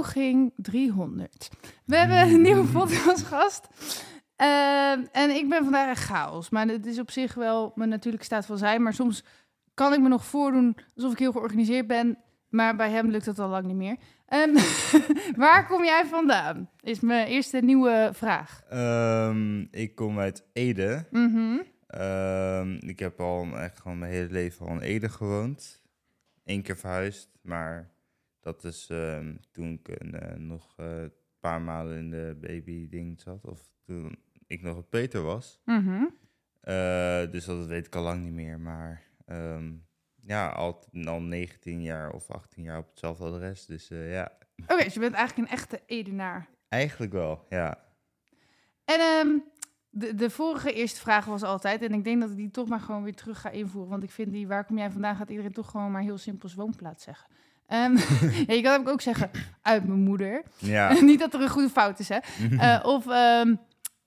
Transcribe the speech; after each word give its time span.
Poging 0.00 0.52
300. 0.56 1.50
We 1.84 1.96
hebben 1.96 2.18
een 2.18 2.40
nieuwe 2.40 2.66
podcastgast. 2.72 3.68
Ehm, 4.36 5.04
en 5.12 5.30
ik 5.30 5.48
ben 5.48 5.62
vandaag 5.62 5.88
echt 5.88 6.04
chaos. 6.04 6.50
Maar 6.50 6.66
het 6.66 6.86
is 6.86 6.98
op 6.98 7.10
zich 7.10 7.34
wel 7.34 7.72
mijn 7.74 7.88
natuurlijke 7.88 8.26
staat 8.26 8.46
van 8.46 8.58
zijn. 8.58 8.82
Maar 8.82 8.94
soms 8.94 9.24
kan 9.74 9.92
ik 9.92 10.00
me 10.00 10.08
nog 10.08 10.24
voordoen 10.24 10.76
alsof 10.94 11.12
ik 11.12 11.18
heel 11.18 11.32
georganiseerd 11.32 11.86
ben. 11.86 12.18
Maar 12.48 12.76
bij 12.76 12.90
hem 12.90 13.10
lukt 13.10 13.24
dat 13.24 13.38
al 13.38 13.48
lang 13.48 13.66
niet 13.66 13.76
meer. 13.76 13.96
Ehm, 14.26 14.54
waar 15.44 15.66
kom 15.66 15.84
jij 15.84 16.04
vandaan? 16.06 16.70
Is 16.80 17.00
mijn 17.00 17.26
eerste 17.26 17.58
nieuwe 17.58 18.10
vraag. 18.12 18.62
Ehm, 18.68 19.60
ik 19.70 19.94
kom 19.94 20.18
uit 20.18 20.44
Ede. 20.52 21.06
Mhm. 21.10 21.56
Ik 22.78 22.98
heb 22.98 23.20
al 23.20 23.58
echt 23.58 23.80
gewoon 23.80 23.98
mijn 23.98 24.12
hele 24.12 24.30
leven 24.30 24.66
al 24.66 24.72
in 24.72 24.80
Ede 24.80 25.08
gewoond. 25.08 25.82
Eén 26.44 26.62
keer 26.62 26.76
verhuisd, 26.76 27.28
maar 27.42 27.90
dat 28.40 28.64
is 28.64 28.86
ehm, 28.90 29.34
toen 29.50 29.72
ik 29.72 29.88
eh, 29.88 30.36
nog 30.36 30.74
eh, 30.76 31.02
een 31.02 31.12
paar 31.40 31.62
maanden 31.62 31.98
in 31.98 32.10
de 32.10 32.38
baby-ding 32.40 33.20
zat. 33.20 33.46
Of 33.46 33.72
toen 33.82 34.18
ik 34.46 34.62
nog 34.62 34.76
een 34.76 34.88
Peter 34.88 35.22
was. 35.22 35.60
Mhm. 35.64 36.04
Eh, 36.60 37.30
dus 37.30 37.44
dat 37.44 37.66
weet 37.66 37.86
ik 37.86 37.94
al 37.94 38.02
lang 38.02 38.22
niet 38.22 38.32
meer. 38.32 38.60
Maar 38.60 39.02
ehm, 39.26 39.72
ja, 40.22 40.48
al, 40.48 40.84
al 41.04 41.20
19 41.20 41.82
jaar 41.82 42.12
of 42.12 42.30
18 42.30 42.62
jaar 42.62 42.78
op 42.78 42.88
hetzelfde 42.90 43.24
adres. 43.24 43.66
Dus 43.66 43.90
eh, 43.90 44.12
ja, 44.12 44.32
Oké, 44.66 44.84
dus 44.84 44.94
je 44.94 45.00
bent 45.00 45.14
eigenlijk 45.14 45.48
een 45.48 45.56
echte 45.56 45.82
Edenaar. 45.86 46.48
eigenlijk 46.68 47.12
wel, 47.12 47.46
ja. 47.48 47.78
En 48.84 49.00
ehm, 49.00 49.38
de, 49.90 50.14
de 50.14 50.30
vorige 50.30 50.72
eerste 50.72 51.00
vraag 51.00 51.24
was 51.24 51.42
altijd, 51.42 51.82
en 51.82 51.92
ik 51.92 52.04
denk 52.04 52.20
dat 52.20 52.30
ik 52.30 52.36
die 52.36 52.50
toch 52.50 52.68
maar 52.68 52.80
gewoon 52.80 53.02
weer 53.02 53.14
terug 53.14 53.40
ga 53.40 53.50
invoeren, 53.50 53.90
want 53.90 54.02
ik 54.02 54.10
vind 54.10 54.32
die, 54.32 54.46
waar 54.46 54.64
kom 54.64 54.78
jij 54.78 54.90
vandaan, 54.90 55.16
gaat 55.16 55.30
iedereen 55.30 55.52
toch 55.52 55.70
gewoon 55.70 55.90
maar 55.90 56.02
heel 56.02 56.18
simpel 56.18 56.50
woonplaats 56.56 57.04
zeggen. 57.04 57.30
Ehm, 57.70 57.96
ja, 58.46 58.54
je 58.54 58.60
kan 58.62 58.88
ook 58.88 59.00
zeggen, 59.00 59.30
uit 59.62 59.86
mijn 59.86 60.00
moeder. 60.00 60.42
Ja, 60.58 60.92
Niet 61.02 61.18
dat 61.18 61.34
er 61.34 61.40
een 61.40 61.48
goede 61.48 61.68
fout 61.68 61.98
is, 61.98 62.08
hè. 62.08 62.18
Eh, 62.58 62.80
of 62.82 63.06
ehm, 63.06 63.54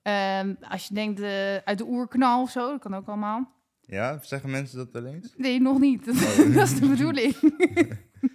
ehm, 0.02 0.54
als 0.68 0.88
je 0.88 0.94
denkt 0.94 1.20
eh, 1.20 1.56
uit 1.56 1.78
de 1.78 1.86
oerknal 1.86 2.42
of 2.42 2.50
zo, 2.50 2.70
dat 2.70 2.80
kan 2.80 2.94
ook 2.94 3.08
allemaal. 3.08 3.52
ja 3.80 4.18
zeggen 4.22 4.50
mensen 4.50 4.78
dat 4.78 4.88
wel 4.92 5.04
eens? 5.06 5.34
Nee, 5.36 5.60
nog 5.60 5.78
niet. 5.78 6.08
Oh. 6.08 6.54
dat 6.54 6.68
is 6.68 6.78
de 6.78 6.88
bedoeling. 6.88 7.34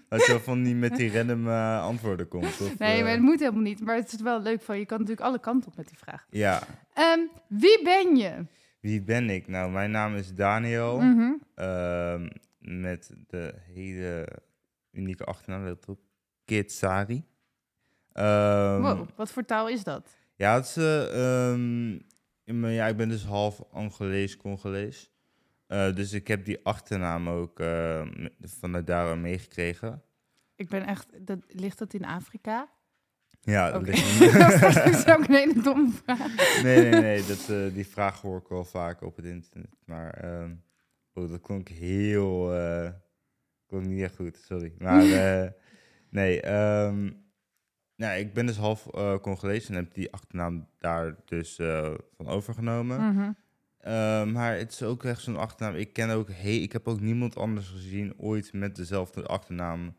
Dat 0.10 0.26
je 0.26 0.40
van 0.44 0.62
niet 0.62 0.76
met 0.76 0.96
die 0.96 1.14
random 1.14 1.48
eh, 1.48 1.82
antwoorden 1.82 2.28
komt. 2.28 2.62
Of, 2.62 2.78
nee, 2.78 3.04
maar 3.04 3.12
het 3.12 3.22
moet 3.22 3.40
helemaal 3.40 3.62
niet. 3.62 3.82
Maar 3.82 3.96
het 3.96 4.14
is 4.14 4.22
wel 4.22 4.42
leuk 4.42 4.62
van, 4.62 4.80
je 4.80 4.86
kan 4.86 5.00
natuurlijk 5.00 5.28
alle 5.28 5.40
kanten 5.40 5.72
op 5.72 5.78
met 5.78 5.88
die 5.88 5.98
vraag. 5.98 6.26
Ja, 6.30 6.62
wie 7.48 7.84
ben 7.84 8.16
je? 8.16 8.46
wie 8.80 9.02
ben 9.02 9.30
ik? 9.30 9.48
Nou, 9.48 9.72
mijn 9.72 9.92
naam 9.92 10.16
is 10.16 10.34
Daniel. 10.34 11.00
Mhm. 11.00 12.28
met 12.60 13.12
de 13.28 13.54
hele 13.74 14.28
unieke 14.92 15.24
achternaam, 15.24 15.64
let 15.64 15.88
op. 15.88 16.00
Kitsari. 16.46 17.24
Ehm, 18.12 18.82
Wow, 18.82 19.08
wat 19.16 19.32
voor 19.32 19.46
taal 19.46 19.70
is 19.70 19.84
dat? 19.84 20.18
Ja, 20.36 20.54
het 20.56 20.66
is, 20.66 20.78
eh, 20.78 21.50
ehm, 21.50 21.90
in 22.44 22.60
mijn- 22.60 22.74
ja, 22.74 22.88
ik 22.88 22.98
ben 22.98 23.10
dus 23.10 23.24
half 23.26 23.64
Angolees, 23.72 24.38
Congolees. 24.38 25.12
Eh, 25.68 25.96
dus 25.96 26.14
ik 26.14 26.28
heb 26.28 26.46
die 26.46 26.60
achternaam 26.66 27.30
ook 27.30 27.60
eh, 27.60 28.02
m- 28.02 28.28
vanuit 28.42 28.88
daar 28.88 29.18
meegekregen. 29.18 30.04
Ik 30.56 30.70
ben 30.70 30.86
echt, 30.86 31.08
dat, 31.28 31.40
ligt 31.48 31.78
dat 31.78 31.94
in 31.94 32.06
Afrika? 32.06 32.70
Ja, 33.42 33.72
dat 33.72 33.82
ligt- 33.82 34.20
dat 34.74 34.86
is 34.86 35.06
ook 35.08 35.28
een 35.28 35.34
hele 35.36 35.62
domme 35.62 35.90
vraag. 36.04 36.62
nee, 36.64 36.82
nee, 36.90 37.02
nee. 37.02 37.26
Dat, 37.26 37.50
eh, 37.50 37.74
die 37.74 37.88
vraag 37.88 38.22
hoor 38.22 38.38
ik 38.40 38.48
wel 38.48 38.66
vaak 38.66 39.02
op 39.02 39.16
het 39.16 39.26
internet. 39.26 39.76
Maar 39.86 40.10
ehm, 40.14 40.56
oh, 41.14 41.30
dat 41.30 41.42
klonk 41.42 41.68
heel... 41.70 42.54
klonk 43.70 43.86
niet 43.86 44.02
echt 44.02 44.16
goed, 44.16 44.38
sorry. 44.38 44.74
Maar 44.78 45.02
eh, 45.22 45.52
nee, 46.10 46.42
ehm, 46.42 47.10
nou, 47.96 48.20
ik 48.20 48.34
ben 48.34 48.46
dus 48.46 48.58
half 48.58 48.88
eh 48.88 49.18
Congolees 49.20 49.70
en 49.70 49.76
heb 49.76 49.94
die 49.94 50.12
achternaam 50.12 50.68
daar 50.78 51.16
dus 51.26 51.60
eh, 51.60 51.94
van 52.16 52.28
overgenomen. 52.28 53.14
Mhm. 53.14 53.32
Eh, 53.78 54.26
maar 54.26 54.58
het 54.58 54.72
is 54.72 54.84
ook 54.84 55.04
echt 55.04 55.22
zo'n 55.22 55.38
achternaam. 55.38 55.76
Ik 55.76 55.94
ken 55.94 56.10
ook, 56.10 56.30
hey, 56.32 56.58
ik 56.58 56.72
heb 56.72 56.88
ook 56.88 57.00
niemand 57.00 57.36
anders 57.36 57.68
gezien 57.68 58.14
ooit 58.18 58.54
met 58.54 58.76
dezelfde 58.76 59.24
achternaam 59.26 59.96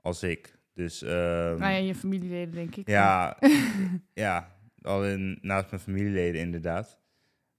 als 0.00 0.22
ik. 0.22 0.58
Dus 0.74 1.02
ehm, 1.02 1.58
Nou 1.58 1.72
ja, 1.72 1.76
je 1.76 1.94
familieleden, 1.94 2.54
denk 2.54 2.76
ik. 2.76 2.88
ja, 2.88 3.38
ja, 4.14 4.56
alleen 4.82 5.38
naast 5.42 5.70
mijn 5.70 5.82
familieleden 5.82 6.40
inderdaad. 6.40 6.98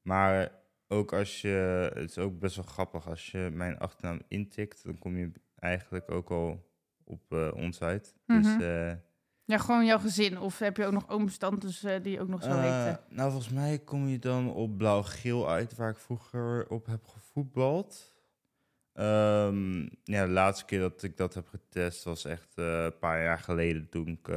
Maar 0.01 0.51
ook 0.87 1.13
als 1.13 1.41
je, 1.41 1.89
het 1.93 2.09
is 2.09 2.17
ook 2.17 2.39
best 2.39 2.55
wel 2.55 2.65
grappig, 2.65 3.09
als 3.09 3.31
je 3.31 3.49
mijn 3.53 3.77
achternaam 3.77 4.21
intikt, 4.27 4.83
dan 4.83 4.97
kom 4.97 5.17
je 5.17 5.31
eigenlijk 5.59 6.11
ook 6.11 6.29
al 6.29 6.65
op 7.03 7.21
eh 7.29 7.49
ons 7.53 7.81
uit. 7.81 8.15
Mhm. 8.25 8.41
Dus, 8.41 8.61
eh, 8.61 8.93
Ja, 9.45 9.57
gewoon 9.57 9.85
jouw 9.85 9.99
gezin. 9.99 10.39
Of 10.39 10.59
heb 10.59 10.77
je 10.77 10.85
ook 10.85 10.93
nog 10.93 11.09
ooms, 11.09 11.37
tantes 11.37 11.83
eh, 11.83 12.01
die 12.03 12.21
ook 12.21 12.27
nog 12.27 12.43
zo 12.43 12.51
heten? 12.51 12.99
nou, 13.09 13.31
volgens 13.31 13.53
mij 13.53 13.79
kom 13.79 14.07
je 14.07 14.19
dan 14.19 14.53
op 14.53 14.77
blauw-geel 14.77 15.49
uit, 15.49 15.75
waar 15.75 15.89
ik 15.89 15.97
vroeger 15.97 16.69
op 16.69 16.85
heb 16.85 17.05
gevoetbald. 17.05 18.15
Ehm, 18.93 19.81
ja, 20.03 20.25
de 20.25 20.31
laatste 20.31 20.65
keer 20.65 20.79
dat 20.79 21.03
ik 21.03 21.17
dat 21.17 21.33
heb 21.33 21.47
getest 21.47 22.03
was 22.03 22.25
echt 22.25 22.51
een 22.55 22.97
paar 22.99 23.23
jaar 23.23 23.39
geleden 23.39 23.89
toen 23.89 24.07
ik 24.07 24.27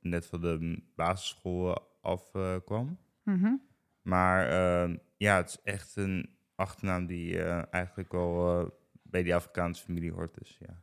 net 0.00 0.26
van 0.26 0.40
de 0.40 0.82
basisschool 0.94 1.78
afkwam. 2.00 2.98
Mhm. 3.22 3.54
Maar 4.02 4.48
ehm, 4.48 4.96
ja, 5.16 5.36
het 5.36 5.48
is 5.48 5.72
echt 5.72 5.96
een 5.96 6.36
achternaam 6.54 7.06
die 7.06 7.42
eigenlijk 7.70 8.12
wel 8.12 8.77
bij 9.10 9.22
die 9.22 9.34
Afrikaanse 9.34 9.82
familie 9.84 10.12
hoort. 10.12 10.34
Dus 10.38 10.56
ja. 10.60 10.76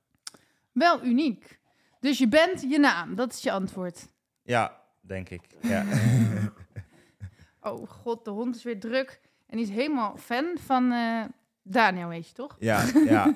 Wel 0.72 1.04
uniek. 1.04 1.60
Dus 2.00 2.18
je 2.18 2.28
bent 2.28 2.62
je 2.62 2.80
naam, 2.80 3.16
dat 3.16 3.34
is 3.34 3.42
je 3.42 3.52
antwoord. 3.52 4.08
ja, 4.44 4.82
denk 5.02 5.30
ik. 5.30 5.42
Ja. 5.62 5.86
Oh 7.62 7.90
god, 7.90 8.26
de 8.26 8.32
hond 8.32 8.56
is 8.56 8.64
weer 8.64 8.80
druk. 8.80 9.22
En 9.48 9.58
die 9.58 9.66
is 9.66 9.72
helemaal 9.72 10.18
fan 10.18 10.46
van 10.66 10.92
eh, 10.92 11.24
Daniel, 11.64 12.08
weet 12.08 12.28
je 12.28 12.34
toch? 12.34 12.56
ja, 12.60 12.84
ja. 13.06 13.36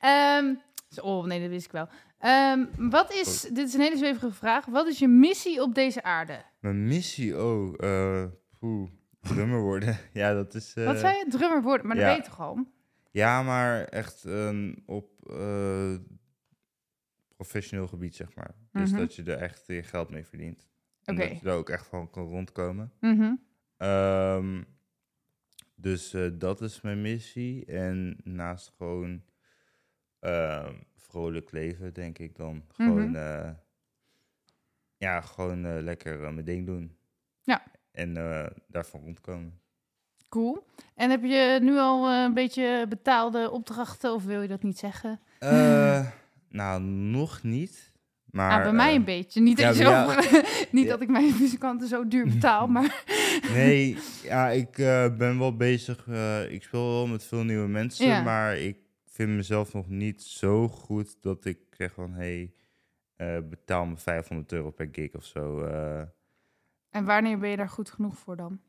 Ehm, 0.00 0.54
oh 1.00 1.24
nee, 1.24 1.40
dat 1.40 1.48
wist 1.50 1.64
ik 1.66 1.72
wel. 1.72 1.88
Ehm, 2.18 2.64
wat 2.76 3.12
is, 3.12 3.40
dit 3.40 3.68
is 3.68 3.74
een 3.74 3.80
hele 3.80 3.96
zwevige 3.96 4.32
vraag. 4.32 4.64
Wat 4.66 4.86
is 4.86 4.98
je 4.98 5.08
missie 5.08 5.62
op 5.62 5.74
deze 5.74 6.02
aarde? 6.02 6.42
Mijn 6.60 6.86
missie, 6.86 7.42
oh, 7.42 7.74
eh 7.78 8.24
poeh, 8.58 8.90
drummer 9.20 9.60
worden. 9.60 9.98
ja, 10.12 10.32
dat 10.34 10.54
is... 10.54 10.74
eh, 10.74 10.84
Wat 10.84 10.98
zei 10.98 11.16
je? 11.18 11.24
Drummer 11.28 11.62
worden, 11.62 11.86
maar 11.86 11.96
dat 11.96 12.04
weet 12.04 12.16
je 12.16 12.22
toch 12.22 12.40
al? 12.40 12.66
Ja, 13.16 13.42
maar 13.42 13.84
echt 13.84 14.24
ehm, 14.24 14.74
op 14.86 15.28
eh, 15.30 15.94
professioneel 17.36 17.86
gebied, 17.86 18.14
zeg 18.16 18.34
maar. 18.34 18.54
Dus 18.72 18.90
Mhm. 18.90 19.00
dat 19.00 19.14
je 19.14 19.22
er 19.22 19.38
echt 19.38 19.66
je 19.66 19.82
geld 19.82 20.10
mee 20.10 20.24
verdient. 20.26 20.68
En 21.04 21.14
dat 21.16 21.40
je 21.40 21.46
er 21.48 21.54
ook 21.54 21.70
echt 21.70 21.86
van 21.86 22.10
kan 22.10 22.28
rondkomen. 22.28 22.92
Mhm. 23.00 23.34
Ehm, 23.76 24.62
dus 25.74 26.14
eh, 26.14 26.30
dat 26.34 26.60
is 26.60 26.80
mijn 26.80 27.02
missie. 27.02 27.64
En 27.64 28.16
naast 28.24 28.72
gewoon 28.76 29.24
ehm, 30.18 30.74
vrolijk 30.94 31.50
leven, 31.52 31.94
denk 31.94 32.18
ik 32.18 32.36
dan. 32.36 32.64
Gewoon, 32.68 33.10
Mhm. 33.10 33.14
eh, 33.14 33.50
ja, 34.96 35.20
gewoon 35.20 35.82
lekker 35.82 36.18
mijn 36.32 36.44
ding 36.44 36.66
doen. 36.66 36.98
Ja. 37.42 37.62
En 37.90 38.14
daarvan 38.68 39.00
rondkomen. 39.00 39.60
Cool. 40.28 40.66
En 40.94 41.10
heb 41.10 41.22
je 41.24 41.58
nu 41.62 41.78
al 41.78 42.08
eh, 42.08 42.22
een 42.22 42.34
beetje 42.34 42.86
betaalde 42.88 43.50
opdrachten 43.50 44.14
of 44.14 44.24
wil 44.24 44.42
je 44.42 44.48
dat 44.48 44.62
niet 44.62 44.78
zeggen? 44.78 45.20
Eh, 45.38 46.06
nou, 46.48 46.80
nog 46.82 47.42
niet. 47.42 47.94
Maar, 48.30 48.58
ah, 48.58 48.62
bij 48.62 48.72
mij 48.72 48.88
eh, 48.88 48.94
een 48.94 49.04
beetje. 49.04 49.40
Niet, 49.40 49.56
dat, 49.58 49.76
ja, 49.76 50.14
je 50.14 50.24
zo, 50.30 50.40
niet 50.76 50.84
Ja. 50.84 50.90
dat 50.90 51.00
ik 51.00 51.08
mijn 51.08 51.34
muzikanten 51.40 51.88
zo 51.88 52.08
duur 52.08 52.24
betaal, 52.24 52.66
maar... 52.76 53.04
Nee, 53.52 53.98
ja, 54.22 54.48
ik 54.48 54.70
ben 55.16 55.38
wel 55.38 55.56
bezig. 55.56 56.06
ik 56.48 56.62
speel 56.62 56.88
wel 56.92 57.06
met 57.06 57.24
veel 57.24 57.44
nieuwe 57.44 57.68
mensen, 57.68 58.22
maar 58.24 58.56
ik 58.56 58.78
vind 59.04 59.30
mezelf 59.30 59.72
nog 59.72 59.88
niet 59.88 60.22
zo 60.22 60.68
goed 60.68 61.16
dat 61.22 61.44
ik 61.44 61.58
zeg 61.70 61.92
van, 61.92 62.12
hey, 62.12 62.52
betaal 63.48 63.86
me 63.86 63.96
500 63.96 64.52
euro 64.52 64.70
per 64.70 64.88
gig 64.92 65.14
of 65.14 65.24
zo. 65.24 65.64
En 66.90 67.04
wanneer 67.04 67.38
ben 67.38 67.50
je 67.50 67.56
daar 67.56 67.68
goed 67.68 67.90
genoeg 67.90 68.18
voor 68.18 68.36
dan? 68.36 68.60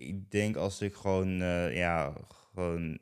Ik 0.00 0.30
denk 0.30 0.56
als 0.56 0.80
ik 0.80 0.94
gewoon, 0.94 1.40
eh, 1.42 1.76
ja, 1.76 2.12
gewoon 2.54 2.98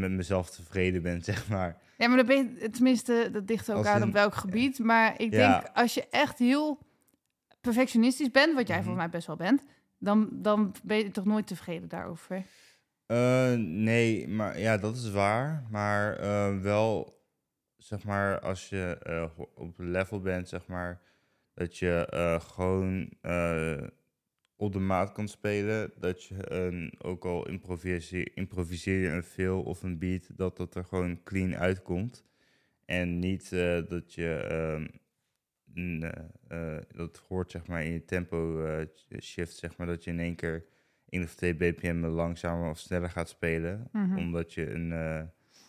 met 0.00 0.10
mezelf 0.10 0.50
tevreden 0.50 1.02
ben, 1.02 1.22
zeg 1.30 1.48
maar. 1.48 1.82
Ja, 1.98 2.08
maar 2.08 2.16
dan 2.16 2.26
ben 2.26 2.56
je, 2.60 2.70
tenminste, 2.70 3.28
dat 3.32 3.42
ligt 3.48 3.70
ook 3.70 3.76
Als 3.76 3.86
aan 3.86 4.02
op 4.02 4.12
welk 4.12 4.34
gebied. 4.34 4.78
Maar 4.78 5.20
ik 5.20 5.32
Ja. 5.32 5.60
denk, 5.60 5.76
als 5.76 5.94
je 5.94 6.06
echt 6.10 6.38
heel 6.38 6.78
perfectionistisch 7.60 8.30
bent, 8.30 8.54
wat 8.54 8.66
jij 8.66 8.76
Mhm. 8.76 8.84
volgens 8.84 9.04
mij 9.04 9.12
best 9.14 9.26
wel 9.26 9.36
bent, 9.36 9.62
dan, 9.98 10.28
dan 10.32 10.74
ben 10.82 10.96
je 10.96 11.10
toch 11.10 11.24
nooit 11.24 11.46
tevreden 11.46 11.88
daarover. 11.88 12.44
Eh, 13.06 13.52
nee, 13.56 14.28
maar 14.28 14.58
ja, 14.60 14.76
dat 14.76 14.96
is 14.96 15.10
waar. 15.10 15.66
Maar 15.70 16.16
eh, 16.16 16.60
wel, 16.60 17.20
zeg 17.76 18.04
maar, 18.04 18.40
als 18.40 18.68
je 18.68 18.98
op 19.54 19.74
level 19.78 20.20
bent, 20.20 20.48
zeg 20.48 20.66
maar, 20.66 21.00
dat 21.54 21.78
je 21.78 22.06
gewoon 22.52 23.10
op 24.56 24.72
de 24.72 24.78
maat 24.78 25.12
kan 25.12 25.28
spelen. 25.28 25.92
Dat 25.98 26.24
je 26.24 26.52
een, 26.52 26.94
ook 26.98 27.24
al 27.24 27.48
improviseer, 27.48 28.30
improviseer 28.34 29.00
je 29.00 29.08
een 29.08 29.22
feel 29.22 29.62
of 29.62 29.82
een 29.82 29.98
beat, 29.98 30.36
dat 30.36 30.56
dat 30.56 30.74
er 30.74 30.84
gewoon 30.84 31.22
clean 31.22 31.56
uitkomt. 31.56 32.24
En 32.84 33.18
niet 33.18 33.52
eh, 33.52 33.80
dat 33.88 34.14
je 34.14 34.34
ehm, 34.34 34.86
eh, 36.02 36.76
eh, 36.76 36.82
dat 36.94 37.22
hoort, 37.28 37.50
zeg 37.50 37.66
maar, 37.66 37.84
in 37.84 37.92
je 37.92 38.04
tempo 38.04 38.60
shift, 39.20 39.56
zeg 39.56 39.76
maar, 39.76 39.86
dat 39.86 40.04
je 40.04 40.10
in 40.10 40.20
één 40.20 40.34
keer 40.34 40.64
1 41.08 41.22
of 41.22 41.34
2 41.34 41.54
bpm 41.54 42.04
langzamer 42.04 42.70
of 42.70 42.78
sneller 42.78 43.10
gaat 43.10 43.28
spelen. 43.28 43.88
Mhm. 43.92 44.18
Omdat 44.18 44.52
je 44.52 44.70
een, 44.70 44.92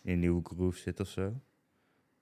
in 0.04 0.14
een 0.14 0.20
nieuwe 0.20 0.42
groove 0.44 0.78
zit 0.78 1.00
of 1.00 1.08
zo. 1.08 1.42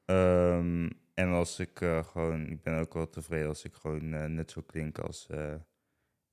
Ehm, 0.06 0.90
en 1.14 1.28
als 1.30 1.60
ik 1.60 1.78
gewoon, 2.04 2.48
ik 2.48 2.62
ben 2.62 2.80
ook 2.80 2.94
wel 2.94 3.10
tevreden 3.10 3.48
als 3.48 3.64
ik 3.64 3.74
gewoon 3.74 4.10
net 4.36 4.52
zo 4.52 4.62
klink 4.62 5.00
als 5.00 5.28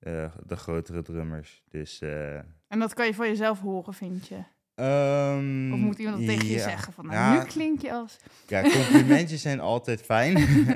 eh, 0.01 0.33
de 0.47 0.57
grotere 0.57 1.03
drummers. 1.03 1.63
Dus. 1.69 2.01
eh, 2.01 2.35
En 2.69 2.79
dat 2.79 2.95
kan 2.95 3.07
je 3.07 3.15
van 3.15 3.29
jezelf 3.29 3.61
horen, 3.61 3.95
vind 3.95 4.29
je? 4.29 4.43
ehm, 4.75 5.73
Of 5.73 5.79
moet 5.79 5.99
iemand 5.99 6.17
dat 6.17 6.27
tegen 6.27 6.47
je 6.49 6.59
zeggen? 6.59 6.93
Van, 6.93 7.07
nou, 7.07 7.17
Ja, 7.17 7.43
nu 7.43 7.49
klink 7.49 7.81
je 7.81 7.93
als... 7.93 8.17
Ja, 8.47 8.63
complimentjes 8.63 9.43
zijn 9.49 9.61
altijd 9.61 10.03
fijn. 10.03 10.35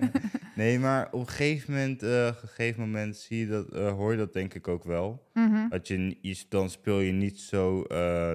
nee, 0.56 0.78
maar 0.78 1.06
op 1.12 1.20
een 1.20 1.26
gegeven 1.28 1.72
moment, 1.72 2.02
eh, 2.02 2.26
gegeven 2.34 2.80
moment 2.80 3.16
zie 3.16 3.38
je 3.38 3.46
dat, 3.46 3.70
hoor 3.90 4.10
je 4.12 4.18
dat 4.18 4.32
denk 4.32 4.54
ik 4.54 4.68
ook 4.68 4.84
wel. 4.84 5.30
Mhm. 5.34 5.68
Dat 5.68 5.88
je, 5.88 6.18
je- 6.20 6.44
dan 6.48 6.70
speel 6.70 6.98
je 7.00 7.12
niet 7.12 7.40
zo, 7.40 7.84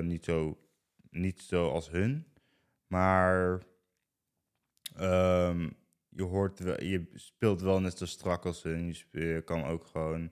niet 0.01 0.25
zo, 0.25 0.57
niet 1.11 1.41
zo 1.41 1.69
als 1.69 1.89
hun, 1.91 2.25
maar 2.87 3.59
ehm, 4.95 5.69
je 6.09 6.23
hoort 6.23 6.59
wel, 6.59 6.83
je 6.83 7.09
speelt 7.13 7.61
wel 7.61 7.79
net 7.81 7.97
zo 7.97 8.05
strak 8.05 8.45
als 8.45 8.63
hun. 8.63 8.95
Je 9.11 9.41
kan 9.45 9.63
ook 9.65 9.85
gewoon 9.85 10.31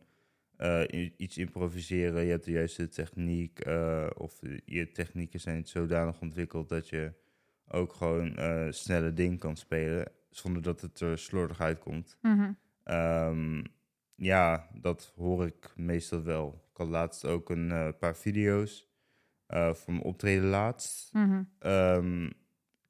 eh, 0.57 1.11
iets 1.17 1.37
improviseren. 1.37 2.23
Je 2.23 2.31
hebt 2.31 2.45
de 2.45 2.51
juiste 2.51 2.89
techniek, 2.89 3.59
eh, 3.59 4.07
of 4.17 4.41
je 4.65 4.91
technieken 4.91 5.39
zijn 5.39 5.65
zodanig 5.65 6.21
ontwikkeld 6.21 6.69
dat 6.69 6.89
je 6.89 7.13
ook 7.67 7.93
gewoon 7.93 8.35
eh, 8.35 8.67
snelle 8.69 9.13
dingen 9.13 9.37
kan 9.37 9.57
spelen 9.57 10.11
zonder 10.29 10.61
dat 10.61 10.81
het 10.81 10.99
er 10.99 11.17
slordig 11.17 11.61
uitkomt. 11.61 12.17
Mhm. 12.21 12.51
Ehm, 12.83 13.63
ja, 14.15 14.69
dat 14.73 15.13
hoor 15.15 15.45
ik 15.45 15.73
meestal 15.75 16.23
wel. 16.23 16.67
Ik 16.71 16.77
had 16.77 16.87
laatst 16.87 17.25
ook 17.25 17.49
een 17.49 17.95
paar 17.99 18.15
video's 18.15 18.87
van 19.47 19.93
mijn 19.93 20.01
optreden 20.01 20.49
laatst. 20.49 21.13
Mhm. 21.13 21.43
Ehm, 21.59 22.29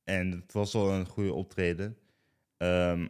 en 0.04 0.32
het 0.32 0.54
was 0.54 0.76
al 0.76 0.92
een 0.92 1.06
goede 1.06 1.34
optreden. 1.34 1.98
Ehm, 2.58 3.08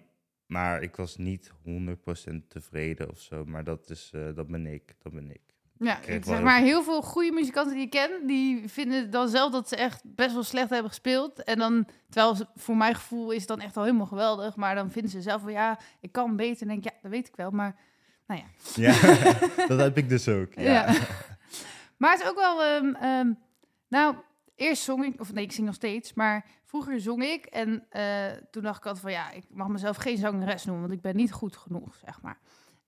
maar 0.48 0.82
ik 0.82 0.96
was 0.96 1.18
niet 1.18 1.52
100% 1.66 2.48
tevreden 2.48 3.10
of 3.10 3.20
zo. 3.20 3.46
Maar 3.46 3.64
dat, 3.64 3.90
is, 3.90 4.12
eh, 4.14 4.36
dat 4.36 4.48
ben 4.48 4.66
ik. 4.66 4.96
Dat 5.04 5.14
ben 5.14 5.32
ik. 5.32 5.42
Ja, 5.80 6.02
ik 6.02 6.26
zeg 6.26 6.42
maar, 6.42 6.62
heel 6.62 6.84
veel 6.84 7.02
goede 7.02 7.32
muzikanten 7.32 7.74
die 7.76 7.84
ik 7.84 7.90
ken, 7.90 8.28
die 8.28 8.70
vinden 8.70 9.10
dan 9.10 9.30
zelf 9.30 9.52
dat 9.52 9.68
ze 9.70 9.76
echt 9.76 10.02
best 10.06 10.34
wel 10.34 10.44
slecht 10.44 10.70
hebben 10.70 10.90
gespeeld. 10.90 11.44
En 11.44 11.58
dan, 11.60 11.88
terwijl 12.10 12.36
ze, 12.36 12.48
voor 12.56 12.78
mijn 12.78 12.96
gevoel 12.96 13.32
is 13.32 13.40
het 13.40 13.48
dan 13.48 13.60
echt 13.60 13.78
al 13.78 13.84
helemaal 13.84 14.06
geweldig, 14.06 14.56
maar 14.56 14.76
dan 14.76 14.92
vinden 14.92 15.12
ze 15.12 15.22
zelf 15.22 15.42
wel, 15.42 15.54
ja, 15.54 15.80
ik 16.02 16.12
kan 16.12 16.36
beter. 16.36 16.62
En 16.62 16.68
denk 16.68 16.84
ja, 16.84 16.92
dat 17.02 17.12
weet 17.12 17.28
ik 17.28 17.36
wel, 17.36 17.52
maar 17.52 17.76
nou 18.28 18.42
ja. 18.42 18.48
Ja, 18.76 19.16
dat 19.68 19.80
heb 19.80 19.98
ik 19.98 20.10
dus 20.10 20.28
ook. 20.28 20.54
Ja. 20.54 20.64
Ja. 20.64 20.94
Maar 21.98 22.12
het 22.12 22.22
is 22.22 22.30
ook 22.30 22.40
wel, 22.40 22.64
ehm, 22.64 22.94
ehm, 22.94 23.32
nou, 23.88 24.16
eerst 24.58 24.84
zong 24.84 25.06
ik, 25.06 25.20
of 25.20 25.34
nee, 25.34 25.44
ik 25.44 25.52
zing 25.52 25.66
nog 25.66 25.76
steeds, 25.76 26.14
maar 26.14 26.46
vroeger 26.64 27.00
zong 27.00 27.24
ik. 27.24 27.46
En 27.46 27.86
eh, 27.90 28.26
toen 28.52 28.64
dacht 28.64 28.78
ik 28.78 28.86
altijd 28.86 29.04
van, 29.04 29.12
ja, 29.12 29.32
ik 29.32 29.46
mag 29.50 29.68
mezelf 29.68 29.98
geen 29.98 30.18
zangeres 30.18 30.66
noemen, 30.66 30.84
want 30.84 30.94
ik 30.96 31.02
ben 31.02 31.16
niet 31.16 31.32
goed 31.32 31.58
genoeg, 31.58 31.96
zeg 32.06 32.22
maar. 32.22 32.40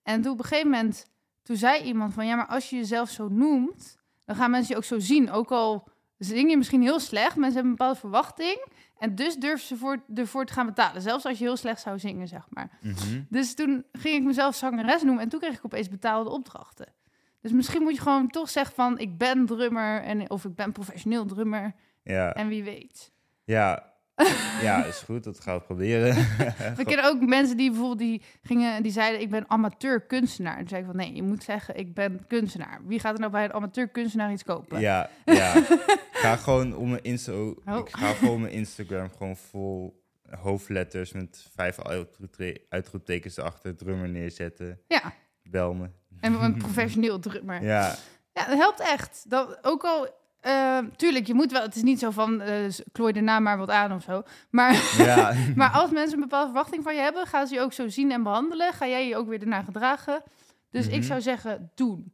En 0.04 0.22
toen 0.22 0.32
op 0.32 0.40
een 0.40 0.46
gegeven 0.46 0.70
moment, 0.70 1.10
toen 1.44 1.56
zei 1.56 1.84
iemand 1.84 2.14
van, 2.14 2.26
ja, 2.26 2.36
maar 2.36 2.48
als 2.48 2.70
je 2.70 2.76
jezelf 2.76 3.10
zo 3.10 3.28
noemt, 3.28 3.98
dan 4.26 4.36
gaan 4.36 4.52
mensen 4.52 4.72
je 4.72 4.78
ook 4.78 4.84
zo 4.84 5.00
zien. 5.00 5.32
Ook 5.32 5.52
al 5.52 5.88
zing 6.18 6.50
je 6.50 6.58
misschien 6.58 6.82
heel 6.82 7.00
slecht, 7.00 7.36
mensen 7.36 7.54
hebben 7.54 7.72
een 7.72 7.78
bepaalde 7.78 8.00
verwachting. 8.00 8.68
En 8.98 9.16
dus 9.16 9.36
durven 9.36 9.68
ze 9.68 9.78
voor, 9.78 10.04
ervoor 10.16 10.46
te 10.46 10.54
gaan 10.54 10.66
betalen, 10.66 11.02
zelfs 11.02 11.26
als 11.26 11.38
je 11.38 11.44
heel 11.44 11.58
slecht 11.58 11.82
zou 11.82 12.00
zingen, 12.00 12.28
zeg 12.28 12.48
maar. 12.50 12.80
Mhm. 12.82 13.22
Dus 13.30 13.54
toen 13.54 13.86
ging 13.92 14.16
ik 14.16 14.24
mezelf 14.24 14.56
zangeres 14.56 15.04
noemen 15.04 15.24
en 15.24 15.30
toen 15.30 15.40
kreeg 15.40 15.58
ik 15.58 15.66
opeens 15.66 15.90
betaalde 15.90 16.30
opdrachten. 16.30 16.94
Dus 17.42 17.52
misschien 17.52 17.82
moet 17.82 17.96
je 17.96 18.02
gewoon 18.02 18.28
toch 18.28 18.50
zeggen 18.50 18.76
van 18.76 19.00
ik 19.00 19.18
ben 19.18 19.46
drummer 19.46 20.02
en 20.02 20.30
of 20.30 20.46
ik 20.46 20.56
ben 20.56 20.72
professioneel 20.72 21.26
drummer 21.26 21.74
ja. 22.04 22.34
en 22.34 22.48
wie 22.48 22.64
weet. 22.64 23.12
Ja. 23.44 23.88
ja, 24.62 24.86
is 24.86 24.98
goed. 24.98 25.24
Dat 25.24 25.40
gaan 25.40 25.58
we 25.58 25.64
proberen. 25.64 26.16
We 26.78 26.84
kennen 26.86 27.06
ook 27.06 27.22
mensen 27.26 27.58
die 27.58 27.70
bijvoorbeeld 27.70 28.00
die 28.00 28.22
gingen 28.42 28.84
die 28.84 28.92
zeiden 28.92 29.22
ik 29.22 29.30
ben 29.30 29.50
amateur 29.50 30.02
kunstenaar. 30.02 30.58
Toen 30.58 30.68
zei 30.68 30.82
ik 30.82 30.88
van 30.88 30.96
nee, 30.96 31.16
je 31.16 31.24
moet 31.24 31.44
zeggen 31.44 31.76
ik 31.78 31.94
ben 31.94 32.26
kunstenaar. 32.28 32.82
Wie 32.86 33.00
gaat 33.00 33.14
er 33.14 33.20
nou 33.20 33.32
bij 33.32 33.44
een 33.44 33.54
amateur 33.54 33.88
kunstenaar 33.88 34.32
iets 34.32 34.44
kopen? 34.44 34.80
Ja, 34.80 35.10
ja. 35.26 35.56
Ik 35.56 36.10
ga 36.24 36.36
gewoon 36.36 36.76
om 36.76 36.90
mijn 36.90 37.04
Insta 37.04 37.32
Oh. 37.32 37.56
ik 37.66 37.90
ga 37.90 38.14
gewoon 38.14 38.42
mijn 38.42 38.54
Instagram 38.54 39.10
gewoon 39.18 39.38
vol 39.38 40.04
hoofdletters 40.30 41.12
met 41.12 41.48
vijf 41.56 41.82
uitroepte- 41.82 42.62
uitroeptekens 42.70 43.38
erachter, 43.38 43.76
drummer 43.76 44.10
neerzetten, 44.10 44.80
Ja, 44.88 45.14
bel 45.44 45.74
me. 45.74 45.90
En 46.20 46.34
een 46.44 46.58
professioneel 46.66 47.20
drummer. 47.20 47.64
Ja. 47.64 47.96
Ja, 48.34 48.46
dat 48.48 48.58
helpt 48.58 48.80
echt. 48.80 49.26
Dat, 49.28 49.58
ook 49.62 49.84
al, 49.84 50.08
eh, 50.40 50.78
tuurlijk, 50.96 51.28
je 51.28 51.34
moet 51.34 51.52
wel, 51.52 51.62
het 51.62 51.76
is 51.76 51.82
niet 51.82 52.00
zo 52.00 52.10
van 52.10 52.42
eh 52.42 52.54
klooi 52.92 53.14
daarna 53.14 53.40
maar 53.40 53.58
wat 53.58 53.70
aan 53.70 53.92
of 53.94 54.04
zo. 54.04 54.24
Maar 54.50 54.94
ja. 54.98 55.34
Maar 55.56 55.70
als 55.72 55.92
mensen 55.92 56.14
een 56.14 56.20
bepaalde 56.20 56.46
verwachting 56.52 56.84
van 56.84 56.96
je 56.96 57.02
hebben, 57.02 57.28
gaan 57.28 57.48
ze 57.48 57.54
je 57.54 57.62
ook 57.62 57.74
zo 57.74 57.88
zien 57.88 58.12
en 58.12 58.24
behandelen. 58.24 58.74
Ga 58.74 58.88
jij 58.88 59.08
je 59.08 59.16
ook 59.18 59.28
weer 59.28 59.42
ernaar 59.42 59.64
gedragen. 59.64 60.24
Dus 60.72 60.86
ik 60.88 60.92
Mhm. 60.98 61.04
zou 61.04 61.22
zeggen, 61.22 61.72
doen. 61.76 62.14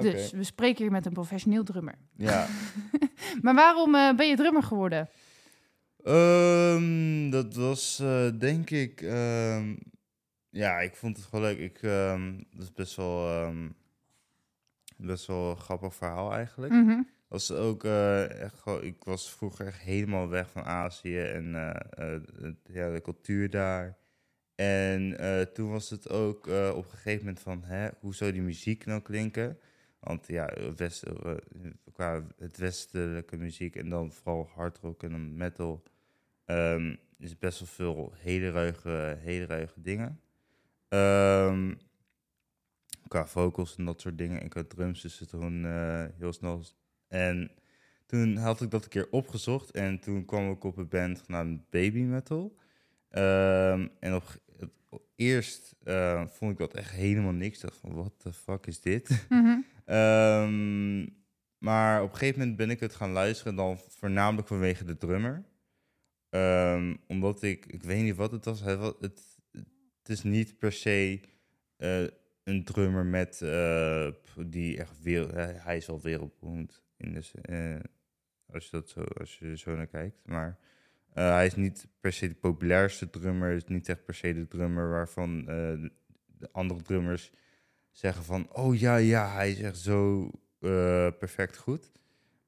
Dus 0.00 0.30
we 0.30 0.44
spreken 0.44 0.82
hier 0.82 0.92
met 0.92 1.06
een 1.06 1.12
professioneel 1.12 1.64
drummer. 1.64 1.94
Ja. 2.16 2.46
Maar 3.42 3.54
waarom 3.54 3.94
eh, 3.94 4.14
ben 4.14 4.28
je 4.28 4.36
drummer 4.36 4.62
geworden? 4.62 5.08
Ehm, 6.04 7.30
dat 7.30 7.54
was 7.54 8.02
denk 8.38 8.70
ik. 8.70 9.00
ehm, 9.00 9.74
ja, 10.50 10.80
ik 10.80 10.96
vond 10.96 11.16
het 11.16 11.26
gewoon 11.26 11.44
leuk. 11.44 11.58
Ik, 11.58 11.82
ehm, 11.82 12.36
dat 12.50 12.62
is 12.62 12.72
best 12.72 12.96
wel, 12.96 13.28
ehm, 13.28 13.68
best 14.96 15.26
wel 15.26 15.50
een 15.50 15.56
grappig 15.56 15.94
verhaal 15.94 16.32
eigenlijk. 16.32 16.72
Mhm. 16.72 17.02
was 17.28 17.52
ook 17.52 17.84
eh, 17.84 18.40
echt 18.42 18.58
gewoon, 18.58 18.82
ik 18.82 19.04
was 19.04 19.30
vroeger 19.30 19.66
echt 19.66 19.78
helemaal 19.80 20.28
weg 20.28 20.50
van 20.50 20.62
Azië 20.64 21.18
en 21.20 21.54
eh, 21.54 22.14
eh, 22.14 22.20
ja, 22.64 22.90
de 22.92 23.00
cultuur 23.02 23.50
daar. 23.50 23.96
En 24.54 25.18
eh, 25.18 25.40
toen 25.40 25.70
was 25.70 25.90
het 25.90 26.08
ook 26.10 26.46
eh, 26.46 26.72
op 26.76 26.84
een 26.84 26.90
gegeven 26.90 27.18
moment 27.24 27.40
van, 27.40 27.62
hè, 27.64 27.88
hoe 28.00 28.14
zou 28.14 28.32
die 28.32 28.42
muziek 28.42 28.84
nou 28.86 29.00
klinken? 29.02 29.58
Want 30.00 30.26
ja, 30.26 30.52
west, 30.76 31.02
eh, 31.02 31.34
qua 31.92 32.26
het 32.36 32.56
westelijke 32.56 33.36
muziek 33.36 33.76
en 33.76 33.88
dan 33.88 34.12
vooral 34.12 34.48
hardrock 34.54 35.02
en 35.02 35.36
metal 35.36 35.82
ehm, 36.44 36.94
is 37.18 37.38
best 37.38 37.58
wel 37.58 37.68
veel 37.68 38.12
hele 38.16 38.50
ruige, 38.50 39.16
hele 39.20 39.46
ruige 39.46 39.80
dingen. 39.80 40.20
Ehm, 40.88 41.74
qua 43.08 43.26
vocals 43.26 43.76
en 43.76 43.84
dat 43.84 44.00
soort 44.00 44.18
dingen 44.18 44.40
en 44.40 44.48
qua 44.48 44.64
drums 44.68 45.04
is 45.04 45.18
het 45.18 45.30
gewoon 45.30 45.64
eh, 45.64 46.04
heel 46.18 46.32
snel 46.32 46.62
en 47.08 47.50
toen 48.06 48.36
had 48.36 48.60
ik 48.60 48.70
dat 48.70 48.84
een 48.84 48.90
keer 48.90 49.08
opgezocht 49.10 49.70
en 49.70 50.00
toen 50.00 50.24
kwam 50.24 50.50
ik 50.50 50.64
op 50.64 50.76
een 50.76 50.88
band 50.88 51.20
genaamd 51.20 51.70
Baby 51.70 52.00
Metal. 52.00 52.56
Ehm, 53.08 53.88
en 54.00 54.14
op, 54.14 54.40
het, 54.58 54.70
eerst 55.16 55.74
eh, 55.84 56.26
vond 56.26 56.52
ik 56.52 56.58
dat 56.58 56.74
echt 56.74 56.90
helemaal 56.90 57.32
niks. 57.32 57.56
Ik 57.56 57.62
dacht 57.62 57.76
van, 57.76 57.94
what 57.94 58.12
the 58.16 58.32
fuck 58.32 58.66
is 58.66 58.80
dit? 58.80 59.08
Mhm. 59.28 59.58
Ehm, 59.84 61.06
maar 61.58 62.02
op 62.02 62.10
een 62.10 62.16
gegeven 62.16 62.38
moment 62.38 62.56
ben 62.56 62.70
ik 62.70 62.80
het 62.80 62.94
gaan 62.94 63.12
luisteren, 63.12 63.54
dan 63.54 63.78
voornamelijk 63.88 64.48
vanwege 64.48 64.84
de 64.84 64.96
drummer. 64.96 65.44
Omdat 67.06 67.42
ik, 67.42 67.66
ik 67.66 67.82
weet 67.82 68.02
niet 68.02 68.16
wat 68.16 68.30
het 68.30 68.44
was, 68.44 68.60
het, 68.60 69.27
het, 70.08 70.16
is 70.16 70.22
niet 70.22 70.58
per 70.58 70.72
se 70.72 71.20
eh, 71.76 72.02
een 72.44 72.64
drummer 72.64 73.06
met, 73.06 73.42
eh, 73.42 74.08
die 74.46 74.78
echt 74.78 75.02
wereld, 75.02 75.32
hij 75.32 75.54
hij 75.58 75.76
is 75.76 75.86
wel 75.86 76.00
wereldberoemd. 76.00 76.82
In 76.96 77.12
de, 77.12 77.40
eh, 77.42 77.90
als, 78.54 78.64
je 78.64 78.70
dat 78.70 78.88
zo, 78.88 79.00
als 79.00 79.38
je 79.38 79.56
zo 79.56 79.76
naar 79.76 79.86
kijkt. 79.86 80.20
Maar 80.24 80.58
eh, 81.12 81.32
hij 81.32 81.46
is 81.46 81.54
niet 81.54 81.86
per 82.00 82.12
se 82.12 82.28
de 82.28 82.34
populairste 82.34 83.10
drummer, 83.10 83.52
is 83.52 83.64
niet 83.64 83.88
echt 83.88 84.04
per 84.04 84.14
se 84.14 84.34
de 84.34 84.48
drummer 84.48 84.88
waarvan 84.88 85.40
eh, 85.40 85.46
de, 85.46 85.92
de 86.26 86.48
andere 86.52 86.82
drummers 86.82 87.32
zeggen 87.90 88.24
van, 88.24 88.52
oh 88.52 88.78
ja, 88.78 88.96
ja, 88.96 89.32
hij 89.32 89.50
is 89.50 89.60
echt 89.60 89.78
zo 89.78 90.30
eh, 90.60 91.08
perfect 91.18 91.56
goed. 91.56 91.92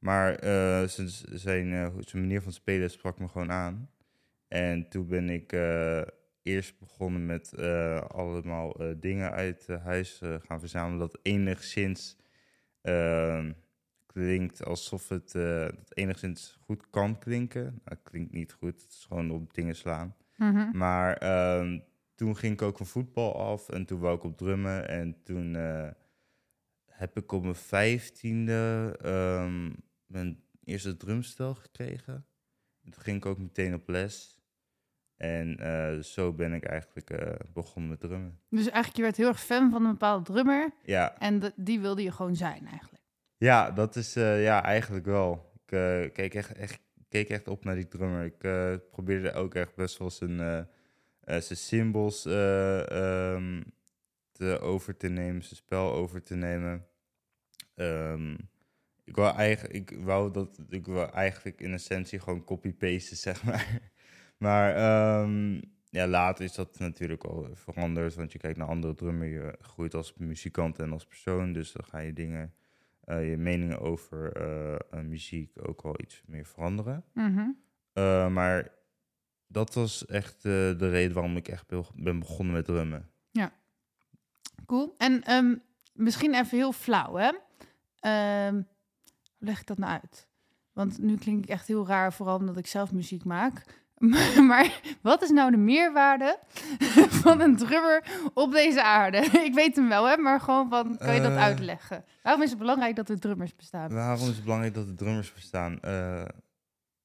Maar 0.01 0.35
eh, 0.35 0.89
zijn, 0.89 1.09
zijn, 1.39 1.73
eh, 1.73 1.89
zijn 1.99 2.23
manier 2.23 2.43
van 2.43 2.53
spelen 2.53 2.91
sprak 2.91 3.19
me 3.19 3.29
gewoon 3.29 3.53
aan. 3.53 3.91
En 4.49 4.89
toen 4.89 5.07
ben 5.07 5.31
ik 5.31 5.53
eh, 5.53 6.03
eerst 6.51 6.79
begonnen 6.79 7.27
met 7.27 7.53
eh, 7.53 8.01
allemaal 8.01 8.75
eh, 8.75 8.95
dingen 8.97 9.31
uit 9.31 9.67
eh, 9.69 9.85
huis 9.85 10.21
gaan 10.23 10.61
verzamelen. 10.61 10.99
Dat 10.99 11.19
enigszins 11.23 12.17
ehm, 12.83 13.53
klinkt 14.07 14.65
alsof 14.65 15.09
het 15.09 15.33
dat 15.33 15.95
enigszins 15.95 16.59
goed 16.61 16.91
kan 16.91 17.19
klinken. 17.19 17.63
Nou, 17.63 17.81
het 17.85 18.03
klinkt 18.03 18.33
niet 18.33 18.53
goed, 18.53 18.83
het 18.83 18.91
is 18.91 19.05
gewoon 19.09 19.31
op 19.31 19.55
dingen 19.55 19.77
slaan. 19.77 20.17
Mhm. 20.37 20.77
Maar 20.77 21.17
ehm, 21.17 21.79
toen 22.15 22.37
ging 22.37 22.53
ik 22.53 22.63
ook 22.63 22.77
van 22.77 22.87
voetbal 22.87 23.41
af 23.41 23.69
en 23.69 23.85
toen 23.85 24.01
wou 24.01 24.17
ik 24.17 24.25
op 24.25 24.37
drummen. 24.37 24.89
En 24.89 25.23
toen 25.23 25.55
heb 26.87 27.17
ik 27.17 27.33
op 27.33 27.43
mijn 27.43 27.55
vijftiende 27.55 28.95
ehm, 29.03 29.73
mijn 30.07 30.43
eerste 30.65 30.97
drumstel 30.97 31.55
gekregen. 31.55 32.27
En 32.85 32.91
toen 32.91 33.03
ging 33.03 33.17
ik 33.17 33.27
ook 33.27 33.39
meteen 33.39 33.75
op 33.75 33.89
les. 33.89 34.40
En 35.21 35.57
eh, 35.59 35.99
zo 36.03 36.33
ben 36.33 36.53
ik 36.53 36.65
eigenlijk 36.65 37.11
eh, 37.11 37.33
begonnen 37.53 37.91
met 37.91 38.01
drummen. 38.01 38.39
Dus 38.49 38.63
eigenlijk, 38.65 38.97
je 38.97 39.03
werd 39.03 39.17
heel 39.17 39.29
erg 39.29 39.41
fan 39.41 39.71
van 39.71 39.85
een 39.85 39.91
bepaalde 39.91 40.33
drummer. 40.33 40.71
Ja, 40.83 41.19
En 41.19 41.39
de- 41.39 41.53
die 41.57 41.81
wilde 41.81 42.03
je 42.03 42.13
gewoon 42.13 42.37
zijn 42.37 42.67
eigenlijk. 42.67 43.03
ja 43.37 43.71
dat 43.71 43.97
is 43.97 44.17
eh, 44.17 44.43
ja, 44.43 44.63
eigenlijk 44.65 45.05
wel. 45.07 45.53
Ik 45.67 46.13
keek, 46.13 46.35
echt, 46.35 46.53
echt, 46.53 46.81
keek 47.09 47.29
echt 47.29 47.49
op 47.49 47.65
naar 47.65 47.75
die 47.75 47.89
drummer. 47.89 48.25
Ik 48.25 48.39
probeerde 48.91 49.33
ook 49.33 49.55
echt 49.55 49.75
best 49.75 49.99
wel 49.99 50.11
zijn, 50.11 50.67
zijn 51.25 51.43
symbols 51.43 52.27
ehm, 52.27 53.63
te 54.33 54.59
over 54.61 54.97
te 54.97 55.09
nemen, 55.09 55.43
zijn 55.43 55.57
spel 55.57 55.93
over 55.93 56.23
te 56.23 56.35
nemen. 56.35 56.87
Ehm, 57.75 58.33
ik, 59.05 59.17
wou 59.17 59.37
eigenlijk, 59.37 59.91
ik 59.91 59.99
wou 60.05 60.31
dat 60.33 60.59
ik 60.69 60.87
wou 60.87 61.13
eigenlijk 61.13 61.61
in 61.61 61.73
essentie 61.73 62.19
gewoon 62.21 62.45
copy-pasten, 62.45 63.17
zeg 63.29 63.45
maar. 63.45 63.79
Maar 64.41 64.75
ehm, 64.75 65.61
ja, 65.91 66.07
later 66.07 66.45
is 66.45 66.55
dat 66.55 66.79
natuurlijk 66.79 67.25
al 67.25 67.49
veranderd, 67.55 68.15
want 68.15 68.33
je 68.33 68.39
kijkt 68.39 68.59
naar 68.59 68.69
andere 68.69 68.95
drummer, 68.95 69.27
je 69.29 69.59
groeit 69.61 69.95
als 69.95 70.15
muzikant 70.17 70.79
en 70.79 70.93
als 70.93 71.07
persoon, 71.07 71.53
dus 71.53 71.73
dan 71.73 71.85
ga 71.85 71.99
je 71.99 72.13
dingen, 72.13 72.55
eh, 73.05 73.31
je 73.31 73.37
meningen 73.37 73.81
over 73.81 74.33
eh, 74.33 75.01
muziek 75.01 75.51
ook 75.69 75.83
wel 75.83 76.01
iets 76.01 76.23
meer 76.27 76.47
veranderen. 76.47 77.05
Mhm. 77.15 77.49
Eh, 77.93 78.29
maar 78.29 78.69
dat 79.47 79.75
was 79.75 80.07
echt 80.07 80.43
de 80.43 80.89
reden 80.91 81.13
waarom 81.15 81.37
ik 81.37 81.49
echt 81.49 81.67
be- 81.67 81.85
ben 81.95 82.19
begonnen 82.19 82.55
met 82.55 82.65
drummen. 82.65 83.11
Cool. 84.67 84.95
En 84.99 85.23
ehm, 85.25 85.55
misschien 85.93 86.35
even 86.35 86.59
heel 86.59 86.73
flauw, 86.73 87.15
hè? 87.15 87.31
Ehm, 87.99 88.55
hoe 88.55 88.65
leg 89.39 89.61
ik 89.61 89.67
dat 89.67 89.79
nou 89.79 89.93
uit? 90.01 90.29
Want 90.73 90.99
nu 90.99 91.17
klink 91.17 91.43
ik 91.45 91.49
echt 91.51 91.67
heel 91.67 91.87
raar, 91.87 92.13
vooral 92.13 92.37
omdat 92.37 92.57
ik 92.57 92.67
zelf 92.67 92.93
muziek 92.93 93.25
maak. 93.25 93.80
Maar 94.49 94.81
wat 95.03 95.23
is 95.23 95.31
nou 95.31 95.51
de 95.51 95.57
meerwaarde 95.57 96.39
van 97.23 97.41
een 97.41 97.57
drummer 97.57 98.05
op 98.35 98.53
deze 98.53 98.83
aarde? 98.83 99.19
Ik 99.49 99.55
weet 99.55 99.77
hem 99.77 99.89
wel, 99.89 100.09
hè? 100.09 100.17
Maar 100.17 100.41
gewoon 100.41 100.69
van, 100.69 100.97
kan 100.99 101.15
je 101.15 101.21
dat 101.21 101.31
Eh. 101.33 101.43
uitleggen? 101.43 102.05
Waarom 102.23 102.43
is 102.43 102.51
het 102.51 102.59
belangrijk 102.59 102.97
dat 102.97 103.09
er 103.09 103.19
drummers 103.21 103.57
bestaan? 103.57 103.93
Waarom 103.93 104.29
is 104.29 104.35
het 104.35 104.43
belangrijk 104.45 104.75
dat 104.75 104.87
de 104.87 104.95
drummers 104.95 105.33
bestaan? 105.33 105.81
Eh, 105.81 106.23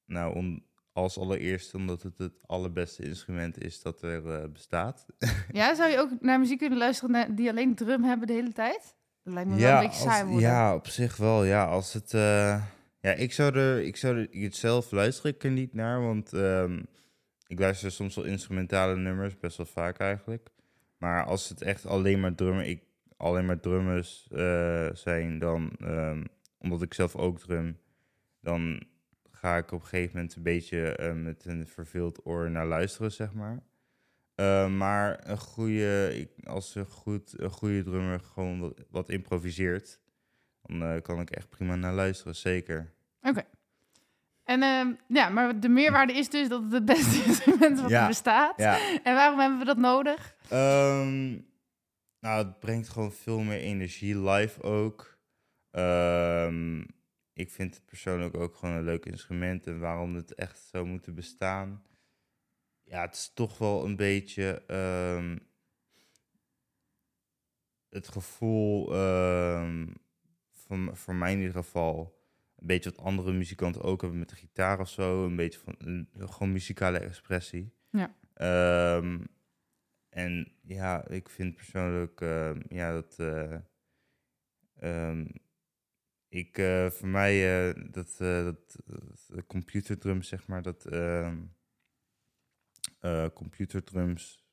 nou, 0.06 0.34
om, 0.34 0.64
als 0.92 1.18
allereerste 1.18 1.76
omdat 1.76 2.02
het 2.02 2.18
het 2.18 2.32
allerbeste 2.46 3.02
instrument 3.02 3.62
is 3.64 3.82
dat 3.82 4.02
er 4.02 4.32
eh, 4.42 4.48
bestaat. 4.52 5.06
Ja, 5.52 5.74
zou 5.74 5.90
je 5.90 5.98
ook 5.98 6.10
naar 6.20 6.40
muziek 6.40 6.58
kunnen 6.58 6.78
luisteren 6.78 7.34
die 7.34 7.50
alleen 7.50 7.74
drum 7.74 8.04
hebben 8.04 8.26
de 8.26 8.32
hele 8.32 8.52
tijd? 8.52 8.94
Dat 9.22 9.34
lijkt 9.34 9.48
me 9.50 9.56
wel 9.56 9.72
een 9.74 9.80
beetje 9.86 10.02
saai 10.02 10.20
als- 10.22 10.30
worden. 10.30 10.48
ja, 10.48 10.74
op 10.74 10.86
zich 10.86 11.16
wel. 11.16 11.44
Ja, 11.44 11.64
als 11.64 11.92
het. 11.92 12.14
Ja, 13.00 13.12
ik 13.12 13.32
zou 13.32 13.56
er. 13.56 13.82
Ik 13.82 13.96
zou 13.96 14.16
er 14.18 14.42
het 14.42 14.56
zelf 14.56 14.90
luister 14.90 15.30
ik 15.30 15.44
er 15.44 15.50
niet 15.50 15.74
naar, 15.74 16.00
want 16.00 16.32
ehm, 16.32 16.82
ik 17.46 17.58
luister 17.58 17.90
soms 17.92 18.14
wel 18.14 18.24
instrumentale 18.24 18.96
nummers, 18.96 19.38
best 19.38 19.56
wel 19.56 19.66
vaak 19.66 19.98
eigenlijk. 19.98 20.48
Maar 20.98 21.24
als 21.24 21.48
het 21.48 21.62
echt 21.62 21.86
alleen 21.86 22.20
maar 22.20 22.34
drummer, 22.34 22.64
ik 22.64 22.82
alleen 23.16 23.46
maar 23.46 23.60
drummers 23.60 24.28
eh, 24.30 24.88
zijn, 24.92 25.38
dan 25.38 25.72
ehm, 25.78 26.24
omdat 26.58 26.82
ik 26.82 26.94
zelf 26.94 27.16
ook 27.16 27.38
drum, 27.38 27.78
dan 28.40 28.82
ga 29.30 29.56
ik 29.56 29.72
op 29.72 29.80
een 29.80 29.86
gegeven 29.86 30.14
moment 30.14 30.36
een 30.36 30.42
beetje 30.42 30.96
eh, 30.96 31.12
met 31.12 31.44
een 31.44 31.66
verveeld 31.66 32.26
oor 32.26 32.50
naar 32.50 32.66
luisteren, 32.66 33.12
zeg 33.12 33.32
maar. 33.32 33.62
Eh, 34.34 34.68
maar 34.76 35.28
een 35.28 35.38
goede, 35.38 36.28
als 36.42 36.74
een, 36.74 36.86
goed, 36.86 37.40
een 37.40 37.50
goede 37.50 37.82
drummer 37.82 38.20
gewoon 38.20 38.76
wat 38.90 39.08
improviseert, 39.08 40.00
dan 40.66 40.82
eh, 40.82 41.02
kan 41.02 41.20
ik 41.20 41.30
echt 41.30 41.48
prima 41.48 41.74
naar 41.76 41.92
luisteren, 41.94 42.34
zeker. 42.34 42.94
En 44.44 44.62
ehm, 44.62 44.92
ja, 45.08 45.28
maar 45.28 45.60
de 45.60 45.68
meerwaarde 45.68 46.12
is 46.12 46.28
dus 46.30 46.48
dat 46.48 46.62
het 46.62 46.72
het 46.72 46.84
beste 46.84 47.24
instrument 47.24 47.80
wat 47.80 47.90
Ja. 47.90 48.00
er 48.02 48.06
bestaat. 48.08 48.54
Ja, 48.56 48.78
En 49.02 49.14
waarom 49.14 49.38
hebben 49.38 49.58
we 49.58 49.64
dat 49.64 49.76
nodig? 49.76 50.36
Ehm, 50.48 51.30
nou, 52.20 52.46
het 52.46 52.58
brengt 52.58 52.88
gewoon 52.88 53.12
veel 53.12 53.40
meer 53.40 53.58
energie 53.58 54.18
live 54.18 54.62
ook. 54.62 55.18
Ehm, 55.70 56.80
ik 57.32 57.50
vind 57.50 57.74
het 57.74 57.84
persoonlijk 57.84 58.36
ook 58.36 58.54
gewoon 58.56 58.74
een 58.74 58.84
leuk 58.84 59.06
instrument. 59.06 59.66
En 59.66 59.78
waarom 59.78 60.14
het 60.14 60.34
echt 60.34 60.58
zou 60.70 60.86
moeten 60.86 61.14
bestaan. 61.14 61.82
Ja, 62.84 63.00
het 63.00 63.14
is 63.14 63.30
toch 63.34 63.58
wel 63.58 63.84
een 63.84 63.96
beetje 63.96 64.62
het 67.88 68.08
gevoel, 68.08 68.92
van, 70.66 70.96
voor 70.96 71.14
mij 71.14 71.32
in 71.32 71.38
ieder 71.38 71.54
geval, 71.54 72.20
een 72.56 72.66
beetje 72.66 72.90
wat 72.90 73.04
andere 73.04 73.32
muzikanten 73.32 73.82
ook 73.82 74.00
hebben 74.00 74.18
met 74.18 74.28
de 74.28 74.36
gitaar 74.36 74.80
of 74.80 74.88
zo. 74.88 75.24
Een 75.24 75.36
beetje 75.36 75.58
van 75.58 75.74
een, 75.78 76.08
gewoon 76.14 76.52
muzikale 76.52 76.98
expressie. 76.98 77.74
Ja. 77.90 78.14
Ehm, 78.34 79.20
en 80.08 80.52
ja, 80.62 81.08
ik 81.08 81.28
vind 81.28 81.54
persoonlijk, 81.54 82.20
ehm, 82.20 82.60
ja, 82.68 82.92
dat. 82.92 83.18
eh, 83.18 83.58
ehm, 84.76 85.26
ik, 86.28 86.58
eh, 86.58 86.90
voor 86.90 87.08
mij, 87.08 87.68
eh, 87.68 87.82
dat, 87.90 88.16
dat, 88.18 88.76
dat 88.86 89.46
computerdrums, 89.46 90.28
zeg 90.28 90.46
maar, 90.46 90.62
dat. 90.62 90.88
computerdrums 93.34 94.46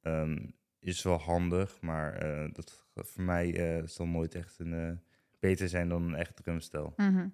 ehm, 0.00 0.50
is 0.78 1.02
wel 1.02 1.18
handig, 1.18 1.80
maar 1.80 2.20
dat 2.52 2.86
voor 2.94 3.22
mij 3.22 3.76
eh, 3.78 3.86
zal 3.86 4.06
nooit 4.06 4.34
echt 4.34 4.58
een, 4.58 5.02
beter 5.42 5.68
zijn 5.68 5.88
dan 5.88 6.02
een 6.02 6.14
echt 6.14 6.36
drumstel. 6.36 6.92
Mhm. 6.96 7.28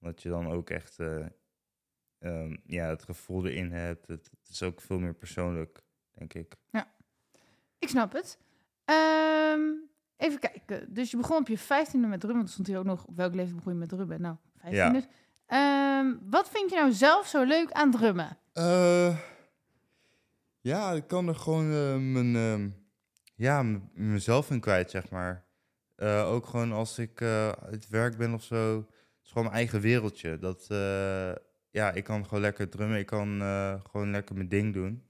Omdat 0.00 0.22
je 0.22 0.28
dan 0.28 0.46
ook 0.46 0.70
echt 0.70 0.98
eh, 0.98 1.26
ehm, 2.18 2.56
ja, 2.66 2.88
het 2.88 3.02
gevoel 3.02 3.46
erin 3.46 3.72
hebt. 3.72 4.06
Het, 4.06 4.30
het 4.40 4.48
is 4.48 4.62
ook 4.62 4.80
veel 4.80 4.98
meer 4.98 5.14
persoonlijk, 5.14 5.82
denk 6.10 6.34
ik. 6.34 6.56
Ik 7.78 7.90
snap 7.90 8.12
het. 8.12 8.38
Ehm, 8.84 9.60
even 10.16 10.38
kijken. 10.38 10.94
Dus 10.94 11.10
je 11.10 11.16
begon 11.16 11.36
op 11.36 11.48
je 11.48 11.58
vijftiende 11.58 12.06
met 12.06 12.20
drummen. 12.20 12.44
Er 12.44 12.50
stond 12.50 12.66
hier 12.66 12.78
ook 12.78 12.84
nog 12.84 13.04
op 13.04 13.16
welk 13.16 13.34
leven 13.34 13.56
begon 13.56 13.72
je 13.72 13.78
met 13.78 13.88
drummen? 13.88 14.20
Nou, 14.20 14.36
vijftien 14.56 14.94
Ja. 14.94 15.02
Ehm, 15.46 16.14
wat 16.30 16.48
vind 16.48 16.70
je 16.70 16.76
nou 16.76 16.92
zelf 16.92 17.26
zo 17.26 17.42
leuk 17.42 17.72
aan 17.72 17.90
drummen? 17.90 18.38
Eh, 18.52 19.18
ja, 20.60 20.92
ik 20.92 21.06
kan 21.06 21.28
er 21.28 21.34
gewoon 21.34 21.72
eh, 21.72 21.96
mijn, 21.96 22.36
ehm, 22.36 22.68
ja, 23.34 23.62
mezelf 23.92 24.50
in 24.50 24.60
kwijt, 24.60 24.90
zeg 24.90 25.10
maar. 25.10 25.44
Eh, 25.96 26.30
ook 26.32 26.46
gewoon 26.46 26.72
als 26.72 26.98
ik 26.98 27.20
eh 27.20 27.48
uit 27.48 27.74
het 27.74 27.88
werk 27.88 28.16
ben 28.16 28.34
of 28.34 28.42
zo. 28.42 28.76
Het 28.76 28.86
is 29.24 29.28
gewoon 29.28 29.44
mijn 29.44 29.56
eigen 29.56 29.80
wereldje. 29.80 30.38
Dat, 30.38 30.66
eh, 30.68 31.32
ja, 31.70 31.92
ik 31.92 32.04
kan 32.04 32.24
gewoon 32.24 32.40
lekker 32.40 32.68
drummen. 32.68 32.98
Ik 32.98 33.06
kan 33.06 33.40
eh, 33.40 33.74
gewoon 33.90 34.10
lekker 34.10 34.34
mijn 34.36 34.48
ding 34.48 34.72
doen. 34.72 35.04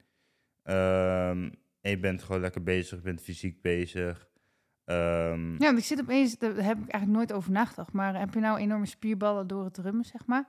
Ehm, 0.63 1.51
en 1.81 1.91
je 1.91 1.99
bent 1.99 2.23
gewoon 2.23 2.41
lekker 2.41 2.63
bezig. 2.63 2.97
Je 2.99 3.05
bent 3.05 3.21
fysiek 3.21 3.63
bezig. 3.63 4.29
Ehm, 4.85 5.53
Ja, 5.53 5.59
want 5.67 5.79
ik 5.79 5.85
zit 5.85 6.01
opeens, 6.01 6.39
daar 6.39 6.51
heb 6.51 6.79
ik 6.79 6.89
eigenlijk 6.91 7.07
nooit 7.07 7.33
over 7.33 7.51
nagedacht. 7.53 7.93
Maar 7.93 8.19
heb 8.19 8.35
je 8.35 8.41
nou 8.41 8.59
enorme 8.59 8.87
spierballen 8.87 9.47
door 9.47 9.65
het 9.65 9.75
drummen, 9.75 10.05
zeg 10.05 10.27
maar? 10.27 10.49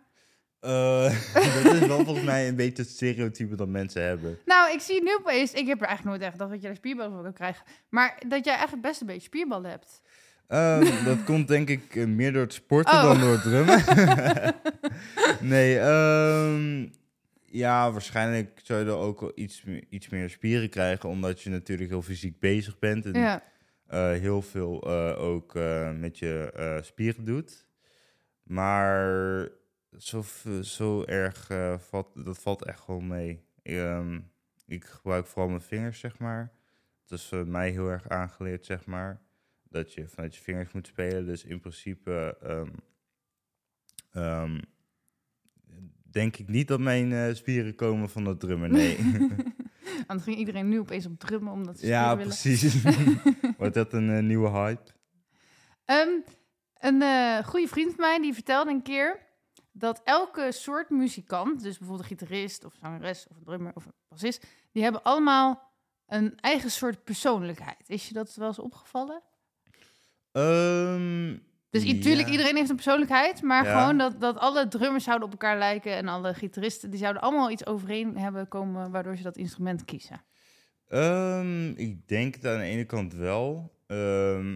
eh, 0.59 1.33
dat 1.63 1.73
is 1.73 1.87
wel 1.87 2.03
volgens 2.03 2.25
mij 2.25 2.47
een 2.47 2.55
beetje 2.55 2.81
het 2.83 2.91
stereotype 2.91 3.55
dat 3.55 3.67
mensen 3.67 4.01
hebben. 4.03 4.37
Nou, 4.45 4.73
ik 4.73 4.79
zie 4.79 5.03
nu 5.03 5.15
opeens, 5.15 5.53
ik 5.53 5.67
heb 5.67 5.81
er 5.81 5.87
eigenlijk 5.87 6.03
nooit 6.17 6.21
echt 6.21 6.31
gedacht 6.31 6.51
dat 6.51 6.61
je 6.61 6.67
er 6.67 6.75
spierballen 6.75 7.11
van 7.13 7.23
kan 7.23 7.33
krijgen. 7.33 7.65
Maar 7.89 8.21
dat 8.27 8.45
jij 8.45 8.53
eigenlijk 8.53 8.87
best 8.87 9.01
een 9.01 9.07
beetje 9.07 9.21
spierballen 9.21 9.69
hebt. 9.69 10.01
Ehm, 10.47 10.85
dat 11.05 11.23
komt 11.23 11.47
denk 11.47 11.69
ik 11.69 11.95
eh, 11.95 12.05
meer 12.05 12.33
door 12.33 12.41
het 12.41 12.53
sporten 12.53 12.93
Oh. 12.93 13.03
dan 13.03 13.19
door 13.19 13.31
het 13.31 13.41
drummen. 13.41 13.83
nee, 15.55 15.79
ehm, 15.79 16.87
ja, 17.45 17.91
waarschijnlijk 17.91 18.59
zou 18.63 18.79
je 18.79 18.85
er 18.85 18.97
ook 18.97 19.19
wel 19.19 19.31
iets, 19.35 19.63
meer- 19.63 19.83
iets 19.89 20.09
meer 20.09 20.29
spieren 20.29 20.69
krijgen, 20.69 21.09
omdat 21.09 21.41
je 21.41 21.49
natuurlijk 21.49 21.89
heel 21.89 22.01
fysiek 22.01 22.39
bezig 22.39 22.79
bent 22.79 23.05
en 23.05 23.13
Ja. 23.13 23.43
eh, 23.87 24.09
heel 24.11 24.41
veel 24.41 24.81
eh, 24.81 25.21
ook 25.21 25.53
met 25.99 26.19
je 26.19 26.79
spieren 26.83 27.25
doet. 27.25 27.65
Maar 28.43 29.49
zo, 29.97 30.23
zo 30.61 31.03
erg, 31.03 31.47
valt, 31.89 32.25
dat 32.25 32.37
valt 32.39 32.65
echt 32.65 32.79
gewoon 32.79 33.07
mee. 33.07 33.43
Ehm, 33.63 34.19
ik 34.67 34.83
gebruik 34.85 35.25
vooral 35.25 35.49
mijn 35.49 35.61
vingers, 35.61 35.99
zeg 35.99 36.19
maar. 36.19 36.51
Dat 37.05 37.19
is 37.19 37.25
voor 37.25 37.47
mij 37.47 37.69
heel 37.69 37.89
erg 37.89 38.09
aangeleerd, 38.09 38.65
zeg 38.65 38.85
maar. 38.85 39.21
Dat 39.75 39.93
je 39.93 40.07
vanuit 40.07 40.35
je 40.35 40.41
vingers 40.41 40.71
moet 40.71 40.87
spelen. 40.87 41.25
Dus 41.25 41.43
in 41.43 41.59
principe 41.59 42.37
ehm, 42.41 42.71
ehm, 44.11 44.61
denk 46.11 46.37
ik 46.37 46.47
niet 46.47 46.67
dat 46.67 46.79
mijn 46.79 47.11
eh, 47.11 47.33
spieren 47.33 47.75
komen 47.75 48.09
van 48.09 48.25
het 48.25 48.39
drummen, 48.39 48.71
nee. 48.71 48.97
Anders 50.07 50.27
ging 50.27 50.37
iedereen 50.37 50.69
nu 50.69 50.79
opeens 50.79 51.05
op 51.05 51.19
drummen 51.19 51.53
omdat 51.53 51.79
ze 51.79 51.87
Ja, 51.87 52.15
precies. 52.15 52.83
Wordt 53.57 53.73
dat 53.73 53.93
een 53.93 54.09
eh, 54.09 54.23
nieuwe 54.23 54.49
hype? 54.49 54.91
Ehm, 55.85 56.09
een 56.79 57.01
eh 57.01 57.45
goede 57.45 57.67
vriend 57.67 57.93
van 57.93 58.05
mij 58.05 58.21
die 58.21 58.33
vertelde 58.33 58.71
een 58.71 58.81
keer 58.81 59.19
dat 59.71 60.01
elke 60.03 60.51
soort 60.51 60.89
muzikant, 60.89 61.63
dus 61.63 61.77
bijvoorbeeld 61.77 62.11
een 62.11 62.17
gitarist 62.17 62.65
of 62.65 62.73
zangeres 62.81 63.27
of 63.29 63.37
een 63.37 63.43
drummer 63.43 63.71
of 63.75 63.85
een 63.85 63.93
bassist, 64.07 64.47
die 64.71 64.83
hebben 64.83 65.03
allemaal 65.03 65.71
een 66.07 66.39
eigen 66.39 66.71
soort 66.71 67.03
persoonlijkheid. 67.03 67.83
Is 67.89 68.07
je 68.07 68.13
dat 68.13 68.35
wel 68.35 68.47
eens 68.47 68.59
opgevallen? 68.59 69.21
Ehm, 70.35 71.37
Dus 71.69 71.83
i- 71.83 71.99
tuurlijk, 71.99 72.25
ja. 72.27 72.31
iedereen 72.31 72.55
heeft 72.55 72.69
een 72.69 72.75
persoonlijkheid, 72.75 73.41
maar 73.41 73.65
Ja. 73.65 73.79
gewoon 73.79 73.97
dat, 73.97 74.21
dat 74.21 74.37
alle 74.37 74.67
drummers 74.67 75.03
zouden 75.03 75.25
op 75.25 75.31
elkaar 75.31 75.57
lijken 75.57 75.95
en 75.95 76.07
alle 76.07 76.33
gitaristen, 76.33 76.89
die 76.89 76.99
zouden 76.99 77.21
allemaal 77.21 77.51
iets 77.51 77.65
overeen 77.65 78.17
hebben 78.17 78.47
komen 78.47 78.91
waardoor 78.91 79.17
ze 79.17 79.23
dat 79.23 79.37
instrument 79.37 79.85
kiezen. 79.85 80.23
Ehm, 80.87 81.67
ik 81.69 82.07
denk 82.07 82.35
het 82.35 82.45
aan 82.45 82.57
de 82.57 82.63
ene 82.63 82.85
kant 82.85 83.13
wel. 83.13 83.73
Ehm, 83.87 84.53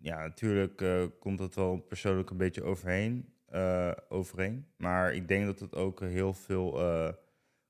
ja, 0.00 0.18
natuurlijk 0.18 0.80
eh, 0.80 1.02
komt 1.20 1.38
dat 1.38 1.54
wel 1.54 1.76
persoonlijk 1.78 2.30
een 2.30 2.36
beetje 2.36 2.62
overheen, 2.62 3.32
eh, 3.46 3.90
overeen. 4.08 4.66
Maar 4.76 5.14
ik 5.14 5.28
denk 5.28 5.44
dat 5.46 5.60
het 5.60 5.74
ook 5.74 6.00
heel 6.00 6.34
veel 6.34 6.78
eh, 6.80 7.08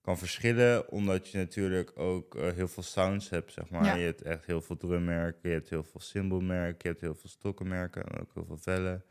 kan 0.08 0.18
verschillen, 0.18 0.90
omdat 0.90 1.28
je 1.28 1.38
natuurlijk 1.38 1.98
ook 1.98 2.34
eh, 2.34 2.52
heel 2.52 2.68
veel 2.68 2.82
sounds 2.82 3.30
hebt, 3.30 3.52
zeg 3.52 3.70
maar. 3.70 3.84
Ja. 3.84 3.94
Je 3.94 4.04
hebt 4.04 4.22
echt 4.22 4.46
heel 4.46 4.60
veel 4.60 4.76
drummerken, 4.76 5.48
je 5.48 5.54
hebt 5.54 5.68
heel 5.68 5.84
veel 5.84 6.00
cymbalmerken, 6.00 6.78
je 6.82 6.88
hebt 6.88 7.00
heel 7.00 7.14
veel 7.14 7.30
stokkenmerken 7.30 8.04
en 8.04 8.20
ook 8.20 8.30
heel 8.34 8.44
veel 8.44 8.56
vellen 8.56 9.04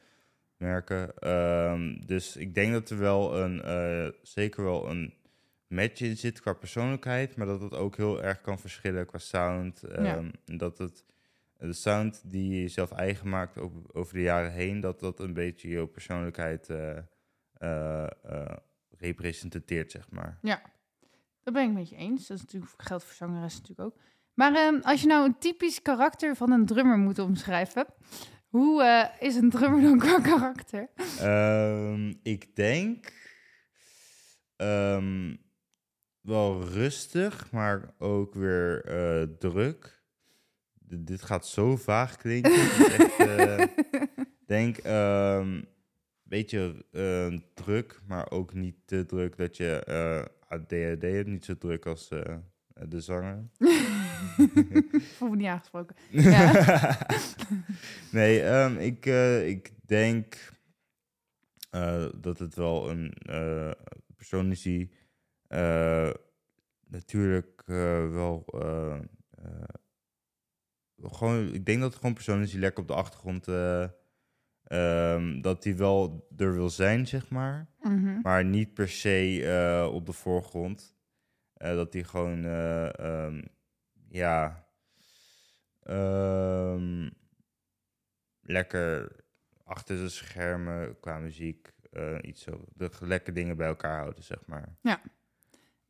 merken. 0.57 1.17
Ehm, 1.17 2.05
dus 2.05 2.35
ik 2.35 2.53
denk 2.53 2.71
dat 2.73 2.89
er 2.89 2.97
wel 2.97 3.37
een, 3.37 3.61
eh, 3.61 4.07
zeker 4.21 4.63
wel 4.63 4.89
een 4.89 5.13
match 5.67 6.01
in 6.01 6.17
zit 6.17 6.41
qua 6.41 6.53
persoonlijkheid, 6.53 7.35
maar 7.35 7.47
dat 7.47 7.61
het 7.61 7.73
ook 7.73 7.97
heel 7.97 8.23
erg 8.23 8.41
kan 8.41 8.59
verschillen 8.59 9.05
qua 9.05 9.17
sound. 9.19 9.81
Ja. 9.81 9.95
Ehm, 9.95 10.29
Dat 10.45 10.77
het, 10.77 11.03
de 11.57 11.73
sound 11.73 12.21
die 12.25 12.61
je 12.61 12.67
zelf 12.67 12.91
eigen 12.91 13.29
maakt 13.29 13.57
over, 13.57 13.79
over 13.93 14.13
de 14.13 14.21
jaren 14.21 14.51
heen, 14.51 14.79
dat 14.79 14.99
dat 14.99 15.19
een 15.19 15.33
beetje 15.33 15.69
jouw 15.69 15.87
persoonlijkheid 15.87 16.69
eh, 16.69 18.07
representeert, 18.97 19.91
zeg 19.91 20.09
maar. 20.09 20.39
Dat 21.47 21.55
ben 21.55 21.67
ik 21.67 21.73
met 21.73 21.89
je 21.89 21.95
eens. 21.95 22.27
Dat 22.27 22.37
is 22.37 22.43
natuurlijk 22.43 22.71
geldt 22.77 23.03
voor 23.03 23.15
zangeressen 23.15 23.61
natuurlijk 23.61 23.87
ook. 23.89 24.01
Maar 24.33 24.55
ehm, 24.55 24.79
als 24.81 25.01
je 25.01 25.07
nou 25.07 25.25
een 25.25 25.37
typisch 25.39 25.81
karakter 25.81 26.35
van 26.35 26.51
een 26.51 26.65
drummer 26.65 26.97
moet 26.97 27.19
omschrijven, 27.19 27.85
hoe 28.47 28.83
eh, 28.83 29.27
is 29.27 29.35
een 29.35 29.49
drummer 29.49 29.81
dan 29.81 29.99
qua 29.99 30.19
karakter? 30.19 30.89
Ehm, 31.19 32.13
ik 32.23 32.55
denk 32.55 33.13
ehm, 34.55 35.35
wel 36.21 36.63
rustig, 36.63 37.51
maar 37.51 37.93
ook 37.97 38.33
weer 38.33 38.85
eh, 38.85 39.23
druk. 39.39 40.03
D- 40.87 41.07
dit 41.07 41.21
gaat 41.21 41.47
zo 41.47 41.75
vaag 41.75 42.15
klinken. 42.15 42.51
Eh, 43.17 43.63
denk 44.45 44.77
een 44.83 45.67
beetje 46.23 46.85
druk, 47.53 48.01
maar 48.07 48.31
ook 48.31 48.53
niet 48.53 48.75
te 48.85 49.05
druk 49.05 49.37
dat 49.37 49.57
je 49.57 49.83
ADHD 50.47 51.01
hebt. 51.01 51.27
Niet 51.27 51.45
zo 51.45 51.57
druk 51.57 51.85
als 51.85 52.09
eh, 52.09 52.37
de 52.89 53.01
zanger. 53.01 53.49
Voel 55.15 55.29
me 55.29 55.35
niet 55.35 55.47
aangesproken. 55.47 55.95
Ja. 56.09 56.97
nee, 58.11 58.41
ehm, 58.41 58.77
ik, 58.77 59.05
eh, 59.05 59.47
ik 59.47 59.71
denk 59.85 60.53
eh, 61.69 62.05
dat 62.17 62.39
het 62.39 62.55
wel 62.55 62.89
een 62.89 63.13
persoon 64.15 64.51
is 64.51 64.61
die 64.61 64.91
natuurlijk 66.87 67.63
wel. 67.65 68.43
gewoon, 71.01 71.53
ik 71.53 71.65
denk 71.65 71.79
dat 71.79 71.89
het 71.89 71.99
gewoon 71.99 72.13
persoon 72.13 72.41
is 72.41 72.51
die 72.51 72.59
lekker 72.59 72.81
op 72.81 72.87
de 72.87 72.95
achtergrond. 72.95 73.45
Ehm, 74.67 75.41
dat 75.41 75.63
hij 75.63 75.77
wel 75.77 76.27
er 76.37 76.53
wil 76.53 76.69
zijn, 76.69 77.07
zeg 77.07 77.29
maar. 77.29 77.67
Mhm. 77.79 78.19
Maar 78.21 78.45
niet 78.45 78.73
per 78.73 78.89
se 78.89 79.43
eh, 79.45 79.93
op 79.93 80.05
de 80.05 80.13
voorgrond. 80.13 80.95
Eh, 81.53 81.75
dat 81.75 81.93
hij 81.93 82.03
gewoon, 82.03 82.45
eh, 82.45 82.99
ehm, 82.99 83.41
ja, 84.09 84.65
ehm, 85.83 87.09
lekker 88.41 89.15
achter 89.63 89.97
de 89.97 90.09
schermen 90.09 90.99
qua 90.99 91.19
muziek 91.19 91.75
iets 92.21 92.41
zo, 92.41 92.65
de 92.73 92.89
lekker 92.99 93.33
dingen 93.33 93.57
bij 93.57 93.67
elkaar 93.67 93.97
houden, 93.97 94.23
zeg 94.23 94.45
maar. 94.45 94.77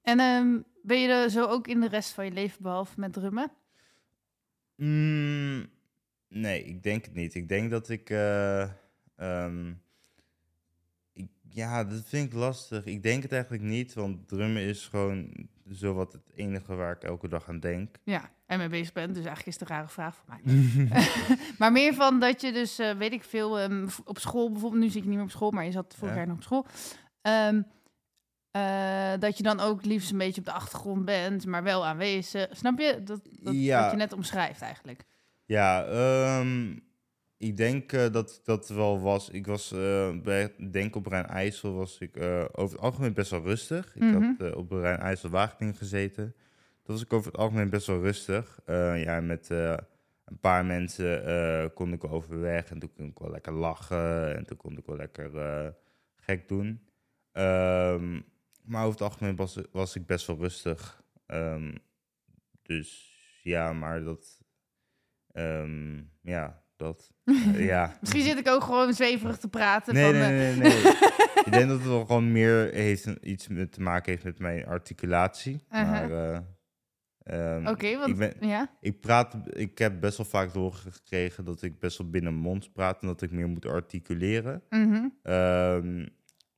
En 0.01 0.19
ehm, 0.19 0.61
ben 0.81 0.99
je 0.99 1.07
er 1.07 1.29
zo 1.29 1.45
ook 1.45 1.67
in 1.67 1.79
de 1.79 1.87
rest 1.87 2.13
van 2.13 2.25
je 2.25 2.31
leven, 2.31 2.63
behalve 2.63 2.99
met 2.99 3.13
drummen? 3.13 3.51
Mm, 4.75 5.69
nee, 6.29 6.63
ik 6.63 6.83
denk 6.83 7.05
het 7.05 7.13
niet. 7.13 7.35
Ik 7.35 7.47
denk 7.47 7.71
dat 7.71 7.89
ik, 7.89 8.09
eh, 8.09 8.61
ehm, 9.15 9.73
ik, 11.13 11.27
ja, 11.49 11.83
dat 11.83 12.03
vind 12.05 12.25
ik 12.27 12.33
lastig. 12.39 12.85
Ik 12.85 13.03
denk 13.03 13.23
het 13.23 13.31
eigenlijk 13.31 13.63
niet, 13.63 13.93
want 13.93 14.27
drummen 14.27 14.61
is 14.61 14.87
gewoon 14.87 15.47
zowat 15.69 16.13
het 16.13 16.31
enige 16.35 16.75
waar 16.75 16.95
ik 16.95 17.03
elke 17.03 17.27
dag 17.27 17.49
aan 17.49 17.59
denk. 17.59 17.95
Ja, 18.03 18.29
en 18.45 18.57
mee 18.57 18.69
bezig 18.69 18.93
bent. 18.93 19.15
Dus 19.15 19.25
eigenlijk 19.25 19.47
is 19.47 19.59
het 19.59 19.69
een 19.69 19.75
rare 19.75 19.87
vraag 19.87 20.15
voor 20.15 20.25
mij. 20.27 20.53
maar 21.59 21.71
meer 21.71 21.93
van 21.93 22.19
dat 22.19 22.41
je 22.41 22.51
dus, 22.51 22.79
eh, 22.79 22.97
weet 22.97 23.13
ik 23.13 23.23
veel, 23.23 23.59
ehm, 23.59 23.87
op 24.05 24.19
school 24.19 24.51
bijvoorbeeld, 24.51 24.81
nu 24.83 24.89
zit 24.89 25.01
je 25.03 25.07
niet 25.07 25.17
meer 25.17 25.25
op 25.25 25.31
school, 25.31 25.51
maar 25.51 25.65
je 25.65 25.71
zat 25.71 25.95
vorig 25.97 26.13
Ja. 26.13 26.19
jaar 26.19 26.27
nog 26.27 26.37
op 26.37 26.43
school. 26.43 26.65
Ehm, 27.21 27.61
eh, 28.51 29.19
dat 29.19 29.37
je 29.37 29.43
dan 29.43 29.59
ook 29.59 29.85
liefst 29.85 30.11
een 30.11 30.17
beetje 30.17 30.39
op 30.41 30.45
de 30.45 30.51
achtergrond 30.53 31.05
bent, 31.05 31.45
maar 31.45 31.63
wel 31.63 31.85
aanwezig. 31.85 32.47
Snap 32.51 32.79
je? 32.79 33.01
Dat, 33.03 33.21
dat 33.39 33.53
Ja. 33.55 33.81
wat 33.81 33.91
je 33.91 33.97
net 33.97 34.13
omschrijft 34.13 34.61
eigenlijk. 34.61 35.03
Ja, 35.47 35.85
ehm, 35.85 36.77
ik 37.37 37.57
denk 37.57 37.91
eh, 37.93 38.11
dat 38.11 38.41
dat 38.43 38.69
wel 38.69 38.99
was. 39.01 39.29
Ik 39.29 39.45
was, 39.45 39.71
eh, 39.71 40.19
bij 40.21 40.53
denk 40.71 40.95
op 40.95 41.05
Rijn 41.05 41.25
IJssel 41.25 41.73
was 41.73 41.97
ik 41.99 42.15
eh, 42.17 42.45
over 42.51 42.75
het 42.75 42.85
algemeen 42.85 43.13
best 43.13 43.31
wel 43.31 43.41
rustig. 43.43 43.95
Ik 43.95 44.01
Mhm. 44.01 44.13
had 44.21 44.51
eh, 44.51 44.57
op 44.57 44.71
Rijn 44.71 44.99
IJssel 44.99 45.29
Wageningen 45.29 45.75
gezeten. 45.75 46.35
Dat 46.83 46.95
was 46.95 47.01
ik 47.05 47.13
over 47.13 47.31
het 47.31 47.39
algemeen 47.41 47.69
best 47.69 47.87
wel 47.87 48.01
rustig. 48.01 48.59
Ja, 48.65 49.21
met 49.21 49.49
een 49.49 50.39
paar 50.41 50.65
mensen 50.65 51.73
kon 51.73 51.93
ik 51.93 52.03
overweg 52.03 52.69
en 52.71 52.79
toen 52.79 52.93
kon 52.93 53.05
ik 53.07 53.17
wel 53.19 53.31
lekker 53.31 53.53
lachen 53.53 54.35
en 54.35 54.45
toen 54.45 54.57
kon 54.57 54.77
ik 54.77 54.85
wel 54.85 54.95
lekker 54.95 55.31
gek 56.15 56.47
doen. 56.47 56.87
Ehm, 57.31 58.21
maar 58.63 58.81
over 58.85 58.91
het 58.99 59.01
algemeen 59.01 59.35
was, 59.35 59.59
was 59.71 59.95
ik 59.95 60.05
best 60.05 60.27
wel 60.27 60.37
rustig. 60.37 61.03
Ehm, 61.25 61.75
dus 62.61 63.17
ja, 63.43 63.73
maar 63.73 64.03
dat. 64.03 64.45
Ehm, 65.37 66.01
ja, 66.21 66.63
dat. 66.75 67.11
eh, 67.25 67.65
ja. 67.65 67.97
Misschien 68.01 68.23
zit 68.23 68.37
ik 68.37 68.47
ook 68.47 68.63
gewoon 68.63 68.93
zweverig 68.93 69.37
te 69.37 69.47
praten. 69.47 69.93
Nee, 69.93 70.03
van, 70.03 70.13
nee, 70.13 70.23
eh, 70.23 70.57
nee, 70.57 70.71
nee. 70.71 70.83
nee. 70.83 70.93
ik 71.45 71.51
denk 71.51 71.67
dat 71.67 71.77
het 71.77 71.87
wel 71.87 72.05
gewoon 72.05 72.31
meer 72.31 72.73
heeft, 72.73 73.05
iets 73.05 73.47
met, 73.47 73.71
te 73.71 73.81
maken 73.81 74.11
heeft 74.11 74.23
met 74.23 74.39
mijn 74.39 74.65
articulatie. 74.65 75.65
Uh-huh. 75.71 75.91
Maar 75.91 76.11
eh, 76.11 77.55
ehm, 77.55 77.67
Oké, 77.67 77.97
want 77.97 78.09
ik, 78.09 78.17
ben, 78.17 78.33
ja. 78.39 78.77
ik, 78.79 78.99
praat, 78.99 79.35
ik 79.49 79.77
heb 79.77 79.99
best 79.99 80.17
wel 80.17 80.25
vaak 80.25 80.49
te 80.49 80.59
horen 80.59 80.91
gekregen 80.91 81.45
dat 81.45 81.61
ik 81.61 81.79
best 81.79 81.97
wel 81.97 82.09
binnen 82.09 82.33
mond 82.33 82.73
praat 82.73 83.01
en 83.01 83.07
dat 83.07 83.21
ik 83.21 83.31
meer 83.31 83.47
moet 83.47 83.65
articuleren. 83.65 84.63
mhm. 84.69 85.07
Ehm, 85.23 86.05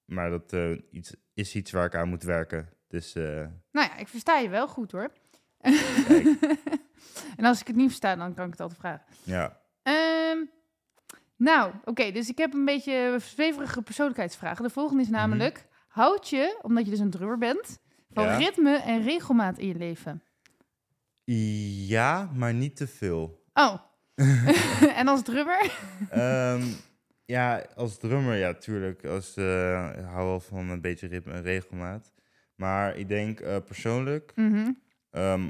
maar 0.06 0.30
dat 0.30 0.56
iets, 0.92 1.16
is 1.34 1.56
iets 1.56 1.72
waar 1.72 1.86
ik 1.86 1.96
aan 1.96 2.10
moet 2.10 2.24
werken. 2.24 2.70
Dus 2.88 3.14
Nou 3.14 3.52
ja, 3.72 3.98
ik 3.98 4.08
versta 4.08 4.38
je 4.38 4.50
wel 4.50 4.68
goed 4.68 4.92
hoor. 4.92 5.12
Kijk. 6.08 6.38
en 7.38 7.46
als 7.46 7.62
ik 7.62 7.68
het 7.68 7.76
niet 7.76 7.88
versta, 7.88 8.16
dan 8.16 8.34
kan 8.34 8.46
ik 8.46 8.52
het 8.52 8.60
altijd 8.60 8.80
vragen. 8.80 9.06
ja. 9.24 9.58
Ehm, 9.84 10.38
nou, 11.38 11.74
oké, 11.86 12.12
dus 12.12 12.30
ik 12.30 12.38
heb 12.38 12.54
een 12.54 12.66
beetje 12.66 13.18
zweverige 13.22 13.82
persoonlijkheidsvragen. 13.82 14.64
De 14.64 14.70
volgende 14.70 15.02
is 15.04 15.10
namelijk: 15.10 15.66
houd 15.88 16.30
je, 16.30 16.60
omdat 16.62 16.86
je 16.86 16.92
dus 16.92 17.00
een 17.00 17.10
drummer 17.10 17.38
bent, 17.38 17.80
van 18.14 18.24
Ja. 18.24 18.38
ritme 18.38 18.78
en 18.78 19.02
regelmaat 19.02 19.58
in 19.58 19.68
je 19.68 19.76
leven? 19.76 20.24
ja, 21.88 22.30
maar 22.34 22.54
niet 22.54 22.76
te 22.76 22.88
veel. 22.88 23.44
Oh. 23.54 23.76
en 25.00 25.08
als 25.08 25.24
drummer? 25.24 25.72
Ehm, 26.10 26.64
ja, 27.26 27.66
als 27.76 27.98
drummer, 27.98 28.36
ja, 28.38 28.54
tuurlijk. 28.54 29.06
Als, 29.06 29.36
eh, 29.38 29.90
ik 29.98 30.04
hou 30.06 30.28
wel 30.28 30.40
van 30.40 30.70
een 30.70 30.82
beetje 30.82 31.08
ritme 31.08 31.32
en 31.34 31.42
regelmaat. 31.42 32.14
Maar 32.56 32.98
ik 32.98 33.08
denk 33.08 33.40
eh, 33.40 33.58
persoonlijk, 33.66 34.32
Mhm. 34.36 34.72
ehm, 35.12 35.50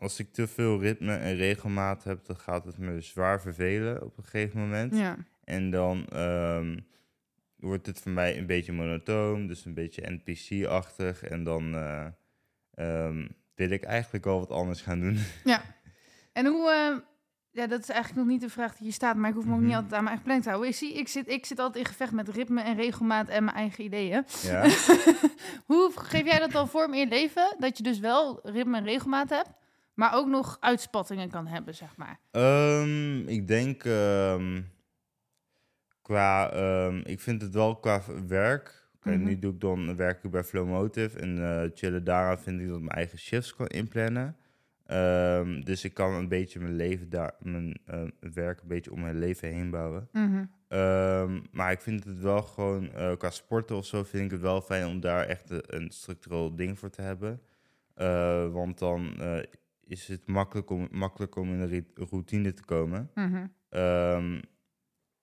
als 0.00 0.18
ik 0.18 0.32
te 0.32 0.46
veel 0.46 0.80
ritme 0.80 1.16
en 1.16 1.36
regelmaat 1.36 2.04
heb, 2.04 2.24
dan 2.26 2.36
gaat 2.36 2.64
het 2.64 2.78
me 2.78 3.00
zwaar 3.00 3.40
vervelen 3.40 4.02
op 4.02 4.18
een 4.18 4.24
gegeven 4.24 4.60
moment. 4.60 4.96
Ja. 4.96 5.16
En 5.44 5.70
dan 5.70 6.06
ehm, 6.06 6.78
wordt 7.56 7.86
het 7.86 8.00
voor 8.00 8.12
mij 8.12 8.38
een 8.38 8.46
beetje 8.46 8.72
monotoon, 8.72 9.46
dus 9.46 9.64
een 9.64 9.74
beetje 9.74 10.20
NPC-achtig. 10.24 11.22
En 11.22 11.44
dan 11.44 11.74
eh, 11.74 12.06
ehm, 12.74 13.26
wil 13.54 13.70
ik 13.70 13.82
eigenlijk 13.82 14.24
wel 14.24 14.38
wat 14.38 14.50
anders 14.50 14.80
gaan 14.82 15.00
doen. 15.00 15.18
En 16.32 16.46
hoe, 16.46 16.70
eh, 16.70 16.96
ja, 17.50 17.66
dat 17.66 17.80
is 17.80 17.88
eigenlijk 17.88 18.20
nog 18.20 18.28
niet 18.32 18.40
de 18.40 18.48
vraag 18.50 18.72
die 18.72 18.82
hier 18.82 18.92
staat, 18.92 19.16
maar 19.16 19.28
ik 19.28 19.34
hoef 19.34 19.44
me 19.44 19.50
ook 19.52 19.56
Mhm. 19.58 19.66
niet 19.66 19.74
altijd 19.74 19.92
aan 19.94 20.04
mijn 20.04 20.16
eigen 20.16 20.24
planning 20.24 20.44
te 20.44 20.50
houden. 20.50 20.70
Ik, 20.70 20.76
zie, 20.78 20.94
ik, 20.98 21.08
zit, 21.08 21.28
ik 21.28 21.46
zit 21.46 21.58
altijd 21.58 21.84
in 21.84 21.90
gevecht 21.90 22.12
met 22.12 22.28
ritme 22.28 22.62
en 22.62 22.76
regelmaat 22.76 23.28
en 23.28 23.44
mijn 23.44 23.56
eigen 23.56 23.84
ideeën. 23.84 24.24
Ja. 24.42 24.62
Hoe 25.70 25.90
geef 25.94 26.24
jij 26.24 26.38
dat 26.38 26.50
dan 26.50 26.68
vorm 26.68 26.92
in 26.92 26.98
je 27.00 27.06
leven? 27.06 27.56
Dat 27.58 27.76
je 27.76 27.82
dus 27.82 27.98
wel 27.98 28.40
ritme 28.42 28.76
en 28.76 28.84
regelmaat 28.84 29.30
hebt, 29.30 29.50
maar 29.94 30.14
ook 30.14 30.26
nog 30.28 30.56
uitspattingen 30.60 31.30
kan 31.30 31.46
hebben, 31.46 31.74
zeg 31.74 31.96
maar. 31.96 32.18
Ehm, 32.30 33.18
ik 33.28 33.46
denk 33.48 33.84
ehm, 33.84 34.62
qua, 36.02 36.50
ehm, 36.52 37.00
ik 37.04 37.20
vind 37.20 37.42
het 37.42 37.54
wel 37.54 37.76
qua 37.76 38.02
werk. 38.26 38.88
Oké, 38.96 39.10
Mhm. 39.10 39.24
Nu 39.24 39.38
doe 39.38 39.52
ik 39.52 39.60
dan 39.60 39.96
werk 39.96 40.24
ik 40.24 40.30
bij 40.30 40.44
Flowmotive 40.44 41.18
en 41.18 41.38
eh 41.42 41.70
chillen 41.74 42.04
daaraan 42.04 42.38
vind 42.38 42.60
ik 42.60 42.68
dat 42.68 42.78
mijn 42.78 42.90
eigen 42.90 43.18
shifts 43.18 43.54
kan 43.56 43.66
inplannen. 43.66 44.36
Dus 45.64 45.84
ik 45.84 45.94
kan 45.94 46.12
een 46.12 46.28
beetje 46.28 46.60
mijn 46.60 46.76
leven 46.76 47.10
daar, 47.10 47.34
mijn 47.38 47.80
eh, 47.84 48.02
werk 48.34 48.60
een 48.60 48.68
beetje 48.68 48.92
om 48.92 49.00
mijn 49.00 49.18
leven 49.18 49.48
heen 49.48 49.70
bouwen. 49.70 50.08
Mhm. 50.12 50.44
Maar 51.50 51.72
ik 51.72 51.80
vind 51.80 52.04
het 52.04 52.20
wel 52.20 52.42
gewoon, 52.42 52.92
eh, 52.92 53.16
qua 53.16 53.30
sporten 53.30 53.76
of 53.76 53.86
zo, 53.86 54.02
vind 54.02 54.24
ik 54.24 54.30
het 54.30 54.40
wel 54.40 54.60
fijn 54.60 54.86
om 54.86 55.00
daar 55.00 55.26
echt 55.26 55.50
een, 55.50 55.62
een 55.66 55.90
structureel 55.90 56.56
ding 56.56 56.78
voor 56.78 56.90
te 56.90 57.02
hebben. 57.02 57.40
Want 58.52 58.78
dan 58.78 59.14
is 59.90 60.08
het 60.08 60.26
makkelijk 60.26 60.70
om, 60.70 60.88
makkelijk 60.90 61.36
om 61.36 61.48
in 61.52 61.60
een 61.60 61.86
routine 62.10 62.52
te 62.54 62.64
komen. 62.64 63.10
Mhm. 63.14 63.46
Ehm, 63.68 64.40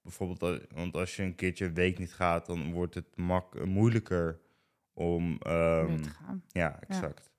bijvoorbeeld, 0.02 0.42
als- 0.42 0.60
want 0.74 0.96
als 0.96 1.16
je 1.16 1.24
een 1.24 1.36
keertje 1.36 1.66
een 1.66 1.74
week 1.74 1.98
niet 2.00 2.14
gaat, 2.14 2.46
dan 2.46 2.72
wordt 2.72 2.96
het 2.96 3.16
mak 3.16 3.66
moeilijker 3.66 4.40
om. 4.94 5.38
ehm, 5.40 5.86
Weer 5.86 6.02
te 6.02 6.10
gaan. 6.10 6.44
ja, 6.48 6.80
exact. 6.88 7.32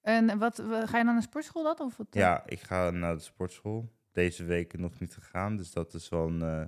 En 0.00 0.38
wat, 0.38 0.56
wa- 0.58 0.86
ga 0.86 0.98
je 0.98 1.04
dan 1.04 1.12
naar 1.14 1.22
sportschool 1.22 1.62
dat? 1.62 1.80
Of 1.80 1.96
wat, 1.96 2.06
eh? 2.10 2.20
Ja, 2.20 2.42
ik 2.46 2.60
ga 2.60 2.90
naar 2.90 3.14
de 3.14 3.20
sportschool. 3.22 3.92
Deze 4.12 4.44
week 4.44 4.78
nog 4.78 5.00
niet 5.00 5.14
gegaan, 5.14 5.56
dus 5.56 5.72
dat 5.72 5.94
is 5.94 6.08
wel 6.08 6.26
een. 6.28 6.42
eh, 6.42 6.66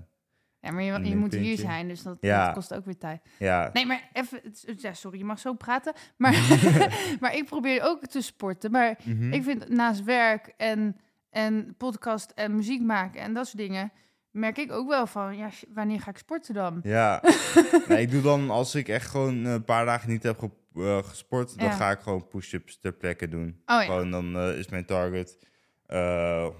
ja 0.61 0.71
maar 0.71 0.83
je, 0.83 1.17
moet 1.17 1.35
hier 1.35 1.57
zijn, 1.57 1.89
dus 1.89 2.03
dat, 2.03 2.17
Ja. 2.21 2.45
dat 2.45 2.55
kost 2.55 2.75
ook 2.75 2.85
weer 2.85 2.99
tijd. 2.99 3.21
ja, 3.39 3.71
Nee, 3.73 3.87
maar 3.87 4.09
even, 4.13 4.41
ja, 4.77 4.95
sorry, 4.95 5.19
je 5.19 5.25
mag 5.25 5.39
zo 5.39 5.55
praten. 5.55 5.93
Maar, 6.17 6.33
maar 7.21 7.35
ik 7.35 7.45
probeer 7.45 7.83
ook 7.83 8.07
te 8.07 8.21
sporten. 8.21 8.71
Maar 8.71 8.99
mhm. 9.05 9.33
ik 9.33 9.43
vind 9.43 9.69
naast 9.69 10.05
werk 10.05 10.55
en, 10.57 10.97
en 11.31 11.75
podcast 11.77 12.31
en 12.31 12.55
muziek 12.55 12.83
maken 12.83 13.21
en 13.21 13.35
dat 13.35 13.47
soort 13.47 13.59
dingen, 13.59 13.93
merk 14.31 14.59
ik 14.59 14.73
ook 14.73 14.89
wel 14.89 15.07
van, 15.07 15.37
ja, 15.37 15.51
wanneer 15.75 16.01
ga 16.01 16.11
ik 16.11 16.19
sporten 16.19 16.55
dan? 16.55 16.81
Ja, 16.83 17.23
nee, 17.89 18.01
ik 18.01 18.11
doe 18.11 18.23
dan 18.23 18.51
als 18.51 18.75
ik 18.75 18.89
echt 18.89 19.11
gewoon 19.11 19.45
een 19.45 19.65
paar 19.65 19.85
dagen 19.85 20.11
niet 20.11 20.23
heb 20.23 20.51
eh, 20.75 20.99
gesport, 21.03 21.59
dan 21.59 21.73
ga 21.73 21.91
ik 21.91 21.99
gewoon 21.99 22.29
push-ups 22.29 22.79
ter 22.79 22.93
plekke 22.93 23.29
doen. 23.29 23.49
Oh 23.49 23.77
ja. 23.77 23.83
Gewoon 23.83 24.11
dan 24.11 24.37
eh, 24.37 24.59
is 24.59 24.69
mijn 24.69 24.85
target 24.85 25.39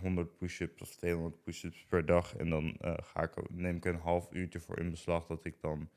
100 0.01 0.37
push-ups 0.37 0.83
of 0.83 0.97
200 0.97 1.43
push-ups 1.43 1.85
per 1.89 2.07
dag. 2.07 2.37
En 2.37 2.51
dan 2.51 2.77
eh, 2.81 2.95
ga 3.03 3.23
ik, 3.23 3.51
neem 3.51 3.77
ik 3.77 3.85
een 3.85 3.97
half 3.99 4.29
uurtje 4.33 4.61
voor 4.61 4.79
in 4.79 4.91
beslag 4.91 5.27
dat 5.27 5.45
ik 5.45 5.61
dan, 5.61 5.89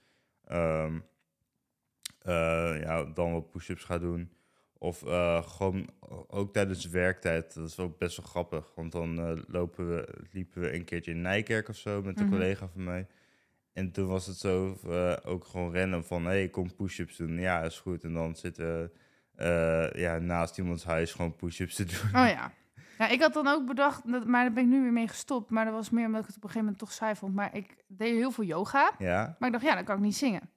eh, 2.22 2.82
ja, 2.82 3.04
dan 3.04 3.32
wat 3.34 3.52
push-ups 3.52 3.84
ga 3.84 3.98
doen. 3.98 4.32
Of 4.78 5.04
eh, 5.04 5.44
gewoon 5.44 5.90
ook 6.28 6.54
tijdens 6.54 6.86
werktijd. 6.90 7.54
Dat 7.54 7.68
is 7.68 7.80
ook 7.80 7.98
best 7.98 8.18
wel 8.18 8.26
grappig. 8.26 8.72
Want 8.76 8.92
dan 8.92 9.20
eh, 9.20 9.38
lopen 9.48 9.90
we, 9.96 10.08
liepen 10.32 10.62
we 10.62 10.74
een 10.74 10.84
keertje 10.84 11.12
in 11.12 11.22
Nijkerk 11.22 11.70
of 11.70 11.76
zo 11.76 12.02
met 12.02 12.20
een 12.20 12.26
Mhm. 12.26 12.34
collega 12.34 12.68
van 12.68 12.84
mij. 12.84 13.08
En 13.74 13.92
toen 13.92 14.08
was 14.08 14.26
het 14.26 14.38
zo 14.38 14.78
eh, 14.88 15.18
ook 15.24 15.46
gewoon 15.46 15.72
rennen 15.72 16.04
van... 16.06 16.24
hé, 16.24 16.30
hey, 16.30 16.50
kom 16.50 16.76
push-ups 16.76 17.18
doen. 17.18 17.40
Ja, 17.40 17.62
is 17.64 17.80
goed. 17.80 18.04
En 18.04 18.14
dan 18.14 18.36
zitten 18.36 18.66
we 18.66 18.92
eh, 19.36 20.02
ja, 20.02 20.18
naast 20.18 20.58
iemands 20.58 20.84
huis 20.84 21.14
gewoon 21.14 21.36
push-ups 21.36 21.76
te 21.76 21.86
doen. 21.86 22.22
Oh 22.22 22.28
ja. 22.28 22.54
Ja, 23.02 23.08
ik 23.08 23.22
had 23.22 23.34
dan 23.34 23.48
ook 23.48 23.66
bedacht, 23.66 24.12
dat, 24.12 24.26
maar 24.26 24.44
daar 24.44 24.54
ben 24.54 24.64
ik 24.64 24.70
nu 24.70 24.82
weer 24.82 24.92
mee 24.92 25.08
gestopt. 25.08 25.50
Maar 25.50 25.66
dat 25.66 25.74
was 25.74 25.90
meer 25.90 26.06
omdat 26.06 26.22
ik 26.22 26.28
het 26.28 26.36
op 26.36 26.44
een 26.44 26.50
gegeven 26.50 26.66
moment 26.72 26.78
toch 26.90 26.92
saai 26.98 27.16
vond. 27.16 27.34
Maar 27.36 27.56
ik 27.56 27.76
deed 27.88 28.14
heel 28.16 28.32
veel 28.32 28.44
yoga. 28.44 28.92
Ja. 28.98 29.36
Maar 29.40 29.48
ik 29.50 29.54
dacht, 29.54 29.66
ja, 29.68 29.76
dan 29.76 29.84
kan 29.84 29.96
ik 29.96 30.02
niet 30.02 30.16
zingen. 30.16 30.50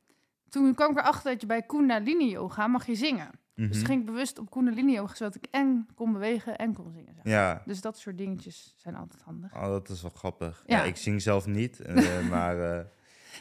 Toen 0.48 0.74
kwam 0.74 0.90
ik 0.90 0.98
erachter 0.98 1.30
dat 1.30 1.40
je 1.40 1.46
bij 1.46 1.62
Kundalini 1.62 2.30
yoga 2.30 2.66
mag 2.66 2.86
je 2.86 2.94
zingen. 2.94 3.30
Dus 3.54 3.76
Mhm. 3.76 3.86
ging 3.86 4.00
ik 4.00 4.06
bewust 4.06 4.38
op 4.38 4.50
Kundalini 4.50 4.92
yoga, 4.92 5.14
zodat 5.14 5.34
ik 5.34 5.46
en 5.50 5.88
kon 5.94 6.12
bewegen 6.12 6.56
en 6.58 6.74
kon 6.74 6.90
zingen. 6.92 7.14
zeg. 7.14 7.24
Ja, 7.24 7.62
Dus 7.66 7.80
dat 7.80 7.98
soort 7.98 8.18
dingetjes 8.18 8.74
zijn 8.76 8.94
altijd 8.96 9.22
handig. 9.22 9.54
oh, 9.54 9.62
dat 9.66 9.88
is 9.88 10.02
wel 10.02 10.10
grappig. 10.14 10.62
Ja, 10.66 10.76
Ja. 10.76 10.82
ik 10.84 10.96
zing 10.96 11.22
zelf 11.22 11.46
niet, 11.46 11.80
eh, 11.80 11.94
maar 12.30 12.60
eh, 12.78 12.84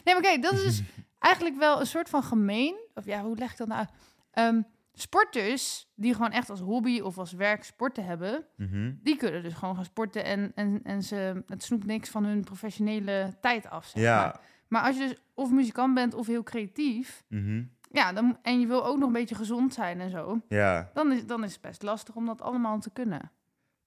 Nee, 0.04 0.14
maar 0.14 0.22
kijk, 0.22 0.42
dat 0.42 0.52
is 0.52 0.62
dus 0.62 0.82
eigenlijk 1.18 1.56
wel 1.56 1.80
een 1.80 1.86
soort 1.86 2.08
van 2.08 2.22
gemeen. 2.22 2.76
Of 2.94 3.04
ja, 3.04 3.22
hoe 3.22 3.36
leg 3.36 3.50
ik 3.52 3.56
dat 3.56 3.68
nou 3.68 3.78
uit? 3.80 3.90
Ehm, 4.30 4.62
sporters 4.94 5.86
die 5.94 6.14
gewoon 6.14 6.30
echt 6.30 6.50
als 6.50 6.60
hobby 6.60 7.00
of 7.00 7.18
als 7.18 7.32
werk 7.32 7.64
sporten 7.64 8.04
hebben, 8.04 8.46
mhm. 8.56 8.92
die 9.02 9.16
kunnen 9.16 9.42
dus 9.42 9.54
gewoon 9.54 9.74
gaan 9.74 9.84
sporten 9.84 10.24
en, 10.24 10.52
en, 10.54 10.80
en 10.82 11.02
ze, 11.02 11.42
het 11.46 11.62
snoept 11.62 11.86
niks 11.86 12.08
van 12.08 12.24
hun 12.24 12.44
professionele 12.44 13.36
tijd 13.40 13.70
af. 13.70 13.86
Zeg 13.86 14.02
ja. 14.02 14.40
maar 14.68 14.82
als 14.82 14.96
je 14.96 15.02
dus 15.02 15.16
of 15.34 15.50
muzikant 15.50 15.94
bent 15.94 16.14
of 16.14 16.26
heel 16.26 16.42
creatief, 16.42 17.24
mhm. 17.28 17.62
ja, 17.90 18.12
dan, 18.12 18.38
en 18.42 18.60
je 18.60 18.66
wil 18.66 18.86
ook 18.86 18.98
nog 18.98 19.06
een 19.06 19.12
beetje 19.12 19.34
gezond 19.34 19.74
zijn 19.74 20.00
en 20.00 20.10
zo, 20.10 20.40
ja. 20.48 20.90
dan 20.94 21.12
is, 21.12 21.26
dan 21.26 21.44
is 21.44 21.52
het 21.52 21.60
best 21.60 21.82
lastig 21.82 22.14
om 22.14 22.26
dat 22.26 22.42
allemaal 22.42 22.78
te 22.78 22.90
kunnen. 22.90 23.30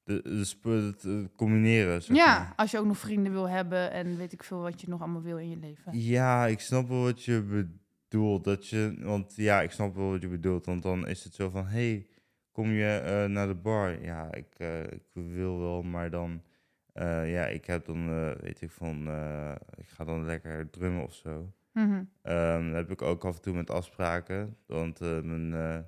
De, 0.04 0.46
het 0.64 1.36
combineren. 1.36 2.04
zeg 2.04 2.16
Ja, 2.16 2.54
als 2.56 2.72
je 2.72 2.80
ook 2.80 2.86
nog 2.86 2.98
vrienden 2.98 3.32
wil 3.32 3.50
hebben 3.50 3.92
en 3.92 4.18
weet 4.18 4.34
ik 4.34 4.44
veel 4.44 4.60
wat 4.60 4.82
je 4.82 4.90
nog 4.90 5.02
allemaal 5.02 5.22
wil 5.22 5.38
in 5.38 5.50
je 5.50 5.58
leven. 5.58 6.00
Ja, 6.00 6.46
ik 6.46 6.60
snap 6.60 6.88
wel 6.88 7.04
wat 7.04 7.24
je 7.24 7.42
bedoelt. 7.42 7.87
Dat 8.42 8.68
je, 8.68 8.96
want 9.00 9.36
ja, 9.36 9.62
ik 9.62 9.72
snap 9.72 9.96
wel 9.96 10.10
wat 10.12 10.22
je 10.22 10.28
bedoelt. 10.28 10.66
Want 10.66 10.84
dan 10.84 11.08
is 11.08 11.24
het 11.24 11.34
zo 11.34 11.50
van, 11.50 11.66
hey, 11.66 12.08
kom 12.52 12.72
je 12.72 12.88
eh, 13.06 13.26
naar 13.26 13.48
de 13.48 13.56
bar? 13.56 14.02
Ja, 14.04 14.34
ik, 14.34 14.54
eh, 14.58 14.80
ik 14.84 15.04
wil 15.14 15.60
wel, 15.60 15.84
maar 15.84 16.10
dan, 16.10 16.42
eh, 16.94 17.32
ja, 17.32 17.46
ik 17.46 17.66
heb 17.66 17.86
dan, 17.86 18.08
weet 18.42 18.62
ik 18.62 18.72
van, 18.72 19.02
ik 19.78 19.88
ga 19.88 20.04
dan 20.04 20.26
lekker 20.26 20.70
drummen 20.70 21.04
of 21.04 21.14
zo. 21.14 21.52
Mhm. 21.74 22.04
Ehm, 22.22 22.66
dat 22.66 22.76
heb 22.76 22.92
ik 22.92 23.02
ook 23.02 23.26
af 23.26 23.36
en 23.36 23.42
toe 23.42 23.54
met 23.54 23.70
afspraken. 23.70 24.58
Want 24.66 25.00
mijn 25.24 25.86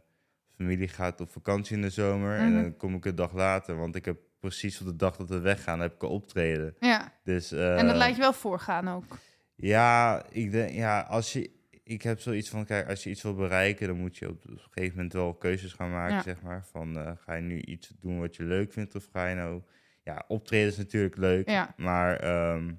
familie 0.56 0.88
gaat 0.88 1.22
op 1.22 1.30
vakantie 1.32 1.76
in 1.76 1.82
de 1.82 1.90
zomer. 1.90 2.38
En 2.38 2.52
Mhm. 2.54 2.62
dan 2.62 2.78
kom 2.78 2.96
ik 2.96 3.06
een 3.06 3.16
dag 3.16 3.34
later. 3.34 3.76
Want 3.78 3.96
ik 3.96 4.06
heb 4.06 4.18
precies 4.40 4.82
op 4.82 4.88
de 4.88 4.96
dag 4.96 5.16
dat 5.16 5.30
we 5.30 5.40
weggaan, 5.40 5.80
heb 5.80 5.94
ik 5.94 6.02
een 6.02 6.10
optreden. 6.10 6.76
Ja, 6.80 7.14
Dus, 7.24 7.52
en 7.52 7.88
dat 7.88 7.96
laat 7.96 8.16
je 8.16 8.22
wel 8.22 8.34
voorgaan 8.34 8.88
ook. 8.88 9.18
Ja, 9.56 10.24
ik 10.30 10.52
denk, 10.52 10.72
ja, 10.74 11.02
als 11.02 11.34
je... 11.34 11.58
Ik 11.90 12.02
heb 12.02 12.20
zoiets 12.20 12.50
van, 12.50 12.66
kijk, 12.66 12.90
als 12.90 13.04
je 13.04 13.10
iets 13.10 13.22
wil 13.22 13.36
bereiken, 13.36 13.88
dan 13.88 13.98
moet 13.98 14.18
je 14.18 14.30
op 14.30 14.46
een 14.46 14.60
gegeven 14.60 14.96
moment 14.96 15.14
wel 15.14 15.34
keuzes 15.34 15.74
gaan 15.74 15.92
maken, 15.92 16.16
Ja. 16.16 16.22
zeg 16.22 16.42
maar. 16.42 16.66
Van, 16.66 16.98
eh, 16.98 17.12
ga 17.18 17.34
je 17.34 17.42
nu 17.42 17.60
iets 17.62 17.92
doen 18.00 18.20
wat 18.20 18.36
je 18.36 18.44
leuk 18.44 18.74
vindt, 18.74 18.96
of 18.96 19.08
ga 19.12 19.28
je 19.28 19.36
nou... 19.36 19.62
Ja, 20.04 20.24
optreden 20.28 20.68
is 20.68 20.78
natuurlijk 20.78 21.18
leuk, 21.18 21.50
Ja. 21.50 21.74
maar 21.78 22.16
ehm, 22.20 22.72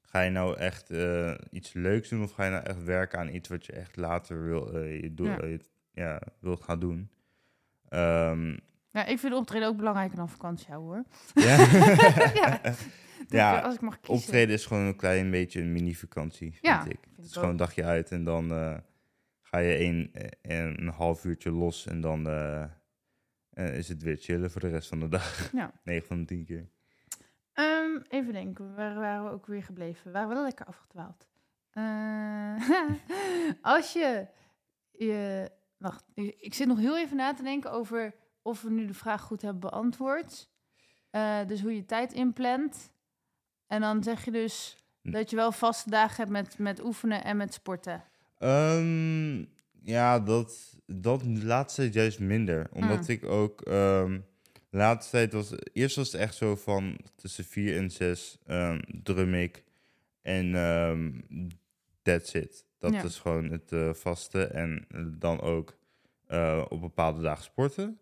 ga 0.00 0.20
je 0.20 0.30
nou 0.30 0.56
echt 0.58 0.90
eh, 0.90 1.34
iets 1.50 1.72
leuks 1.72 2.08
doen, 2.08 2.22
of 2.22 2.32
ga 2.32 2.44
je 2.44 2.50
nou 2.50 2.64
echt 2.64 2.84
werken 2.84 3.18
aan 3.18 3.34
iets 3.34 3.48
wat 3.48 3.66
je 3.66 3.72
echt 3.72 3.96
later 3.96 4.42
wil, 4.42 4.72
eh, 4.74 5.00
je 5.00 5.14
doel, 5.14 5.26
Ja. 5.48 5.58
ja, 5.92 6.20
wilt 6.40 6.62
gaan 6.62 6.80
doen? 6.80 7.10
Ehm, 7.88 8.56
Ja, 8.92 9.04
ik 9.06 9.18
vind 9.18 9.34
optreden 9.34 9.68
ook 9.68 9.76
belangrijker 9.76 10.16
dan 10.16 10.28
vakantie 10.28 10.74
hoor. 10.74 11.04
ja, 11.34 11.56
ja, 12.42 12.60
Ja, 13.28 13.60
als 13.60 13.74
ik 13.74 13.80
mag 13.80 14.00
kiezen. 14.00 14.24
optreden 14.24 14.54
is 14.54 14.66
gewoon 14.66 14.82
een 14.82 14.96
klein 14.96 15.30
beetje 15.30 15.60
een 15.60 15.72
mini-vakantie, 15.72 16.50
vind 16.50 16.64
Ja, 16.64 16.80
ik. 16.80 16.86
vind 16.86 17.16
Het 17.16 17.24
is 17.24 17.26
ik 17.26 17.32
gewoon 17.34 17.50
een 17.50 17.56
dagje 17.56 17.84
uit 17.84 18.10
en 18.10 18.24
dan 18.24 18.50
eh, 18.52 18.76
ga 19.42 19.58
je 19.58 19.78
een, 19.84 20.10
eh, 20.12 20.58
een 20.66 20.88
half 20.88 21.24
uurtje 21.24 21.50
los 21.50 21.86
en 21.86 22.00
dan 22.00 22.28
eh, 22.28 23.76
is 23.76 23.88
het 23.88 24.02
weer 24.02 24.16
chillen 24.16 24.50
voor 24.50 24.60
de 24.60 24.68
rest 24.68 24.88
van 24.88 25.00
de 25.00 25.08
dag. 25.08 25.52
Ja. 25.52 25.72
9 25.84 26.06
van 26.06 26.18
de 26.18 26.24
10 26.24 26.44
keer. 26.44 26.68
Ehm, 27.52 28.00
even 28.08 28.32
denken, 28.32 28.74
waar 28.74 28.94
waren 28.94 29.24
we 29.24 29.30
ook 29.30 29.46
weer 29.46 29.62
gebleven? 29.62 30.04
We 30.04 30.10
waren 30.10 30.28
wel 30.28 30.42
lekker 30.42 30.66
afgedwaald. 30.66 31.26
Als 33.62 33.92
je, 33.92 34.26
je... 34.92 35.50
Wacht, 35.76 36.04
ik 36.14 36.34
ik 36.38 36.54
zit 36.54 36.66
nog 36.66 36.78
heel 36.78 36.98
even 36.98 37.16
na 37.16 37.34
te 37.34 37.42
denken 37.42 37.70
over 37.72 38.14
of 38.42 38.62
we 38.62 38.70
nu 38.70 38.86
de 38.86 38.94
vraag 38.94 39.22
goed 39.22 39.42
hebben 39.42 39.60
beantwoord. 39.60 40.48
Dus 41.46 41.60
hoe 41.60 41.74
je 41.74 41.84
tijd 41.84 42.12
inplant. 42.12 42.90
En 43.68 43.80
dan 43.80 44.02
zeg 44.02 44.24
je 44.24 44.30
dus 44.30 44.76
Hm. 45.02 45.10
dat 45.10 45.30
je 45.30 45.36
wel 45.36 45.52
vaste 45.52 45.90
dagen 45.90 46.16
hebt 46.16 46.30
met, 46.30 46.58
met 46.58 46.84
oefenen 46.84 47.24
en 47.24 47.36
met 47.36 47.52
sporten. 47.54 48.04
Ehm, 48.38 49.44
ja, 49.82 50.20
dat, 50.20 50.76
dat 50.86 51.22
laatste 51.24 51.80
tijd 51.80 51.94
juist 51.94 52.20
minder. 52.20 52.66
Omdat 52.72 53.00
Mm. 53.08 53.14
ik 53.14 53.24
ook... 53.24 53.60
ehm, 53.62 54.18
laatste 54.70 55.10
tijd 55.10 55.32
was... 55.32 55.52
Eerst 55.72 55.96
was 55.96 56.12
het 56.12 56.20
echt 56.20 56.34
zo 56.34 56.56
van 56.56 56.98
tussen 57.14 57.44
4 57.44 57.76
en 57.76 57.90
6 57.90 58.38
ehm 58.46 58.80
drum 59.02 59.34
ik. 59.34 59.64
En 60.22 60.54
ehm 60.54 61.10
that's 62.02 62.32
it. 62.32 62.64
Dat 62.78 62.92
Ja. 62.92 63.02
is 63.02 63.18
gewoon 63.18 63.50
het 63.50 63.72
eh, 63.72 63.92
vaste. 63.92 64.44
En 64.44 64.86
dan 65.18 65.40
ook 65.40 65.76
eh, 66.26 66.64
op 66.68 66.80
bepaalde 66.80 67.22
dagen 67.22 67.44
sporten. 67.44 67.98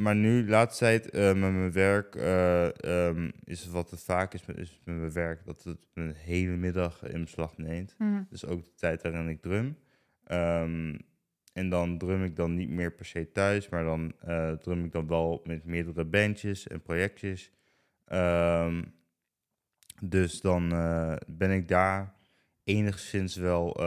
Maar 0.00 0.16
nu, 0.16 0.44
de 0.44 0.50
laatste 0.50 0.84
tijd, 0.84 1.10
eh, 1.10 1.22
met 1.22 1.52
mijn 1.52 1.72
werk, 1.72 2.14
eh, 2.14 2.84
ehm, 2.84 3.30
is 3.44 3.60
het 3.62 3.72
wat 3.72 3.90
het 3.90 4.02
vaak 4.02 4.34
is 4.34 4.46
met, 4.46 4.56
is 4.56 4.80
met 4.84 4.96
mijn 4.96 5.12
werk, 5.12 5.44
dat 5.44 5.62
het 5.62 5.78
een 5.94 6.14
hele 6.14 6.56
middag 6.56 7.02
in 7.02 7.20
beslag 7.20 7.56
neemt. 7.56 7.94
Mhm. 7.98 8.22
Dus 8.30 8.46
ook 8.46 8.64
de 8.64 8.74
tijd 8.74 9.02
waarin 9.02 9.28
ik 9.28 9.42
drum. 9.42 9.76
Ehm, 10.24 10.98
en 11.52 11.68
dan 11.68 11.98
drum 11.98 12.24
ik 12.24 12.36
dan 12.36 12.54
niet 12.54 12.68
meer 12.70 12.92
per 12.92 13.04
se 13.04 13.32
thuis, 13.32 13.68
maar 13.68 13.84
dan 13.84 14.12
eh, 14.20 14.52
drum 14.52 14.84
ik 14.84 14.92
dan 14.92 15.06
wel 15.06 15.40
met 15.44 15.64
meerdere 15.64 16.04
bandjes 16.04 16.68
en 16.68 16.82
projectjes. 16.82 17.52
Ehm, 18.04 18.82
dus 20.02 20.40
dan 20.40 20.68
ben 21.26 21.50
ik 21.50 21.68
daar 21.68 22.14
enigszins 22.64 23.36
wel 23.36 23.80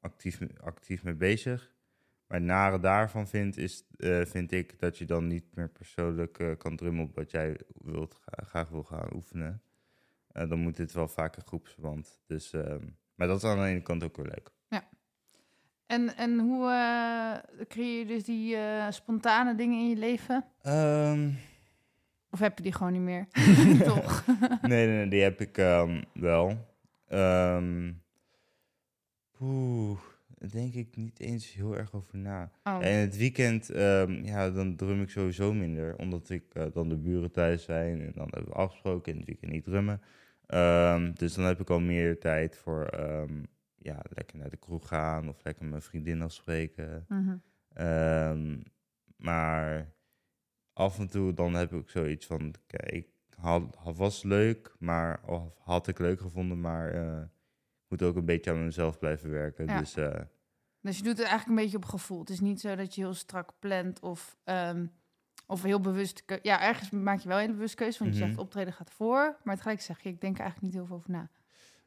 actief, 0.00 0.38
actief 0.60 1.04
mee 1.04 1.14
bezig. 1.14 1.71
Maar 2.32 2.40
het 2.40 2.50
nare 2.50 2.80
daarvan 2.80 3.28
vind, 3.28 3.56
is, 3.56 3.84
eh, 3.96 4.24
vind 4.24 4.52
ik 4.52 4.78
dat 4.78 4.98
je 4.98 5.04
dan 5.04 5.26
niet 5.26 5.44
meer 5.54 5.68
persoonlijk 5.68 6.38
eh, 6.38 6.50
kan 6.58 6.76
drummen 6.76 7.04
op 7.04 7.14
wat 7.14 7.30
jij 7.30 7.56
wilt, 7.74 8.14
gra- 8.14 8.44
graag 8.44 8.68
wil 8.68 8.82
gaan 8.82 9.14
oefenen. 9.14 9.62
Eh, 10.32 10.48
dan 10.48 10.58
moet 10.58 10.76
dit 10.76 10.92
wel 10.92 11.08
vaak 11.08 11.36
een 11.36 11.42
groepsverband. 11.46 12.20
Dus, 12.26 12.52
ehm, 12.52 12.84
maar 13.14 13.26
dat 13.26 13.36
is 13.36 13.44
aan 13.44 13.58
de 13.58 13.64
ene 13.64 13.82
kant 13.82 14.04
ook 14.04 14.16
weer 14.16 14.26
leuk. 14.26 14.50
En, 15.86 16.16
en 16.16 16.38
hoe 16.38 16.68
creëer 17.68 17.98
je 17.98 18.06
dus 18.06 18.24
die 18.24 18.56
spontane 18.90 19.54
dingen 19.54 19.78
in 19.78 19.88
je 19.88 19.96
leven? 19.96 20.44
Ehm, 20.62 21.30
Of 22.30 22.38
heb 22.38 22.56
je 22.56 22.62
die 22.62 22.72
gewoon 22.72 22.92
niet 22.92 23.00
meer? 23.02 23.26
Toch? 23.84 24.24
nee, 24.62 24.86
nee, 24.86 24.86
nee, 24.86 25.08
die 25.08 25.22
heb 25.22 25.40
ik 25.40 25.58
ehm, 25.58 26.02
wel. 26.14 26.66
Ehm 27.08 27.92
Oeh, 29.40 29.98
denk 30.50 30.74
ik 30.74 30.96
niet 30.96 31.20
eens 31.20 31.52
heel 31.52 31.76
erg 31.76 31.94
over 31.94 32.18
na. 32.18 32.50
Oh. 32.64 32.78
En 32.80 32.98
het 32.98 33.16
weekend, 33.16 33.70
ehm, 33.70 34.24
ja, 34.24 34.50
dan 34.50 34.76
drum 34.76 35.02
ik 35.02 35.10
sowieso 35.10 35.52
minder. 35.52 35.96
Omdat 35.96 36.30
ik 36.30 36.54
eh, 36.54 36.64
dan 36.72 36.88
de 36.88 36.96
buren 36.96 37.30
thuis 37.30 37.62
zijn 37.64 38.00
en 38.00 38.12
dan 38.14 38.28
hebben 38.30 38.52
we 38.52 38.58
afgesproken 38.58 39.12
in 39.12 39.18
het 39.18 39.26
weekend 39.26 39.52
niet 39.52 39.64
drummen. 39.64 40.00
Ehm, 40.46 41.12
dus 41.12 41.34
dan 41.34 41.44
heb 41.44 41.60
ik 41.60 41.70
al 41.70 41.80
meer 41.80 42.18
tijd 42.18 42.56
voor, 42.56 42.84
ehm, 42.84 43.42
ja, 43.76 44.00
lekker 44.14 44.38
naar 44.38 44.50
de 44.50 44.56
kroeg 44.56 44.88
gaan 44.88 45.28
of 45.28 45.44
lekker 45.44 45.64
mijn 45.64 45.82
vriendin 45.82 46.22
afspreken. 46.22 47.06
Mhm. 47.08 47.36
Maar 49.16 49.92
af 50.72 50.98
en 50.98 51.08
toe 51.08 51.34
dan 51.34 51.54
heb 51.54 51.72
ik 51.72 51.88
zoiets 51.88 52.26
van, 52.26 52.54
kijk, 52.66 53.06
had, 53.36 53.96
was 53.96 54.22
leuk, 54.22 54.74
maar 54.78 55.20
of 55.26 55.58
had 55.58 55.88
ik 55.88 55.98
leuk 55.98 56.20
gevonden, 56.20 56.60
maar 56.60 56.90
eh, 56.90 57.22
moet 57.92 58.02
ook 58.02 58.16
een 58.16 58.24
beetje 58.24 58.50
aan 58.50 58.64
mezelf 58.64 58.98
blijven 58.98 59.30
werken. 59.30 59.66
Ja. 59.66 59.78
Dus 59.78 59.96
eh, 59.96 60.20
Dus 60.80 60.96
je 60.96 61.02
doet 61.02 61.18
het 61.18 61.26
eigenlijk 61.26 61.48
een 61.58 61.64
beetje 61.64 61.76
op 61.76 61.84
gevoel. 61.84 62.18
Het 62.20 62.30
is 62.30 62.40
niet 62.40 62.60
zo 62.60 62.74
dat 62.76 62.94
je 62.94 63.00
heel 63.00 63.14
strak 63.14 63.52
plant 63.58 64.00
of, 64.00 64.36
ehm, 64.44 64.86
of 65.46 65.62
heel 65.62 65.80
bewust... 65.80 66.22
Ja, 66.42 66.62
ergens 66.62 66.90
maak 66.90 67.18
je 67.20 67.28
wel 67.28 67.40
een 67.40 67.52
bewust 67.52 67.74
keuze, 67.74 67.98
want 67.98 68.14
je 68.14 68.18
Mhm. 68.20 68.28
zegt 68.28 68.40
optreden 68.40 68.72
gaat 68.72 68.90
voor. 68.90 69.36
Maar 69.44 69.54
tegelijk 69.56 69.80
zeg 69.80 70.00
je, 70.02 70.08
ik 70.08 70.20
denk 70.20 70.34
er 70.34 70.40
eigenlijk 70.42 70.72
niet 70.72 70.80
heel 70.82 70.86
veel 70.86 70.96
over 70.96 71.10
na. 71.10 71.30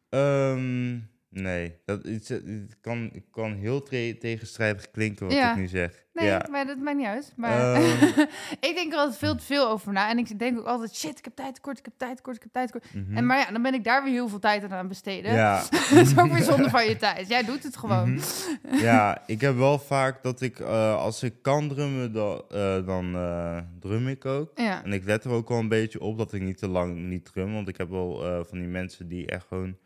Ehm, 0.09 0.99
nee, 1.41 1.75
dat, 1.85 2.03
het, 2.03 2.27
het 2.27 2.77
kan, 2.81 3.09
het 3.13 3.25
kan 3.31 3.53
heel 3.53 3.83
tegenstrijdig 3.83 4.91
klinken 4.91 5.25
wat 5.25 5.35
Ja. 5.35 5.51
ik 5.51 5.57
nu 5.57 5.67
zeg. 5.67 6.03
Nee, 6.13 6.27
ja. 6.27 6.45
maar 6.51 6.65
dat 6.65 6.77
maakt 6.77 6.97
niet 6.97 7.05
uit. 7.05 7.33
Maar 7.35 7.73
Ehm. 7.73 8.19
ik 8.69 8.71
denk 8.75 8.93
er 8.93 8.99
altijd 8.99 9.17
veel 9.17 9.35
te 9.35 9.43
veel 9.43 9.67
over 9.69 9.93
na. 9.93 10.09
En 10.09 10.17
ik 10.17 10.39
denk 10.39 10.59
ook 10.59 10.65
altijd, 10.65 10.95
shit, 10.95 11.17
ik 11.17 11.23
heb 11.25 11.35
tijd 11.35 11.55
tekort, 11.55 11.77
ik 11.79 11.85
heb 11.85 11.93
tijd 11.97 12.15
tekort, 12.15 12.35
ik 12.35 12.41
heb 12.41 12.51
tijd 12.51 12.71
tekort. 12.71 12.93
Mhm. 12.93 13.17
En 13.17 13.25
maar 13.25 13.37
ja, 13.37 13.51
dan 13.51 13.61
ben 13.61 13.73
ik 13.73 13.83
daar 13.83 14.03
weer 14.03 14.13
heel 14.13 14.27
veel 14.27 14.39
tijd 14.39 14.63
aan 14.63 14.71
aan 14.73 14.87
besteden. 14.87 15.33
ja. 15.33 15.63
dat 15.93 16.05
is 16.05 16.17
ook 16.17 16.31
weer 16.31 16.43
zonde 16.51 16.69
van 16.69 16.85
je 16.85 16.95
tijd. 16.97 17.27
Jij 17.27 17.43
doet 17.43 17.63
het 17.63 17.77
gewoon. 17.77 18.13
Mhm. 18.13 18.75
ja, 18.77 19.21
ik 19.27 19.41
heb 19.41 19.55
wel 19.55 19.79
vaak 19.79 20.23
dat 20.23 20.41
ik, 20.41 20.59
eh, 20.59 20.95
als 20.97 21.23
ik 21.23 21.33
kan 21.41 21.67
drummen, 21.67 22.13
dan, 22.13 22.43
eh, 22.49 22.85
dan 22.85 23.15
eh, 23.15 23.57
drum 23.79 24.07
ik 24.07 24.25
ook. 24.25 24.51
Ja. 24.55 24.83
En 24.83 24.93
ik 24.93 25.03
let 25.05 25.23
er 25.23 25.31
ook 25.31 25.49
wel 25.49 25.59
een 25.59 25.67
beetje 25.69 26.01
op 26.01 26.17
dat 26.17 26.33
ik 26.33 26.41
niet 26.41 26.57
te 26.57 26.67
lang 26.67 26.95
niet 26.97 27.25
drum. 27.25 27.53
Want 27.53 27.67
ik 27.67 27.77
heb 27.77 27.89
wel 27.89 28.25
eh, 28.25 28.39
van 28.43 28.57
die 28.59 28.67
mensen 28.67 29.07
die 29.07 29.25
echt 29.27 29.45
gewoon 29.47 29.77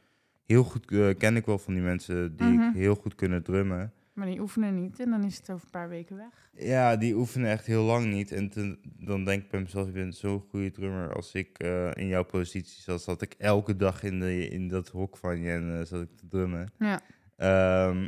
heel 0.50 0.64
goed, 0.64 0.92
eh, 0.92 1.10
ken 1.18 1.36
ik 1.36 1.46
wel 1.46 1.58
van 1.58 1.74
die 1.74 1.84
mensen 1.84 2.36
die 2.36 2.48
Mhm. 2.48 2.70
ik 2.70 2.76
heel 2.76 2.96
goed 2.96 3.16
kunnen 3.16 3.44
drummen. 3.44 3.94
Maar 4.14 4.28
die 4.28 4.40
oefenen 4.40 4.82
niet 4.82 5.00
en 5.00 5.10
dan 5.10 5.24
is 5.24 5.38
het 5.38 5.50
over 5.50 5.66
een 5.66 5.72
paar 5.72 5.90
weken 5.90 6.16
weg. 6.16 6.50
Ja, 6.54 6.96
die 6.96 7.16
oefenen 7.16 7.50
echt 7.50 7.66
heel 7.66 7.84
lang 7.84 8.06
niet. 8.06 8.32
En 8.32 8.52
dan 8.84 9.24
denk 9.26 9.44
ik 9.44 9.50
bij 9.50 9.62
mezelf, 9.62 9.86
je 9.86 9.92
bent 9.92 10.16
zo'n 10.16 10.40
goede 10.50 10.72
drummer. 10.72 11.16
Als 11.16 11.34
ik 11.34 11.60
eh, 11.60 11.92
in 11.94 12.08
jouw 12.08 12.24
positie 12.24 12.82
zat, 12.82 13.02
zat 13.02 13.22
ik 13.22 13.34
elke 13.38 13.76
dag 13.76 14.04
in, 14.04 14.20
de, 14.20 14.48
in 14.50 14.68
dat 14.68 14.90
hok 14.90 15.18
van 15.18 15.40
je 15.40 15.52
en 15.52 15.80
eh, 15.80 15.86
zat 15.86 16.02
ik 16.02 16.16
te 16.18 16.28
drummen. 16.28 16.72
Ja. 16.80 17.02
Ehm, 17.36 18.08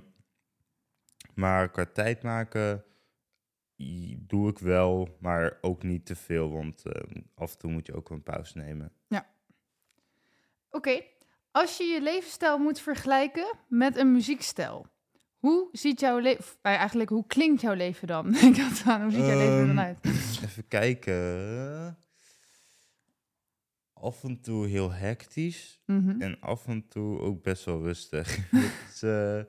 maar 1.36 1.70
qua 1.72 1.86
tijd 1.86 2.22
maken 2.24 2.84
doe 4.18 4.50
ik 4.50 4.60
wel, 4.60 5.18
maar 5.20 5.58
ook 5.62 5.84
niet 5.84 6.06
te 6.06 6.16
veel. 6.16 6.52
Want 6.52 6.84
af 7.36 7.52
en 7.52 7.58
toe 7.58 7.72
moet 7.72 7.86
je 7.86 7.94
ook 7.94 8.10
een 8.10 8.24
pauze 8.24 8.58
nemen. 8.58 8.92
Oké, 10.74 11.02
als 11.52 11.78
je 11.78 11.84
je 11.84 12.02
levensstijl 12.02 12.58
moet 12.58 12.80
vergelijken 12.80 13.56
met 13.68 13.96
een 13.98 14.12
muziekstijl, 14.12 14.86
hoe 15.38 15.70
ziet 15.72 16.00
jouw 16.00 16.18
leven, 16.18 16.46
eigenlijk 16.62 17.10
hoe 17.10 17.26
klinkt 17.28 17.62
jouw 17.62 17.74
leven 17.74 18.08
dan? 18.08 18.36
Ik 18.50 18.58
had 18.58 18.84
aan, 18.86 19.02
hoe 19.02 19.12
ziet 19.12 19.26
jouw 19.26 19.38
leven 19.38 19.54
er 19.60 19.68
dan 19.68 19.78
Ehm, 19.78 19.80
uit? 19.80 20.06
Even 20.46 20.68
kijken. 20.68 21.98
Af 23.94 24.24
en 24.24 24.42
toe 24.42 24.68
heel 24.68 24.92
hectisch. 24.92 25.80
Mhm. 25.86 26.22
En 26.22 26.40
af 26.40 26.68
en 26.68 26.88
toe 26.88 27.20
ook 27.20 27.44
best 27.44 27.66
wel 27.66 27.82
rustig. 27.82 28.36
Het 28.52 28.90
is 28.94 29.04
eh, 29.04 29.40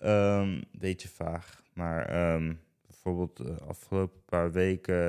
ehm, 0.00 0.48
een 0.48 0.68
beetje 0.78 1.08
vaag. 1.08 1.62
Maar 1.74 2.04
ehm, 2.08 2.54
bijvoorbeeld 2.86 3.36
de 3.36 3.56
afgelopen 3.68 4.24
paar 4.24 4.52
weken 4.52 5.04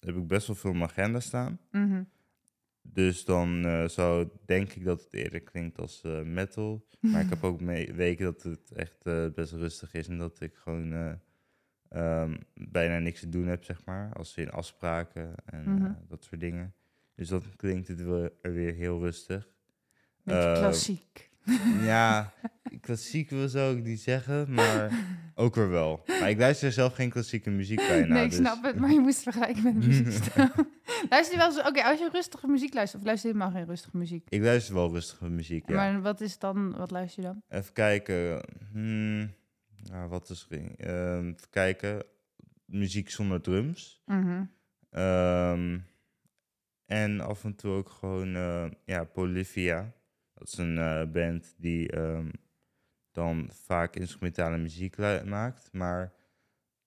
heb 0.00 0.16
ik 0.16 0.26
best 0.26 0.46
wel 0.46 0.56
veel 0.56 0.70
in 0.70 0.78
mijn 0.78 0.90
agenda 0.90 1.20
staan. 1.20 1.60
Mhm. 1.70 2.02
Dus 2.82 3.24
dan 3.24 3.64
eh, 3.64 3.88
zou 3.88 4.28
denk 4.44 4.72
ik 4.72 4.84
dat 4.84 5.04
het 5.04 5.12
eerder 5.14 5.40
klinkt 5.40 5.78
als 5.78 6.02
eh, 6.02 6.22
metal. 6.22 6.86
Maar 7.00 7.20
ik 7.20 7.28
heb 7.28 7.42
ook 7.50 7.60
mee- 7.60 7.92
weken 7.92 8.24
dat 8.24 8.42
het 8.42 8.72
echt 8.72 9.06
eh, 9.06 9.26
best 9.34 9.52
rustig 9.52 9.94
is 9.94 10.08
en 10.08 10.18
dat 10.18 10.40
ik 10.40 10.54
gewoon 10.54 10.92
eh, 10.92 11.12
ehm, 11.88 12.36
bijna 12.54 12.98
niks 12.98 13.20
te 13.20 13.28
doen 13.28 13.46
heb, 13.46 13.64
zeg 13.64 13.84
maar. 13.84 14.12
Als 14.12 14.36
in 14.36 14.50
afspraken 14.50 15.34
en 15.44 15.70
Mhm. 15.74 15.92
dat 16.08 16.24
soort 16.24 16.40
dingen. 16.40 16.74
Dus 17.14 17.28
dan 17.28 17.42
klinkt 17.56 17.88
het 17.88 18.02
wel 18.02 18.28
weer 18.42 18.74
heel 18.74 19.00
rustig. 19.00 19.48
Beetje 20.24 20.52
klassiek. 20.58 21.30
Ja, 21.82 22.32
klassiek 22.80 23.30
wil 23.30 23.48
zou 23.48 23.76
ik 23.76 23.84
niet 23.84 24.00
zeggen, 24.00 24.54
maar 24.54 24.90
ook 25.34 25.54
weer 25.54 25.70
wel. 25.70 26.02
Maar 26.06 26.30
ik 26.30 26.38
luister 26.38 26.72
zelf 26.72 26.94
geen 26.94 27.10
klassieke 27.10 27.50
muziek 27.50 27.76
bijna. 27.76 28.14
nee, 28.14 28.24
ik 28.24 28.30
dus- 28.30 28.38
snap 28.38 28.62
het, 28.62 28.78
maar 28.78 28.92
je 28.92 29.00
moest 29.00 29.22
vergelijken 29.22 29.62
met 29.62 29.74
een 29.74 29.88
muziekstijl. 29.88 30.50
luister 31.10 31.32
je 31.32 31.38
wel 31.38 31.46
eens, 31.46 31.68
oké, 31.68 31.82
als 31.82 31.98
je 31.98 32.08
rustige 32.12 32.46
muziek 32.46 32.74
luistert, 32.74 33.00
of 33.02 33.06
luister 33.06 33.30
je 33.30 33.36
helemaal 33.36 33.56
geen 33.58 33.68
rustige 33.68 33.96
muziek? 33.96 34.26
Ik 34.28 34.42
luister 34.42 34.74
wel 34.74 34.92
rustige 34.92 35.28
muziek, 35.28 35.68
ja. 35.68 35.74
Maar 35.74 36.02
wat 36.02 36.20
is 36.20 36.38
dan, 36.38 36.76
wat 36.76 36.90
luister 36.90 37.22
je 37.22 37.28
dan? 37.28 37.42
Even 37.48 37.72
kijken. 37.72 38.44
Hmm, 38.72 39.30
nou, 39.90 40.08
wat 40.08 40.30
is 40.30 40.46
er? 40.48 40.58
Ehm, 40.76 41.26
even 41.26 41.50
kijken. 41.50 42.04
Muziek 42.64 43.10
zonder 43.10 43.40
drums. 43.40 44.02
Mhm. 44.06 44.44
Ehm, 44.90 45.78
en 46.86 47.20
af 47.20 47.44
en 47.44 47.54
toe 47.54 47.72
ook 47.72 47.88
gewoon, 47.88 48.36
eh, 48.36 48.64
ja, 48.84 49.04
Polyphia. 49.04 49.92
Dat 50.42 50.52
is 50.52 50.58
een 50.58 50.78
eh, 50.78 51.10
band 51.12 51.54
die 51.56 51.90
ehm, 51.90 52.30
dan 53.10 53.50
vaak 53.52 53.96
instrumentale 53.96 54.58
muziek 54.58 54.96
maakt. 55.24 55.68
Maar 55.72 56.12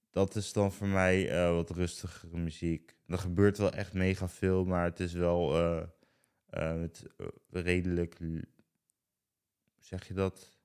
dat 0.09 0.35
is 0.35 0.53
dan 0.53 0.71
voor 0.71 0.87
mij 0.87 1.29
eh, 1.29 1.51
wat 1.51 1.69
rustigere 1.69 2.37
muziek. 2.37 2.95
Er 3.07 3.17
gebeurt 3.17 3.57
wel 3.57 3.71
echt 3.71 3.93
mega 3.93 4.27
veel, 4.27 4.65
maar 4.65 4.83
het 4.83 4.99
is 4.99 5.13
wel 5.13 5.55
eh, 5.55 6.81
het, 6.81 7.05
redelijk... 7.49 8.17
Hoe 8.19 8.43
zeg 9.79 10.07
je 10.07 10.13
dat? 10.13 10.59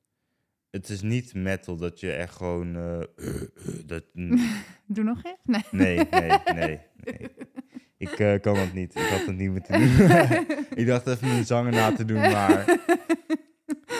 Het 0.70 0.88
is 0.88 1.02
niet 1.02 1.34
metal 1.34 1.76
dat 1.76 2.00
je 2.00 2.12
echt 2.12 2.34
gewoon... 2.34 2.72
dat, 3.86 4.04
Doe 4.86 5.04
nog 5.04 5.24
eens? 5.24 5.38
Nee. 5.44 5.64
Nee, 5.70 6.06
nee, 6.10 6.38
nee. 6.54 6.80
nee. 6.94 7.28
Ik 8.00 8.18
eh, 8.18 8.40
kan 8.40 8.54
dat 8.54 8.72
niet. 8.72 8.94
Ik 8.94 9.06
had 9.06 9.26
het 9.26 9.36
niet 9.36 9.50
moeten 9.50 9.80
doen. 9.80 10.10
ik 10.80 10.86
dacht 10.86 11.06
even 11.06 11.28
mijn 11.28 11.44
zanger 11.46 11.72
na 11.72 11.92
te 11.92 12.04
doen, 12.04 12.20
maar... 12.20 12.64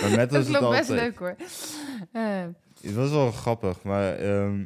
Maar 0.00 0.10
met 0.10 0.30
Dat 0.30 0.30
was 0.30 0.46
het 0.48 0.56
klopt 0.56 0.76
best 0.76 0.88
leuk 0.88 1.18
hoor. 1.18 1.36
Eh, 2.12 2.44
Het 2.82 2.94
was 2.94 3.10
wel 3.10 3.30
grappig, 3.30 3.82
maar... 3.82 4.14
ehm, 4.14 4.64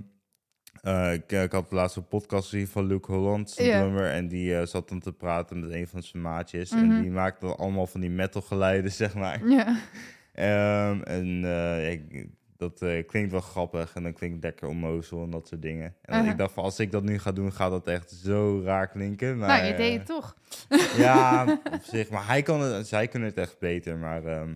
eh, 0.83 1.13
ik, 1.13 1.33
ik 1.33 1.53
had 1.53 1.73
laatst 1.73 1.97
een 1.97 2.09
podcast 2.09 2.49
gezien 2.49 2.67
van 2.67 2.87
Luke 2.87 3.13
Holland, 3.13 3.55
Ja. 3.57 3.79
drummer. 3.81 4.11
En 4.11 4.29
die 4.29 4.67
zat 4.67 4.89
dan 4.89 5.01
te 5.01 5.13
praten 5.13 5.61
met 5.61 5.71
een 5.71 5.89
van 5.89 6.03
zijn 6.03 6.23
maatjes. 6.23 6.71
Mhm. 6.71 6.91
En 6.91 7.03
die 7.03 7.11
maakte 7.11 7.47
dan 7.47 7.57
allemaal 7.57 7.87
van 7.87 8.01
die 8.01 8.11
metal 8.11 8.43
geluiden, 8.43 8.93
zeg 9.03 9.15
maar. 9.15 9.49
ja. 9.49 9.77
Ehm, 10.33 11.01
en 11.03 11.45
ik, 11.91 12.27
dat 12.57 12.83
eh, 12.83 13.07
klinkt 13.07 13.31
wel 13.31 13.41
grappig 13.41 13.95
en 13.95 14.03
dan 14.03 14.13
klinkt 14.13 14.43
lekker 14.43 14.69
onnozel 14.69 15.23
en 15.23 15.31
dat 15.31 15.49
soort 15.49 15.63
dingen. 15.63 15.95
En 16.03 16.15
Uh-huh. 16.15 16.31
ik 16.31 16.39
dacht 16.39 16.53
van, 16.53 16.65
als 16.65 16.79
ik 16.79 16.93
dat 16.93 17.03
nu 17.03 17.19
ga 17.19 17.33
doen, 17.33 17.53
gaat 17.53 17.71
dat 17.71 17.87
echt 17.87 18.11
zo 18.11 18.61
raar 18.65 18.89
klinken. 18.89 19.39
Maar, 19.39 19.49
nou, 19.49 19.65
je 19.65 19.75
deed 19.75 19.93
eh, 19.93 19.97
het 19.99 20.07
toch. 20.07 20.37
Ja, 20.97 21.47
op 21.73 21.83
zich. 21.83 22.11
Maar 22.11 22.27
hij 22.27 22.43
kan 22.43 22.61
het, 22.61 22.87
zij 22.87 23.09
kunnen 23.09 23.29
het 23.29 23.39
echt 23.39 23.59
beter. 23.59 23.97
Maar 23.97 24.25
ehm, 24.25 24.55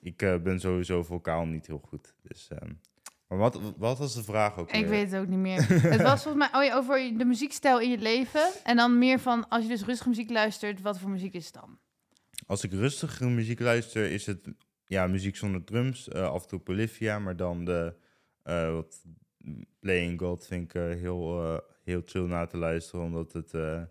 ik 0.00 0.22
eh, 0.22 0.36
ben 0.36 0.60
sowieso 0.60 1.02
vocaal 1.02 1.44
niet 1.46 1.66
heel 1.66 1.82
goed. 1.88 2.14
Dus, 2.22 2.48
ehm, 2.48 2.70
maar 3.28 3.38
wat, 3.38 3.60
wat 3.76 3.98
was 3.98 4.14
de 4.14 4.22
vraag 4.22 4.58
ook 4.58 4.70
Ik 4.72 4.80
weer? 4.80 4.88
weet 4.88 5.10
het 5.10 5.20
ook 5.20 5.28
niet 5.28 5.38
meer. 5.38 5.68
het 5.94 6.02
was 6.02 6.22
volgens 6.22 6.50
mij 6.50 6.60
oh 6.60 6.66
ja, 6.68 6.76
over 6.76 7.18
de 7.18 7.24
muziekstijl 7.24 7.80
in 7.80 7.90
je 7.90 7.98
leven. 7.98 8.50
En 8.64 8.76
dan 8.76 8.98
meer 8.98 9.18
van, 9.18 9.48
als 9.48 9.62
je 9.62 9.68
dus 9.68 9.84
rustige 9.84 10.08
muziek 10.08 10.30
luistert, 10.30 10.80
wat 10.80 10.98
voor 10.98 11.10
muziek 11.10 11.34
is 11.34 11.44
het 11.44 11.54
dan? 11.54 11.78
Als 12.46 12.64
ik 12.64 12.72
rustige 12.72 13.24
muziek 13.28 13.60
luister, 13.60 14.10
is 14.10 14.26
het 14.26 14.48
ja, 14.92 15.06
muziek 15.06 15.36
zonder 15.36 15.64
drums. 15.64 16.08
eh, 16.08 16.22
af 16.30 16.42
en 16.42 16.48
toe 16.48 16.60
Polyphia, 16.60 17.18
maar 17.18 17.36
dan 17.36 17.64
de 17.64 17.94
eh, 18.42 18.78
Playing 19.80 20.20
God 20.20 20.46
vind 20.46 20.64
ik 20.64 20.74
eh, 20.74 20.82
heel, 20.82 21.60
heel 21.82 22.02
chill 22.04 22.26
na 22.26 22.46
te 22.46 22.56
luisteren. 22.56 23.04
Omdat 23.04 23.32
het, 23.32 23.54
eh, 23.54 23.82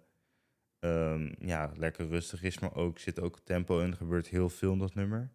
ehm, 0.80 1.34
ja, 1.40 1.72
lekker 1.76 2.08
rustig 2.08 2.44
is, 2.44 2.60
maar 2.60 2.76
ook 2.76 3.00
zit 3.00 3.20
ook 3.20 3.40
tempo 3.40 3.80
in. 3.80 3.92
Er 3.92 3.98
gebeurt 3.98 4.28
heel 4.28 4.50
veel 4.50 4.72
in 4.74 4.78
dat 4.80 4.96
nummer. 4.96 5.32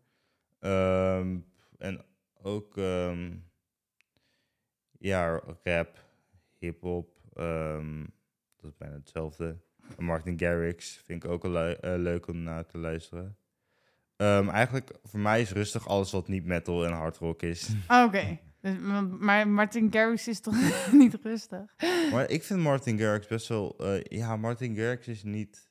Ehm, 0.59 1.39
en 1.79 2.05
ook 2.43 2.77
ehm, 2.77 3.35
ja, 4.99 5.43
rap, 5.63 6.05
hip-hop, 6.59 7.21
dat 8.57 8.71
is 8.71 8.77
bijna 8.79 8.95
hetzelfde. 8.95 9.59
Martin 9.99 10.39
Garrix 10.39 10.97
vind 10.97 11.25
ik 11.25 11.31
ook 11.31 11.43
wel 11.43 11.53
le- 11.53 11.97
leuk 11.97 12.27
om 12.27 12.43
naar 12.43 12.67
te 12.67 12.79
luisteren. 12.79 13.37
Ehm, 14.17 14.49
eigenlijk, 14.49 14.91
voor 15.03 15.21
mij 15.21 15.41
is 15.41 15.51
rustig 15.53 15.89
alles 15.89 16.11
wat 16.13 16.29
niet 16.29 16.45
metal 16.45 16.87
en 16.87 16.93
hard 16.93 17.17
rock 17.17 17.43
is. 17.43 17.69
Ah, 17.87 18.05
Oké. 18.07 18.39
Dus, 18.61 18.75
maar 19.19 19.49
Martin 19.49 19.93
Garrix 19.93 20.29
is 20.29 20.41
toch 20.41 20.55
niet 20.93 21.19
rustig? 21.23 21.75
maar 22.13 22.31
ik 22.31 22.43
vind 22.43 22.61
Martin 22.61 22.99
Garrix 22.99 23.27
best 23.27 23.49
wel... 23.49 23.77
eh, 23.79 24.03
ja, 24.19 24.37
Martin 24.37 24.75
Garrix 24.77 25.07
is 25.09 25.23
niet... 25.23 25.69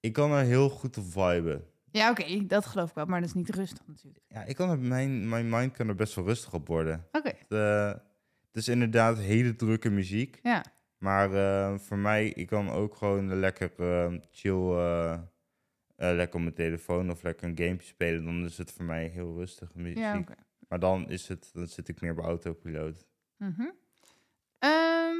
Ik 0.00 0.12
kan 0.12 0.32
er 0.32 0.44
heel 0.44 0.68
goed 0.68 0.96
op 0.98 1.04
viben. 1.12 1.64
Ja, 1.92 2.10
oké, 2.10 2.46
dat 2.46 2.66
geloof 2.66 2.88
ik 2.88 2.94
wel, 2.94 3.06
maar 3.06 3.20
dat 3.20 3.28
is 3.28 3.34
niet 3.34 3.50
rustig 3.54 3.86
natuurlijk. 3.86 4.24
Ja, 4.28 4.44
ik 4.44 4.56
kan 4.56 4.70
er, 4.70 4.78
mijn, 4.78 5.28
mijn 5.28 5.48
mind 5.48 5.72
kan 5.76 5.88
er 5.88 5.94
best 5.94 6.14
wel 6.14 6.24
rustig 6.24 6.52
op 6.52 6.66
worden. 6.66 7.06
Oké, 7.12 7.32
het 8.46 8.56
is 8.56 8.68
inderdaad 8.68 9.18
hele 9.18 9.56
drukke 9.56 9.90
muziek. 9.90 10.38
ja. 10.42 10.64
Maar 10.98 11.32
eh, 11.34 11.78
voor 11.78 11.98
mij, 11.98 12.26
ik 12.28 12.46
kan 12.46 12.70
ook 12.70 12.94
gewoon 12.96 13.34
lekker 13.38 13.70
eh, 13.78 14.12
chill, 14.30 14.70
lekker 16.00 16.34
op 16.36 16.40
mijn 16.42 16.54
telefoon 16.54 17.10
of 17.10 17.22
lekker 17.22 17.48
een 17.48 17.58
gamepje 17.58 17.86
spelen. 17.86 18.24
Dan 18.24 18.44
is 18.44 18.58
het 18.58 18.72
voor 18.72 18.84
mij 18.84 19.06
heel 19.06 19.34
rustige 19.34 19.78
muziek. 19.78 19.98
Ja. 19.98 20.24
Maar 20.68 20.78
dan, 20.78 21.08
is 21.08 21.28
het, 21.28 21.50
dan 21.52 21.66
zit 21.66 21.88
ik 21.88 22.00
meer 22.00 22.14
bij 22.14 22.24
autopiloot. 22.24 23.06
Ehm, 24.58 25.16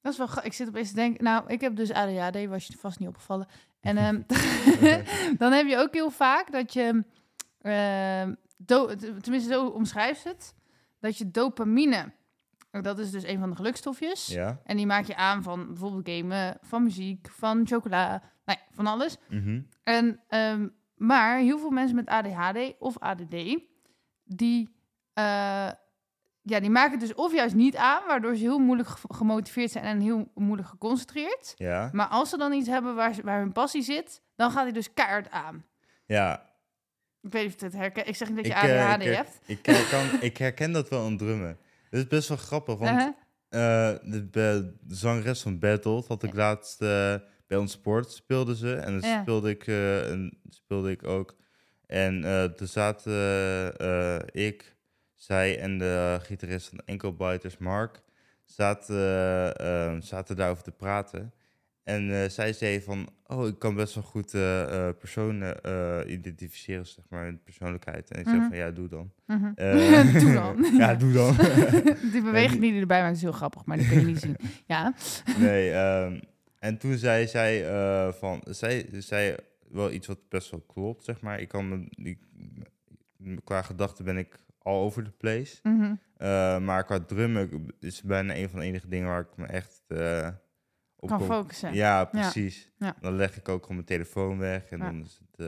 dat 0.00 0.12
is 0.12 0.18
wel 0.18 0.28
Ik 0.42 0.52
zit 0.52 0.68
opeens 0.68 0.88
te 0.88 0.94
denken... 0.94 1.24
Nou, 1.24 1.44
ik 1.46 1.60
heb 1.60 1.76
dus 1.76 1.92
ADHD, 1.92 2.46
was 2.46 2.66
je 2.66 2.76
vast 2.78 2.98
niet 2.98 3.08
opgevallen. 3.08 3.46
En 3.80 3.96
ehm, 3.96 4.22
dan 5.42 5.52
heb 5.52 5.66
je 5.66 5.76
ook 5.76 5.94
heel 5.94 6.10
vaak 6.10 6.52
dat 6.52 6.72
je... 6.72 7.04
ehm, 7.60 8.34
do- 8.56 8.94
t- 8.94 9.22
tenminste, 9.22 9.52
zo 9.52 9.66
omschrijft 9.66 10.24
het. 10.24 10.54
Dat 10.98 11.18
je 11.18 11.30
dopamine... 11.30 12.12
Dat 12.70 12.98
is 12.98 13.10
dus 13.10 13.24
een 13.24 13.38
van 13.38 13.50
de 13.50 13.56
gelukstofjes. 13.56 14.26
Ja? 14.26 14.60
En 14.64 14.76
die 14.76 14.86
maak 14.86 15.04
je 15.04 15.16
aan 15.16 15.42
van 15.42 15.66
bijvoorbeeld 15.66 16.08
gamen, 16.08 16.58
van 16.60 16.82
muziek, 16.82 17.28
van 17.30 17.66
chocola, 17.66 18.22
nou 18.44 18.58
ja, 18.58 18.64
van 18.74 18.86
alles. 18.86 19.16
Mhm. 19.28 19.60
En, 19.82 20.20
ehm, 20.28 20.68
maar 20.96 21.38
heel 21.38 21.58
veel 21.58 21.70
mensen 21.70 21.96
met 21.96 22.06
ADHD 22.08 22.74
of 22.78 22.98
ADD, 22.98 23.58
die, 24.24 24.74
eh, 25.12 25.24
ja, 26.42 26.60
die 26.60 26.70
maken 26.70 26.90
het 26.90 27.00
dus 27.00 27.14
of 27.14 27.32
juist 27.34 27.54
niet 27.54 27.76
aan, 27.76 28.02
waardoor 28.06 28.34
ze 28.36 28.42
heel 28.42 28.58
moeilijk 28.58 28.88
ge- 28.88 29.14
gemotiveerd 29.14 29.70
zijn 29.70 29.84
en 29.84 30.00
heel 30.00 30.30
moeilijk 30.34 30.68
geconcentreerd. 30.68 31.54
Ja? 31.56 31.88
Maar 31.92 32.06
als 32.06 32.30
ze 32.30 32.36
dan 32.36 32.52
iets 32.52 32.68
hebben 32.68 32.94
waar, 32.94 33.14
ze- 33.14 33.22
waar 33.22 33.40
hun 33.40 33.52
passie 33.52 33.82
zit, 33.82 34.22
dan 34.36 34.50
gaat 34.50 34.62
hij 34.62 34.72
dus 34.72 34.94
keihard 34.94 35.30
aan. 35.30 35.64
Ja. 36.06 36.52
Ik 37.22 37.32
weet 37.32 37.44
niet 37.44 37.54
of 37.54 37.60
je 37.60 37.66
het 37.66 37.74
herkent. 37.74 38.08
Ik 38.08 38.16
zeg 38.16 38.28
niet 38.28 38.36
dat 38.36 38.46
je 38.46 38.52
Ik, 38.52 38.56
eh, 38.58 38.84
ADHD 38.92 39.00
ik, 39.00 39.06
her- 39.06 39.16
hebt. 39.16 39.40
ik, 39.46 39.66
herken, 39.66 40.22
ik 40.30 40.36
herken 40.38 40.72
dat 40.72 40.88
wel 40.88 41.04
aan 41.04 41.16
drummen. 41.16 41.58
Dat 41.90 42.00
is 42.00 42.06
best 42.06 42.28
wel 42.28 42.38
grappig, 42.38 42.78
want 42.78 42.90
Uh-huh. 42.90 43.92
eh, 43.94 43.98
de, 44.02 44.28
de 44.30 44.76
zangeres 44.88 45.42
van 45.42 45.58
Battle 45.58 46.02
had 46.08 46.22
ik 46.22 46.34
laatst 46.34 46.82
eh, 46.82 47.14
bij 47.46 47.58
ons 47.58 47.72
sport 47.72 48.10
speelde 48.10 48.56
ze 48.56 48.74
en 48.74 49.00
dan 49.00 49.10
Ja. 49.10 49.22
speelde 49.22 49.50
ik, 49.50 49.66
eh, 49.66 50.10
en 50.10 50.38
speelde 50.48 50.90
ik 50.90 51.06
ook. 51.06 51.36
En 51.86 52.24
eh 52.24 52.44
toen 52.44 52.66
zaten 52.66 53.12
eh, 53.78 54.18
ik, 54.46 54.76
zij 55.14 55.58
en 55.58 55.78
de 55.78 56.18
gitarist 56.22 56.68
van 56.68 56.80
Enkelbiters, 56.84 57.58
Mark, 57.58 58.02
zaten, 58.44 58.96
eh, 58.96 59.86
eh, 59.94 60.00
zaten 60.00 60.36
daarover 60.36 60.62
te 60.64 60.70
praten. 60.72 61.32
En 61.82 62.30
zij 62.30 62.52
zei 62.52 62.82
van, 62.82 63.08
oh, 63.26 63.46
ik 63.46 63.58
kan 63.58 63.74
best 63.74 63.94
wel 63.94 64.04
goed 64.04 64.30
personen 64.98 65.56
identificeren, 66.12 66.86
zeg 66.86 67.04
maar, 67.08 67.26
in 67.26 67.42
persoonlijkheid. 67.42 68.10
En 68.10 68.18
ik 68.20 68.26
Mhm. 68.26 68.34
zei 68.36 68.48
van, 68.48 68.56
ja, 68.56 68.70
doe 68.70 68.88
dan. 68.88 69.12
Mhm. 69.26 69.52
Doe 70.24 70.32
dan. 70.32 70.66
ja, 70.82 70.94
doe 70.94 71.12
dan. 71.12 71.36
die 72.12 72.22
beweging 72.22 72.60
die 72.60 72.80
erbij 72.80 73.02
maakt 73.02 73.16
is 73.16 73.22
heel 73.22 73.32
grappig, 73.32 73.64
maar 73.64 73.76
die 73.76 73.88
kun 73.88 73.98
je 74.00 74.06
niet 74.06 74.20
zien. 74.20 74.36
Ja. 74.66 74.94
Nee, 75.38 75.70
ehm, 75.72 76.20
en 76.64 76.78
toen 76.78 76.96
zei 76.96 77.26
zij 77.26 77.68
eh, 77.68 78.12
van, 78.12 78.42
zij 78.48 78.88
zei 78.92 79.34
wel 79.68 79.90
iets 79.90 80.06
wat 80.06 80.28
best 80.28 80.50
wel 80.50 80.60
klopt, 80.60 81.04
zeg 81.04 81.20
maar. 81.20 81.40
Ik 81.40 81.48
kan, 81.48 81.88
ik, 81.90 82.18
qua 83.44 83.62
gedachten 83.62 84.04
ben 84.04 84.16
ik 84.16 84.38
all 84.58 84.80
over 84.80 85.04
the 85.04 85.10
place. 85.10 85.58
Mhm. 85.62 85.94
Eh, 86.16 86.58
maar 86.58 86.84
qua 86.84 87.00
drummen 87.00 87.66
is 87.80 88.02
bijna 88.02 88.36
een 88.36 88.48
van 88.48 88.58
de 88.58 88.64
enige 88.64 88.88
dingen 88.88 89.08
waar 89.08 89.20
ik 89.20 89.36
me 89.36 89.46
echt 89.46 89.82
eh, 89.86 90.28
op 90.96 91.08
Kan 91.08 91.22
focussen. 91.22 91.74
Ja, 91.74 92.04
precies. 92.04 92.72
Ja. 92.78 92.96
Dan 93.00 93.16
leg 93.16 93.36
ik 93.36 93.48
ook 93.48 93.62
gewoon 93.62 93.76
mijn 93.76 93.88
telefoon 93.88 94.38
weg 94.38 94.70
en 94.70 94.78
Ja. 94.78 94.84
dan 94.84 95.00
is 95.00 95.20
het... 95.26 95.46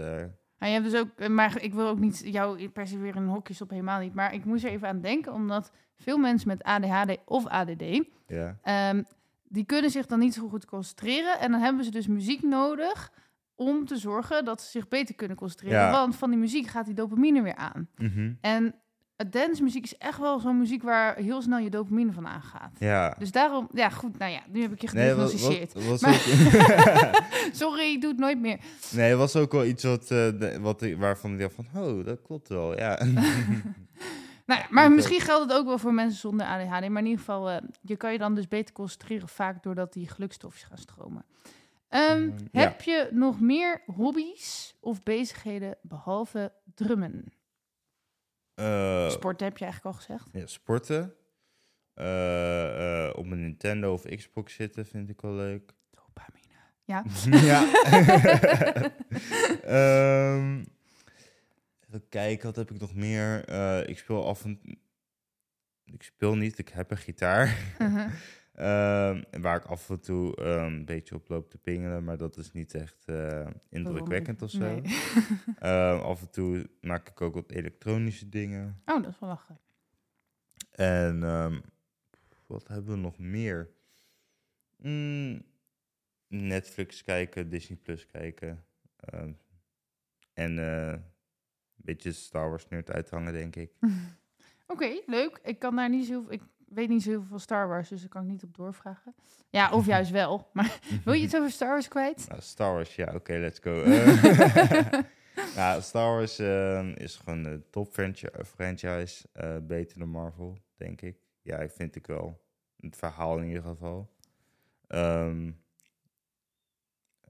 Maar 0.59 0.69
je 0.69 0.75
hebt 0.75 0.91
dus 0.91 1.01
ook, 1.01 1.29
maar 1.29 1.63
ik 1.63 1.75
wil 1.75 1.89
ook 1.89 1.99
niet 1.99 2.21
jou 2.25 2.69
per 2.69 2.87
se 2.87 2.99
weer 2.99 3.17
in 3.17 3.27
hokjes 3.27 3.63
op, 3.63 3.71
helemaal 3.71 4.01
niet. 4.01 4.15
Maar 4.15 4.35
ik 4.35 4.45
moest 4.45 4.65
er 4.65 4.71
even 4.71 4.89
aan 4.89 5.01
denken, 5.01 5.33
omdat 5.33 5.73
veel 5.97 6.19
mensen 6.19 6.49
met 6.49 6.63
ADHD 6.63 7.17
of 7.25 7.47
ADD, 7.47 8.03
ja. 8.27 8.59
Die 9.49 9.65
kunnen 9.65 9.91
zich 9.91 10.07
dan 10.07 10.19
niet 10.19 10.35
zo 10.35 10.49
goed 10.49 10.65
concentreren. 10.65 11.39
En 11.41 11.51
dan 11.51 11.61
hebben 11.61 11.85
ze 11.85 11.91
dus 11.91 12.07
muziek 12.07 12.43
nodig 12.43 13.13
om 13.55 13.87
te 13.87 13.97
zorgen 13.97 14.45
dat 14.45 14.63
ze 14.63 14.71
zich 14.71 14.89
beter 14.89 15.15
kunnen 15.15 15.37
concentreren. 15.37 15.79
Ja. 15.79 15.91
Want 15.91 16.17
van 16.17 16.31
die 16.31 16.39
muziek 16.39 16.67
gaat 16.67 16.85
die 16.87 16.95
dopamine 16.95 17.43
weer 17.43 17.55
aan. 17.57 17.89
Mhm. 17.97 18.33
En 18.41 18.75
het 19.17 19.33
dancemuziek 19.33 19.85
is 19.85 19.97
echt 19.99 20.19
wel 20.19 20.39
zo'n 20.41 20.59
muziek 20.59 20.83
waar 20.83 21.17
heel 21.17 21.43
snel 21.43 21.59
je 21.59 21.71
dopamine 21.71 22.13
van 22.13 22.27
aangaat. 22.27 22.71
Ja. 22.79 23.15
Dus 23.19 23.33
daarom, 23.33 23.69
ja 23.73 23.89
goed, 23.91 24.19
nou 24.19 24.33
ja, 24.33 24.41
nu 24.49 24.63
heb 24.63 24.73
ik 24.73 24.81
je 24.81 24.89
Nee, 24.93 25.09
gediagnosticeerd. 25.09 25.73
was 25.89 26.01
Maar- 26.01 26.21
Sorry, 27.53 27.83
ik 27.93 28.01
doe 28.01 28.11
het 28.11 28.19
nooit 28.21 28.41
meer. 28.41 28.59
nee, 28.93 29.09
het 29.09 29.19
was 29.19 29.37
ook 29.37 29.53
wel 29.53 29.65
iets 29.65 29.85
wat, 29.85 30.09
de- 30.09 30.59
wat 30.61 30.87
waarvan 30.99 31.33
ik 31.33 31.39
dacht 31.39 31.55
van, 31.55 31.67
oh, 31.75 32.05
dat 32.05 32.23
klopt 32.23 32.49
wel, 32.49 32.79
ja. 32.79 32.99
Nou 34.47 34.63
maar 34.71 34.87
Niet 34.87 34.97
misschien 34.97 35.21
geldt 35.21 35.51
het 35.51 35.59
ook 35.59 35.67
wel 35.67 35.79
voor 35.79 35.95
mensen 35.95 36.19
zonder 36.19 36.47
ADHD. 36.47 36.89
Maar 36.89 37.03
in 37.03 37.09
ieder 37.09 37.19
geval, 37.19 37.51
eh, 37.51 37.57
je 37.81 37.97
kan 37.97 38.13
je 38.13 38.19
dan 38.19 38.35
dus 38.35 38.49
beter 38.49 38.75
concentreren, 38.75 39.29
vaak 39.29 39.63
doordat 39.63 39.93
die 39.93 40.09
gelukstofjes 40.09 40.63
gaan 40.63 40.79
stromen. 40.79 41.25
Ehm, 41.89 42.31
ja. 42.53 42.61
heb 42.61 42.81
je 42.81 43.09
nog 43.13 43.41
meer 43.41 43.83
hobby's 43.87 44.77
of 44.81 45.03
bezigheden 45.03 45.77
behalve 45.83 46.53
drummen? 46.75 47.33
Eh, 48.55 49.11
Sport 49.11 49.41
heb 49.41 49.59
je 49.59 49.65
eigenlijk 49.65 49.97
al 49.97 50.03
gezegd. 50.03 50.29
Ja, 50.33 50.47
sporten. 50.47 51.15
Eh, 51.95 53.11
op 53.15 53.25
een 53.25 53.41
Nintendo 53.41 53.93
of 53.93 54.03
Xbox 54.03 54.55
zitten 54.55 54.87
vind 54.87 55.09
ik 55.09 55.21
wel 55.21 55.33
leuk. 55.33 55.73
Dopamine. 55.91 56.55
Ja. 56.85 57.05
ja. 57.51 57.65
Ehm, 60.37 60.65
even 61.97 62.09
kijken, 62.09 62.47
wat 62.47 62.57
heb 62.57 62.71
ik 62.71 62.81
nog 62.81 62.95
meer? 62.95 63.45
Eh, 63.45 63.89
ik 63.89 63.99
speel 63.99 64.27
af 64.27 64.45
en 64.45 64.61
Ik 65.85 66.03
speel 66.03 66.37
niet, 66.37 66.59
ik 66.59 66.69
heb 66.69 66.91
een 66.91 66.97
gitaar. 66.97 67.75
Mhm. 67.79 68.09
Ehm, 68.57 69.23
waar 69.41 69.57
ik 69.57 69.65
af 69.65 69.91
en 69.91 70.01
toe 70.01 70.37
ehm, 70.37 70.65
een 70.65 70.85
beetje 70.85 71.15
op 71.15 71.29
loop 71.29 71.51
te 71.51 71.59
pingelen, 71.59 72.05
maar 72.05 72.17
dat 72.17 72.37
is 72.37 72.53
niet 72.53 72.75
echt 72.75 73.09
eh, 73.09 73.47
indrukwekkend 73.69 74.43
of 74.43 74.51
zo. 74.51 74.59
Nee. 74.59 74.83
Ehm, 75.59 75.99
af 76.01 76.21
en 76.21 76.31
toe 76.31 76.71
maak 76.81 77.09
ik 77.09 77.21
ook 77.21 77.35
wat 77.35 77.51
elektronische 77.51 78.29
dingen. 78.29 78.83
Oh, 78.85 79.03
dat 79.03 79.13
is 79.13 79.19
wel 79.19 79.29
lachen. 79.29 79.59
En 80.71 81.21
wat 82.47 82.69
hebben 82.69 82.95
we 82.95 83.01
nog 83.01 83.19
meer? 83.19 83.71
Mm, 84.77 85.43
Netflix 86.29 87.03
kijken, 87.03 87.49
Disney 87.49 87.79
Plus 87.79 88.07
kijken. 88.07 88.65
en 90.35 90.59
eh, 90.59 90.99
beetje 91.87 92.13
Star 92.13 92.49
Wars 92.49 92.69
nerd 92.69 92.91
uithangen, 92.91 93.33
denk 93.33 93.57
ik. 93.57 93.73
Oké, 94.67 95.01
leuk. 95.07 95.41
Ik 95.43 95.59
kan 95.59 95.77
daar 95.77 95.89
niet 95.91 96.07
zo 96.07 96.25
ik 96.29 96.43
weet 96.69 96.89
niet 96.89 97.03
zo 97.03 97.09
heel 97.11 97.19
veel 97.21 97.29
van 97.29 97.41
Star 97.41 97.69
Wars, 97.69 97.89
dus 97.89 98.01
daar 98.01 98.09
kan 98.09 98.23
ik 98.23 98.29
niet 98.29 98.43
op 98.43 98.55
doorvragen. 98.57 99.15
Ja, 99.51 99.71
of 99.71 99.87
juist 99.95 100.11
wel. 100.11 100.51
Maar 100.53 100.79
wil 101.05 101.13
je 101.15 101.23
iets 101.23 101.37
over 101.37 101.51
Star 101.51 101.69
Wars 101.69 101.89
kwijt? 101.89 102.27
Nou, 102.29 102.41
Star 102.41 102.73
Wars, 102.73 102.97
ja, 102.97 103.15
oké, 103.15 103.33
let's 103.33 103.59
go. 103.59 103.85
Nou, 105.57 105.83
Star 105.83 106.15
Wars 106.15 106.39
ehm, 106.39 106.89
is 106.97 107.17
gewoon 107.17 107.45
een 107.45 107.65
top 107.71 107.93
franchi- 107.93 108.29
franchise. 108.45 109.29
eh, 109.33 109.57
beter 109.63 109.99
dan 109.99 110.09
Marvel, 110.09 110.59
denk 110.77 111.01
ik. 111.01 111.17
Ja, 111.43 111.59
ik 111.59 111.71
vind 111.71 111.97
ik 111.97 112.07
wel. 112.07 112.45
Het 112.81 112.97
verhaal 112.97 113.39
in 113.39 113.47
ieder 113.47 113.63
geval. 113.63 114.11
Ehm, 114.87 115.51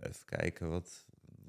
even 0.01 0.25
kijken, 0.25 0.69
wat... 0.71 1.05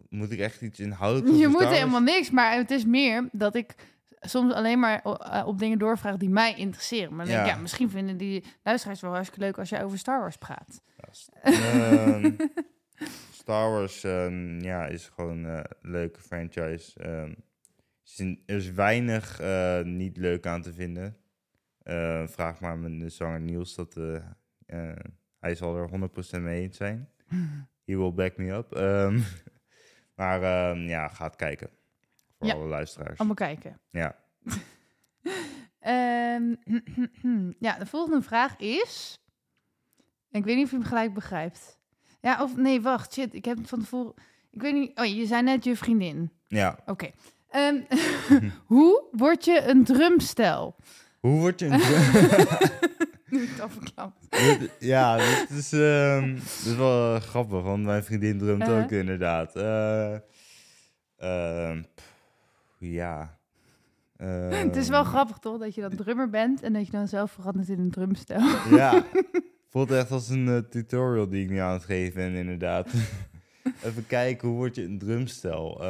Moet 0.10 0.32
ik 0.32 0.40
echt 0.40 0.62
iets 0.62 0.80
inhoudelijks 0.80 1.40
Je 1.40 1.48
moet 1.48 1.66
helemaal 1.68 2.02
niks, 2.02 2.30
maar 2.32 2.56
het 2.56 2.72
is 2.72 2.86
meer 2.86 3.30
dat 3.32 3.56
ik 3.56 3.76
soms 4.20 4.54
alleen 4.54 4.80
maar 4.80 5.02
eh, 5.02 5.48
op 5.48 5.60
dingen 5.60 5.80
doorvraag 5.80 6.18
die 6.18 6.30
mij 6.30 6.56
interesseren. 6.56 7.16
Maar 7.16 7.26
dan 7.26 7.34
denk 7.34 7.40
ik, 7.46 7.50
Ja. 7.50 7.56
ja, 7.56 7.62
misschien 7.62 7.90
vinden 7.90 8.18
die 8.18 8.44
luisteraars 8.64 9.02
wel 9.02 9.12
hartstikke 9.12 9.46
leuk 9.46 9.58
als 9.58 9.70
jij 9.70 9.84
over 9.84 9.98
Star 9.98 10.20
Wars 10.20 10.38
praat. 10.38 10.82
Ja, 11.44 11.52
ehm, 11.52 12.32
Star 13.42 13.72
Wars 13.72 14.04
ehm, 14.04 14.60
ja, 14.60 14.86
is 14.86 15.12
gewoon 15.16 15.46
eh, 15.46 15.60
een 15.82 15.92
leuke 15.92 16.22
franchise. 16.22 17.00
Ehm, 17.00 17.34
er 18.46 18.56
is 18.56 18.72
weinig 18.72 19.40
eh, 19.40 19.82
niet 19.82 20.18
leuk 20.18 20.46
aan 20.46 20.62
te 20.62 20.74
vinden. 20.74 21.18
Vraag 22.26 22.60
maar 22.60 22.78
mijn 22.78 23.12
zanger 23.12 23.40
Niels. 23.40 23.76
Dat, 23.76 23.96
hij 25.40 25.56
zal 25.56 25.78
er 25.78 25.90
100% 26.38 26.42
mee 26.42 26.62
eens 26.62 26.78
zijn. 26.78 27.10
he 27.86 27.98
will 27.98 28.14
back 28.14 28.38
me 28.38 28.52
up. 28.52 28.76
Maar 30.18 30.42
ehm, 30.44 30.80
ja, 30.88 31.08
ga 31.08 31.26
het 31.26 31.36
kijken. 31.36 31.70
Voor 32.38 32.48
Ja. 32.48 32.54
alle 32.54 32.66
luisteraars. 32.66 33.18
Allemaal 33.18 33.36
kijken. 33.36 33.80
Ja. 33.90 34.16
Ehm, 35.80 36.56
ja, 37.68 37.78
de 37.78 37.86
volgende 37.86 38.22
vraag 38.22 38.58
is... 38.58 39.20
Ik 40.32 40.44
weet 40.44 40.56
niet 40.56 40.66
of 40.66 40.72
je 40.72 40.78
hem 40.78 40.86
gelijk 40.86 41.14
begrijpt. 41.14 41.78
Ja, 42.22 42.44
of... 42.44 42.56
Nee, 42.58 42.82
wacht. 42.82 43.14
Shit, 43.14 43.34
ik 43.34 43.46
heb 43.46 43.68
van 43.68 43.80
tevoren... 43.80 44.14
Ik 44.52 44.62
weet 44.62 44.74
niet... 44.74 45.00
Oh, 45.00 45.06
je 45.06 45.26
zei 45.26 45.42
net 45.42 45.64
je 45.64 45.76
vriendin. 45.76 46.32
ja. 46.48 46.78
Oké. 46.86 47.10
Ehm, 47.50 47.82
hoe 48.66 49.04
word 49.12 49.46
je 49.46 49.62
een 49.68 49.84
drumstel? 49.84 50.76
Hoe 51.20 51.40
word 51.40 51.60
je 51.60 51.66
een 51.66 51.80
drum- 51.88 53.07
Nu 53.30 53.42
ik 53.44 53.50
het. 54.30 54.60
Dit- 54.60 54.72
ja, 54.80 55.18
dit 55.18 55.50
is, 55.50 55.70
dit 55.70 56.66
is 56.66 56.76
wel 56.76 57.16
eh, 57.16 57.22
grappig, 57.22 57.62
want 57.62 57.84
mijn 57.84 58.04
vriendin 58.04 58.38
drumt 58.38 58.62
Uh-huh. 58.62 58.84
ook 58.84 58.92
inderdaad. 58.92 59.56
Eh, 59.56 60.14
ehm, 61.18 61.82
pff, 61.96 62.14
ja. 62.80 63.38
Het 64.18 64.76
is 64.76 64.90
wel 64.90 65.02
Ehm, 65.02 65.10
grappig 65.10 65.38
toch, 65.38 65.58
dat 65.60 65.76
je 65.76 65.82
dan 65.82 65.96
drummer 65.96 66.30
bent 66.30 66.62
en 66.64 66.74
dat 66.74 66.86
je 66.86 66.92
dan 66.92 67.08
zelf 67.08 67.32
verandert 67.32 67.70
in 67.70 67.80
een 67.80 67.92
drumstel. 67.92 68.40
Ja, 68.78 69.06
voelt 69.72 69.92
echt 69.92 70.12
als 70.12 70.30
een 70.30 70.48
eh, 70.48 70.58
tutorial 70.58 71.30
die 71.30 71.44
ik 71.44 71.50
nu 71.50 71.58
aan 71.58 71.74
het 71.74 71.86
geven 71.86 72.16
ben, 72.16 72.34
inderdaad. 72.34 72.88
Even 73.84 74.08
kijken, 74.08 74.48
hoe 74.48 74.58
word 74.58 74.76
je 74.76 74.84
een 74.84 74.98
drumstel? 75.00 75.82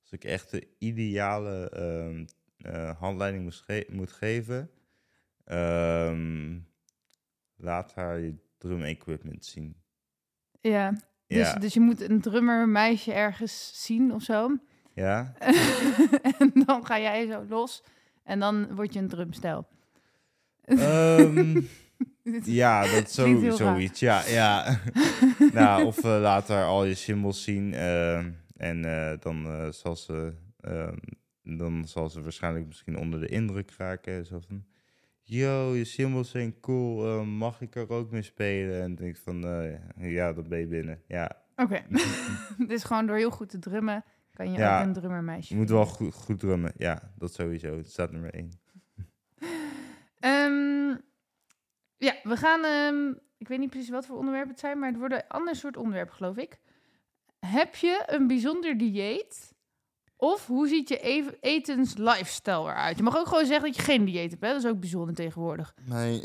Als 0.00 0.10
ik 0.10 0.24
echt 0.24 0.50
de 0.50 0.66
ideale 0.78 1.70
handleiding 2.98 3.54
ge- 3.54 3.86
moet 3.90 4.12
geven, 4.12 4.70
ehm, 5.46 6.58
laat 7.56 7.94
haar 7.94 8.18
je 8.20 8.34
drum 8.58 8.82
equipment 8.82 9.44
zien. 9.44 9.76
Ja, 10.60 10.90
dus, 11.26 11.38
Ja, 11.38 11.54
dus 11.54 11.74
je 11.74 11.80
moet 11.80 12.00
een 12.00 12.20
drummer 12.20 12.68
meisje 12.68 13.12
ergens 13.12 13.84
zien 13.84 14.12
of 14.12 14.22
zo. 14.22 14.56
ja? 14.94 15.32
en 16.38 16.52
dan 16.66 16.86
ga 16.86 17.00
jij 17.00 17.26
zo 17.26 17.44
los 17.48 17.82
en 18.24 18.40
dan 18.40 18.74
word 18.74 18.92
je 18.92 18.98
een 18.98 19.08
drumstel. 19.08 19.66
Ehm, 20.64 21.60
ja, 22.60 22.90
dat 22.94 23.10
zo, 23.10 23.40
raar. 23.40 23.52
zoiets. 23.52 24.00
Ja, 24.00 24.26
ja. 24.26 24.80
nou, 25.52 25.84
of 25.84 25.96
eh, 26.04 26.18
laat 26.20 26.48
haar 26.48 26.64
al 26.64 26.84
je 26.84 26.94
symbols 26.94 27.42
zien. 27.42 27.74
ehm, 27.74 28.30
en 28.56 28.84
eh, 28.84 29.18
dan, 29.20 29.46
eh, 29.46 29.68
zal 29.70 29.96
ze, 29.96 30.32
dan 31.42 31.88
zal 31.88 32.08
ze 32.08 32.22
waarschijnlijk 32.22 32.66
misschien 32.66 32.98
onder 32.98 33.20
de 33.20 33.28
indruk 33.28 33.70
raken. 33.76 34.26
Zo 34.26 34.40
van, 34.48 34.64
yo, 35.28 35.74
je 35.74 35.84
symbols 35.84 36.30
zijn 36.30 36.60
cool. 36.60 37.06
eh, 37.06 37.22
mag 37.26 37.60
ik 37.60 37.74
er 37.74 37.88
ook 37.90 38.10
mee 38.10 38.22
spelen? 38.22 38.82
En 38.82 38.94
denk 38.94 39.16
ik 39.16 39.22
van, 39.22 39.44
eh, 39.46 40.12
ja, 40.12 40.32
dan 40.32 40.48
ben 40.48 40.58
je 40.58 40.66
binnen. 40.66 41.02
Ja, 41.06 41.44
Oké, 41.56 41.82
dus 42.68 42.84
gewoon 42.84 43.06
door 43.06 43.16
heel 43.16 43.30
goed 43.30 43.48
te 43.48 43.58
drummen 43.58 44.04
kan 44.32 44.52
je 44.52 44.58
Ja, 44.58 44.80
ook 44.80 44.86
een 44.86 44.92
drummermeisje 44.92 45.52
je 45.54 45.60
moet 45.60 45.70
wel 45.70 45.86
goed, 45.86 46.14
goed 46.14 46.38
drummen. 46.38 46.72
Ja, 46.76 47.12
dat 47.18 47.32
sowieso. 47.34 47.76
Het 47.76 47.90
staat 47.90 48.10
nummer 48.12 48.34
één. 48.34 48.50
Ehm, 50.18 50.88
ja, 51.96 52.14
we 52.22 52.36
gaan... 52.36 52.64
ehm, 52.64 53.14
ik 53.38 53.48
weet 53.48 53.58
niet 53.58 53.70
precies 53.70 53.88
wat 53.90 54.06
voor 54.06 54.16
onderwerpen 54.16 54.50
het 54.50 54.60
zijn, 54.60 54.78
maar 54.78 54.88
het 54.88 54.98
worden 54.98 55.18
een 55.18 55.28
ander 55.28 55.56
soort 55.56 55.76
onderwerpen, 55.76 56.14
geloof 56.14 56.36
ik. 56.36 56.58
Heb 57.46 57.74
je 57.74 58.02
een 58.06 58.26
bijzonder 58.26 58.78
dieet? 58.78 59.54
Of 60.16 60.46
hoe 60.46 60.68
ziet 60.68 60.88
je 60.88 60.98
even 61.00 61.36
etens 61.40 61.96
lifestyle 61.96 62.60
eruit? 62.62 62.96
Je 62.96 63.02
mag 63.02 63.16
ook 63.16 63.26
gewoon 63.26 63.46
zeggen 63.46 63.66
dat 63.66 63.76
je 63.76 63.82
geen 63.82 64.04
dieet 64.04 64.30
hebt, 64.30 64.42
hè? 64.42 64.48
Dat 64.52 64.64
is 64.64 64.70
ook 64.70 64.80
bijzonder 64.80 65.14
tegenwoordig. 65.14 65.74
Nee. 65.84 66.20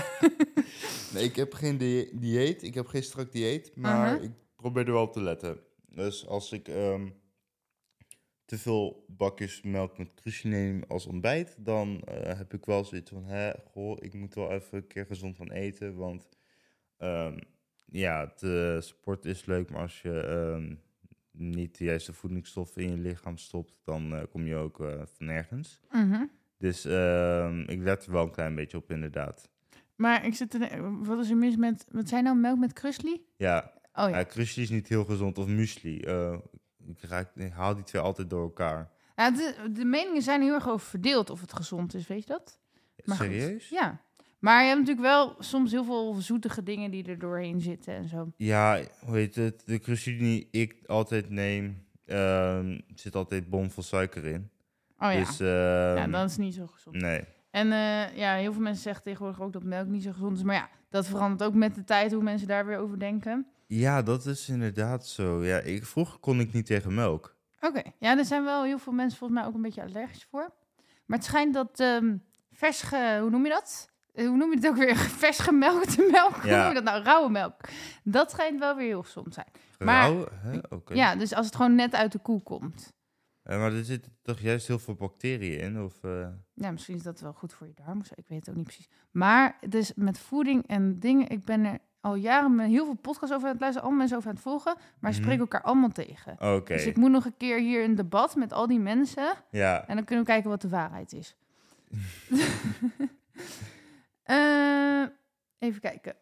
nee, 1.14 1.24
ik 1.24 1.36
heb 1.36 1.52
geen 1.54 1.76
die- 1.78 2.18
dieet. 2.18 2.62
Ik 2.62 2.74
heb 2.74 2.86
geen 2.86 3.02
strak 3.02 3.32
dieet. 3.32 3.76
Maar 3.76 4.22
ik 4.22 4.30
probeer 4.56 4.86
er 4.86 4.92
wel 4.92 5.02
op 5.02 5.12
te 5.12 5.22
letten. 5.22 5.58
Dus 5.88 6.26
als 6.26 6.52
ik 6.52 6.68
ehm, 6.68 7.08
te 8.44 8.58
veel 8.58 9.04
bakjes 9.08 9.62
melk 9.62 9.98
met 9.98 10.14
crucie 10.14 10.50
neem 10.50 10.82
als 10.88 11.06
ontbijt, 11.06 11.54
dan 11.58 12.00
eh, 12.04 12.36
heb 12.38 12.54
ik 12.54 12.64
wel 12.64 12.84
zoiets 12.84 13.10
van, 13.10 13.24
hè, 13.24 13.50
goh, 13.70 13.96
ik 14.00 14.14
moet 14.14 14.34
wel 14.34 14.50
even 14.50 14.78
een 14.78 14.86
keer 14.86 15.06
gezond 15.06 15.36
van 15.36 15.50
eten, 15.50 15.96
want 15.96 16.28
ehm, 16.96 17.38
ja, 17.86 18.34
eh, 18.40 18.80
sport 18.80 19.24
is 19.24 19.44
leuk, 19.44 19.70
maar 19.70 19.80
als 19.80 20.02
je 20.02 20.20
ehm, 20.20 20.74
niet 21.38 21.78
de 21.78 21.84
juiste 21.84 22.12
voedingsstoffen 22.12 22.82
in 22.82 22.90
je 22.90 22.98
lichaam 22.98 23.36
stopt, 23.36 23.74
dan 23.84 24.14
eh, 24.14 24.22
kom 24.30 24.46
je 24.46 24.54
ook 24.54 24.80
eh, 24.80 24.88
van 25.04 25.26
nergens. 25.26 25.80
Mhm. 25.90 26.24
Dus 26.58 26.84
ehm, 26.84 27.60
ik 27.60 27.80
let 27.82 28.06
er 28.06 28.12
wel 28.12 28.22
een 28.22 28.30
klein 28.30 28.54
beetje 28.54 28.76
op, 28.76 28.90
inderdaad. 28.90 29.48
Maar 29.94 30.26
ik 30.26 30.34
zit 30.34 30.50
te... 30.50 30.90
Wat 31.02 31.18
is 31.24 31.30
er 31.30 31.36
mis 31.36 31.56
met... 31.56 31.86
Wat 31.90 32.08
zijn 32.08 32.24
nou 32.24 32.36
melk 32.36 32.58
met 32.58 32.72
krusli? 32.72 33.24
Ja, 33.36 33.72
Oh 33.94 34.10
ja. 34.10 34.24
crucie 34.24 34.62
is 34.62 34.70
niet 34.70 34.88
heel 34.88 35.04
gezond, 35.04 35.38
of 35.38 35.46
muesli. 35.46 36.00
eh, 36.00 36.38
ik, 36.86 37.02
raak, 37.02 37.30
ik 37.36 37.52
haal 37.52 37.74
die 37.74 37.84
twee 37.84 38.02
altijd 38.02 38.30
door 38.30 38.42
elkaar. 38.42 38.90
ja 39.16 39.30
de, 39.30 39.70
de 39.72 39.84
meningen 39.84 40.22
zijn 40.22 40.42
heel 40.42 40.54
erg 40.54 40.68
over 40.68 40.86
verdeeld 40.86 41.30
of 41.30 41.40
het 41.40 41.52
gezond 41.52 41.94
is, 41.94 42.06
weet 42.06 42.20
je 42.26 42.26
dat? 42.32 42.60
Maar 43.04 43.16
goed. 43.16 43.26
Serieus? 43.26 43.68
Ja. 43.68 44.00
Maar 44.46 44.62
je 44.62 44.68
hebt 44.68 44.80
natuurlijk 44.80 45.06
wel 45.06 45.34
soms 45.38 45.70
heel 45.70 45.84
veel 45.84 46.14
zoetige 46.14 46.62
dingen 46.62 46.90
die 46.90 47.04
er 47.04 47.18
doorheen 47.18 47.60
zitten 47.60 47.94
en 47.94 48.08
zo. 48.08 48.32
Ja, 48.36 48.80
hoe 49.00 49.16
heet 49.16 49.34
het? 49.34 49.62
De 49.64 49.78
crucie 49.78 50.18
die 50.18 50.48
ik 50.50 50.76
altijd 50.86 51.30
neem, 51.30 51.86
ehm, 52.04 52.78
zit 52.94 53.14
altijd 53.14 53.50
bomvol 53.50 53.82
suiker 53.82 54.24
in. 54.24 54.50
Oh 54.98 55.12
ja. 55.12 55.18
Dus, 55.18 55.40
ehm, 55.40 55.96
ja, 55.96 56.06
dat 56.06 56.30
is 56.30 56.36
niet 56.36 56.54
zo 56.54 56.66
gezond. 56.66 56.96
nee. 56.96 57.24
En 57.50 57.72
eh, 57.72 58.16
ja, 58.16 58.34
heel 58.34 58.52
veel 58.52 58.62
mensen 58.62 58.82
zeggen 58.82 59.02
tegenwoordig 59.02 59.40
ook 59.40 59.52
dat 59.52 59.62
melk 59.62 59.86
niet 59.86 60.02
zo 60.02 60.12
gezond 60.12 60.36
is. 60.36 60.42
Maar 60.42 60.54
ja, 60.54 60.68
dat 60.88 61.06
verandert 61.06 61.42
ook 61.42 61.54
met 61.54 61.74
de 61.74 61.84
tijd 61.84 62.12
hoe 62.12 62.22
mensen 62.22 62.48
daar 62.48 62.66
weer 62.66 62.78
over 62.78 62.98
denken. 62.98 63.46
Ja, 63.66 64.02
dat 64.02 64.26
is 64.26 64.48
inderdaad 64.48 65.06
zo. 65.06 65.44
Ja, 65.44 65.58
ik, 65.58 65.84
vroeger 65.84 66.18
kon 66.18 66.40
ik 66.40 66.52
niet 66.52 66.66
tegen 66.66 66.94
melk. 66.94 67.36
Oké, 67.60 67.82
ja, 67.98 68.18
er 68.18 68.24
zijn 68.24 68.44
wel 68.44 68.64
heel 68.64 68.78
veel 68.78 68.92
mensen 68.92 69.18
volgens 69.18 69.40
mij 69.40 69.48
ook 69.48 69.54
een 69.54 69.62
beetje 69.62 69.82
allergisch 69.82 70.26
voor. 70.30 70.54
Maar 71.06 71.18
het 71.18 71.26
schijnt 71.26 71.54
dat 71.54 71.80
ehm 71.80 72.16
vers, 72.52 72.90
hoe 72.90 73.30
noem 73.30 73.44
je 73.44 73.50
dat? 73.50 73.94
Eh, 74.16 74.26
Hoe 74.26 74.36
noem 74.36 74.50
je 74.50 74.56
het 74.56 74.66
ook 74.68 74.76
weer? 74.76 74.96
Vers 75.22 75.38
gemelkte 75.38 76.08
melk. 76.10 76.34
Hoe 76.36 76.50
Ja. 76.50 76.58
noem 76.58 76.68
je 76.68 76.74
dat 76.74 76.84
nou? 76.84 77.02
Rauwe 77.02 77.30
melk. 77.30 77.54
Dat 78.04 78.30
schijnt 78.30 78.58
wel 78.58 78.76
weer 78.76 78.86
heel 78.86 79.02
gezond 79.02 79.26
te 79.26 79.32
zijn. 79.32 79.46
Maar- 79.78 80.10
Rauw? 80.10 80.82
Ja, 80.86 81.16
dus 81.16 81.34
als 81.34 81.46
het 81.46 81.56
gewoon 81.56 81.74
net 81.74 81.94
uit 81.94 82.12
de 82.12 82.18
koe 82.18 82.42
komt. 82.42 82.94
Maar 83.42 83.72
er 83.72 83.84
zitten 83.84 84.12
toch 84.22 84.38
juist 84.40 84.66
heel 84.66 84.78
veel 84.78 84.94
bacteriën 84.94 85.60
in? 85.60 85.82
Of, 85.82 86.04
eh, 86.04 86.26
Ja, 86.54 86.70
misschien 86.70 86.96
is 86.96 87.02
dat 87.02 87.20
wel 87.20 87.32
goed 87.32 87.52
voor 87.52 87.66
je 87.66 87.72
darm. 87.84 88.00
Ik 88.14 88.24
weet 88.28 88.38
het 88.38 88.48
ook 88.48 88.54
niet 88.54 88.64
precies. 88.64 88.88
Maar 89.10 89.56
dus 89.68 89.92
met 89.94 90.18
voeding 90.18 90.66
en 90.66 90.98
dingen, 90.98 91.28
ik 91.28 91.44
ben 91.44 91.64
er 91.64 91.78
al 92.00 92.14
jaren 92.14 92.54
met 92.54 92.66
heel 92.68 92.84
veel 92.84 92.94
podcasts 92.94 93.34
over 93.34 93.46
aan 93.46 93.52
het 93.52 93.60
luisteren, 93.60 93.88
allemaal 93.88 93.98
mensen 93.98 94.16
over 94.16 94.28
aan 94.28 94.34
het 94.34 94.44
volgen, 94.44 94.74
maar 95.00 95.12
ze 95.12 95.18
Mhm. 95.20 95.28
spreken 95.28 95.38
elkaar 95.40 95.62
allemaal 95.62 95.88
tegen. 95.88 96.64
Dus 96.64 96.86
ik 96.86 96.96
moet 96.96 97.10
nog 97.10 97.24
een 97.24 97.36
keer 97.36 97.58
hier 97.58 97.84
een 97.84 97.94
debat 97.94 98.36
met 98.36 98.52
al 98.52 98.66
die 98.66 98.78
mensen 98.80 99.32
ja. 99.50 99.86
en 99.86 99.96
dan 99.96 100.04
kunnen 100.04 100.24
we 100.24 100.30
kijken 100.30 100.50
wat 100.50 100.60
de 100.60 100.68
waarheid 100.68 101.12
is. 101.12 101.36
Eh, 104.26 105.04
even 105.58 105.80
kijken. 105.80 106.16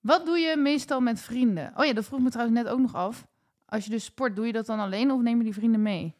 Wat 0.00 0.26
doe 0.26 0.38
je 0.38 0.56
meestal 0.56 1.00
met 1.00 1.20
vrienden? 1.20 1.72
Oh 1.76 1.84
ja, 1.84 1.92
dat 1.92 2.04
vroeg 2.04 2.20
me 2.20 2.30
trouwens 2.30 2.58
net 2.58 2.68
ook 2.68 2.78
nog 2.78 2.94
af. 2.94 3.26
Als 3.66 3.84
je 3.84 3.90
dus 3.90 4.04
sport, 4.04 4.36
doe 4.36 4.46
je 4.46 4.52
dat 4.52 4.66
dan 4.66 4.78
alleen 4.78 5.10
of 5.10 5.20
neem 5.20 5.38
je 5.38 5.44
die 5.44 5.54
vrienden 5.54 5.82
mee? 5.82 6.14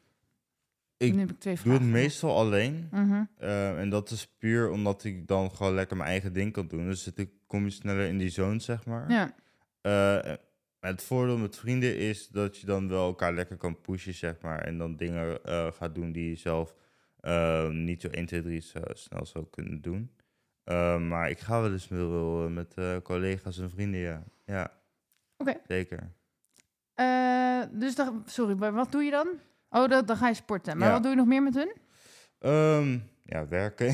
Ik 0.96 1.14
heb 1.14 1.30
ik 1.30 1.40
twee 1.40 1.56
doe 1.64 1.72
het 1.72 1.82
meestal 1.82 2.36
alleen. 2.36 2.88
Mhm. 2.90 3.24
Eh, 3.38 3.80
en 3.80 3.88
dat 3.90 4.10
is 4.10 4.26
puur 4.38 4.70
omdat 4.70 5.04
ik 5.04 5.26
dan 5.26 5.50
gewoon 5.50 5.74
lekker 5.74 5.96
mijn 5.96 6.08
eigen 6.08 6.32
ding 6.32 6.52
kan 6.52 6.66
doen. 6.66 6.84
Dus 6.84 7.12
ik, 7.12 7.30
kom 7.46 7.64
je 7.64 7.70
sneller 7.70 8.06
in 8.06 8.18
die 8.18 8.30
zone, 8.30 8.58
zeg 8.58 8.86
maar. 8.86 9.10
Ja. 9.10 9.34
Eh, 9.80 10.34
het 10.80 11.02
voordeel 11.02 11.38
met 11.38 11.56
vrienden 11.56 11.96
is 11.96 12.28
dat 12.28 12.58
je 12.58 12.66
dan 12.66 12.88
wel 12.88 13.06
elkaar 13.06 13.34
lekker 13.34 13.56
kan 13.56 13.80
pushen, 13.80 14.14
zeg 14.14 14.40
maar. 14.40 14.58
En 14.58 14.78
dan 14.78 14.96
dingen 14.96 15.38
gaat 15.74 15.94
doen 15.94 16.12
die 16.12 16.28
je 16.28 16.36
zelf 16.36 16.74
eh, 17.22 17.68
niet 17.68 18.00
zo 18.00 18.08
1, 18.08 18.26
2, 18.26 18.42
3 18.42 18.60
zo 18.60 18.80
snel 18.92 19.26
zou 19.26 19.46
kunnen 19.50 19.80
doen. 19.80 20.10
Eh, 20.64 20.98
maar 20.98 21.30
ik 21.30 21.38
ga 21.38 21.60
wel 21.60 21.72
eens 21.72 21.88
wel, 21.88 22.44
eh, 22.44 22.50
met 22.50 22.74
eh, 22.74 22.96
collega's 23.02 23.58
en 23.58 23.70
vrienden, 23.70 24.00
ja. 24.00 24.22
Ja, 24.44 24.70
Oké. 25.36 25.54
zeker. 25.66 26.12
Eh, 26.94 27.62
dus 27.72 27.94
dan, 27.94 28.22
sorry, 28.26 28.54
maar 28.58 28.72
wat 28.72 28.92
doe 28.92 29.02
je 29.02 29.10
dan? 29.10 29.28
Oh, 29.70 29.88
dat, 29.88 30.06
dan 30.06 30.16
ga 30.16 30.28
je 30.28 30.34
sporten. 30.34 30.78
Maar 30.78 30.86
Ja. 30.88 30.92
wat 30.92 31.02
doe 31.02 31.10
je 31.10 31.16
nog 31.16 31.26
meer 31.26 31.42
met 31.42 31.54
hun? 31.54 31.72
Ehm, 32.38 32.98
ja, 33.24 33.48
werken. 33.48 33.86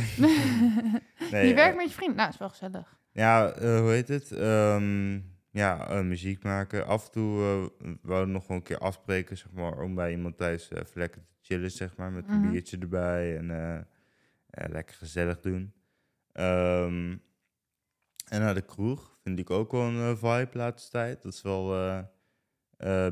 nee, 1.32 1.46
je 1.48 1.54
werkt 1.54 1.70
eh, 1.70 1.76
met 1.76 1.88
je 1.88 1.94
vriend. 1.94 2.14
Nou, 2.16 2.28
is 2.28 2.38
wel 2.38 2.48
gezellig. 2.48 2.98
Ja, 3.12 3.50
eh, 3.50 3.78
hoe 3.80 3.90
heet 3.90 4.08
het? 4.08 4.32
Ehm, 4.32 5.20
ja, 5.58 5.88
eh, 5.88 6.02
muziek 6.02 6.42
maken. 6.42 6.86
Af 6.86 7.04
en 7.06 7.10
toe 7.12 7.38
uh, 7.82 7.92
wou 8.02 8.26
we 8.26 8.32
nog 8.32 8.46
wel 8.46 8.56
een 8.56 8.62
keer 8.62 8.78
afspreken, 8.78 9.36
zeg 9.36 9.52
maar, 9.52 9.78
om 9.80 9.94
bij 9.94 10.10
iemand 10.10 10.36
thuis 10.36 10.68
eh, 10.68 10.78
even 10.78 11.00
lekker 11.00 11.20
te 11.24 11.34
chillen, 11.40 11.70
zeg 11.70 11.96
maar, 11.96 12.12
met 12.12 12.28
een 12.28 12.40
Mhm. 12.40 12.50
biertje 12.50 12.78
erbij 12.78 13.36
en 13.36 13.86
lekker 14.70 14.96
gezellig 14.96 15.40
doen. 15.40 15.72
Ehm, 16.32 17.16
en 18.28 18.40
naar 18.40 18.54
de 18.54 18.62
kroeg 18.64 19.18
vind 19.22 19.38
ik 19.38 19.50
ook 19.50 19.72
wel 19.72 19.82
een 19.82 20.16
vibe 20.16 20.50
laatste 20.52 20.90
tijd. 20.90 21.22
Dat 21.22 21.32
is 21.32 21.42
wel 21.42 22.06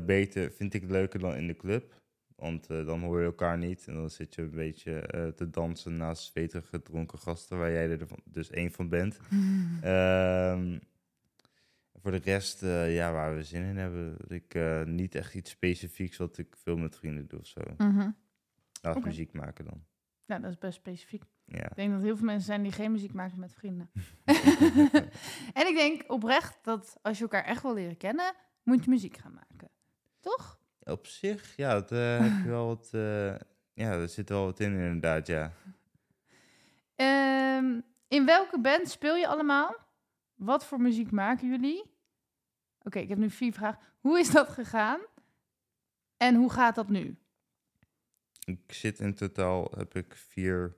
beter, 0.05 0.51
vind 0.51 0.73
ik 0.73 0.89
leuker 0.89 1.19
dan 1.19 1.35
in 1.35 1.47
de 1.47 1.55
club. 1.55 2.01
Want 2.35 2.67
dan 2.67 3.01
hoor 3.01 3.19
je 3.19 3.25
elkaar 3.25 3.57
niet 3.57 3.87
en 3.87 3.93
dan 3.93 4.09
zit 4.09 4.35
je 4.35 4.41
een 4.41 4.49
beetje 4.49 5.31
te 5.35 5.49
dansen 5.49 5.97
naast 5.97 6.23
zweterige 6.23 6.81
dronken 6.81 7.19
gasten, 7.19 7.57
waar 7.57 7.71
jij 7.71 7.89
er 7.89 8.07
dus 8.25 8.49
één 8.49 8.71
van 8.71 8.89
bent. 8.89 9.19
Ehm, 9.81 10.77
voor 12.07 12.19
de 12.19 12.31
rest, 12.31 12.63
eh, 12.63 12.95
ja, 12.95 13.11
waar 13.11 13.35
we 13.35 13.43
zin 13.43 13.63
in 13.63 13.77
hebben. 13.77 14.17
Ik 14.27 14.53
eh, 14.53 14.83
niet 14.83 15.15
echt 15.15 15.33
iets 15.33 15.51
specifieks 15.51 16.17
wat 16.17 16.37
ik 16.37 16.55
veel 16.55 16.77
met 16.77 16.95
vrienden 16.95 17.27
doe 17.27 17.39
of 17.39 17.47
zo. 17.47 17.59
Oké. 18.81 18.99
muziek 18.99 19.33
maken 19.33 19.65
dan. 19.65 19.83
Ja, 20.25 20.39
dat 20.39 20.51
is 20.51 20.57
best 20.57 20.77
specifiek. 20.77 21.23
Ja. 21.45 21.69
Ik 21.69 21.75
denk 21.75 21.91
dat 21.91 22.01
heel 22.01 22.15
veel 22.15 22.25
mensen 22.25 22.45
zijn 22.45 22.63
die 22.63 22.71
geen 22.71 22.91
muziek 22.91 23.13
maken 23.13 23.39
met 23.39 23.53
vrienden. 23.53 23.89
en 25.59 25.67
ik 25.67 25.75
denk 25.75 26.11
oprecht 26.11 26.57
dat 26.61 26.97
als 27.01 27.17
je 27.17 27.23
elkaar 27.23 27.43
echt 27.43 27.61
wil 27.61 27.73
leren 27.73 27.97
kennen, 27.97 28.33
moet 28.63 28.83
je 28.83 28.89
muziek 28.89 29.17
gaan 29.17 29.33
maken. 29.33 29.69
Toch? 30.19 30.59
Op 30.83 31.07
zich, 31.07 31.55
ja, 31.55 31.75
het, 31.75 31.91
eh, 31.91 32.19
heb 32.19 32.43
je 32.43 32.49
wel 32.49 32.65
wat. 32.65 32.89
ja, 33.73 33.91
er 33.91 34.09
zit 34.09 34.29
wel 34.29 34.45
wat 34.45 34.59
in, 34.59 34.71
inderdaad, 34.73 35.27
ja. 35.27 35.51
Ehm, 36.95 37.79
in 38.07 38.25
welke 38.25 38.59
band 38.59 38.89
speel 38.89 39.15
je 39.15 39.27
allemaal? 39.27 39.75
Wat 40.35 40.65
voor 40.65 40.81
muziek 40.81 41.11
maken 41.11 41.47
jullie? 41.47 41.95
Oké, 42.87 42.99
ik 42.99 43.09
heb 43.09 43.17
nu 43.17 43.29
vier 43.29 43.53
vragen. 43.53 43.79
Hoe 43.99 44.19
is 44.19 44.31
dat 44.31 44.49
gegaan? 44.49 44.99
En 46.17 46.35
hoe 46.35 46.51
gaat 46.51 46.75
dat 46.75 46.89
nu? 46.89 47.17
Ik 48.45 48.59
zit 48.67 48.99
in 48.99 49.13
totaal, 49.13 49.71
heb 49.77 49.95
ik 49.95 50.15
vier 50.15 50.75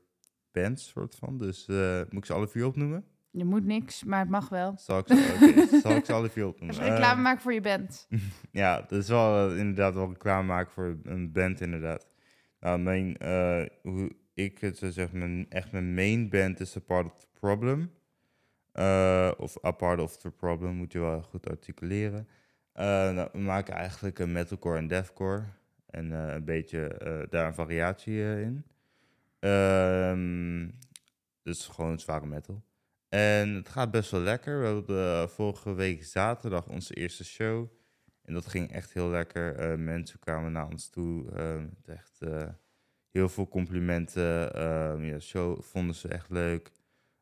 bands, 0.52 0.88
soort 0.90 1.16
van. 1.16 1.38
Dus 1.38 1.68
eh, 1.68 1.98
moet 1.98 2.14
ik 2.18 2.26
ze 2.26 2.34
alle 2.34 2.48
vier 2.48 2.66
opnoemen? 2.66 3.06
Je 3.32 3.46
moet 3.46 3.66
niks, 3.66 4.04
maar 4.04 4.20
het 4.20 4.30
mag 4.30 4.50
wel. 4.50 4.74
Zal 4.78 5.00
ik 5.00 5.08
ze, 5.08 5.80
zal 5.84 5.96
ik 5.96 6.06
ze 6.06 6.14
alle 6.14 6.30
vier 6.30 6.48
opnoemen? 6.48 6.76
Even 6.76 6.90
reclame 6.90 7.16
Eh, 7.18 7.24
maken 7.24 7.42
voor 7.42 7.54
je 7.54 7.62
band. 7.62 8.08
Ja, 8.52 8.82
dat 8.82 8.92
is 8.92 9.08
wel 9.08 9.50
eh, 9.50 9.58
inderdaad 9.58 9.94
wel 9.94 10.10
reclame 10.10 10.48
maken 10.48 10.72
voor 10.72 11.00
een 11.04 11.32
band, 11.32 11.62
inderdaad. 11.62 12.08
Nou, 12.60 12.80
mijn, 12.80 13.18
hoe 13.82 14.12
ik 14.34 14.60
het 14.60 14.78
zou 14.78 14.92
zeggen, 14.92 15.20
mijn, 15.20 15.50
echt 15.50 15.72
mijn 15.72 15.94
main 15.94 16.30
band 16.30 16.60
is 16.60 16.76
A 16.76 16.80
Part 16.80 17.06
of 17.06 17.20
the 17.20 17.28
Problem. 17.40 17.92
Eh, 18.80 19.32
of 19.38 19.66
A 19.66 19.72
Part 19.72 20.00
of 20.00 20.18
the 20.18 20.32
Problem, 20.32 20.76
moet 20.76 20.92
je 20.92 21.00
wel 21.00 21.22
goed 21.22 21.50
articuleren. 21.50 22.28
Eh, 22.74 22.86
nou, 22.86 23.30
we 23.32 23.40
maken 23.40 23.74
eigenlijk 23.74 24.20
een 24.20 24.32
metalcore 24.32 24.78
en 24.78 24.88
deathcore. 24.88 25.44
En 25.86 26.14
eh, 26.14 26.34
een 26.34 26.46
beetje 26.46 27.28
daar 27.30 27.48
een 27.48 27.54
variatie 27.54 28.22
in. 28.22 28.66
Ehm, 29.40 30.70
dus 31.44 31.68
gewoon 31.68 32.00
zware 32.00 32.26
metal. 32.26 32.64
En 33.10 33.50
het 33.50 33.70
gaat 33.70 33.92
best 33.92 34.12
wel 34.12 34.22
lekker. 34.22 34.60
We 34.62 34.68
hadden 34.68 35.30
vorige 35.30 35.74
week 35.74 36.04
zaterdag 36.04 36.68
onze 36.68 36.94
eerste 36.94 37.26
show. 37.26 37.68
En 38.22 38.34
dat 38.34 38.48
ging 38.48 38.72
echt 38.72 38.94
heel 38.94 39.10
lekker. 39.10 39.80
Mensen 39.80 40.20
kwamen 40.20 40.52
naar 40.52 40.68
ons 40.68 40.90
toe. 40.90 41.32
eh, 41.32 41.56
met 41.56 41.98
echt 41.98 42.20
heel 43.12 43.30
veel 43.30 43.48
complimenten. 43.48 44.56
Uh, 44.56 45.10
ja, 45.10 45.20
show 45.20 45.62
vonden 45.62 45.96
ze 45.96 46.08
echt 46.08 46.30
leuk. 46.30 46.72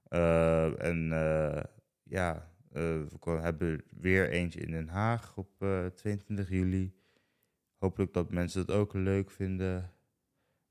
Eh, 0.09 0.83
en 0.83 1.11
eh, 1.11 1.63
ja, 2.03 2.49
eh, 2.71 3.01
we 3.19 3.31
hebben 3.31 3.83
weer 3.89 4.29
eentje 4.29 4.59
in 4.59 4.71
Den 4.71 4.87
Haag 4.87 5.37
op 5.37 5.49
eh, 5.61 5.85
22 5.85 6.49
juli. 6.49 6.95
Hopelijk 7.77 8.13
dat 8.13 8.31
mensen 8.31 8.61
het 8.61 8.71
ook 8.71 8.93
leuk 8.93 9.31
vinden. 9.31 9.91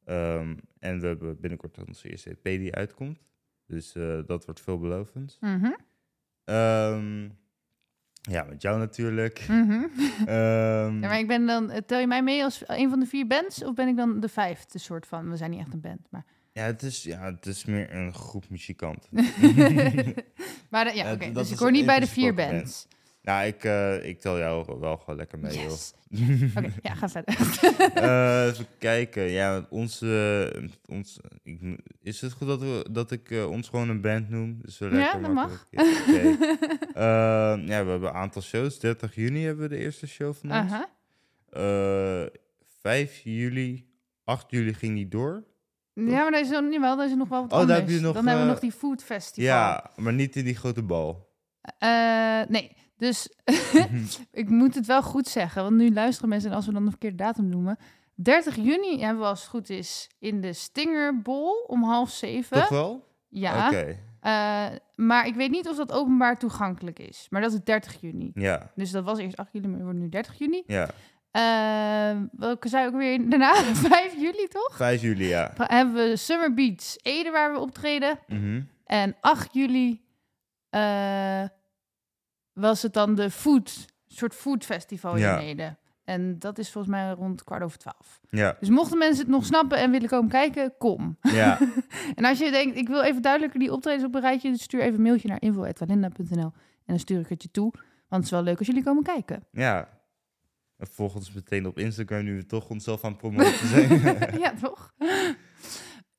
Ehm, 0.05 0.57
en 0.79 1.01
we 1.01 1.07
hebben 1.07 1.41
binnenkort 1.41 1.79
onze 1.89 2.11
eerste 2.11 2.31
EP 2.31 2.43
die 2.43 2.75
uitkomt. 2.75 3.19
Dus 3.67 3.93
dat 4.27 4.45
wordt 4.45 4.61
veelbelovend. 4.61 5.37
Mhm, 5.41 5.73
Ehm, 6.45 7.29
ja, 8.21 8.45
met 8.45 8.63
jou 8.63 8.79
natuurlijk. 8.79 9.45
mhm. 9.49 9.73
Ehm, 10.27 11.01
Ja, 11.01 11.09
maar 11.09 11.19
ik 11.19 11.27
ben 11.27 11.47
dan, 11.47 11.73
tel 11.87 11.99
je 11.99 12.07
mij 12.07 12.23
mee 12.23 12.43
als 12.45 12.63
een 12.67 12.91
van 12.91 13.01
de 13.01 13.07
vier 13.07 13.27
bands? 13.27 13.65
Of 13.65 13.75
ben 13.75 13.89
ik 13.89 13.97
dan 13.97 14.21
de 14.21 14.29
vijfde 14.29 14.79
soort 14.79 15.07
van? 15.07 15.31
We 15.31 15.37
zijn 15.37 15.51
niet 15.51 15.61
echt 15.61 15.73
een 15.73 15.81
band, 15.81 16.07
maar... 16.11 16.25
ja, 16.57 16.63
het 16.65 16.83
is, 16.83 17.03
ja, 17.03 17.25
het 17.35 17.47
is 17.47 17.65
meer 17.65 17.95
een 17.95 18.15
groep 18.15 18.45
muzikanten. 18.49 19.09
maar 20.71 20.85
de- 20.85 20.93
ja, 20.95 21.13
oké. 21.13 21.33
dus 21.33 21.51
ik 21.51 21.59
hoor 21.59 21.71
niet 21.71 21.87
bij 21.87 22.01
de 22.01 22.07
vier 22.07 22.35
bands. 22.35 22.87
nou, 23.23 23.47
ik, 23.47 23.65
eh, 23.65 24.05
ik 24.09 24.21
tel 24.21 24.39
jou 24.39 24.79
wel 24.81 24.97
gewoon 24.97 25.17
lekker 25.17 25.39
mee, 25.39 25.53
Yes. 25.59 25.63
joh. 26.09 26.55
Oké, 26.57 26.73
ja, 26.83 26.95
ga 26.95 27.09
verder. 27.09 27.35
Eh, 27.95 28.47
even 28.47 28.67
kijken. 28.79 29.23
Ja, 29.23 29.67
onze, 29.71 30.71
ons, 30.87 31.21
ik, 31.43 31.61
is 32.03 32.21
het 32.21 32.33
goed 32.33 32.47
dat, 32.49 32.61
we, 32.61 32.87
dat 32.91 33.11
ik 33.11 33.31
eh, 33.31 33.51
ons 33.51 33.69
gewoon 33.69 33.89
een 33.89 34.01
band 34.01 34.29
noem? 34.29 34.59
Dus 34.63 34.77
zo 34.77 34.89
Ja, 34.97 35.19
dat 35.19 35.33
makkelijk. 35.33 35.65
Ja, 35.71 35.83
ja, 37.55 37.85
we 37.85 37.91
hebben 37.91 38.09
een 38.09 38.15
aantal 38.15 38.43
shows. 38.43 38.79
30 38.79 39.15
juni 39.15 39.45
hebben 39.45 39.69
we 39.69 39.77
de 39.77 39.83
eerste 39.83 40.07
show 40.07 40.35
van 40.35 40.53
ons. 40.53 40.73
Eh, 41.51 42.23
5 42.81 43.21
juli, 43.25 43.89
8 44.25 44.51
juli 44.51 44.75
ging 44.75 44.95
die 44.95 45.09
door. 45.09 45.45
Ja, 46.05 46.05
maar 46.23 46.33
er 46.33 46.41
is, 46.41 46.49
nog, 46.49 46.73
jawel, 46.73 46.99
er 47.01 47.07
is 47.07 47.15
nog 47.15 47.29
wel 47.29 47.41
wat 47.43 47.53
Oh, 47.53 47.59
daar 47.59 47.61
anders. 47.61 47.79
heb 47.81 47.89
je 47.89 48.01
nog, 48.07 48.15
dan 48.15 48.27
hebben 48.27 48.45
we 48.45 48.49
eh, 48.49 48.55
nog 48.55 48.61
die 48.71 48.73
Food 48.79 49.03
Festival. 49.03 49.45
Ja, 49.45 49.91
maar 49.97 50.13
niet 50.13 50.37
in 50.37 50.45
die 50.45 50.55
grote 50.57 50.83
bal. 50.83 51.29
Eh, 51.79 52.41
nee, 52.49 52.73
dus 52.97 53.29
ik 54.33 54.49
moet 54.49 54.75
het 54.75 54.87
wel 54.87 55.03
goed 55.03 55.29
zeggen. 55.29 55.63
Want 55.63 55.77
nu 55.77 55.93
luisteren 55.93 56.29
mensen 56.29 56.51
en 56.51 56.57
als 56.57 56.67
we 56.67 56.73
dan 56.73 56.83
een 56.85 56.91
verkeerde 56.91 57.17
datum 57.17 57.49
noemen. 57.49 57.79
30 58.15 58.57
juni 58.57 59.01
hebben 59.01 59.23
we 59.23 59.29
als 59.29 59.41
het 59.41 59.49
goed 59.49 59.71
is 59.71 60.11
in 60.19 60.41
de 60.41 60.53
Stingerbol 60.53 61.65
om 61.67 61.83
half 61.85 62.11
zeven. 62.11 62.57
Toch 62.61 62.69
wel? 62.69 63.05
Ja, 63.29 63.67
Oké, 63.69 63.97
eh, 64.21 64.67
maar 64.95 65.27
ik 65.27 65.35
weet 65.35 65.51
niet 65.51 65.69
of 65.69 65.77
dat 65.77 65.93
openbaar 65.93 66.39
toegankelijk 66.39 66.99
is. 66.99 67.27
Maar 67.31 67.41
dat 67.41 67.53
is 67.53 67.61
30 67.65 68.01
juni. 68.01 68.31
ja, 68.35 68.71
Dus 68.75 68.91
dat 68.91 69.05
was 69.05 69.19
eerst 69.19 69.37
8 69.37 69.53
juli, 69.53 69.69
maar 69.69 69.83
wordt 69.83 69.99
nu 69.99 70.09
30 70.09 70.39
juni. 70.39 70.63
ja. 70.67 70.89
Eh, 71.37 72.17
welke 72.33 72.69
zei 72.69 72.87
ook 72.87 72.95
weer 72.97 73.19
daarna? 73.31 73.55
5 73.75 74.15
juli, 74.17 74.47
toch? 74.49 74.77
5 74.77 75.03
juli, 75.03 75.27
ja. 75.27 75.53
Hebben 75.57 75.95
we 75.95 76.17
Summer 76.17 76.55
Beats 76.55 76.99
Ede 77.03 77.31
waar 77.31 77.53
we 77.53 77.59
optreden. 77.59 78.19
Mhm. 78.27 78.61
En 78.85 79.17
8 79.21 79.49
juli 79.55 80.05
eh, 80.71 81.43
was 82.53 82.83
het 82.83 82.93
dan 82.93 83.15
de 83.15 83.31
food, 83.31 83.87
soort 84.07 84.35
food 84.35 84.65
festival 84.65 85.17
Ja. 85.17 85.39
in 85.39 85.47
Ede. 85.47 85.77
En 86.05 86.39
dat 86.39 86.59
is 86.59 86.71
volgens 86.73 86.93
mij 86.95 87.11
rond 87.13 87.45
kwart 87.45 87.63
over 87.63 87.79
twaalf. 87.79 88.21
Ja, 88.31 88.57
Dus 88.61 88.69
mochten 88.69 88.99
mensen 88.99 89.19
het 89.25 89.33
nog 89.35 89.45
snappen 89.45 89.79
en 89.79 89.91
willen 89.91 90.09
komen 90.09 90.31
kijken, 90.31 90.75
kom. 90.79 91.17
ja. 91.21 91.59
En 92.15 92.25
als 92.25 92.39
je 92.39 92.51
denkt, 92.51 92.77
ik 92.77 92.89
wil 92.89 93.03
even 93.03 93.23
duidelijker 93.23 93.59
die 93.61 93.73
optredens 93.73 94.05
op 94.05 94.15
een 94.15 94.21
rijtje, 94.21 94.51
dus 94.51 94.63
stuur 94.63 94.81
even 94.81 94.95
een 94.95 95.03
mailtje 95.03 95.29
naar 95.29 95.43
info.walinda.nl 95.43 96.41
en 96.53 96.53
dan 96.87 96.99
stuur 96.99 97.21
ik 97.21 97.29
het 97.29 97.43
je 97.43 97.51
toe. 97.51 97.71
Want 98.09 98.23
het 98.23 98.25
is 98.25 98.31
wel 98.31 98.43
leuk 98.43 98.59
als 98.59 98.67
jullie 98.67 98.83
komen 98.83 99.03
kijken. 99.03 99.45
ja. 99.53 99.89
En 100.79 100.87
volg 100.87 101.15
ons 101.15 101.33
meteen 101.33 101.67
op 101.67 101.79
Instagram, 101.79 102.25
nu 102.25 102.37
we 102.37 102.47
toch 102.47 102.69
onszelf 102.69 103.05
aan 103.05 103.11
het 103.11 103.21
promoten 103.21 103.67
zijn. 103.69 104.01
ja, 104.45 104.55
toch? 104.55 104.95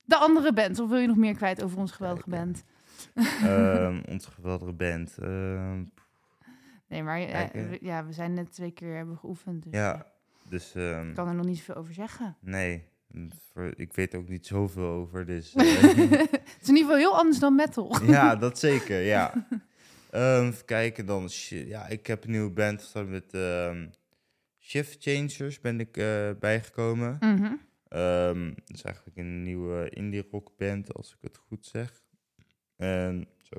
De 0.03 0.15
andere 0.17 0.53
band, 0.53 0.79
of 0.79 0.89
wil 0.89 0.97
je 0.99 1.07
nog 1.07 1.17
meer 1.17 1.35
kwijt 1.35 1.63
over 1.63 1.77
onze 1.77 1.93
geweldige 1.93 2.29
band? 2.29 2.63
Ehm, 3.43 4.01
onze 4.09 4.31
geweldige 4.31 4.73
band. 4.73 5.17
Ehm, 5.17 5.83
Nee, 6.89 7.03
maar 7.03 7.19
eh, 7.21 7.77
ja, 7.81 8.05
we 8.05 8.13
zijn 8.13 8.33
net 8.33 8.51
twee 8.53 8.71
keer 8.71 8.95
hebben 8.95 9.17
geoefend, 9.17 9.63
dus 9.63 9.73
ja, 9.73 10.05
dus 10.49 10.75
ehm, 10.75 11.09
ik 11.09 11.15
kan 11.15 11.27
er 11.27 11.35
nog 11.35 11.45
niet 11.45 11.57
zoveel 11.57 11.75
over 11.75 11.93
zeggen. 11.93 12.37
nee. 12.41 12.83
Voor- 13.53 13.73
Ik 13.75 13.93
weet 13.93 14.15
ook 14.15 14.27
niet 14.29 14.47
zoveel 14.47 14.87
over, 14.87 15.25
dus... 15.25 15.53
eh, 15.55 15.65
het 15.81 16.57
is 16.61 16.67
in 16.69 16.75
ieder 16.75 16.77
geval 16.77 16.95
heel 16.95 17.17
anders 17.17 17.39
dan 17.39 17.55
metal. 17.55 17.95
ja, 18.05 18.35
dat 18.35 18.59
zeker, 18.59 19.01
ja. 19.01 19.47
Even 20.11 20.65
kijken 20.65 21.05
dan. 21.05 21.29
Ja, 21.49 21.87
ik 21.87 22.07
heb 22.07 22.23
een 22.23 22.31
nieuwe 22.31 22.51
band 22.51 22.81
gestart 22.81 23.07
met 23.09 23.37
Shift 24.67 25.03
Changers 25.03 25.59
ben 25.59 25.79
ik 25.79 25.97
eh, 25.97 26.29
bijgekomen. 26.39 27.17
Mhm. 27.19 27.53
Ehm 27.87 28.49
dat 28.49 28.75
is 28.75 28.81
eigenlijk 28.81 29.17
een 29.17 29.43
nieuwe 29.43 29.89
indie 29.89 30.27
rock 30.31 30.51
band, 30.57 30.93
als 30.93 31.11
ik 31.11 31.17
het 31.21 31.37
goed 31.37 31.65
zeg. 31.65 32.03
En 32.75 33.27
zo. 33.37 33.55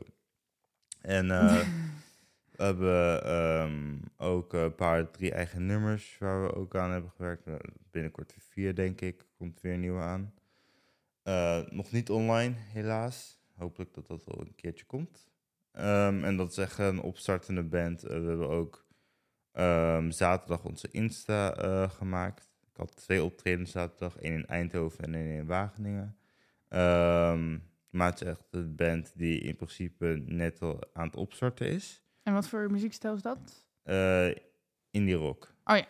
En 1.00 1.30
eh, 1.30 1.60
we 2.56 2.62
hebben 2.62 3.24
ehm, 3.24 3.98
ook 4.16 4.52
een 4.52 4.74
paar, 4.74 5.10
drie 5.10 5.32
eigen 5.32 5.66
nummers 5.66 6.16
waar 6.18 6.42
we 6.42 6.54
ook 6.54 6.76
aan 6.76 6.90
hebben 6.90 7.10
gewerkt. 7.10 7.44
Nou, 7.44 7.60
Binnenkort 7.90 8.34
weer 8.34 8.44
vier, 8.48 8.74
denk 8.74 9.00
ik. 9.00 9.26
Komt 9.36 9.60
weer 9.60 9.72
een 9.72 9.80
nieuwe 9.80 10.00
aan. 10.00 10.34
Eh, 11.22 11.60
nog 11.70 11.92
niet 11.92 12.10
online, 12.10 12.54
helaas. 12.56 13.40
Hopelijk 13.54 13.94
dat 13.94 14.06
dat 14.06 14.24
wel 14.24 14.40
een 14.40 14.54
keertje 14.54 14.84
komt. 14.84 15.28
Ehm, 15.72 16.24
en 16.24 16.36
dat 16.36 16.50
is 16.50 16.58
echt 16.58 16.78
een 16.78 17.00
opstartende 17.00 17.62
band. 17.62 18.02
Eh, 18.02 18.20
we 18.20 18.26
hebben 18.26 18.48
ook 18.48 18.86
ehm, 19.58 20.10
zaterdag 20.10 20.64
onze 20.64 20.88
Insta 20.90 21.54
eh, 21.54 21.90
gemaakt. 21.90 22.50
Ik 22.70 22.76
had 22.76 22.96
twee 22.96 23.24
optredens 23.24 23.70
zaterdag. 23.70 24.16
één 24.16 24.32
in 24.34 24.46
Eindhoven 24.46 25.04
en 25.04 25.14
één 25.14 25.36
in 25.38 25.46
Wageningen. 25.46 26.16
Ehm, 26.68 27.58
maar 27.90 28.10
het 28.10 28.20
is 28.20 28.26
echt 28.28 28.44
een 28.50 28.76
band 28.76 29.12
die 29.14 29.40
in 29.40 29.56
principe 29.56 30.22
net 30.26 30.60
al 30.62 30.80
aan 30.92 31.06
het 31.06 31.16
opstarten 31.16 31.66
is. 31.68 32.02
En 32.22 32.32
wat 32.32 32.48
voor 32.48 32.70
muziekstijl 32.70 33.14
is 33.14 33.22
dat? 33.22 33.66
Eh 33.82 34.28
indie 34.90 35.14
rock. 35.14 35.54
Oh 35.64 35.76
ja. 35.76 35.86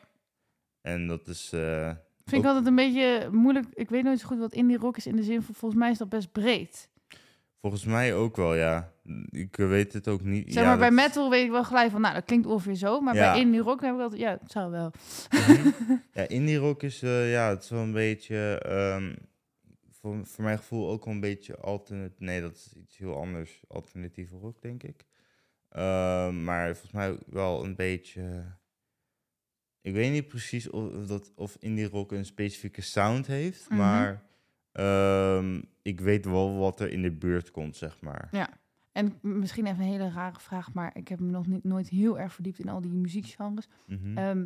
En 0.81 1.07
dat 1.07 1.27
is... 1.27 1.53
eh, 1.53 1.93
Vind 2.25 2.43
ik 2.43 2.49
altijd 2.49 2.67
een 2.67 2.75
beetje 2.75 3.29
moeilijk. 3.33 3.67
Ik 3.73 3.89
weet 3.91 4.03
nooit 4.05 4.19
zo 4.21 4.27
goed 4.27 4.39
wat 4.39 4.53
indie 4.53 4.77
rock 4.79 4.97
is 4.97 5.07
in 5.07 5.17
de 5.17 5.23
zin 5.23 5.43
van 5.43 5.55
volgens 5.55 5.81
mij 5.81 5.91
is 5.91 5.99
dat 5.99 6.09
best 6.09 6.33
breed. 6.33 6.91
Volgens 7.61 7.85
mij 7.85 8.15
ook 8.15 8.37
wel, 8.37 8.55
ja. 8.55 8.93
Ik 9.31 9.57
weet 9.57 9.93
het 9.93 10.09
ook 10.09 10.23
niet. 10.23 10.53
Zeg 10.53 10.63
ja, 10.63 10.69
maar 10.69 10.79
bij 10.79 10.89
dat- 10.91 10.99
metal 10.99 11.31
weet 11.31 11.45
ik 11.45 11.51
wel 11.51 11.65
gelijk 11.65 11.91
van, 11.91 12.01
nou 12.01 12.15
dat 12.15 12.25
klinkt 12.25 12.47
ongeveer 12.47 12.75
zo, 12.75 13.01
maar 13.01 13.15
Ja. 13.15 13.33
bij 13.33 13.41
indie 13.41 13.61
rock 13.61 13.81
heb 13.81 13.95
ik 13.95 14.01
altijd, 14.01 14.21
ja, 14.21 14.39
het 14.41 14.51
zou 14.51 14.71
wel. 14.71 14.93
Mhm. 15.31 15.69
ja, 16.13 16.29
indie 16.29 16.57
rock 16.57 16.83
is, 16.83 17.03
eh, 17.03 17.31
ja, 17.33 17.49
het 17.49 17.63
is 17.63 17.71
wel 17.71 17.83
een 17.83 17.93
beetje, 17.93 18.59
ehm, 18.63 19.15
voor, 19.91 20.27
voor 20.27 20.45
mijn 20.45 20.59
gevoel 20.59 20.91
ook 20.91 21.05
wel 21.05 21.15
een 21.15 21.21
beetje 21.21 21.57
alternatief. 21.57 22.19
Nee, 22.19 22.41
dat 22.41 22.55
is 22.55 22.73
iets 22.77 22.97
heel 22.99 23.17
anders. 23.17 23.61
Alternatieve 23.69 24.37
rock, 24.37 24.63
denk 24.63 24.83
ik. 24.83 25.05
Ehm, 25.69 26.45
maar 26.45 26.67
volgens 26.73 26.93
mij 26.93 27.19
wel 27.27 27.65
een 27.65 27.77
beetje... 27.77 28.57
Ik 29.81 29.95
weet 29.95 30.13
niet 30.13 30.29
precies 30.29 30.71
of, 30.71 30.95
of 30.95 31.07
dat, 31.07 31.33
of 31.35 31.57
indie 31.61 31.89
rock 31.89 32.13
een 32.13 32.25
specifieke 32.25 32.81
sound 32.83 33.27
heeft, 33.27 33.69
Mhm. 33.69 33.79
maar 33.79 34.23
ehm, 34.79 35.61
ik 35.83 36.01
weet 36.01 36.25
wel 36.25 36.57
wat 36.57 36.81
er 36.81 36.91
in 36.91 37.03
de 37.03 37.13
buurt 37.13 37.51
komt, 37.51 37.77
zeg 37.77 38.01
maar. 38.01 38.29
Ja. 38.31 38.49
En 38.93 39.19
misschien 39.21 39.67
even 39.67 39.81
een 39.81 39.91
hele 39.91 40.11
rare 40.11 40.41
vraag, 40.41 40.73
maar 40.73 40.91
ik 40.95 41.09
heb 41.09 41.21
me 41.21 41.31
nog 41.31 41.47
niet, 41.47 41.65
nooit 41.65 41.89
heel 41.89 42.19
erg 42.19 42.33
verdiept 42.33 42.59
in 42.59 42.69
al 42.69 42.81
die 42.81 42.93
muziekgenres. 42.93 43.69
Ehm, 44.15 44.45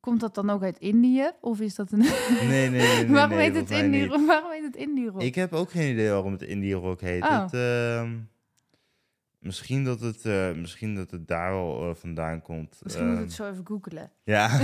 komt 0.00 0.20
dat 0.20 0.34
dan 0.34 0.50
ook 0.50 0.62
uit 0.62 0.78
Indië? 0.78 1.30
Of 1.40 1.60
is 1.60 1.74
dat 1.74 1.92
een... 1.92 1.98
nee, 1.98 2.10
nee, 2.48 2.70
nee, 2.70 3.06
waarom, 3.12 3.36
nee, 3.36 3.50
heet 3.50 3.54
het 3.54 3.70
indie, 3.70 4.08
waarom 4.08 4.50
heet 4.50 4.64
het 4.64 4.76
indie 4.76 5.08
rock? 5.08 5.22
Ik 5.22 5.34
heb 5.34 5.52
ook 5.52 5.70
geen 5.70 5.92
idee 5.92 6.10
waarom 6.10 6.32
het 6.32 6.42
indie 6.42 6.74
rock 6.74 7.00
heet. 7.00 7.22
Oh. 7.22 7.42
Het, 7.42 7.52
ehm, 7.52 8.18
misschien, 9.38 9.84
dat 9.84 10.00
het, 10.00 10.24
eh, 10.24 10.52
misschien 10.52 10.94
dat 10.94 11.10
het 11.10 11.28
daar 11.28 11.50
wel 11.50 11.88
eh, 11.88 11.94
vandaan 11.94 12.42
komt. 12.42 12.80
Misschien 12.82 13.06
moet 13.06 13.16
ik 13.16 13.24
het 13.24 13.32
zo 13.32 13.50
even 13.50 13.66
googelen. 13.66 14.12
Ja. 14.24 14.48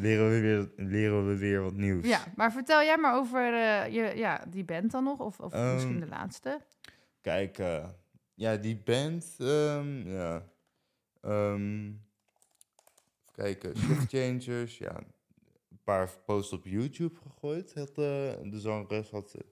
leren, 0.00 0.30
we 0.30 0.40
weer, 0.40 0.86
leren 0.86 1.26
we 1.28 1.36
weer 1.36 1.62
wat 1.62 1.74
nieuws. 1.74 2.06
Ja, 2.06 2.24
maar 2.36 2.52
vertel 2.52 2.82
jij 2.82 2.96
maar 2.96 3.14
over 3.16 3.54
eh, 3.54 3.92
je, 3.94 4.16
ja, 4.18 4.44
die 4.48 4.64
band 4.64 4.90
dan 4.90 5.04
nog, 5.04 5.18
of, 5.18 5.40
of 5.40 5.52
Ehm, 5.52 5.72
misschien 5.74 6.00
de 6.00 6.06
laatste. 6.08 6.60
Kijk, 7.20 7.58
eh, 7.58 7.88
ja, 8.34 8.56
die 8.56 8.76
band, 8.84 9.36
ehm, 9.38 10.08
ja. 10.08 10.42
ehm, 11.20 11.90
kijken, 13.32 13.76
Shift 13.76 14.08
Changers, 14.14 14.78
ja. 14.78 14.96
Een 15.70 15.80
paar 15.84 16.10
posts 16.24 16.52
op 16.52 16.64
YouTube 16.66 17.14
gegooid. 17.22 17.74
Had, 17.74 17.88
eh, 17.88 17.94
de 18.42 18.60
zangeres 18.60 19.10
had 19.10 19.34
een 19.34 19.42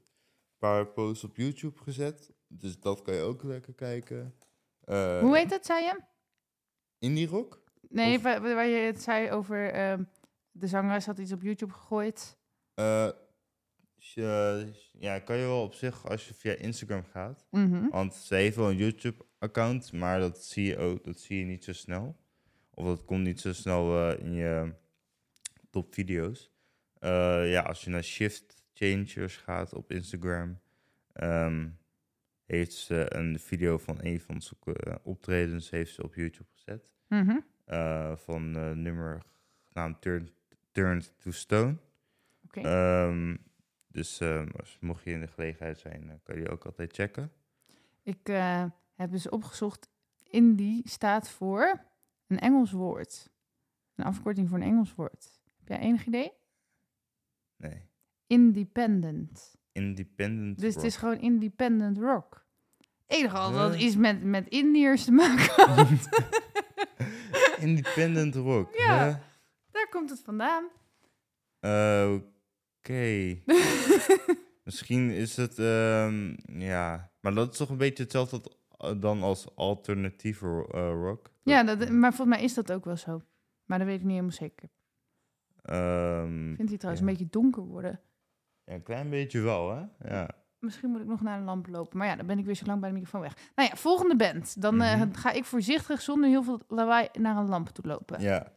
paar 0.59 0.87
posts 0.87 1.25
op 1.25 1.37
YouTube 1.37 1.79
gezet. 1.83 2.33
Dus 2.47 2.81
dat 2.81 3.03
kan 3.03 3.15
je 3.15 3.21
ook 3.21 3.43
lekker 3.43 3.75
kijken. 3.75 4.35
Eh, 4.85 5.21
Hoe 5.21 5.37
heet 5.37 5.51
het, 5.51 5.67
zei 5.67 5.85
je? 5.85 6.01
Indie 6.99 7.27
rock? 7.29 7.63
Nee, 7.89 8.17
Of- 8.17 8.23
waar, 8.23 8.67
je 8.67 8.77
het 8.87 9.03
zei 9.03 9.31
over 9.31 9.73
de 10.59 10.67
zangeres 10.67 11.07
had 11.07 11.19
iets 11.19 11.33
op 11.33 11.43
YouTube 11.43 11.73
gegooid. 11.73 12.39
Eh, 12.75 13.09
sh- 13.99 14.17
eh, 14.17 14.61
ja, 14.93 15.19
kan 15.19 15.37
je 15.37 15.47
wel 15.47 15.63
op 15.63 15.75
zich 15.75 16.09
als 16.09 16.29
je 16.29 16.35
via 16.35 16.53
Instagram 16.53 17.05
gaat. 17.05 17.47
Mhm. 17.51 17.89
Want 17.89 18.15
ze 18.15 18.35
heeft 18.35 18.57
wel 18.57 18.71
een 18.71 18.77
YouTube-account, 18.77 19.93
maar 19.93 20.21
dat 20.21 20.45
zie 20.45 20.65
je 20.67 20.77
ook 20.77 21.05
dat 21.05 21.21
zie 21.21 21.39
je 21.39 21.45
niet 21.45 21.65
zo 21.65 21.73
snel. 21.73 22.17
Of 22.71 22.85
dat 22.87 23.05
komt 23.05 23.25
niet 23.25 23.41
zo 23.41 23.53
snel 23.53 24.11
eh, 24.11 24.19
in 24.25 24.33
je 24.33 24.75
top 25.71 25.95
video's. 25.95 26.51
Eh, 26.99 27.51
ja, 27.51 27.63
als 27.63 27.85
je 27.85 27.91
naar 27.91 28.05
Shift 28.05 28.63
Changers 28.73 29.37
gaat 29.37 29.75
op 29.75 29.91
Instagram, 29.91 30.61
ehm, 31.13 31.69
heeft 32.45 32.73
ze 32.73 33.15
een 33.15 33.39
video 33.39 33.79
van 33.79 33.97
een 34.01 34.21
van 34.21 34.41
zijn 34.43 34.77
eh, 34.77 34.95
optredens 35.03 35.71
heeft 35.71 35.95
ze 35.95 36.03
op 36.03 36.15
YouTube 36.15 36.49
gezet. 36.53 36.93
Mhm. 37.09 37.39
eh, 37.65 38.17
van 38.17 38.57
eh 38.57 38.71
nummer 38.71 39.23
genaamd 39.73 40.01
Turn, 40.03 40.31
Turned 40.79 41.13
to 41.19 41.31
Stone. 41.31 41.77
Oké. 42.45 42.61
Ehm, 42.61 43.37
dus 43.87 44.21
ehm, 44.21 44.49
als, 44.57 44.79
mocht 44.81 45.05
je 45.05 45.11
in 45.11 45.21
de 45.21 45.27
gelegenheid 45.27 45.79
zijn, 45.79 46.07
dan 46.07 46.21
kan 46.23 46.35
je 46.35 46.41
die 46.41 46.51
ook 46.51 46.65
altijd 46.65 46.93
checken. 46.93 47.33
Ik 48.03 48.29
eh, 48.29 48.65
heb 48.95 49.11
dus 49.11 49.29
opgezocht. 49.29 49.89
Indie 50.23 50.89
staat 50.89 51.31
voor 51.31 51.85
een 52.27 52.39
Engels 52.39 52.73
woord. 52.73 53.31
Een 53.95 54.05
afkorting 54.05 54.49
voor 54.49 54.59
een 54.59 54.65
Engels 54.65 54.95
woord. 54.95 55.41
Heb 55.59 55.69
jij 55.69 55.79
enig 55.79 56.07
idee? 56.07 56.33
Nee. 57.57 57.83
Independent. 58.27 59.57
Independent 59.73 60.61
Dus 60.61 60.75
het 60.75 60.85
is 60.85 60.97
gewoon 60.97 61.21
independent 61.21 61.99
rock. 61.99 62.47
Enige 63.07 63.37
al 63.37 63.53
dat 63.53 63.75
iets 63.75 63.97
met, 63.97 64.23
met 64.23 64.49
Indiërs 64.49 65.05
te 65.05 65.13
maken 65.13 65.75
had. 65.75 65.89
Independent 67.69 68.35
rock. 68.35 68.75
Ja. 68.77 69.27
Komt 69.91 70.11
het 70.11 70.21
vandaan. 70.25 70.65
Eh, 71.61 72.15
Oké. 72.79 73.39
Misschien 74.65 75.11
is 75.11 75.37
het, 75.37 75.59
ehm, 75.59 76.35
ja, 76.47 77.11
maar 77.21 77.35
dat 77.35 77.53
is 77.53 77.57
toch 77.59 77.69
een 77.69 77.77
beetje 77.77 78.03
hetzelfde 78.03 78.41
eh, 78.79 78.93
dan 79.01 79.23
als 79.23 79.57
alternatieve 79.57 80.69
eh, 80.73 80.91
rock. 80.93 81.31
Ja, 81.43 81.63
dat, 81.65 81.89
maar 81.91 82.15
volgens 82.15 82.37
mij 82.37 82.45
is 82.47 82.55
dat 82.55 82.73
ook 82.73 82.85
wel 82.85 82.97
zo. 82.97 83.23
Maar 83.65 83.79
dat 83.79 83.87
weet 83.87 83.97
ik 83.97 84.03
niet 84.03 84.11
helemaal 84.11 84.33
zeker. 84.33 84.69
Ehm, 85.63 86.51
Ik 86.51 86.57
vind 86.57 86.69
die 86.69 86.79
trouwens 86.79 87.05
ja. 87.05 87.11
een 87.11 87.17
beetje 87.17 87.31
donker 87.41 87.63
worden. 87.63 88.01
Ja, 88.65 88.75
een 88.75 88.83
klein 88.83 89.11
beetje 89.11 89.41
wel, 89.41 89.71
hè? 89.77 89.85
Ja. 90.09 90.31
Misschien 90.59 90.91
moet 90.91 91.01
ik 91.01 91.07
nog 91.07 91.21
naar 91.23 91.39
de 91.39 91.45
lamp 91.45 91.67
lopen. 91.69 91.99
Maar 91.99 92.07
ja, 92.07 92.17
dan 92.17 92.27
ben 92.27 92.39
ik 92.39 92.45
weer 92.45 92.55
zo 92.55 92.67
lang 92.67 92.81
bij 92.81 92.89
de 92.89 92.95
microfoon 92.95 93.21
weg. 93.21 93.37
Nou 93.55 93.69
ja, 93.69 93.77
volgende 93.77 94.17
band. 94.17 94.63
Dan 94.63 94.77
Mhm. 94.77 95.13
ga 95.13 95.33
ik 95.33 95.45
voorzichtig 95.45 96.01
zonder 96.01 96.29
heel 96.31 96.43
veel 96.43 96.61
lawaai 96.69 97.09
naar 97.19 97.37
een 97.37 97.49
lamp 97.49 97.69
toe 97.69 97.87
lopen. 97.87 98.21
Ja. 98.21 98.53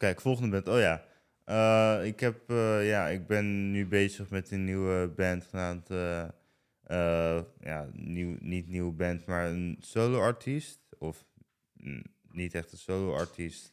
Kijk, 0.00 0.20
volgende 0.20 0.50
band. 0.50 0.68
Oh 0.68 0.80
ja. 0.80 1.04
Eh, 1.44 2.06
ik, 2.06 2.20
heb, 2.20 2.50
eh, 2.50 2.88
ja, 2.88 3.08
ik 3.08 3.26
ben 3.26 3.70
nu 3.70 3.86
bezig 3.86 4.30
met 4.30 4.50
een 4.50 4.64
nieuwe 4.64 5.08
band 5.08 5.44
genaamd... 5.44 5.90
eh, 5.90 7.38
ja, 7.60 7.88
nieuw, 7.92 8.36
niet 8.40 8.68
nieuwe 8.68 8.92
band, 8.92 9.26
maar 9.26 9.46
een 9.46 9.76
solo-artiest. 9.80 10.78
Of 10.98 11.24
mm, 11.72 12.02
niet 12.30 12.54
echt 12.54 12.72
een 12.72 12.78
solo-artiest. 12.78 13.72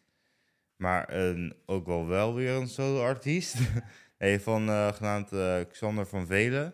Maar 0.76 1.14
een, 1.14 1.54
ook 1.66 1.86
wel 1.86 2.08
wel 2.08 2.34
weer 2.34 2.52
een 2.56 2.68
solo-artiest. 2.68 3.56
hey, 4.18 4.40
van, 4.40 4.94
genaamd 4.94 5.30
Xander 5.70 6.08
van 6.08 6.28
Velen. 6.28 6.74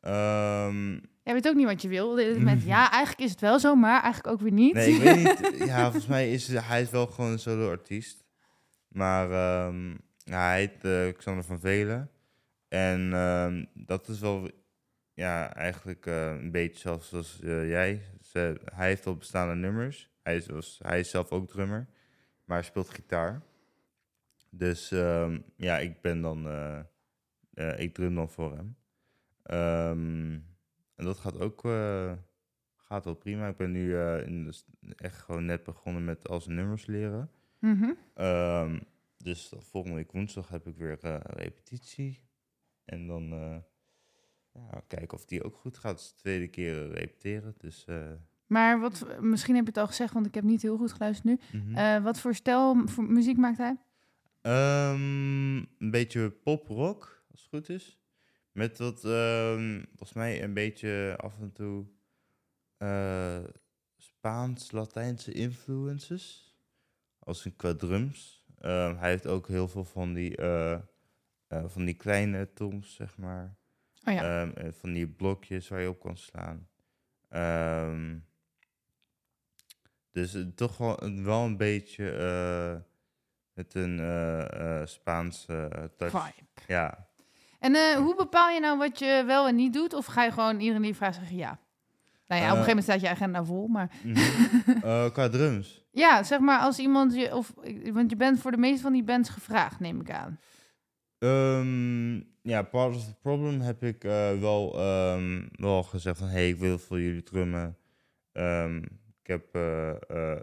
Ehm, 0.00 0.92
Jij 1.22 1.34
weet 1.34 1.48
ook 1.48 1.54
niet 1.54 1.66
wat 1.66 1.82
je 1.82 1.88
wil. 1.88 2.14
Met, 2.38 2.62
ja, 2.62 2.90
eigenlijk 2.90 3.24
is 3.24 3.30
het 3.30 3.40
wel 3.40 3.58
zo, 3.58 3.74
maar 3.74 4.02
eigenlijk 4.02 4.34
ook 4.34 4.40
weer 4.40 4.52
niet. 4.52 4.74
Nee, 4.74 4.94
ik 4.94 5.02
weet 5.02 5.16
niet. 5.16 5.64
Ja, 5.68 5.82
volgens 5.82 6.06
mij 6.06 6.32
is 6.32 6.48
hij 6.48 6.82
is 6.82 6.90
wel 6.90 7.06
gewoon 7.06 7.30
een 7.30 7.38
solo-artiest. 7.38 8.22
Maar 8.92 9.30
ehm, 9.30 9.96
hij 10.24 10.58
heet 10.58 10.84
eh, 10.84 11.16
Xander 11.18 11.44
van 11.44 11.60
Velen. 11.60 12.10
En 12.68 13.12
ehm, 13.12 13.64
dat 13.74 14.08
is 14.08 14.20
wel 14.20 14.50
ja, 15.14 15.54
eigenlijk 15.54 16.06
eh, 16.06 16.26
een 16.30 16.50
beetje 16.50 16.78
zoals 16.96 17.40
eh, 17.40 17.68
jij. 17.68 18.02
Ze, 18.20 18.60
hij 18.74 18.88
heeft 18.88 19.06
al 19.06 19.16
bestaande 19.16 19.54
nummers. 19.54 20.10
Hij 20.22 20.36
is, 20.36 20.46
was- 20.46 20.80
hij 20.82 21.00
is 21.00 21.10
zelf 21.10 21.30
ook 21.30 21.48
drummer. 21.48 21.88
Maar 22.44 22.56
hij 22.56 22.66
speelt 22.66 22.88
gitaar. 22.90 23.42
Dus 24.50 24.90
ehm, 24.90 25.40
ja, 25.56 25.78
ik 25.78 26.00
ben 26.00 26.20
dan... 26.20 26.46
ik 27.76 27.94
drum 27.94 28.14
dan 28.14 28.30
voor 28.30 28.56
hem. 28.56 28.76
En 30.96 31.04
dat 31.04 31.18
gaat 31.18 31.38
ook... 31.38 31.60
gaat 32.76 33.04
wel 33.04 33.14
prima. 33.14 33.48
Ik 33.48 33.56
ben 33.56 33.70
nu 33.70 33.96
in 33.98 34.52
echt 34.96 35.20
gewoon 35.20 35.44
net 35.44 35.62
begonnen 35.64 36.04
met 36.04 36.28
als 36.28 36.46
nummers 36.46 36.86
leren. 36.86 37.30
Mhm. 37.62 37.92
Ehm, 38.14 38.78
dus 39.16 39.52
volgende 39.58 39.96
week 39.96 40.12
woensdag 40.12 40.48
heb 40.48 40.66
ik 40.66 40.76
weer 40.76 40.98
eh, 41.00 41.16
repetitie. 41.20 42.20
En 42.84 43.06
dan 43.06 43.32
eh, 43.32 43.56
ja, 44.52 44.82
kijken 44.86 45.18
of 45.18 45.24
die 45.24 45.42
ook 45.44 45.56
goed 45.56 45.78
gaat. 45.78 45.98
Is 46.00 46.08
de 46.08 46.14
tweede 46.16 46.48
keer 46.48 46.90
eh, 46.90 46.94
repeteren. 46.94 47.54
Dus 47.58 47.86
Maar 48.46 48.80
wat, 48.80 49.20
misschien 49.20 49.54
heb 49.54 49.64
je 49.64 49.70
het 49.70 49.78
al 49.80 49.86
gezegd, 49.86 50.12
want 50.12 50.26
ik 50.26 50.34
heb 50.34 50.44
niet 50.44 50.62
heel 50.62 50.76
goed 50.76 50.92
geluisterd 50.92 51.40
nu. 51.52 51.60
mhm. 51.60 52.02
Wat 52.02 52.20
voor 52.20 52.34
stijl 52.34 52.86
voor 52.88 53.04
muziek 53.04 53.36
maakt 53.36 53.58
hij? 53.58 53.76
Ehm, 54.40 55.56
een 55.56 55.90
beetje 55.90 56.30
pop-rock, 56.30 57.24
als 57.30 57.40
het 57.40 57.48
goed 57.48 57.68
is. 57.68 57.98
Met 58.52 58.78
wat, 58.78 59.04
ehm, 59.04 59.82
volgens 59.86 60.12
mij 60.12 60.42
een 60.42 60.54
beetje 60.54 61.14
af 61.20 61.40
en 61.40 61.52
toe 61.52 61.86
Spaans-Latijnse 63.96 65.32
influences. 65.32 66.51
Als 67.24 67.44
een 67.44 67.56
qua 67.56 67.74
drums. 67.74 68.44
Ehm, 68.58 68.96
hij 68.96 69.10
heeft 69.10 69.26
ook 69.26 69.48
heel 69.48 69.68
veel 69.68 69.84
van 69.84 70.12
die, 70.14 70.36
eh, 70.36 70.72
eh, 70.72 71.64
van 71.66 71.84
die 71.84 71.94
kleine 71.94 72.52
toms, 72.52 72.94
zeg 72.94 73.16
maar. 73.18 73.56
Oh 74.04 74.14
ja. 74.14 74.42
Ehm, 74.46 74.72
van 74.72 74.92
die 74.92 75.08
blokjes 75.08 75.68
waar 75.68 75.80
je 75.80 75.88
op 75.88 76.00
kan 76.00 76.16
slaan. 76.16 76.68
Ehm, 77.28 78.18
dus 80.10 80.36
toch 80.54 80.76
wel, 80.76 81.02
een- 81.02 81.24
wel 81.24 81.44
een 81.44 81.56
beetje 81.56 82.04
met 83.54 83.74
een 83.74 83.98
eh, 83.98 84.80
eh, 84.80 84.86
Spaanse 84.86 85.90
touch. 85.96 86.10
Vibe. 86.34 86.46
Ja. 86.66 87.10
En 87.58 87.96
hoe 87.96 88.16
bepaal 88.16 88.48
je 88.50 88.60
nou 88.60 88.78
wat 88.78 88.98
je 88.98 89.22
wel 89.26 89.48
en 89.48 89.54
niet 89.54 89.72
doet? 89.72 89.94
Of 89.94 90.06
ga 90.06 90.24
je 90.24 90.30
gewoon 90.32 90.60
iedereen 90.60 90.82
die 90.82 90.94
vraagt 90.94 91.14
zeggen 91.14 91.36
ja? 91.36 91.58
Nou 92.32 92.44
ja, 92.44 92.50
op 92.50 92.56
een 92.56 92.62
Eh, 92.62 92.68
gegeven 92.68 92.84
moment 92.84 92.84
staat 92.84 93.00
je 93.00 93.08
agenda 93.08 93.44
vol, 93.44 93.66
maar... 93.66 93.90
Mhm. 94.02 94.18
Eh, 94.84 95.10
qua 95.12 95.28
drums. 95.28 95.84
Ja, 95.90 96.22
zeg 96.22 96.38
maar 96.38 96.58
als 96.60 96.78
iemand 96.78 97.14
je... 97.14 97.36
Of, 97.36 97.52
want 97.92 98.10
je 98.10 98.16
bent 98.16 98.40
voor 98.40 98.50
de 98.50 98.56
meeste 98.56 98.82
van 98.82 98.92
die 98.92 99.02
bands 99.04 99.28
gevraagd, 99.28 99.80
neem 99.80 100.00
ik 100.00 100.10
aan. 100.10 100.38
Ehm, 101.18 102.14
ja, 102.42 102.62
Part 102.62 102.94
of 102.94 103.04
the 103.04 103.14
Problem 103.22 103.60
heb 103.60 103.82
ik 103.82 104.04
eh, 104.04 104.38
wel, 104.40 104.78
ehm, 104.78 105.46
wel 105.52 105.82
gezegd 105.82 106.18
van... 106.18 106.28
hey, 106.28 106.48
ik 106.48 106.56
wil 106.56 106.78
voor 106.78 107.00
jullie 107.00 107.22
drummen. 107.22 107.76
Ehm, 108.32 108.76
ik 109.22 109.26
heb, 109.26 109.44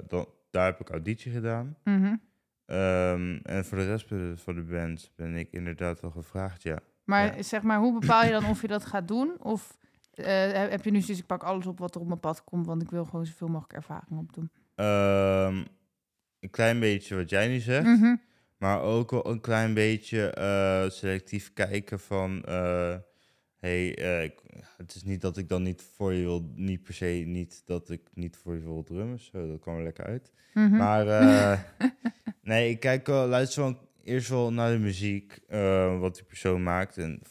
dan, 0.08 0.28
daar 0.52 0.66
heb 0.66 0.80
ik 0.80 0.90
auditie 0.90 1.32
gedaan. 1.32 1.76
Mhm. 1.84 2.16
En 3.44 3.66
voor 3.66 3.78
de 3.78 3.86
rest 3.86 4.08
van 4.36 4.56
de 4.56 4.64
band 4.64 5.12
ben 5.16 5.36
ik 5.36 5.52
inderdaad 5.52 6.02
wel 6.02 6.12
gevraagd, 6.12 6.64
ja. 6.64 6.80
Maar 7.06 7.36
Ja. 7.36 7.42
zeg 7.44 7.62
maar, 7.62 7.80
hoe 7.80 8.00
bepaal 8.00 8.24
je 8.26 8.32
dan 8.32 8.46
of 8.54 8.62
je 8.62 8.68
dat 8.68 8.86
gaat 8.86 9.08
doen? 9.08 9.36
Of 9.40 9.78
eh, 10.20 10.70
heb 10.70 10.84
je 10.84 10.92
nu 10.92 11.02
zoiets, 11.02 11.20
ik 11.22 11.26
pak 11.28 11.44
alles 11.44 11.66
op 11.66 11.80
wat 11.80 11.96
er 11.96 12.02
op 12.02 12.08
mijn 12.08 12.20
pad 12.20 12.44
komt, 12.44 12.66
want 12.66 12.82
ik 12.82 12.90
wil 12.90 13.06
gewoon 13.06 13.26
zoveel 13.26 13.48
mogelijk 13.48 13.74
ervaring 13.74 14.20
opdoen. 14.20 14.50
Ehm, 14.76 15.64
een 16.40 16.50
klein 16.50 16.80
beetje 16.80 17.16
wat 17.16 17.30
jij 17.30 17.48
nu 17.48 17.60
zegt. 17.60 17.86
Mhm. 17.86 18.16
Maar 18.58 18.82
ook 18.82 19.12
wel 19.12 19.28
een 19.30 19.42
klein 19.42 19.74
beetje 19.74 20.30
eh, 20.30 20.90
selectief 20.90 21.54
kijken 21.54 22.00
van... 22.00 22.44
eh, 22.44 22.96
hey, 23.60 23.88
ik- 24.24 24.42
het 24.78 24.96
is 24.96 25.04
niet 25.04 25.22
dat 25.22 25.38
ik 25.38 25.50
dan 25.50 25.64
niet 25.64 25.82
voor 25.96 26.14
je 26.14 26.22
wil... 26.22 26.52
Niet 26.56 26.84
per 26.84 26.94
se 26.94 27.06
niet 27.26 27.62
dat 27.66 27.90
ik 27.90 28.02
niet 28.14 28.38
voor 28.38 28.54
je 28.54 28.62
wil 28.62 28.84
drummen. 28.84 29.20
Zo, 29.20 29.48
dat 29.48 29.60
kwam 29.60 29.76
er 29.78 29.84
lekker 29.84 30.06
uit. 30.06 30.32
Mhm. 30.54 30.76
Maar 30.78 31.06
nee, 32.42 32.70
ik 32.70 32.80
kijk 32.80 33.08
wel, 33.08 33.28
luister 33.28 33.64
wel 33.64 33.90
eerst 34.04 34.30
wel 34.30 34.54
naar 34.54 34.72
de 34.72 34.78
muziek, 34.80 35.40
wat 36.00 36.16
die 36.16 36.24
persoon 36.24 36.64
maakt. 36.64 36.98
En 36.98 37.22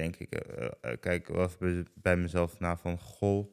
denk 0.00 0.16
ik, 0.16 0.32
eh, 0.34 0.66
eh, 0.80 0.96
kijk 1.00 1.28
wel 1.28 1.44
even 1.44 1.58
bij, 1.58 1.84
bij 1.94 2.16
mezelf 2.16 2.58
na 2.58 2.76
van, 2.76 2.98
goh, 2.98 3.52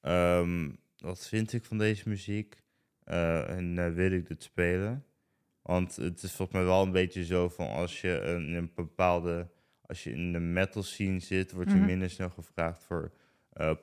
ehm, 0.00 0.70
wat 0.98 1.28
vind 1.28 1.52
ik 1.52 1.64
van 1.64 1.78
deze 1.78 2.08
muziek? 2.08 2.62
Eh, 3.04 3.50
en 3.50 3.94
wil 3.94 4.12
ik 4.12 4.26
dit 4.28 4.42
spelen? 4.42 5.04
Want 5.62 5.96
het 5.96 6.22
is 6.22 6.32
volgens 6.32 6.58
mij 6.58 6.66
wel 6.66 6.82
een 6.82 6.92
beetje 6.92 7.24
zo 7.24 7.48
van, 7.48 7.68
als 7.68 8.00
je 8.00 8.20
een, 8.20 8.52
een 8.52 8.70
bepaalde, 8.74 9.48
als 9.86 10.04
je 10.04 10.10
in 10.10 10.32
de 10.32 10.38
metal 10.40 10.82
scene 10.82 11.18
zit, 11.20 11.52
word 11.52 11.70
je 11.70 11.76
Mhm. 11.76 11.86
minder 11.86 12.10
snel 12.10 12.30
gevraagd 12.30 12.82
voor 12.84 13.12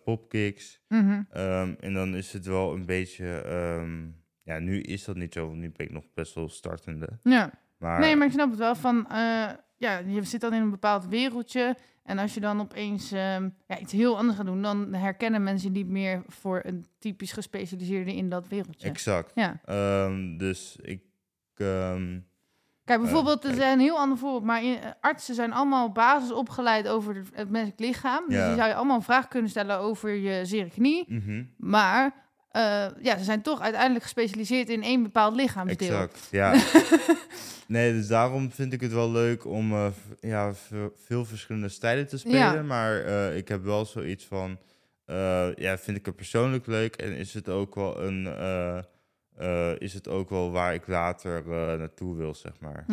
popkicks. 0.03 0.79
Mhm. 0.87 1.21
Ehm, 1.29 1.73
en 1.79 1.93
dan 1.93 2.15
is 2.15 2.33
het 2.33 2.45
wel 2.45 2.73
een 2.73 2.85
beetje. 2.85 3.41
ehm, 3.41 4.07
ja, 4.43 4.59
nu 4.59 4.81
is 4.81 5.03
dat 5.03 5.15
niet 5.15 5.33
zo, 5.33 5.47
want 5.47 5.59
nu 5.59 5.71
ben 5.71 5.85
ik 5.85 5.91
nog 5.91 6.03
best 6.13 6.33
wel 6.35 6.49
startende. 6.49 7.09
Ja. 7.23 7.51
Maar, 7.77 7.99
Nee, 7.99 8.15
maar 8.15 8.27
ik 8.27 8.33
snap 8.33 8.49
het 8.49 8.59
wel 8.59 8.75
van, 8.75 9.07
ja, 9.77 9.97
je 9.97 10.23
zit 10.23 10.41
dan 10.41 10.53
in 10.53 10.61
een 10.61 10.69
bepaald 10.69 11.07
wereldje. 11.07 11.75
En 12.03 12.17
als 12.17 12.33
je 12.33 12.39
dan 12.39 12.59
opeens 12.61 13.11
ehm, 13.11 13.49
ja, 13.67 13.79
iets 13.79 13.91
heel 13.91 14.17
anders 14.17 14.37
gaat 14.37 14.45
doen, 14.45 14.61
dan 14.61 14.93
herkennen 14.93 15.43
mensen 15.43 15.71
je 15.73 15.77
niet 15.77 15.87
meer 15.87 16.23
voor 16.27 16.61
een 16.63 16.85
typisch 16.99 17.31
gespecialiseerde 17.31 18.15
in 18.15 18.29
dat 18.29 18.47
wereldje. 18.47 18.87
exact. 18.87 19.31
Ja. 19.35 19.59
Ehm, 19.65 20.37
dus 20.37 20.75
ik. 20.81 21.01
ehm, 21.55 22.19
Kijk, 22.85 22.99
bijvoorbeeld, 23.01 23.43
er 23.43 23.53
zijn 23.53 23.73
een 23.73 23.79
heel 23.85 23.97
ander 23.97 24.17
voorbeeld, 24.17 24.43
maar 24.43 24.63
in- 24.63 24.79
eh, 24.81 24.89
artsen 25.01 25.35
zijn 25.35 25.53
allemaal 25.53 25.91
basis 25.91 26.31
opgeleid 26.31 26.87
over 26.87 27.23
het, 27.33 27.49
menselijk 27.49 27.79
lichaam. 27.79 28.23
Dus 28.27 28.45
die 28.45 28.55
zou 28.55 28.67
je 28.67 28.75
allemaal 28.75 28.95
een 28.95 29.01
vraag 29.01 29.27
kunnen 29.27 29.49
stellen 29.49 29.77
over 29.77 30.09
je 30.09 30.45
zere 30.45 30.69
knie. 30.69 31.05
mhm, 31.07 31.43
Maar 31.57 32.24
eh, 32.55 32.85
ja, 33.01 33.17
ze 33.17 33.23
zijn 33.23 33.41
toch 33.41 33.61
uiteindelijk 33.61 34.03
gespecialiseerd 34.03 34.69
in 34.69 34.83
één 34.83 35.03
bepaald 35.03 35.35
lichaamsdeel. 35.35 35.87
exact. 35.87 36.27
Ja. 36.31 36.53
nee, 37.67 37.93
dus 37.93 38.07
daarom 38.07 38.51
vind 38.51 38.73
ik 38.73 38.81
het 38.81 38.91
wel 38.93 39.11
leuk 39.11 39.45
om 39.45 39.71
eh, 39.71 39.87
ja, 40.19 40.53
veel 41.05 41.25
verschillende 41.25 41.69
stijlen 41.69 42.07
te 42.07 42.17
spelen. 42.17 42.37
Ja. 42.37 42.61
Maar 42.61 43.01
eh, 43.01 43.37
ik 43.37 43.47
heb 43.47 43.63
wel 43.63 43.85
zoiets 43.85 44.25
van. 44.25 44.59
ja, 45.55 45.77
vind 45.77 45.97
ik 45.97 46.05
het 46.05 46.15
persoonlijk 46.15 46.65
leuk 46.65 46.95
en 46.95 47.15
is 47.15 47.33
het 47.33 47.49
ook 47.49 47.75
wel 47.75 48.01
een. 48.01 48.25
is 49.79 49.93
het 49.93 50.07
ook 50.07 50.29
wel 50.29 50.51
waar 50.51 50.73
ik 50.73 50.87
later 50.87 51.43
naartoe 51.77 52.15
wil, 52.15 52.35
zeg 52.35 52.53
maar. 52.59 52.85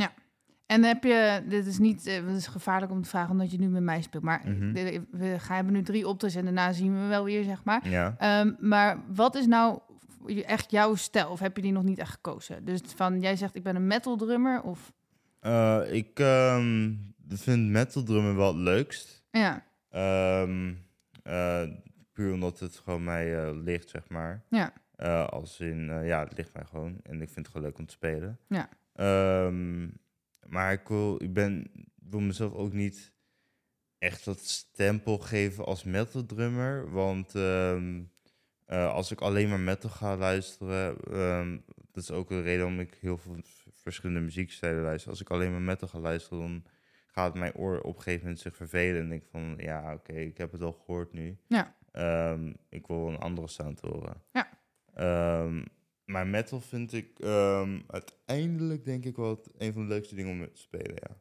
En 0.72 0.82
heb 0.84 1.04
je, 1.04 1.42
dit 1.48 1.66
is 1.66 1.78
niet, 1.78 2.06
eh, 2.06 2.14
het 2.26 2.36
is 2.36 2.46
gevaarlijk 2.46 2.92
om 2.92 3.02
te 3.02 3.08
vragen 3.08 3.30
omdat 3.30 3.50
je 3.50 3.58
nu 3.58 3.68
met 3.68 3.82
mij 3.82 4.02
speelt, 4.02 4.22
maar 4.22 4.42
Mhm. 4.44 4.72
we 5.10 5.38
gaan 5.38 5.54
hebben 5.56 5.72
nu 5.72 5.82
drie 5.82 6.08
optredens 6.08 6.38
en 6.40 6.54
daarna 6.54 6.72
zien 6.72 7.00
we 7.00 7.06
wel 7.06 7.24
weer, 7.24 7.44
zeg 7.44 7.64
maar. 7.64 7.88
Ja. 7.88 8.14
Ehm, 8.18 8.52
maar 8.58 8.98
wat 9.14 9.34
is 9.34 9.46
nou 9.46 9.78
echt 10.46 10.70
jouw 10.70 10.94
stijl? 10.94 11.30
Of 11.30 11.40
heb 11.40 11.56
je 11.56 11.62
die 11.62 11.72
nog 11.72 11.82
niet 11.82 11.98
echt 11.98 12.10
gekozen? 12.12 12.64
Dus 12.64 12.80
van, 12.96 13.20
jij 13.20 13.36
zegt 13.36 13.54
ik 13.56 13.62
ben 13.62 13.76
een 13.76 13.86
metal 13.86 14.16
drummer 14.16 14.62
of... 14.62 14.92
Eh, 15.40 15.80
ik 15.92 16.18
ehm, 16.18 16.92
vind 17.28 17.68
metal 17.70 18.02
drummen 18.02 18.36
wel 18.36 18.46
het 18.46 18.56
leukst. 18.56 19.22
Ja, 19.30 19.64
Ehm, 19.90 20.72
eh, 21.22 21.62
puur 22.12 22.32
omdat 22.32 22.58
het 22.58 22.76
gewoon 22.84 23.04
mij 23.04 23.52
ligt, 23.54 23.90
zeg 23.90 24.08
maar. 24.08 24.42
ja, 24.48 24.72
als 25.22 25.60
in, 25.60 26.04
ja, 26.04 26.20
het 26.24 26.36
ligt 26.36 26.54
mij 26.54 26.64
gewoon. 26.64 26.96
En 27.02 27.12
ik 27.22 27.30
vind 27.30 27.46
het 27.46 27.48
gewoon 27.48 27.62
leuk 27.66 27.78
om 27.78 27.86
te 27.86 27.92
spelen. 27.92 28.38
Ja. 28.48 28.68
Maar 30.46 30.72
ik 30.72 30.88
wil, 30.88 31.22
ik 31.22 31.32
ben, 31.32 31.70
ik 31.74 32.10
wil 32.10 32.20
mezelf 32.20 32.52
ook 32.52 32.72
niet 32.72 33.12
echt 33.98 34.24
dat 34.24 34.40
stempel 34.40 35.18
geven 35.18 35.64
als 35.64 35.84
metal 35.84 36.26
drummer. 36.26 36.90
Want 36.90 37.34
eh, 38.72 38.92
als 38.92 39.10
ik 39.10 39.20
alleen 39.20 39.48
maar 39.48 39.60
metal 39.60 39.90
ga 39.90 40.16
luisteren, 40.16 40.96
ehm, 41.00 41.58
dat 41.92 42.02
is 42.02 42.10
ook 42.10 42.30
een 42.30 42.42
reden 42.42 42.60
waarom 42.60 42.80
ik 42.80 42.96
heel 43.00 43.18
veel 43.18 43.36
verschillende 43.72 44.20
muziekstijlen 44.20 44.82
luister. 44.82 45.10
Als 45.10 45.20
ik 45.20 45.30
alleen 45.30 45.50
maar 45.50 45.60
metal 45.60 45.88
ga 45.88 45.98
luisteren, 45.98 46.38
dan 46.38 46.64
gaat 47.06 47.34
mijn 47.34 47.54
oor 47.54 47.80
op 47.80 47.96
een 47.96 48.02
gegeven 48.02 48.22
moment 48.22 48.40
zich 48.40 48.56
vervelen. 48.56 49.00
En 49.02 49.08
denk 49.08 49.24
van, 49.30 49.54
ja, 49.58 49.94
oké, 49.94 50.12
ik 50.12 50.38
heb 50.38 50.52
het 50.52 50.62
al 50.62 50.72
gehoord 50.72 51.12
nu. 51.12 51.38
Ja. 51.46 51.76
Ehm, 51.92 52.52
ik 52.68 52.86
wil 52.86 53.08
een 53.08 53.18
andere 53.18 53.48
sound 53.48 53.80
horen. 53.80 54.22
Ja. 54.32 54.48
Maar 56.04 56.26
metal 56.26 56.60
vind 56.60 56.92
ik 56.92 57.18
ehm, 57.18 57.80
uiteindelijk 57.86 58.84
denk 58.84 59.04
ik 59.04 59.16
wel 59.16 59.44
een 59.58 59.72
van 59.72 59.82
de 59.82 59.88
leukste 59.88 60.14
dingen 60.14 60.32
om 60.32 60.52
te 60.52 60.60
spelen, 60.60 60.94
ja. 60.94 61.16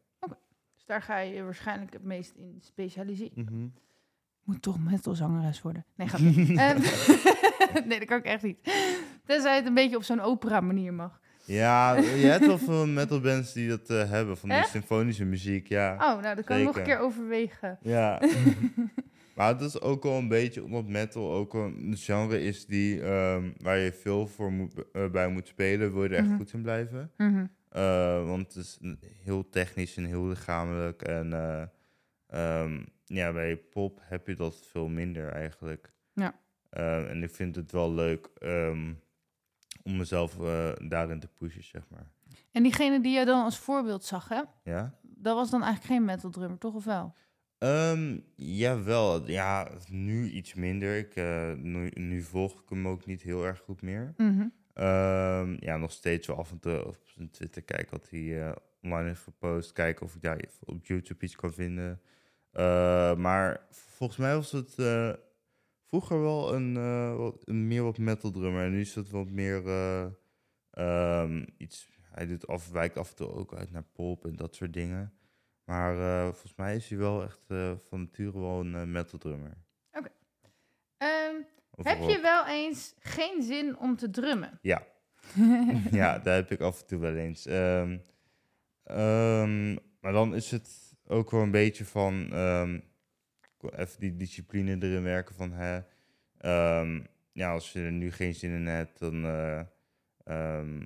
dus 0.76 0.86
daar 0.86 1.02
ga 1.02 1.20
je 1.20 1.44
waarschijnlijk 1.44 1.94
het 1.94 2.04
meest 2.04 2.36
in 2.36 2.58
specialiseren. 2.60 3.44
Mhm. 3.44 3.68
Moet 4.44 4.62
toch 4.62 4.80
metalzangeres 4.80 5.62
worden? 5.62 5.86
Nee, 5.96 6.08
ga 6.08 6.18
Ehm, 6.68 6.82
Nee, 7.88 8.00
dat 8.00 8.08
kan 8.08 8.18
ik 8.18 8.26
echt 8.26 8.44
niet. 8.44 8.58
Tenzij 9.26 9.56
het 9.56 9.66
een 9.66 9.74
beetje 9.74 9.96
op 9.96 10.04
zo'n 10.04 10.20
opera 10.20 10.60
manier 10.60 10.94
mag. 10.94 11.20
Ja, 11.46 11.96
je 11.96 12.26
hebt 12.26 12.46
wel 12.46 12.58
veel 12.58 12.88
metalbands 12.88 13.54
die 13.54 13.70
dat 13.70 13.90
eh, 13.90 14.10
hebben, 14.10 14.38
van 14.38 14.50
die 14.50 14.58
Echt? 14.58 14.70
symfonische 14.70 15.26
muziek, 15.26 15.68
ja. 15.68 15.94
Oh, 15.94 16.22
nou, 16.22 16.36
dat 16.36 16.46
kan 16.46 16.58
ik 16.58 16.64
nog 16.66 16.78
een 16.78 16.84
keer 16.84 17.00
overwegen. 17.00 17.78
Ja. 17.82 18.22
maar 19.42 19.50
het 19.54 19.62
is 19.62 19.82
ook 19.82 20.04
wel 20.04 20.18
een 20.18 20.28
beetje 20.28 20.64
omdat 20.64 20.88
metal 20.88 21.32
ook 21.32 21.54
een 21.54 21.94
genre 21.98 22.42
is 22.42 22.66
die, 22.66 23.02
ehm, 23.02 23.52
waar 23.58 23.78
je 23.78 23.92
veel 23.94 24.28
voor 24.28 24.52
moet, 24.52 24.92
eh, 24.92 25.10
bij 25.10 25.30
moet 25.30 25.48
spelen, 25.48 25.94
wil 25.94 26.04
je 26.04 26.10
er 26.10 26.16
echt 26.16 26.28
Mhm. 26.28 26.36
goed 26.38 26.54
in 26.54 26.62
blijven. 26.62 27.12
Mhm. 27.18 27.46
Eh, 27.70 28.26
want 28.26 28.54
het 28.54 28.56
is 28.56 28.78
heel 29.24 29.50
technisch 29.50 29.98
en 29.98 30.06
heel 30.06 30.26
lichamelijk. 30.28 31.02
En 31.02 31.34
eh, 31.34 31.64
ehm, 32.28 32.84
ja, 33.06 33.32
bij 33.34 33.58
pop 33.58 34.00
heb 34.04 34.28
je 34.28 34.36
dat 34.36 34.56
veel 34.66 34.88
minder 34.88 35.30
eigenlijk. 35.30 35.94
Ja. 36.14 36.40
Eh, 36.70 37.10
en 37.10 37.24
ik 37.24 37.30
vind 37.30 37.56
het 37.56 37.72
wel 37.72 37.94
leuk 37.94 38.30
ehm, 38.38 38.94
om 39.84 39.98
mezelf 39.98 40.36
daarin 40.88 41.20
te 41.20 41.28
pushen, 41.38 41.64
zeg 41.64 41.84
maar. 41.90 42.12
En 42.52 42.64
diegene 42.64 43.02
die 43.02 43.18
je 43.20 43.26
dan 43.26 43.44
als 43.44 43.58
voorbeeld 43.58 44.04
zag, 44.04 44.28
hè? 44.30 44.42
Ja? 44.64 45.00
Dat 45.02 45.36
was 45.36 45.50
dan 45.50 45.64
eigenlijk 45.64 45.94
geen 45.94 46.06
metal 46.06 46.30
drummer, 46.30 46.58
toch 46.58 46.74
of 46.74 46.84
wel? 46.86 47.16
Ehm 47.62 48.18
jawel, 48.36 49.30
ja, 49.30 49.72
nu 49.90 50.30
iets 50.30 50.54
minder. 50.54 50.98
Ik, 50.98 51.16
eh, 51.16 51.54
nu, 51.54 51.92
nu 51.94 52.22
volg 52.22 52.62
ik 52.62 52.70
hem 52.70 52.88
ook 52.88 53.06
niet 53.06 53.22
heel 53.22 53.46
erg 53.46 53.60
goed 53.60 53.82
meer. 53.82 54.14
Mhm. 54.18 54.48
Ehm, 54.74 55.56
ja, 55.60 55.78
nog 55.78 55.92
steeds 55.92 56.28
wel 56.28 56.38
af 56.38 56.52
en 56.52 56.60
toe 56.60 56.86
op 56.86 56.98
zijn 57.06 57.30
Twitter 57.30 57.62
kijken 57.62 57.92
wat 57.92 58.10
hij 58.10 58.48
eh, 58.48 58.56
online 58.82 59.08
heeft 59.08 59.22
gepost. 59.22 59.72
Kijken 59.72 60.06
of 60.06 60.16
ik 60.16 60.22
daar 60.22 60.46
op 60.60 60.86
YouTube 60.86 61.26
iets 61.26 61.36
kan 61.36 61.54
vinden. 61.54 62.02
Eh, 62.52 63.16
maar 63.16 63.66
volgens 63.70 64.20
mij 64.20 64.36
was 64.36 64.52
het 64.52 64.76
eh, 64.76 65.14
vroeger 65.88 66.22
wel 66.22 66.54
een, 66.54 66.74
wat, 67.18 67.42
een 67.46 67.68
meer 67.68 67.84
wat 67.84 67.98
metal 67.98 68.32
drummer. 68.32 68.64
En 68.64 68.72
nu 68.72 68.80
is 68.80 68.96
het 68.96 69.10
wat 69.10 69.30
meer 69.30 69.64
ehm, 70.72 71.46
iets... 71.58 71.90
Hij 72.02 72.26
doet 72.26 72.48
af, 72.48 72.70
wijkt 72.70 72.98
af 72.98 73.10
en 73.10 73.16
toe 73.16 73.34
ook 73.34 73.54
uit 73.54 73.72
naar 73.72 73.86
pop 73.94 74.26
en 74.26 74.36
dat 74.36 74.56
soort 74.56 74.74
dingen. 74.74 75.14
Maar 75.66 76.00
eh, 76.00 76.24
volgens 76.24 76.56
mij 76.56 76.76
is 76.76 76.90
hij 76.90 76.98
wel 76.98 77.24
echt 77.24 77.42
eh, 77.48 77.72
van 77.78 78.00
nature 78.00 78.40
wel 78.40 78.60
een 78.60 78.76
eh, 78.76 78.84
metal 78.84 79.20
drummer. 79.20 79.58
Ehm, 80.98 81.36
Of 81.76 81.86
heb 81.86 81.98
rock. 81.98 82.10
je 82.10 82.20
wel 82.20 82.48
eens 82.48 82.94
geen 83.00 83.44
zin 83.44 83.78
om 83.78 83.96
te 83.96 84.10
drummen? 84.10 84.60
Ja. 84.62 84.88
ja, 85.92 86.20
daar 86.20 86.36
heb 86.36 86.52
ik 86.52 86.60
af 86.60 86.82
en 86.82 86.88
toe 86.88 87.00
wel 87.00 87.16
eens. 87.16 87.46
Ehm, 87.46 87.98
ehm, 88.84 89.74
maar 90.00 90.12
dan 90.12 90.36
is 90.36 90.52
het 90.52 90.96
ook 91.08 91.32
wel 91.32 91.42
een 91.42 91.52
beetje 91.52 91.86
van 91.86 92.32
ehm, 92.32 92.80
even 93.76 94.00
die 94.00 94.16
discipline 94.16 94.78
erin 94.80 95.04
werken 95.04 95.36
van 95.36 95.52
hè, 95.52 95.82
ehm, 96.38 97.02
ja, 97.32 97.52
als 97.52 97.74
je 97.74 97.80
er 97.80 97.92
nu 97.92 98.12
geen 98.12 98.36
zin 98.36 98.52
in 98.52 98.66
hebt, 98.68 99.00
dan 99.00 99.26
ehm, 100.24 100.82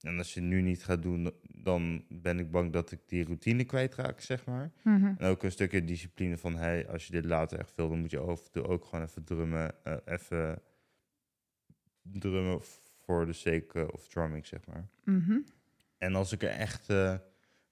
en 0.00 0.18
als 0.18 0.34
je 0.34 0.40
het 0.40 0.48
nu 0.48 0.60
niet 0.62 0.84
gaat 0.84 1.02
doen, 1.02 1.32
dan 1.62 2.04
ben 2.08 2.38
ik 2.38 2.50
bang 2.50 2.72
dat 2.72 2.92
ik 2.92 3.00
die 3.06 3.24
routine 3.24 3.64
kwijtraak, 3.64 4.20
zeg 4.20 4.46
maar. 4.46 4.70
Mhm. 4.82 5.14
En 5.18 5.28
ook 5.28 5.42
een 5.42 5.52
stukje 5.52 5.84
discipline 5.84 6.38
van, 6.38 6.54
hey, 6.54 6.88
als 6.88 7.06
je 7.06 7.12
dit 7.12 7.24
later 7.24 7.58
echt 7.58 7.74
wil, 7.74 7.88
dan 7.88 8.00
moet 8.00 8.10
je 8.10 8.18
af 8.18 8.44
en 8.44 8.50
toe 8.50 8.66
ook 8.66 8.84
gewoon 8.84 9.04
even 9.04 9.24
drummen, 9.24 9.84
eh, 9.84 9.96
even 10.04 10.62
drummen 12.02 12.60
voor 13.04 13.26
de 13.26 13.32
sake 13.32 13.92
of 13.92 14.08
drumming, 14.08 14.46
zeg 14.46 14.66
maar. 14.66 14.88
Mhm. 15.04 15.38
En 15.98 16.14
als 16.14 16.32
ik 16.32 16.42
er 16.42 16.50
echt 16.50 16.88
eh, 16.88 17.14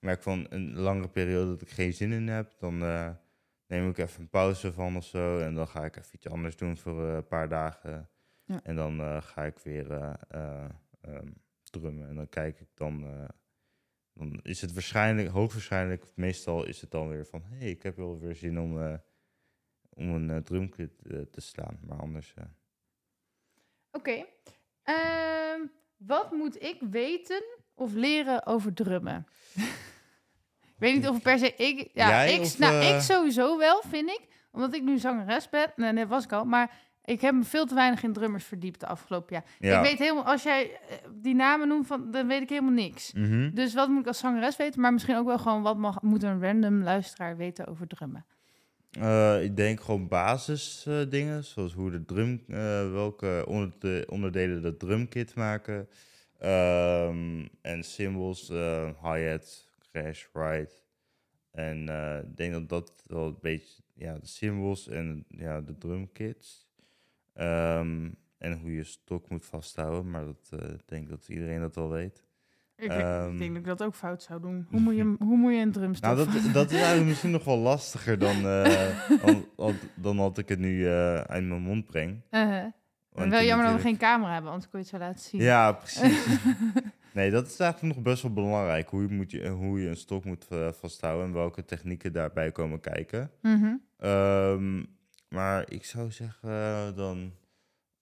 merk 0.00 0.22
van 0.22 0.46
een 0.48 0.78
langere 0.78 1.08
periode 1.08 1.50
dat 1.50 1.62
ik 1.62 1.70
geen 1.70 1.92
zin 1.92 2.12
in 2.12 2.28
heb, 2.28 2.54
dan 2.58 2.82
eh, 2.82 3.10
neem 3.66 3.88
ik 3.88 3.98
even 3.98 4.20
een 4.20 4.28
pauze 4.28 4.72
van 4.72 4.96
of 4.96 5.04
zo. 5.04 5.38
En 5.38 5.54
dan 5.54 5.68
ga 5.68 5.84
ik 5.84 5.96
even 5.96 6.14
iets 6.14 6.28
anders 6.28 6.56
doen 6.56 6.76
voor 6.76 7.02
een 7.02 7.26
paar 7.26 7.48
dagen. 7.48 8.08
Ja. 8.44 8.60
En 8.62 8.76
dan 8.76 9.22
ga 9.22 9.44
ik 9.44 9.58
weer 9.58 9.90
eh, 9.90 10.12
eh, 10.28 10.64
ehm, 11.00 11.28
drummen. 11.62 12.08
En 12.08 12.14
dan 12.14 12.28
kijk 12.28 12.60
ik 12.60 12.68
dan. 12.74 13.04
Eh, 14.20 14.30
dan 14.30 14.40
is 14.42 14.60
het 14.60 14.72
waarschijnlijk, 14.72 15.28
hoogstwaarschijnlijk, 15.28 16.04
meestal 16.14 16.64
is 16.64 16.80
het 16.80 16.90
dan 16.90 17.08
weer 17.08 17.26
van: 17.26 17.42
hé, 17.42 17.56
hey, 17.56 17.70
ik 17.70 17.82
heb 17.82 17.96
wel 17.96 18.18
weer 18.18 18.34
zin 18.34 18.60
om, 18.60 18.82
eh, 18.82 18.94
om 19.88 20.14
een 20.14 20.28
uh, 20.28 20.36
drumkit 20.36 20.98
te 21.30 21.40
slaan. 21.40 21.78
Maar 21.86 21.98
anders... 21.98 22.34
Oké. 23.92 24.24
Ehm, 24.82 25.60
wat 25.96 26.32
moet 26.32 26.62
ik 26.62 26.80
weten 26.90 27.44
of 27.74 27.92
leren 27.92 28.46
over 28.46 28.74
drummen? 28.74 29.26
ik 30.74 30.78
weet 30.78 30.94
niet 30.94 31.08
of 31.08 31.22
per 31.22 31.38
se 31.38 31.54
ik... 31.54 31.90
Ja, 31.92 32.22
ik, 32.22 32.40
of, 32.40 32.58
nou, 32.58 32.84
ik 32.84 33.00
sowieso 33.00 33.58
wel, 33.58 33.82
vind 33.88 34.08
ik. 34.08 34.28
Omdat 34.52 34.74
ik 34.74 34.82
nu 34.82 34.98
zangeres 34.98 35.48
ben. 35.48 35.72
Nee, 35.76 35.92
dat 35.92 36.08
was 36.08 36.24
ik 36.24 36.32
al. 36.32 36.44
Maar 36.44 36.89
ik 37.10 37.20
heb 37.20 37.34
me 37.34 37.44
veel 37.44 37.66
te 37.66 37.74
weinig 37.74 38.02
in 38.02 38.12
drummers 38.12 38.44
verdiept 38.44 38.80
de 38.80 38.86
afgelopen 38.86 39.34
jaar. 39.34 39.44
Ja. 39.58 39.78
Ik 39.78 39.88
weet 39.88 39.98
helemaal, 39.98 40.24
als 40.24 40.42
jij 40.42 40.80
die 41.22 41.34
namen 41.34 41.68
noemt, 41.68 41.86
van, 41.86 42.10
dan 42.10 42.26
weet 42.26 42.42
ik 42.42 42.48
helemaal 42.48 42.72
niks. 42.72 43.12
Mhm. 43.12 43.50
Dus 43.54 43.74
wat 43.74 43.88
moet 43.88 44.00
ik 44.00 44.06
als 44.06 44.18
zangeres 44.18 44.56
weten? 44.56 44.80
Maar 44.80 44.92
misschien 44.92 45.16
ook 45.16 45.26
wel 45.26 45.38
gewoon, 45.38 45.62
wat 45.62 45.76
mag, 45.76 46.02
moet 46.02 46.22
een 46.22 46.42
random 46.42 46.82
luisteraar 46.82 47.36
weten 47.36 47.66
over 47.66 47.86
drummen? 47.86 48.24
Uh, 48.98 49.42
ik 49.42 49.56
denk 49.56 49.80
gewoon 49.80 50.08
basisdingen, 50.08 51.38
uh, 51.38 51.42
zoals 51.42 51.72
hoe 51.72 51.90
de 51.90 52.04
drum, 52.04 52.42
uh, 52.48 52.56
welke 52.92 53.44
onder 53.46 54.08
onderdelen 54.08 54.62
de 54.62 54.76
drumkit 54.76 55.34
maken. 55.34 55.88
Um, 56.42 57.48
en 57.60 57.84
cymbals, 57.84 58.48
hi-hat, 59.02 59.68
crash, 59.92 60.24
ride. 60.32 60.70
En 61.52 61.88
ik 62.24 62.36
denk 62.36 62.52
dat 62.52 62.68
dat 62.68 62.92
wel 63.06 63.26
een 63.26 63.38
beetje, 63.40 63.82
ja, 63.94 64.14
de 64.14 64.26
cymbals 64.26 64.88
en 64.88 65.24
ja, 65.28 65.60
de 65.60 65.78
drumkits. 65.78 66.69
Um, 67.40 68.14
en 68.38 68.58
hoe 68.60 68.74
je 68.74 68.84
stok 68.84 69.28
moet 69.28 69.46
vasthouden, 69.46 70.10
maar 70.10 70.24
dat 70.24 70.60
denk 70.86 71.02
ik 71.02 71.08
dat 71.08 71.28
iedereen 71.28 71.60
dat 71.60 71.74
wel 71.74 71.90
weet. 71.90 72.24
Ik, 72.80 72.92
um, 72.92 73.32
ik, 73.32 73.38
denk 73.38 73.50
dat 73.50 73.60
ik 73.60 73.64
dat 73.64 73.82
ook 73.82 73.94
fout 73.94 74.22
zou 74.22 74.40
doen. 74.40 74.66
Hoe 74.70 74.80
moet 74.80 74.96
je, 74.96 75.14
hoe 75.18 75.36
moet 75.36 75.52
je 75.52 75.60
een 75.60 75.72
drumstok 75.72 76.04
Nou, 76.04 76.16
dat, 76.16 76.52
dat 76.52 76.70
is 76.70 76.76
eigenlijk 76.76 77.06
misschien 77.06 77.30
nog 77.30 77.44
wel 77.44 77.58
lastiger 77.58 78.18
dan, 78.18 78.36
uh, 78.46 78.98
dan, 79.56 79.74
dan, 79.94 80.16
dat 80.16 80.38
ik 80.38 80.48
het 80.48 80.58
nu 80.58 80.78
uh, 80.78 81.14
uit 81.14 81.44
mijn 81.44 81.62
mond 81.62 81.86
breng. 81.86 82.20
Uh 82.30 82.48
-huh. 83.12 83.30
wel 83.30 83.42
jammer 83.42 83.66
dat 83.66 83.74
we 83.74 83.80
geen 83.80 83.96
camera 83.96 84.32
hebben, 84.32 84.50
anders 84.50 84.70
kon 84.70 84.80
je 84.80 84.86
het 84.86 84.94
zo 84.94 85.00
laten 85.06 85.24
zien. 85.24 85.40
Ja, 85.40 85.72
precies. 85.72 86.26
nee, 87.14 87.30
dat 87.30 87.46
is 87.46 87.58
eigenlijk 87.58 87.94
nog 87.94 88.04
best 88.04 88.22
wel 88.22 88.32
belangrijk. 88.32 88.88
Hoe 88.88 89.02
je, 89.02 89.08
moet 89.08 89.30
je, 89.30 89.48
hoe 89.48 89.80
je 89.80 89.88
een 89.88 89.96
stok 89.96 90.24
moet 90.24 90.46
uh, 90.52 90.72
vasthouden 90.72 91.26
en 91.26 91.32
welke 91.32 91.64
technieken 91.64 92.12
daarbij 92.12 92.52
komen 92.52 92.80
kijken. 92.80 93.30
Mm 93.42 93.60
-hmm. 93.60 94.08
um, 94.08 94.86
maar 95.30 95.70
ik 95.70 95.84
zou 95.84 96.10
zeggen 96.10 96.94
dan... 96.96 97.32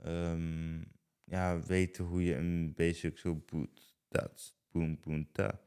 Um, 0.07 0.97
ja, 1.29 1.61
weten 1.61 2.05
hoe 2.05 2.25
je 2.25 2.35
een 2.35 2.73
basic 2.75 3.19
zo 3.19 3.35
boot. 3.35 3.95
Dat 4.09 4.55
boom, 4.71 4.99
boom, 5.01 5.33
ta. 5.33 5.61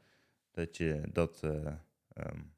Dat 0.50 0.76
je 0.76 1.02
dat 1.12 1.40
uh, 1.44 1.74
um, 2.14 2.54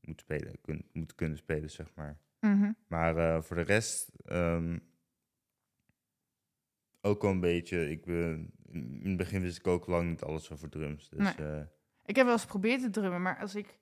moet, 0.00 0.20
spelen, 0.20 0.60
kun, 0.60 0.88
moet 0.92 1.14
kunnen 1.14 1.38
spelen, 1.38 1.70
zeg 1.70 1.94
maar. 1.94 2.18
Mm 2.40 2.60
-hmm. 2.60 2.76
Maar 2.86 3.16
uh, 3.16 3.42
voor 3.42 3.56
de 3.56 3.62
rest 3.62 4.12
um, 4.26 4.82
ook 7.00 7.22
wel 7.22 7.30
een 7.30 7.40
beetje. 7.40 7.90
Ik 7.90 8.04
ben, 8.04 8.52
in 8.72 9.08
het 9.08 9.16
begin 9.16 9.40
wist 9.40 9.58
ik 9.58 9.66
ook 9.66 9.86
lang 9.86 10.08
niet 10.08 10.22
alles 10.22 10.50
over 10.50 10.68
drums. 10.68 11.08
Dus, 11.08 11.36
nee. 11.36 11.48
uh, 11.48 11.62
ik 12.04 12.16
heb 12.16 12.24
wel 12.24 12.34
eens 12.34 12.42
geprobeerd 12.42 12.80
te 12.80 12.90
drummen, 12.90 13.22
maar 13.22 13.38
als 13.38 13.54
ik 13.54 13.78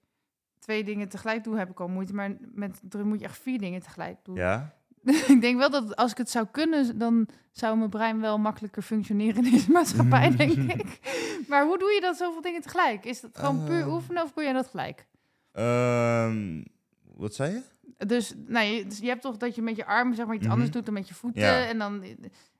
twee 0.60 0.84
dingen 0.84 1.08
tegelijk 1.08 1.44
doe, 1.44 1.58
heb 1.58 1.70
ik 1.70 1.80
al 1.80 1.88
moeite. 1.88 2.14
Maar 2.14 2.36
met 2.54 2.80
drum 2.82 3.06
moet 3.06 3.18
je 3.20 3.24
echt 3.24 3.38
vier 3.38 3.58
dingen 3.58 3.80
tegelijk 3.82 4.16
doen. 4.22 4.34
Ja? 4.34 4.74
ik 5.34 5.40
denk 5.40 5.58
wel 5.58 5.70
dat 5.70 5.96
als 5.96 6.10
ik 6.10 6.18
het 6.18 6.30
zou 6.30 6.46
kunnen, 6.50 6.98
dan 6.98 7.28
zou 7.50 7.76
mijn 7.78 7.90
brein 7.90 8.20
wel 8.20 8.38
makkelijker 8.38 8.82
functioneren 8.82 9.44
in 9.44 9.50
deze 9.50 9.70
maatschappij, 9.70 10.36
denk 10.36 10.52
ik. 10.72 10.98
Maar 11.48 11.64
hoe 11.64 11.78
doe 11.78 11.90
je 11.90 12.00
dat 12.00 12.16
zoveel 12.16 12.42
dingen 12.42 12.60
tegelijk? 12.60 13.04
Is 13.04 13.20
dat 13.20 13.30
gewoon 13.38 13.64
puur 13.64 13.80
Uh. 13.86 13.92
oefenen 13.92 14.22
of 14.22 14.32
kun 14.34 14.44
je 14.46 14.52
dat 14.52 14.66
gelijk? 14.66 15.06
Um, 15.52 16.64
wat 17.16 17.34
zei 17.34 17.52
je? 17.52 17.62
Dus, 18.06 18.34
nou, 18.46 18.66
je, 18.66 18.86
dus 18.86 18.98
je 18.98 19.06
hebt 19.06 19.22
toch 19.22 19.36
dat 19.36 19.54
je 19.54 19.62
met 19.62 19.76
je 19.76 19.86
armen 19.86 20.14
zeg 20.16 20.26
maar 20.26 20.34
iets 20.34 20.44
Mhm. 20.44 20.52
anders 20.52 20.70
doet 20.70 20.84
dan 20.84 20.94
met 20.94 21.08
je 21.08 21.14
voeten. 21.14 21.42
Ja. 21.42 21.66
En 21.66 21.78
dan, 21.78 22.04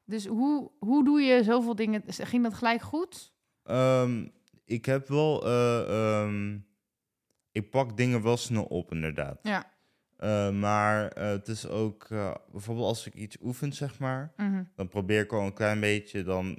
dus 0.05 0.26
hoe, 0.26 0.70
hoe 0.78 1.05
doe 1.05 1.20
je 1.20 1.42
zoveel 1.42 1.74
dingen? 1.74 2.03
Ging 2.07 2.42
dat 2.42 2.55
gelijk 2.55 2.82
goed? 2.82 3.32
Um, 3.64 4.32
ik 4.64 4.84
heb 4.84 5.09
wel. 5.09 5.46
Uh, 5.46 6.22
um, 6.22 6.64
ik 7.53 7.70
pak 7.70 7.96
dingen 7.96 8.22
wel 8.22 8.36
snel 8.36 8.64
op, 8.64 8.92
inderdaad. 8.92 9.38
Ja. 9.42 9.70
Uh, 10.18 10.51
maar 10.61 11.18
uh, 11.18 11.24
het 11.28 11.48
is 11.48 11.68
ook, 11.68 12.09
uh, 12.11 12.34
bijvoorbeeld 12.53 12.86
als 12.86 13.07
ik 13.07 13.14
iets 13.14 13.36
oefen, 13.42 13.72
zeg 13.72 13.98
maar, 13.98 14.32
Mhm. 14.36 14.62
dan 14.74 14.88
probeer 14.88 15.20
ik 15.22 15.32
al 15.32 15.46
een 15.46 15.53
klein 15.53 15.80
beetje, 15.80 16.22
dan, 16.22 16.59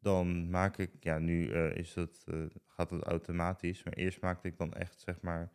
dan 0.00 0.50
maak 0.50 0.76
ik, 0.78 0.90
ja, 1.00 1.18
nu 1.18 1.52
is 1.54 1.94
het, 1.94 2.24
gaat 2.66 2.90
het 2.90 3.02
automatisch, 3.02 3.82
maar 3.84 3.92
eerst 3.92 4.20
maakte 4.20 4.48
ik 4.48 4.56
dan 4.56 4.72
echt, 4.72 5.00
zeg 5.00 5.20
maar, 5.20 5.50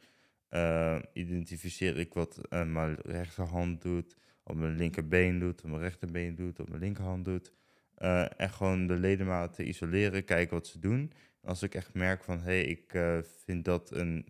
identificeer 1.13 1.97
ik 1.97 2.13
wat 2.13 2.41
mijn 2.49 2.95
rechterhand 3.01 3.81
doet, 3.81 4.17
op 4.43 4.55
mijn 4.55 4.75
linkerbeen 4.75 5.39
doet, 5.39 5.63
op 5.63 5.69
mijn 5.69 5.81
rechterbeen 5.81 6.35
doet, 6.35 6.59
op 6.59 6.69
mijn 6.69 6.81
linkerhand 6.81 7.25
doet. 7.25 7.53
en 8.37 8.49
gewoon 8.49 8.87
de 8.87 8.93
ledematen 8.99 9.67
isoleren, 9.67 10.25
kijken 10.25 10.55
wat 10.55 10.67
ze 10.67 10.79
doen. 10.79 11.11
Als 11.45 11.63
ik 11.63 11.75
echt 11.75 11.93
merk 11.93 12.23
van, 12.23 12.37
hé, 12.37 12.43
hey, 12.43 12.63
ik 12.65 12.91
vind 13.45 13.65
dat 13.65 13.91
een 13.91 14.25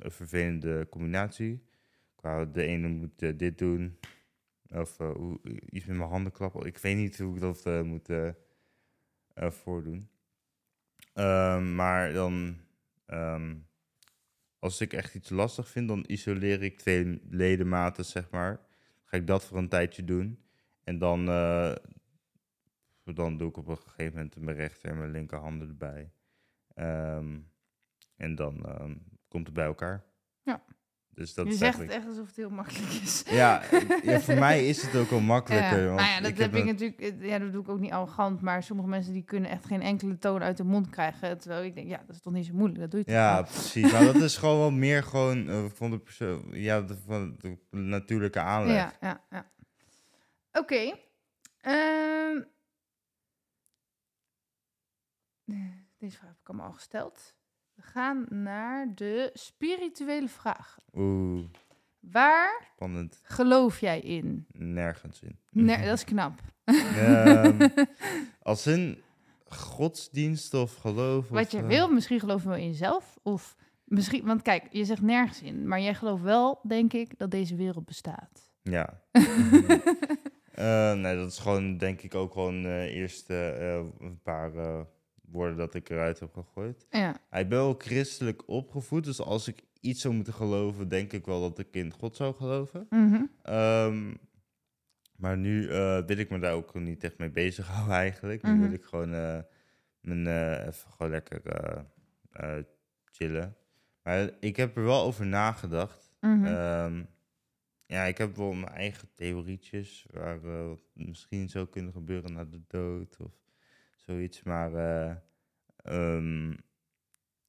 een 0.00 0.10
vervelende 0.10 0.86
combinatie. 0.90 1.64
Qua 2.14 2.44
de 2.44 2.62
ene 2.62 2.88
moet 2.88 3.22
uh, 3.22 3.38
dit 3.38 3.58
doen. 3.58 3.98
Of 4.68 4.98
iets 5.70 5.84
met 5.86 5.96
mijn 5.96 6.08
handen 6.08 6.32
klappen. 6.32 6.66
Ik 6.66 6.78
weet 6.78 6.96
niet 6.96 7.18
hoe 7.18 7.34
ik 7.34 7.40
dat 7.40 7.84
moet 7.84 8.08
voordoen. 9.34 10.08
Um, 11.14 11.74
maar 11.74 12.12
dan, 12.12 12.56
um, 13.06 13.66
als 14.58 14.80
ik 14.80 14.92
echt 14.92 15.14
iets 15.14 15.30
lastig 15.30 15.68
vind, 15.68 15.88
dan 15.88 16.04
isoleer 16.06 16.62
ik 16.62 16.78
twee 16.78 17.20
ledematen, 17.30 18.04
zeg 18.04 18.30
maar. 18.30 18.60
Ga 19.04 19.16
ik 19.16 19.26
dat 19.26 19.44
voor 19.44 19.58
een 19.58 19.68
tijdje 19.68 20.04
doen. 20.04 20.38
En 20.84 20.98
dan, 20.98 21.28
dan 23.14 23.36
doe 23.36 23.48
ik 23.48 23.56
op 23.56 23.68
een 23.68 23.76
gegeven 23.76 24.14
moment 24.14 24.36
mijn 24.40 24.56
rechter 24.56 24.90
en 24.90 24.98
mijn 24.98 25.10
linkerhanden 25.10 25.68
erbij. 25.68 26.12
Um, 26.74 27.50
en 28.16 28.34
dan 28.34 28.66
komt 29.28 29.46
het 29.46 29.54
bij 29.54 29.64
elkaar. 29.64 30.04
Ja. 30.42 30.62
Dus 31.14 31.34
dat 31.34 31.46
je 31.46 31.52
zegt 31.52 31.62
eigenlijk... 31.62 31.92
echt 31.92 32.06
alsof 32.06 32.26
het 32.26 32.36
heel 32.36 32.50
makkelijk 32.50 32.92
is. 32.92 33.22
Ja, 33.26 33.62
ja, 34.02 34.20
voor 34.20 34.34
mij 34.38 34.68
is 34.68 34.82
het 34.82 34.96
ook 34.96 35.10
wel 35.10 35.20
makkelijker. 35.20 35.78
Ja, 35.78 35.94
nou 35.94 36.08
ja, 36.08 36.20
dat 36.20 36.30
ik 36.30 36.38
heb 36.38 36.54
ik 36.54 36.60
een- 36.60 36.66
natuurlijk. 36.66 37.22
Ja, 37.22 37.38
dat 37.38 37.52
doe 37.52 37.62
ik 37.62 37.68
ook 37.68 37.78
niet 37.78 37.90
arrogant, 37.92 38.40
maar 38.40 38.62
sommige 38.62 38.88
mensen 38.88 39.12
die 39.12 39.22
kunnen 39.24 39.50
echt 39.50 39.66
geen 39.66 39.82
enkele 39.82 40.18
toon 40.18 40.42
uit 40.42 40.56
de 40.56 40.64
mond 40.64 40.90
krijgen. 40.90 41.38
Terwijl 41.38 41.64
ik 41.64 41.74
denk, 41.74 41.88
ja, 41.88 42.02
dat 42.06 42.16
is 42.16 42.22
toch 42.22 42.32
niet 42.32 42.46
zo 42.46 42.52
moeilijk. 42.54 42.80
Dat 42.80 42.90
doe 42.90 43.00
je 43.00 43.06
toch 43.06 43.14
Ja, 43.14 43.42
precies. 43.42 43.92
Maar 43.92 44.04
dat 44.04 44.14
is 44.14 44.36
gewoon 44.36 44.58
wel 44.58 44.70
meer 44.70 45.02
gewoon 45.02 45.48
eh, 45.48 45.64
van 45.74 45.90
de 45.90 45.98
persoon, 45.98 46.44
ja, 46.52 46.80
de, 46.80 46.96
van 46.96 47.36
de 47.40 47.56
natuurlijke 47.70 48.40
aanleg. 48.40 48.76
Ja, 48.76 48.92
ja, 49.00 49.24
ja. 49.30 49.50
Oké. 50.52 50.94
Ehm, 51.60 52.42
deze 55.98 56.16
vraag 56.16 56.28
heb 56.28 56.38
ik 56.42 56.48
allemaal 56.48 56.66
al 56.66 56.72
gesteld. 56.72 57.34
We 57.74 57.82
gaan 57.82 58.26
naar 58.28 58.94
de 58.94 59.30
spirituele 59.32 60.28
vraag. 60.28 60.78
Oeh, 60.94 61.44
Waar 62.00 62.68
spannend. 62.74 63.20
geloof 63.22 63.80
jij 63.80 64.00
in? 64.00 64.46
Nergens 64.52 65.20
in. 65.20 65.38
Nee, 65.50 65.84
dat 65.84 65.96
is 65.96 66.04
knap. 66.04 66.40
Ehm, 66.64 67.68
als 68.42 68.66
in 68.66 69.02
godsdienst 69.44 70.54
of 70.54 70.74
geloof. 70.74 71.28
Wat 71.28 71.44
of, 71.44 71.50
je 71.50 71.58
eh, 71.58 71.66
wil, 71.66 71.92
misschien 71.92 72.20
geloof 72.20 72.42
je 72.42 72.48
wel 72.48 72.56
in 72.56 72.66
jezelf. 72.66 73.18
Of 73.22 73.56
misschien, 73.84 74.24
want 74.24 74.42
kijk, 74.42 74.66
je 74.70 74.84
zegt 74.84 75.02
nergens 75.02 75.42
in. 75.42 75.68
Maar 75.68 75.80
jij 75.80 75.94
gelooft 75.94 76.22
wel, 76.22 76.60
denk 76.66 76.92
ik, 76.92 77.18
dat 77.18 77.30
deze 77.30 77.56
wereld 77.56 77.84
bestaat. 77.84 78.50
Ja. 78.62 79.00
Eh, 80.60 80.92
nee, 80.92 81.16
dat 81.16 81.30
is 81.30 81.38
gewoon, 81.38 81.76
denk 81.76 82.02
ik, 82.02 82.14
ook 82.14 82.32
gewoon 82.32 82.64
eerst 82.66 83.30
eh, 83.30 83.76
eh, 83.76 83.84
een 83.98 84.20
paar 84.22 84.52
woorden 85.30 85.56
dat 85.56 85.74
ik 85.74 85.88
eruit 85.90 86.20
heb 86.20 86.32
gegooid. 86.32 86.86
Ja. 86.90 87.14
Ik 87.14 87.48
ben 87.48 87.58
wel 87.58 87.74
christelijk 87.78 88.48
opgevoed, 88.48 89.04
dus 89.04 89.20
als 89.20 89.48
ik 89.48 89.62
iets 89.80 90.00
zou 90.00 90.14
moeten 90.14 90.32
geloven, 90.34 90.88
denk 90.88 91.12
ik 91.12 91.26
wel 91.26 91.40
dat 91.40 91.58
ik 91.58 91.74
in 91.74 91.92
God 91.92 92.16
zou 92.16 92.34
geloven. 92.34 92.86
Mhm. 92.90 93.22
Ehm, 93.42 94.14
maar 95.16 95.36
nu 95.36 95.68
eh, 95.68 96.04
wil 96.06 96.16
ik 96.18 96.30
me 96.30 96.38
daar 96.38 96.52
ook 96.54 96.74
niet 96.74 97.04
echt 97.04 97.18
mee 97.18 97.30
bezighouden 97.30 97.94
eigenlijk. 97.94 98.42
Nu 98.42 98.50
Mhm. 98.50 98.60
wil 98.60 98.72
ik 98.72 98.84
gewoon, 98.84 99.14
eh, 99.14 99.38
mijn, 100.00 100.26
eh, 100.26 100.66
even 100.66 100.90
gewoon 100.90 101.12
lekker 101.12 101.42
chillen. 103.04 103.56
Maar 104.02 104.30
ik 104.40 104.56
heb 104.56 104.76
er 104.76 104.84
wel 104.84 105.02
over 105.02 105.26
nagedacht. 105.26 106.12
Mhm. 106.20 106.44
Ehm, 106.44 107.02
ja, 107.86 108.04
ik 108.04 108.18
heb 108.18 108.36
wel 108.36 108.52
mijn 108.52 108.72
eigen 108.74 109.08
theorietjes 109.14 110.06
waar 110.10 110.40
wat 110.40 110.80
misschien 110.92 111.48
zou 111.48 111.66
kunnen 111.66 111.92
gebeuren 111.92 112.32
na 112.32 112.44
de 112.44 112.62
dood 112.66 113.16
of 113.20 113.32
zoiets. 114.10 114.42
Maar 114.42 114.74
eh, 114.74 115.16
ehm, 115.76 116.52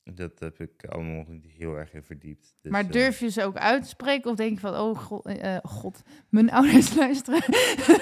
dat 0.03 0.39
heb 0.39 0.59
ik 0.59 0.85
allemaal 0.85 1.15
nog 1.15 1.27
niet 1.27 1.45
heel 1.57 1.75
erg 1.77 1.93
in 1.93 2.03
verdiept. 2.03 2.55
Dus, 2.61 2.71
maar 2.71 2.83
eh, 2.85 2.91
durf 2.91 3.19
je 3.19 3.29
ze 3.29 3.43
ook 3.43 3.57
uit 3.57 3.81
te 3.83 3.87
spreken? 3.89 4.31
Of 4.31 4.35
denk 4.37 4.51
je 4.53 4.59
van, 4.59 4.75
oh 4.75 4.97
god, 4.97 5.25
eh, 5.25 5.57
god 5.63 6.01
mijn 6.29 6.51
ouders 6.57 6.95
luisteren? 6.95 7.41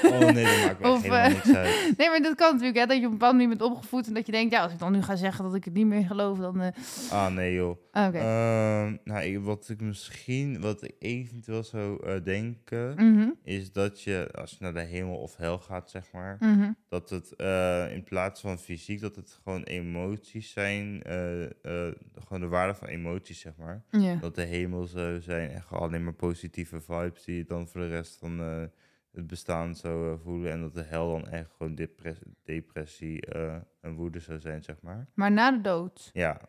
Oh 0.04 0.20
nee, 0.20 0.46
dat 0.46 0.66
maakt 0.66 0.80
me 0.80 0.86
echt 0.86 0.94
Of, 0.94 1.02
helemaal 1.02 1.24
eh, 1.26 1.34
niks 1.34 1.56
uit. 1.56 1.94
nee, 1.98 2.10
maar 2.10 2.22
dat 2.22 2.36
kan 2.36 2.52
natuurlijk, 2.52 2.80
hè. 2.80 2.86
Dat 2.86 2.98
je 2.98 3.06
op 3.06 3.12
een 3.12 3.18
bepaalde 3.18 3.38
manier 3.38 3.58
bent 3.58 3.72
opgevoed 3.72 4.08
en 4.08 4.14
dat 4.14 4.26
je 4.26 4.32
denkt, 4.32 4.54
ja, 4.54 4.62
als 4.62 4.72
ik 4.72 4.80
dan 4.80 4.92
nu 4.92 5.02
ga 5.02 5.16
zeggen 5.16 5.44
dat 5.44 5.56
ik 5.56 5.64
het 5.66 5.74
niet 5.74 5.86
meer 5.86 6.06
geloof, 6.06 6.38
dan... 6.38 6.62
eh, 6.62 6.72
Ah 7.12 7.34
nee 7.34 7.54
joh. 7.54 7.78
Oké. 7.92 8.18
Ehm, 8.18 8.98
nou, 9.04 9.22
ik, 9.24 9.40
wat 9.40 9.70
ik 9.70 9.82
misschien, 9.82 10.62
wat 10.62 10.84
ik 10.84 10.94
eventueel 11.00 11.64
zou 11.64 12.06
eh, 12.08 12.24
denken, 12.24 12.94
Mhm, 12.96 13.30
is 13.44 13.72
dat 13.72 14.02
je, 14.04 14.30
als 14.32 14.50
je 14.52 14.58
naar 14.60 14.74
de 14.74 14.80
hemel 14.82 15.16
of 15.18 15.36
hel 15.36 15.60
gaat, 15.60 15.90
zeg 15.90 16.04
maar, 16.14 16.38
mhm. 16.40 16.72
dat 16.90 17.10
het 17.10 17.36
eh, 17.36 17.86
in 17.94 18.04
plaats 18.04 18.42
van 18.42 18.60
fysiek, 18.60 19.02
dat 19.02 19.16
het 19.16 19.40
gewoon 19.44 19.64
emoties 19.64 20.52
zijn, 20.52 21.04
eh, 21.04 21.44
eh, 21.44 21.89
gewoon 22.16 22.40
de 22.42 22.48
waarde 22.48 22.74
van 22.76 22.88
emoties, 22.88 23.40
zeg 23.40 23.54
maar. 23.58 23.84
Ja. 23.90 24.16
Dat 24.16 24.36
de 24.36 24.44
hemel 24.44 24.86
zou 24.86 25.22
zijn 25.22 25.50
en 25.50 25.62
gewoon 25.62 25.84
alleen 25.84 26.04
maar 26.04 26.14
positieve 26.14 26.82
vibes 26.82 27.24
die 27.24 27.36
je 27.36 27.44
dan 27.44 27.68
voor 27.68 27.82
de 27.82 27.88
rest 27.88 28.18
van 28.18 28.40
eh, 28.40 28.64
het 29.12 29.28
bestaan 29.28 29.76
zou 29.76 30.14
eh, 30.14 30.20
voelen. 30.24 30.52
En 30.52 30.62
dat 30.62 30.74
de 30.74 30.84
hel 30.84 31.12
dan 31.12 31.28
echt 31.28 31.50
gewoon 31.58 31.76
depres- 31.76 32.22
depressie 32.44 33.22
eh, 33.26 33.56
en 33.82 33.94
woede 33.96 34.20
zou 34.20 34.40
zijn, 34.40 34.64
zeg 34.64 34.76
maar. 34.82 35.08
Maar 35.14 35.32
na 35.32 35.52
de 35.52 35.62
dood. 35.62 36.10
Ja, 36.14 36.42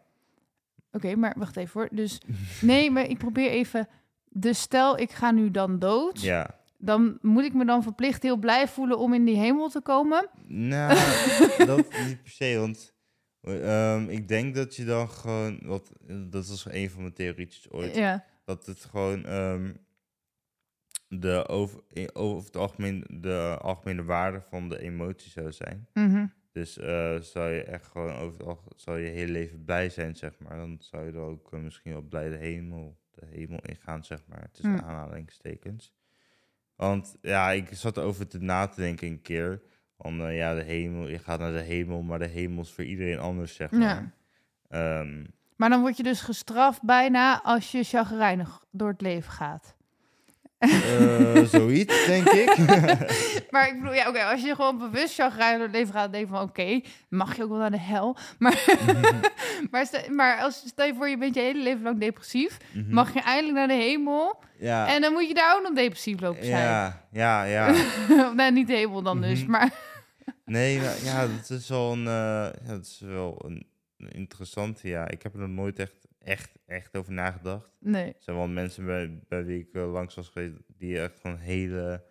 Oké, 0.93 1.15
maar 1.17 1.35
wacht 1.39 1.57
even 1.57 1.81
hoor. 1.81 1.89
Dus 1.93 2.21
nee, 2.61 2.91
maar 2.91 3.05
ik 3.09 3.19
probeer 3.19 3.51
even. 3.51 3.89
Dus 4.29 4.61
stel, 4.61 4.99
ik 4.99 5.11
ga 5.11 5.31
nu 5.31 5.51
dan 5.51 5.79
dood. 5.79 6.21
ja. 6.23 6.59
Dan 6.83 7.19
moet 7.21 7.45
ik 7.45 7.55
me 7.55 7.65
dan 7.65 7.83
verplicht 7.83 8.23
heel 8.23 8.37
blij 8.37 8.69
voelen 8.69 8.99
om 8.99 9.15
in 9.15 9.25
die 9.25 9.37
hemel 9.37 9.69
te 9.69 9.81
komen. 9.81 10.29
Nou, 10.47 10.95
dat 11.67 11.77
niet 11.77 12.23
per 12.23 12.31
se, 12.31 12.57
want 12.59 12.93
ehm, 13.43 14.09
ik 14.09 14.29
denk 14.29 14.55
dat 14.55 14.77
je 14.77 14.85
dan 14.85 15.09
gewoon, 15.09 15.61
wat, 15.63 15.93
dat 16.31 16.47
was 16.49 16.65
een 16.71 16.91
van 16.91 17.01
mijn 17.03 17.15
theorietjes 17.15 17.71
ooit, 17.71 17.95
Ja. 17.95 18.25
dat 18.45 18.67
het 18.67 18.85
gewoon 18.85 19.25
ehm, 19.25 19.73
de 21.09 21.49
over, 21.49 21.81
over 22.13 22.47
het 22.47 22.57
algemeen 22.57 23.05
de 23.09 23.59
algemene 23.61 24.05
waarde 24.05 24.41
van 24.41 24.69
de 24.69 24.81
emotie 24.81 25.31
zou 25.31 25.53
zijn. 25.53 25.89
Mhm. 25.95 26.27
Dus 26.53 26.79
eh, 26.79 27.21
zou 27.21 27.51
je 27.51 27.63
echt 27.63 27.87
gewoon 27.87 28.13
over 28.17 28.39
het 28.39 28.47
algemeen, 28.49 28.73
zou 28.79 28.99
je 28.99 29.11
heel 29.11 29.27
leven 29.27 29.65
blij 29.65 29.89
zijn, 29.91 30.17
zeg 30.17 30.39
maar. 30.39 30.57
Dan 30.57 30.77
zou 30.81 31.07
je 31.07 31.13
er 31.13 31.19
ook 31.19 31.53
eh, 31.53 31.61
misschien 31.61 31.93
wel 31.93 32.03
blij 32.03 32.29
de 32.29 32.37
hemel, 32.37 32.99
de 33.11 33.27
hemel 33.27 33.59
ingaan, 33.63 34.05
zeg 34.05 34.21
maar. 34.27 34.51
Tussen 34.51 34.73
Mm. 34.73 34.79
aanhalingstekens. 34.81 35.95
Want 36.77 37.17
ja, 37.23 37.51
ik 37.51 37.69
zat 37.73 37.97
erover 37.97 38.27
te 38.29 38.39
na 38.39 38.67
te 38.67 38.81
denken 38.81 39.09
een 39.09 39.23
keer. 39.23 39.63
Van 40.03 40.21
eh, 40.27 40.37
ja, 40.37 40.55
de 40.55 40.63
hemel, 40.63 41.09
je 41.09 41.19
gaat 41.19 41.39
naar 41.39 41.53
de 41.53 41.59
hemel, 41.61 42.03
maar 42.03 42.19
de 42.19 42.27
hemel 42.27 42.63
is 42.63 42.71
voor 42.71 42.85
iedereen 42.85 43.19
anders, 43.19 43.55
zeg 43.55 43.71
maar. 43.71 43.81
Ja. 43.81 44.99
Ehm, 45.01 45.25
Maar 45.57 45.69
dan 45.69 45.81
word 45.81 45.97
je 45.97 46.03
dus 46.03 46.21
gestraft 46.21 46.83
bijna 46.83 47.41
als 47.43 47.71
je 47.73 47.83
chagrijnig 47.85 48.65
door 48.71 48.89
het 48.89 49.01
leven 49.01 49.33
gaat. 49.33 49.75
eh, 50.59 51.45
zoiets, 51.55 52.07
denk 52.07 52.29
ik. 52.29 52.57
Maar 53.51 53.69
ik 53.69 53.75
bedoel, 53.79 53.95
ja, 53.95 54.09
oké, 54.09 54.23
als 54.25 54.43
je 54.43 54.55
gewoon 54.55 54.79
bewust 54.79 55.15
chagrijnig 55.15 55.57
door 55.59 55.67
het 55.67 55.77
leven 55.77 55.93
gaat, 55.95 56.13
denk 56.13 56.25
je 56.29 56.35
van, 56.35 56.43
oké, 56.43 56.81
mag 57.09 57.37
je 57.37 57.43
ook 57.43 57.49
wel 57.49 57.59
naar 57.59 57.71
de 57.71 57.79
hel. 57.81 58.17
Maar, 58.39 58.65
maar, 59.71 59.87
stel, 59.87 60.11
maar 60.13 60.39
als, 60.41 60.63
stel 60.67 60.87
je 60.87 60.95
voor, 60.95 61.09
je 61.09 61.19
bent 61.19 61.35
je 61.35 61.41
hele 61.41 61.63
leven 61.63 61.83
lang 61.83 62.01
depressief, 62.01 62.57
Mhm. 62.73 62.95
mag 62.95 63.15
je 63.15 63.21
eindelijk 63.21 63.55
naar 63.55 63.69
de 63.69 63.85
hemel 63.85 64.43
ja. 64.59 64.95
en 64.95 65.01
dan 65.01 65.13
moet 65.13 65.29
je 65.29 65.35
daar 65.35 65.57
ook 65.57 65.63
nog 65.63 65.73
depressief 65.75 66.21
lopen 66.21 66.45
zijn. 66.45 66.63
ja, 66.63 67.05
ja, 67.13 67.43
ja. 67.45 67.75
Nee, 68.35 68.51
niet 68.53 68.67
de 68.67 68.75
hemel 68.75 69.03
dan 69.03 69.21
dus, 69.21 69.41
Mhm. 69.43 69.51
maar... 69.51 69.89
Nee, 70.45 70.79
nou, 70.81 71.05
ja, 71.05 71.27
dat 71.27 71.51
is 71.51 71.69
wel 71.69 71.93
een, 71.93 72.07
eh, 72.07 72.65
ja, 72.65 72.67
dat 72.67 72.85
is 72.85 73.01
wel 73.01 73.45
een, 73.45 73.67
interessante. 73.97 74.89
Ja, 74.89 75.09
ik 75.09 75.23
heb 75.23 75.33
er 75.35 75.41
nog 75.41 75.49
nooit 75.49 75.79
echt, 75.79 76.09
echt, 76.19 76.51
echt 76.67 76.97
over 76.97 77.13
nagedacht. 77.13 77.71
Nee. 77.79 78.07
Er 78.07 78.15
zijn 78.23 78.37
wel 78.37 78.49
mensen 78.49 78.85
bij, 78.87 79.21
bij 79.29 79.45
wie 79.45 79.61
ik 79.61 79.75
eh, 79.75 79.93
langs 79.93 80.15
was 80.15 80.29
geweest 80.29 80.55
die 80.67 81.01
echt 81.01 81.21
gewoon 81.21 81.39
hele, 81.39 82.05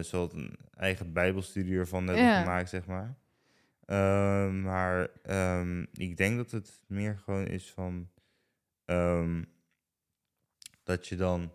soort 0.00 0.32
een 0.32 0.56
eigen 0.74 1.12
bijbelstudie 1.12 1.78
ervan 1.78 2.06
hebben 2.06 2.24
Ja. 2.26 2.40
gemaakt, 2.40 2.68
zeg 2.68 2.86
maar. 2.86 3.18
Ehm, 3.84 4.62
maar 4.62 5.08
ehm, 5.22 5.84
ik 5.92 6.16
denk 6.16 6.36
dat 6.36 6.50
het 6.50 6.80
meer 6.86 7.18
gewoon 7.18 7.46
is 7.46 7.70
van 7.72 8.10
ehm, 8.84 9.42
dat 10.82 11.06
je 11.08 11.16
dan 11.16 11.52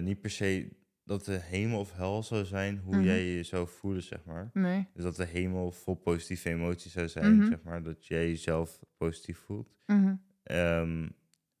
niet 0.00 0.20
per 0.20 0.30
se 0.30 0.76
dat 1.08 1.24
de 1.24 1.38
hemel 1.38 1.78
of 1.80 1.92
hel 1.96 2.22
zou 2.22 2.44
zijn 2.44 2.78
hoe 2.78 2.94
Mhm. 2.96 3.04
jij 3.04 3.24
je 3.24 3.42
zou 3.42 3.68
voelen, 3.68 4.02
zeg 4.02 4.24
maar. 4.24 4.50
Nee. 4.52 4.88
Dus 4.94 5.02
dat 5.02 5.16
de 5.16 5.24
hemel 5.24 5.70
vol 5.72 5.94
positieve 5.94 6.48
emoties 6.48 6.92
zou 6.92 7.08
zijn, 7.08 7.36
Mhm. 7.36 7.46
zeg 7.48 7.62
maar. 7.62 7.82
Dat 7.82 8.06
jij 8.06 8.28
jezelf 8.28 8.80
positief 8.96 9.38
voelt. 9.38 9.74
Mhm. 9.86 10.14
Ehm, 10.42 11.08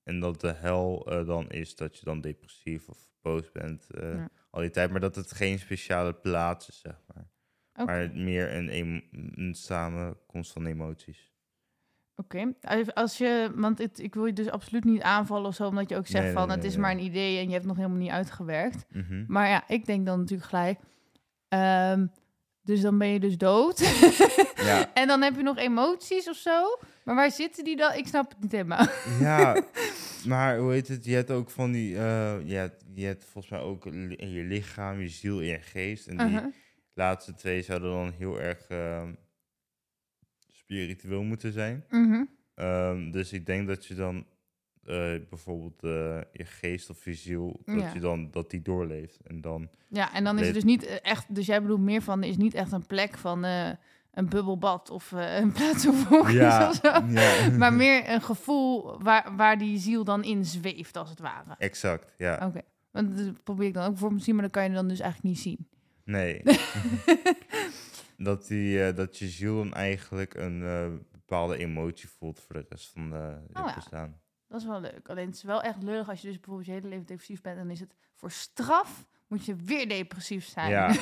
en 0.02 0.20
dat 0.20 0.40
de 0.40 0.52
hel 0.52 1.06
eh, 1.10 1.26
dan 1.26 1.50
is 1.50 1.76
dat 1.76 1.98
je 1.98 2.04
dan 2.04 2.20
depressief 2.20 2.88
of 2.88 3.08
boos 3.22 3.52
bent 3.52 3.90
eh, 3.90 4.14
Ja. 4.14 4.28
al 4.50 4.60
die 4.60 4.70
tijd. 4.70 4.90
Maar 4.90 5.00
dat 5.00 5.14
het 5.14 5.32
geen 5.32 5.58
speciale 5.58 6.14
plaats 6.14 6.68
is, 6.68 6.80
zeg 6.80 7.00
maar. 7.14 7.30
Maar 7.86 8.10
meer 8.14 8.54
een, 8.56 8.76
een 9.34 9.54
samenkomst 9.54 10.52
van 10.52 10.66
emoties. 10.66 11.32
Oké, 12.20 12.52
Als- 12.62 12.94
als 12.94 13.18
je, 13.18 13.50
want 13.54 13.78
het, 13.78 13.98
ik 13.98 14.14
wil 14.14 14.26
je 14.26 14.32
dus 14.32 14.50
absoluut 14.50 14.84
niet 14.84 15.02
aanvallen 15.02 15.46
of 15.46 15.54
zo, 15.54 15.66
omdat 15.66 15.88
je 15.88 15.96
ook 15.96 16.06
zegt 16.06 16.24
Nee, 16.24 16.32
van 16.32 16.42
nee, 16.46 16.50
het 16.56 16.60
nee, 16.64 16.70
is 16.74 16.76
maar 16.76 16.90
een 16.90 17.02
idee 17.04 17.38
en 17.38 17.46
je 17.46 17.52
hebt 17.52 17.64
nog 17.66 17.76
helemaal 17.76 17.98
niet 17.98 18.10
uitgewerkt. 18.10 18.84
Mhm. 18.92 19.24
Maar 19.28 19.48
ja, 19.48 19.64
ik 19.68 19.86
denk 19.86 20.06
dan 20.06 20.18
natuurlijk 20.18 20.48
gelijk, 20.48 20.78
ehm, 21.48 22.06
dus 22.62 22.80
dan 22.80 22.98
ben 22.98 23.08
je 23.08 23.20
dus 23.20 23.36
dood. 23.38 23.78
Ja. 24.64 24.90
en 24.94 25.06
dan 25.06 25.22
heb 25.22 25.36
je 25.36 25.42
nog 25.42 25.56
emoties 25.58 26.28
of 26.28 26.36
zo. 26.36 26.78
Maar 27.04 27.14
waar 27.14 27.30
zitten 27.30 27.64
die 27.64 27.76
dan? 27.76 27.92
Ik 27.94 28.06
snap 28.06 28.28
het 28.30 28.40
niet 28.40 28.52
helemaal. 28.52 28.86
ja, 29.20 29.62
maar 30.26 30.58
hoe 30.58 30.72
heet 30.72 30.88
het? 30.88 31.04
Je 31.04 31.14
hebt 31.14 31.30
ook 31.30 31.50
van 31.50 31.72
die... 31.72 31.96
eh, 31.96 32.34
je, 32.44 32.54
hebt, 32.54 32.84
je 32.94 33.04
hebt 33.06 33.24
volgens 33.24 33.52
mij 33.52 33.60
ook 33.62 33.86
in 33.86 34.30
je 34.32 34.42
lichaam, 34.44 35.00
je 35.00 35.08
ziel 35.08 35.38
en 35.38 35.44
je 35.46 35.58
geest. 35.60 36.06
En 36.06 36.16
die 36.16 36.26
Uh-huh. 36.26 36.52
laatste 36.94 37.34
twee 37.34 37.62
zouden 37.62 37.90
dan 37.90 38.12
heel 38.18 38.40
erg 38.40 38.66
ehm, 38.68 39.12
spiritueel 40.72 41.22
moeten 41.22 41.52
zijn. 41.52 41.84
Mhm. 41.90 42.24
Ehm, 42.54 43.10
dus 43.10 43.32
ik 43.32 43.46
denk 43.46 43.66
dat 43.68 43.86
je 43.86 43.94
dan 43.94 44.26
eh, 44.84 44.94
bijvoorbeeld 45.28 45.82
eh, 45.82 45.90
je 46.32 46.44
geest 46.44 46.90
of 46.90 47.04
je 47.04 47.14
ziel, 47.14 47.60
dat 47.64 47.80
Ja. 47.80 47.90
je 47.94 48.00
dan 48.00 48.30
dat 48.30 48.50
die 48.50 48.62
doorleeft. 48.62 49.18
En 49.26 49.40
dan, 49.40 49.68
Ja, 49.88 50.14
en 50.14 50.24
dan 50.24 50.38
is 50.38 50.44
het 50.44 50.54
dus 50.54 50.64
niet 50.64 50.86
eh, 50.86 50.96
echt, 51.02 51.34
dus 51.34 51.46
jij 51.46 51.62
bedoelt 51.62 51.80
meer 51.80 52.02
van, 52.02 52.22
is 52.22 52.36
niet 52.36 52.54
echt 52.54 52.72
een 52.72 52.86
plek 52.86 53.18
van 53.18 53.44
een 53.44 54.28
bubbelbad 54.28 54.90
of 54.90 55.10
een 55.14 55.52
plaats 55.58 55.86
of 55.86 56.30
ja, 56.32 56.68
of 56.68 56.74
zo. 56.74 57.06
ja. 57.08 57.50
Maar 57.58 57.72
meer 57.72 58.10
een 58.10 58.22
gevoel 58.22 59.02
waar, 59.02 59.36
waar 59.36 59.58
die 59.58 59.78
ziel 59.78 60.04
dan 60.04 60.24
in 60.24 60.44
zweeft, 60.44 60.96
als 60.96 61.10
het 61.10 61.20
ware. 61.20 61.54
exact, 61.58 62.14
ja. 62.18 62.46
Oké, 62.46 62.60
want 62.90 63.16
dat 63.16 63.42
probeer 63.44 63.66
ik 63.68 63.74
dan 63.74 63.86
ook 63.90 63.98
voor 63.98 64.12
me 64.12 64.18
te 64.18 64.24
zien, 64.24 64.34
maar 64.34 64.42
dan 64.42 64.52
kan 64.52 64.64
je 64.64 64.70
dan 64.76 64.88
dus 64.88 65.00
eigenlijk 65.00 65.34
niet 65.34 65.42
zien. 65.42 65.68
Nee. 66.04 66.42
dat, 68.24 68.46
die, 68.46 68.84
eh, 68.84 68.96
dat 68.96 69.18
je 69.18 69.28
ziel 69.28 69.56
dan 69.56 69.74
eigenlijk 69.74 70.34
een 70.34 70.62
eh, 70.62 70.86
bepaalde 71.12 71.56
emotie 71.56 72.08
voelt 72.08 72.40
voor 72.40 72.54
de 72.54 72.66
rest 72.68 72.88
van 72.90 73.02
je 73.08 73.60
Oh 73.60 73.66
ja. 73.66 73.74
bestaan. 73.74 74.20
Dat 74.48 74.60
is 74.60 74.66
wel 74.66 74.80
leuk. 74.80 75.08
Alleen 75.08 75.26
het 75.26 75.34
is 75.34 75.42
wel 75.42 75.62
echt 75.62 75.82
lullig 75.82 76.08
als 76.08 76.20
je 76.20 76.26
dus 76.26 76.36
bijvoorbeeld 76.36 76.66
je 76.66 76.72
hele 76.72 76.88
leven 76.88 77.06
depressief 77.06 77.40
bent. 77.40 77.56
Dan 77.56 77.70
is 77.70 77.80
het 77.80 77.94
voor 78.14 78.30
straf 78.30 79.06
moet 79.26 79.44
je 79.44 79.54
weer 79.56 79.88
depressief 79.88 80.44
zijn. 80.46 80.70
Ja. 80.70 80.94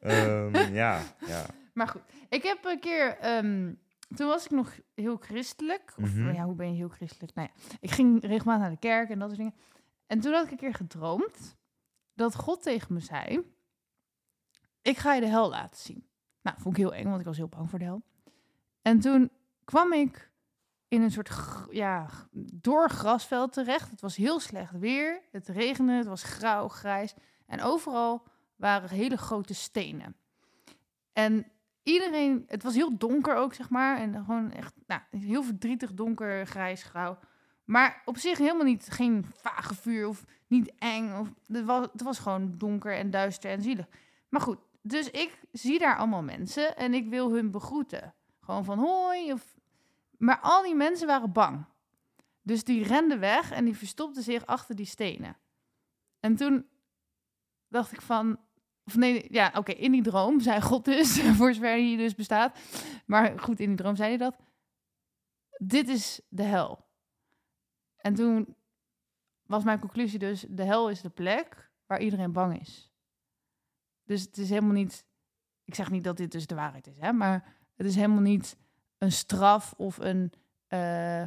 Ehm, 0.00 0.72
ja, 0.74 1.00
ja. 1.26 1.46
maar 1.74 1.88
goed, 1.88 2.02
ik 2.28 2.42
heb 2.42 2.64
een 2.64 2.80
keer... 2.80 3.18
ehm, 3.18 3.72
toen 4.14 4.26
was 4.26 4.44
ik 4.44 4.50
nog 4.50 4.78
heel 4.94 5.16
christelijk. 5.16 5.92
Of 5.96 6.14
Mhm. 6.14 6.32
ja, 6.34 6.44
hoe 6.44 6.54
ben 6.54 6.70
je 6.70 6.76
heel 6.76 6.88
christelijk? 6.88 7.34
Nou 7.34 7.48
ja, 7.54 7.76
ik 7.80 7.90
ging 7.90 8.24
regelmatig 8.24 8.60
naar 8.62 8.70
de 8.70 8.78
kerk 8.78 9.10
en 9.10 9.18
dat 9.18 9.28
soort 9.28 9.40
dingen. 9.40 9.54
En 10.06 10.20
toen 10.20 10.32
had 10.32 10.44
ik 10.44 10.50
een 10.50 10.56
keer 10.56 10.74
gedroomd 10.74 11.56
dat 12.14 12.34
God 12.34 12.62
tegen 12.62 12.94
me 12.94 13.00
zei... 13.00 13.40
Ik 14.82 14.98
ga 14.98 15.14
je 15.14 15.20
de 15.20 15.26
hel 15.26 15.48
laten 15.48 15.80
zien. 15.80 16.06
Nou, 16.42 16.56
vond 16.60 16.76
ik 16.76 16.82
heel 16.82 16.94
eng, 16.94 17.08
want 17.08 17.20
ik 17.20 17.26
was 17.26 17.36
heel 17.36 17.48
bang 17.48 17.70
voor 17.70 17.78
de 17.78 17.84
hel. 17.84 18.02
En 18.82 19.00
toen 19.00 19.30
kwam 19.64 19.92
ik 19.92 20.30
in 20.88 21.02
een 21.02 21.10
soort 21.10 21.30
ja, 21.70 22.08
door 22.52 22.90
grasveld 22.90 23.52
terecht. 23.52 23.90
Het 23.90 24.00
was 24.00 24.16
heel 24.16 24.40
slecht 24.40 24.78
weer. 24.78 25.22
Het 25.30 25.48
regende, 25.48 25.92
het 25.92 26.06
was 26.06 26.22
grauw, 26.22 26.68
grijs. 26.68 27.14
En 27.46 27.62
overal 27.62 28.22
waren 28.56 28.88
hele 28.88 29.16
grote 29.16 29.54
stenen. 29.54 30.16
En 31.12 31.46
iedereen, 31.82 32.44
het 32.46 32.62
was 32.62 32.74
heel 32.74 32.98
donker 32.98 33.34
ook, 33.34 33.54
zeg 33.54 33.70
maar. 33.70 33.98
En 33.98 34.14
gewoon 34.14 34.52
echt, 34.52 34.74
nou, 34.86 35.00
heel 35.10 35.42
verdrietig, 35.42 35.94
donker, 35.94 36.46
grijs, 36.46 36.82
grauw. 36.82 37.18
Maar 37.64 38.02
op 38.04 38.18
zich 38.18 38.38
helemaal 38.38 38.66
niet, 38.66 38.90
geen 38.90 39.26
vage 39.34 39.74
vuur 39.74 40.08
of 40.08 40.24
niet 40.46 40.72
eng. 40.78 41.12
Of, 41.12 41.32
het, 41.46 41.64
was, 41.64 41.88
het 41.92 42.02
was 42.02 42.18
gewoon 42.18 42.54
donker 42.58 42.96
en 42.96 43.10
duister 43.10 43.50
en 43.50 43.62
zielig. 43.62 43.86
Maar 44.28 44.40
goed, 44.40 44.58
dus 44.82 45.10
ik 45.10 45.40
zie 45.52 45.78
daar 45.78 45.96
allemaal 45.96 46.22
mensen 46.22 46.76
en 46.76 46.94
ik 46.94 47.08
wil 47.08 47.32
hun 47.32 47.50
begroeten. 47.50 48.14
Gewoon 48.40 48.64
van 48.64 48.78
hoi. 48.78 49.32
Of... 49.32 49.58
Maar 50.18 50.40
al 50.40 50.62
die 50.62 50.74
mensen 50.74 51.06
waren 51.06 51.32
bang. 51.32 51.64
Dus 52.42 52.64
die 52.64 52.84
renden 52.84 53.20
weg 53.20 53.50
en 53.50 53.64
die 53.64 53.76
verstopten 53.76 54.22
zich 54.22 54.46
achter 54.46 54.76
die 54.76 54.86
stenen. 54.86 55.36
En 56.20 56.36
toen 56.36 56.66
dacht 57.68 57.92
ik 57.92 58.00
van... 58.00 58.40
Of 58.84 58.96
nee, 58.96 59.26
ja, 59.30 59.52
oké, 59.54 59.72
in 59.72 59.92
die 59.92 60.02
droom 60.02 60.40
zei 60.40 60.60
God 60.60 60.84
dus, 60.84 61.20
voor 61.38 61.54
zover 61.54 61.76
die 61.76 61.96
dus 61.96 62.14
bestaat. 62.14 62.58
Maar 63.06 63.40
goed, 63.40 63.60
in 63.60 63.68
die 63.68 63.76
droom 63.76 63.96
zei 63.96 64.08
hij 64.08 64.18
dat. 64.18 64.36
dit 65.58 65.88
is 65.88 66.20
de 66.28 66.42
hel. 66.42 66.86
En 67.96 68.14
toen 68.14 68.56
was 69.46 69.64
mijn 69.64 69.80
conclusie 69.80 70.18
dus, 70.18 70.44
de 70.48 70.62
hel 70.62 70.90
is 70.90 71.00
de 71.00 71.10
plek 71.10 71.70
waar 71.86 72.00
iedereen 72.00 72.32
bang 72.32 72.60
is. 72.60 72.91
Dus 74.04 74.22
het 74.22 74.38
is 74.38 74.48
helemaal 74.48 74.72
niet, 74.72 75.04
ik 75.64 75.74
zeg 75.74 75.90
niet 75.90 76.04
dat 76.04 76.16
dit 76.16 76.32
dus 76.32 76.46
de 76.46 76.54
waarheid 76.54 76.86
is, 76.86 76.98
hè, 76.98 77.12
maar 77.12 77.56
het 77.76 77.86
is 77.86 77.94
helemaal 77.94 78.20
niet 78.20 78.56
een 78.98 79.12
straf 79.12 79.74
of 79.76 79.98
een 79.98 80.32
eh, 80.66 81.22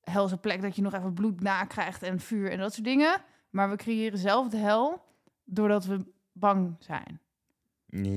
helse 0.00 0.36
plek 0.36 0.62
dat 0.62 0.76
je 0.76 0.82
nog 0.82 0.94
even 0.94 1.14
bloed 1.14 1.40
nakrijgt 1.40 2.02
en 2.02 2.20
vuur 2.20 2.50
en 2.50 2.58
dat 2.58 2.72
soort 2.72 2.86
dingen. 2.86 3.22
Maar 3.50 3.70
we 3.70 3.76
creëren 3.76 4.18
zelf 4.18 4.48
de 4.48 4.56
hel 4.56 5.04
doordat 5.44 5.84
we 5.84 6.06
bang 6.32 6.76
zijn. 6.78 7.20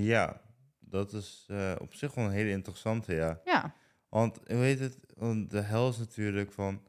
Ja, 0.03 0.41
dat 0.79 1.13
is 1.13 1.45
eh, 1.47 1.75
op 1.79 1.93
zich 1.93 2.15
wel 2.15 2.25
een 2.25 2.31
hele 2.31 2.49
interessante, 2.49 3.13
ja. 3.13 3.39
Ja, 3.45 3.73
Want, 4.09 4.39
hoe 4.47 4.55
heet 4.55 4.79
het? 4.79 4.97
Want 5.15 5.49
de 5.49 5.61
hel 5.61 5.89
is 5.89 5.97
natuurlijk 5.97 6.51
van... 6.51 6.81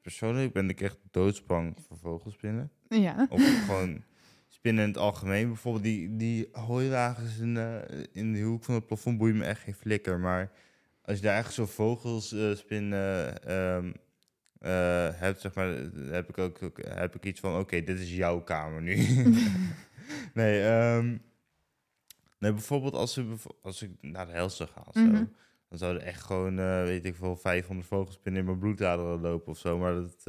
Persoonlijk 0.00 0.52
ben 0.52 0.68
ik 0.68 0.80
echt 0.80 0.98
doodsbang 1.10 1.76
voor 1.86 1.96
vogelspinnen. 1.96 2.70
ja. 2.88 3.26
Of 3.30 3.42
gewoon 3.66 4.02
spinnen 4.62 4.82
in 4.84 4.90
het 4.90 4.98
algemeen. 4.98 5.46
Bijvoorbeeld 5.48 5.84
die, 5.84 6.16
die 6.16 6.48
hooilagers 6.52 7.38
in, 7.38 7.56
eh, 7.56 8.04
in 8.12 8.32
de 8.32 8.40
hoek 8.40 8.64
van 8.64 8.74
het 8.74 8.86
plafond 8.86 9.18
boeien 9.18 9.36
me 9.36 9.44
echt 9.44 9.60
geen 9.60 9.74
flikker. 9.74 10.18
Maar 10.18 10.50
als 11.04 11.16
je 11.16 11.22
daar 11.22 11.36
echt 11.36 11.52
zo 11.52 11.66
vogelspinnen 11.66 13.42
ehm 13.44 13.92
eh, 14.58 15.08
hebt, 15.12 15.40
zeg 15.40 15.54
maar, 15.54 15.66
heb 16.10 16.28
ik 16.28 16.38
ook 16.38 16.62
ook- 16.62 16.84
heb 16.88 17.14
ik 17.14 17.24
iets 17.24 17.40
van, 17.40 17.58
oké, 17.58 17.82
dit 17.82 17.98
is 18.00 18.14
jouw 18.16 18.40
kamer 18.42 18.82
nu. 18.82 18.96
nee, 20.34 20.62
ehm, 20.64 21.06
nee, 22.38 22.52
bijvoorbeeld 22.52 22.94
als, 22.94 23.14
we, 23.16 23.34
als 23.62 23.82
ik 23.82 23.90
naar 24.00 24.26
de 24.26 24.32
hel 24.32 24.50
zou 24.50 24.68
gaan, 24.68 24.92
zo, 24.92 25.00
Mhm. 25.00 25.24
dan 25.68 25.78
zouden 25.78 26.02
echt 26.02 26.22
gewoon, 26.22 26.56
weet 26.84 27.04
ik 27.04 27.14
veel, 27.14 27.36
500 27.36 27.88
vogelspinnen 27.88 28.40
in 28.40 28.46
mijn 28.46 28.58
bloedaderen 28.58 29.20
lopen 29.20 29.52
of 29.52 29.58
zo. 29.58 29.78
Maar 29.78 29.94
dat, 29.94 30.24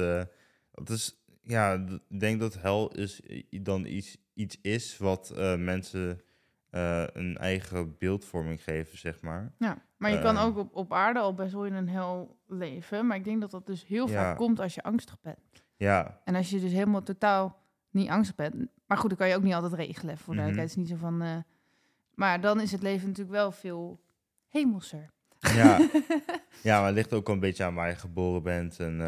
dat 0.72 0.90
is, 0.90 1.23
ja, 1.44 1.72
ik 2.08 2.20
denk 2.20 2.40
dat 2.40 2.54
hel 2.60 2.92
is, 2.94 3.20
dan 3.50 3.86
iets, 3.86 4.16
iets 4.34 4.58
is 4.62 4.98
wat 4.98 5.30
eh, 5.30 5.56
mensen 5.56 6.20
eh, 6.70 7.04
een 7.12 7.36
eigen 7.36 7.98
beeldvorming 7.98 8.62
geven, 8.62 8.98
zeg 8.98 9.20
maar. 9.22 9.52
Ja, 9.58 9.82
maar 9.96 10.10
je 10.10 10.20
kan 10.20 10.36
Eh. 10.36 10.44
ook 10.44 10.56
op, 10.56 10.74
op 10.74 10.92
aarde 10.92 11.18
al 11.20 11.34
best 11.34 11.52
wel 11.52 11.66
in 11.66 11.74
een 11.74 11.88
hel 11.88 12.36
leven. 12.46 13.06
Maar 13.06 13.16
ik 13.16 13.24
denk 13.24 13.40
dat 13.40 13.50
dat 13.50 13.66
dus 13.66 13.86
heel 13.86 14.08
Ja. 14.08 14.12
vaak 14.14 14.36
komt 14.36 14.60
als 14.60 14.74
je 14.74 14.82
angstig 14.82 15.20
bent. 15.20 15.38
Ja, 15.76 16.20
En 16.24 16.34
als 16.34 16.50
je 16.50 16.60
dus 16.60 16.72
helemaal 16.72 17.02
totaal 17.02 17.58
niet 17.90 18.08
angstig 18.08 18.34
bent. 18.36 18.54
Maar 18.86 18.98
goed, 18.98 19.10
dat 19.10 19.18
kan 19.18 19.28
je 19.28 19.36
ook 19.36 19.42
niet 19.42 19.54
altijd 19.54 19.72
regelen. 19.72 20.18
Voor 20.18 20.34
de. 20.34 20.40
Het 20.40 20.56
is 20.58 20.76
niet 20.76 20.88
zo 20.88 20.96
van... 20.96 21.22
eh, 21.22 21.36
maar 22.14 22.40
dan 22.40 22.60
is 22.60 22.72
het 22.72 22.82
leven 22.82 23.06
natuurlijk 23.08 23.36
wel 23.36 23.52
veel 23.52 24.00
hemelser. 24.48 25.10
ja. 25.40 25.88
ja, 26.62 26.76
maar 26.78 26.86
het 26.86 26.94
ligt 26.94 27.12
ook 27.12 27.28
een 27.28 27.40
beetje 27.40 27.64
aan 27.64 27.74
waar 27.74 27.88
je 27.88 27.94
geboren 27.96 28.42
bent. 28.42 28.80
En 28.80 29.00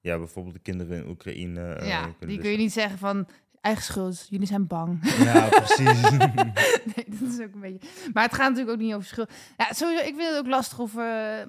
ja, 0.00 0.18
bijvoorbeeld 0.18 0.54
de 0.54 0.60
kinderen 0.60 0.96
in 1.02 1.08
Oekraïne. 1.10 1.72
eh, 1.74 1.88
ja, 1.88 2.14
die 2.18 2.26
dus- 2.28 2.38
kun 2.38 2.50
je 2.50 2.56
niet 2.56 2.72
zeggen 2.72 2.98
van... 2.98 3.28
Eigen 3.60 3.82
schuld, 3.84 4.26
jullie 4.30 4.46
zijn 4.46 4.66
bang. 4.66 4.98
Ja, 5.24 5.48
precies. 5.48 6.10
nee, 6.94 7.04
dat 7.06 7.28
is 7.28 7.40
ook 7.40 7.54
een 7.54 7.60
beetje... 7.60 7.88
Maar 8.12 8.22
het 8.24 8.34
gaat 8.34 8.48
natuurlijk 8.50 8.76
ook 8.76 8.84
niet 8.84 8.94
over 8.94 9.06
schuld. 9.08 9.30
Ja, 9.56 9.72
sowieso, 9.72 10.04
ik 10.04 10.14
vind 10.14 10.28
het 10.28 10.38
ook 10.38 10.46
lastig 10.46 10.78
of... 10.78 10.96
eh, 10.96 11.40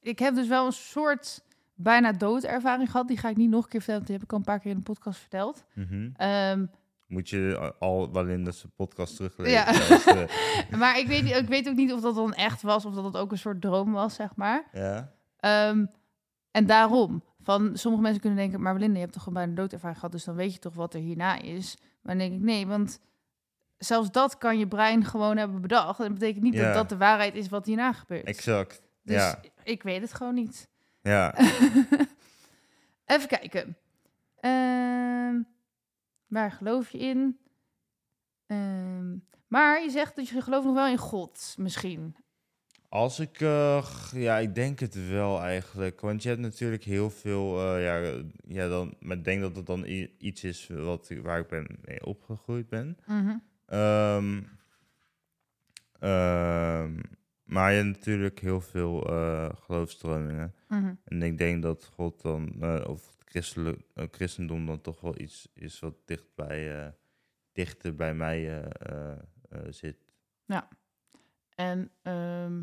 ik 0.00 0.18
heb 0.18 0.34
dus 0.34 0.48
wel 0.48 0.66
een 0.66 0.72
soort 0.72 1.44
bijna 1.74 2.12
doodervaring 2.12 2.90
gehad. 2.90 3.08
Die 3.08 3.16
ga 3.16 3.28
ik 3.28 3.36
niet 3.36 3.50
nog 3.50 3.64
een 3.64 3.70
keer 3.70 3.80
vertellen, 3.82 4.00
want 4.00 4.06
die 4.06 4.16
heb 4.16 4.24
ik 4.24 4.32
al 4.32 4.38
een 4.38 4.44
paar 4.44 4.60
keer 4.60 4.70
in 4.70 4.76
de 4.76 4.82
podcast 4.82 5.18
verteld. 5.20 5.64
Mhm. 5.74 6.08
Ehm, 6.16 6.66
Moet 7.06 7.28
je 7.28 7.72
al 7.78 8.12
wel 8.12 8.26
in 8.26 8.44
de 8.44 8.52
podcast 8.76 9.16
teruglezen. 9.16 9.52
Ja. 9.52 9.66
eh, 9.66 10.78
maar 10.80 10.98
ik 10.98 11.06
weet, 11.06 11.24
ik 11.36 11.48
weet 11.48 11.68
ook 11.68 11.74
niet 11.76 11.92
of 11.92 12.00
dat 12.00 12.14
dan 12.14 12.34
echt 12.34 12.62
was 12.62 12.84
of 12.84 12.94
dat 12.94 13.04
het 13.04 13.16
ook 13.16 13.32
een 13.32 13.38
soort 13.38 13.60
droom 13.60 13.92
was, 13.92 14.14
zeg 14.14 14.36
maar. 14.36 14.68
ja. 14.72 15.12
Ehm, 15.36 15.84
en 16.50 16.66
daarom, 16.66 17.24
van 17.44 17.76
sommige 17.76 18.02
mensen 18.02 18.20
kunnen 18.20 18.38
denken, 18.38 18.60
maar 18.60 18.72
Belinda, 18.74 18.94
je 18.94 19.00
hebt 19.00 19.12
toch 19.12 19.22
gewoon 19.22 19.38
bijna 19.42 19.54
doodervaring 19.60 19.98
gehad, 19.98 20.12
dus 20.12 20.24
dan 20.24 20.34
weet 20.34 20.52
je 20.52 20.58
toch 20.58 20.74
wat 20.74 20.94
er 20.94 21.00
hierna 21.00 21.38
is. 21.40 21.76
Maar 22.02 22.16
dan 22.16 22.28
denk 22.28 22.40
ik, 22.40 22.46
nee, 22.46 22.66
want 22.66 23.00
zelfs 23.78 24.10
dat 24.10 24.38
kan 24.38 24.58
je 24.58 24.68
brein 24.68 25.04
gewoon 25.04 25.36
hebben 25.36 25.60
bedacht. 25.60 25.98
En 25.98 26.04
dat 26.04 26.14
betekent 26.18 26.42
niet 26.44 26.54
Ja. 26.54 26.64
dat 26.64 26.74
dat 26.74 26.88
de 26.88 26.96
waarheid 26.96 27.34
is 27.34 27.48
wat 27.48 27.66
hierna 27.66 27.92
gebeurt. 27.92 28.24
Exact. 28.26 28.82
Dus 29.02 29.16
Ja. 29.16 29.40
ik 29.62 29.82
weet 29.82 30.00
het 30.00 30.14
gewoon 30.14 30.34
niet. 30.34 30.68
Ja. 31.02 31.34
Even 33.06 33.28
kijken. 33.28 33.76
Ehm, 34.40 35.42
waar 36.26 36.52
geloof 36.52 36.90
je 36.90 36.98
in? 36.98 37.38
Ehm, 38.46 39.16
maar 39.46 39.82
je 39.82 39.90
zegt 39.90 40.16
dat 40.16 40.28
je 40.28 40.40
gelooft 40.40 40.64
nog 40.66 40.74
wel 40.74 40.86
in 40.86 40.98
God, 40.98 41.54
misschien. 41.58 42.16
Als 42.94 43.20
ik, 43.20 43.40
eh, 43.40 43.86
ja, 44.12 44.38
ik 44.38 44.54
denk 44.54 44.78
het 44.78 45.08
wel 45.08 45.40
eigenlijk. 45.42 46.00
Want 46.00 46.22
je 46.22 46.28
hebt 46.28 46.40
natuurlijk 46.40 46.84
heel 46.84 47.10
veel, 47.10 47.60
eh, 47.60 47.84
ja, 47.84 48.22
ja, 48.46 48.68
dan, 48.68 48.96
maar 49.00 49.16
ik 49.16 49.24
denk 49.24 49.40
dat 49.40 49.56
het 49.56 49.66
dan 49.66 49.84
iets 50.18 50.44
is 50.44 50.66
wat, 50.68 51.10
waar 51.22 51.38
ik 51.38 51.48
ben 51.48 51.66
mee 51.84 52.06
opgegroeid 52.06 52.68
ben. 52.68 52.98
Ehm, 53.66 54.42
maar 57.44 57.70
je 57.72 57.82
hebt 57.82 57.96
natuurlijk 57.96 58.40
heel 58.40 58.60
veel 58.60 59.06
eh 59.08 59.48
geloofstromingen. 59.54 60.54
Mhm. 60.68 60.94
En 61.04 61.22
ik 61.22 61.38
denk 61.38 61.62
dat 61.62 61.84
God 61.84 62.22
dan, 62.22 62.64
of 62.86 63.06
het 63.06 63.30
christelijk, 63.30 63.80
christendom 64.10 64.66
dan 64.66 64.80
toch 64.80 65.00
wel 65.00 65.20
iets 65.20 65.48
is 65.54 65.80
wat 65.80 65.96
dicht 66.04 66.34
bij, 66.34 66.94
dichter 67.52 67.94
bij 67.94 68.14
mij 68.14 68.70
zit. 69.70 69.96
En, 71.54 71.90
ehm, 72.02 72.62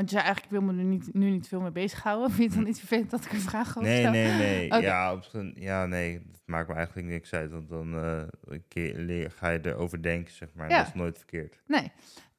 want 0.00 0.12
je 0.12 0.18
zei 0.18 0.28
eigenlijk, 0.28 0.44
ik 0.44 0.58
wil 0.60 0.74
me 0.74 0.78
er 0.80 0.88
niet, 0.88 1.14
nu 1.14 1.30
niet 1.30 1.48
veel 1.48 1.60
mee 1.60 1.70
bezighouden. 1.70 2.30
Vind 2.36 2.38
je 2.38 2.44
het 2.44 2.54
dan 2.54 2.64
niet 2.64 2.78
vervelend 2.78 3.10
dat 3.10 3.24
ik 3.24 3.32
een 3.32 3.40
vraag 3.40 3.68
over 3.68 3.82
Nee, 3.82 4.06
nee, 4.06 4.32
nee. 4.32 4.66
Oké. 4.66 4.76
Ja, 4.76 5.12
op 5.12 5.24
ja, 5.54 5.86
nee. 5.86 6.22
Dat 6.30 6.40
maakt 6.44 6.68
me 6.68 6.74
eigenlijk 6.74 7.08
niks 7.08 7.32
uit. 7.32 7.50
Want 7.50 7.68
dan 7.68 7.94
eh, 7.94 8.22
een 8.44 8.64
keer 8.68 8.96
leer, 8.96 9.30
ga 9.30 9.48
je 9.48 9.58
erover 9.62 10.02
denken, 10.02 10.34
zeg 10.34 10.48
maar. 10.54 10.70
Ja. 10.70 10.78
Dat 10.78 10.86
is 10.86 10.94
nooit 10.94 11.16
verkeerd. 11.16 11.60
Nee. 11.66 11.92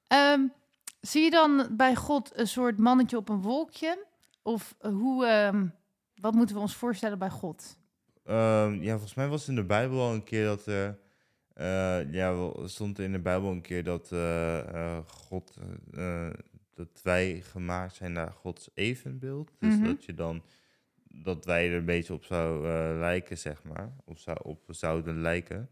Ehm, 0.08 0.42
zie 1.02 1.24
je 1.24 1.30
dan 1.30 1.68
bij 1.72 1.96
God 1.96 2.32
een 2.36 2.48
soort 2.48 2.78
mannetje 2.78 3.18
op 3.18 3.30
een 3.30 3.42
wolkje? 3.42 4.06
Of 4.42 4.76
eh, 4.80 4.92
hoe, 4.92 5.26
ehm, 5.26 5.66
wat 6.16 6.34
moeten 6.34 6.56
we 6.56 6.62
ons 6.62 6.76
voorstellen 6.76 7.20
bij 7.20 7.30
God? 7.30 7.78
Ehm, 8.26 8.74
ja, 8.82 8.92
volgens 8.92 9.14
mij 9.14 9.28
was 9.28 9.40
het 9.40 9.50
in 9.50 9.56
de 9.56 9.66
Bijbel 9.66 10.00
al 10.02 10.14
een 10.14 10.24
keer 10.24 10.46
dat 10.46 10.66
er... 10.66 10.98
eh, 11.54 12.12
ja, 12.14 12.34
wel, 12.34 12.64
er 12.64 12.70
stond 12.70 13.00
in 13.00 13.12
de 13.12 13.20
Bijbel 13.20 13.52
een 13.52 13.62
keer 13.62 13.84
dat 13.84 14.12
God... 15.08 15.54
dat 16.74 17.00
wij 17.04 17.42
gemaakt 17.42 17.96
zijn 17.96 18.12
naar 18.14 18.32
Gods 18.32 18.70
evenbeeld. 18.74 19.52
Dus 19.60 19.74
Mhm. 19.76 19.84
dat 19.84 20.06
je 20.06 20.14
dan... 20.14 20.44
Dat 21.14 21.46
wij 21.46 21.70
er 21.70 21.76
een 21.78 21.86
beetje 21.86 22.14
op 22.14 22.24
zou 22.24 22.68
eh, 22.68 22.98
lijken, 23.00 23.38
zeg 23.38 23.64
maar. 23.64 23.94
Of 24.06 24.20
zou, 24.20 24.38
op 24.42 24.64
zouden 24.68 25.22
lijken. 25.22 25.70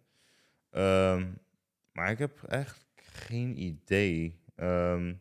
Ehm, 0.70 1.28
maar 1.92 2.12
ik 2.12 2.18
heb 2.18 2.44
echt 2.44 2.86
geen 2.96 3.62
idee. 3.62 4.40
Ehm, 4.56 5.14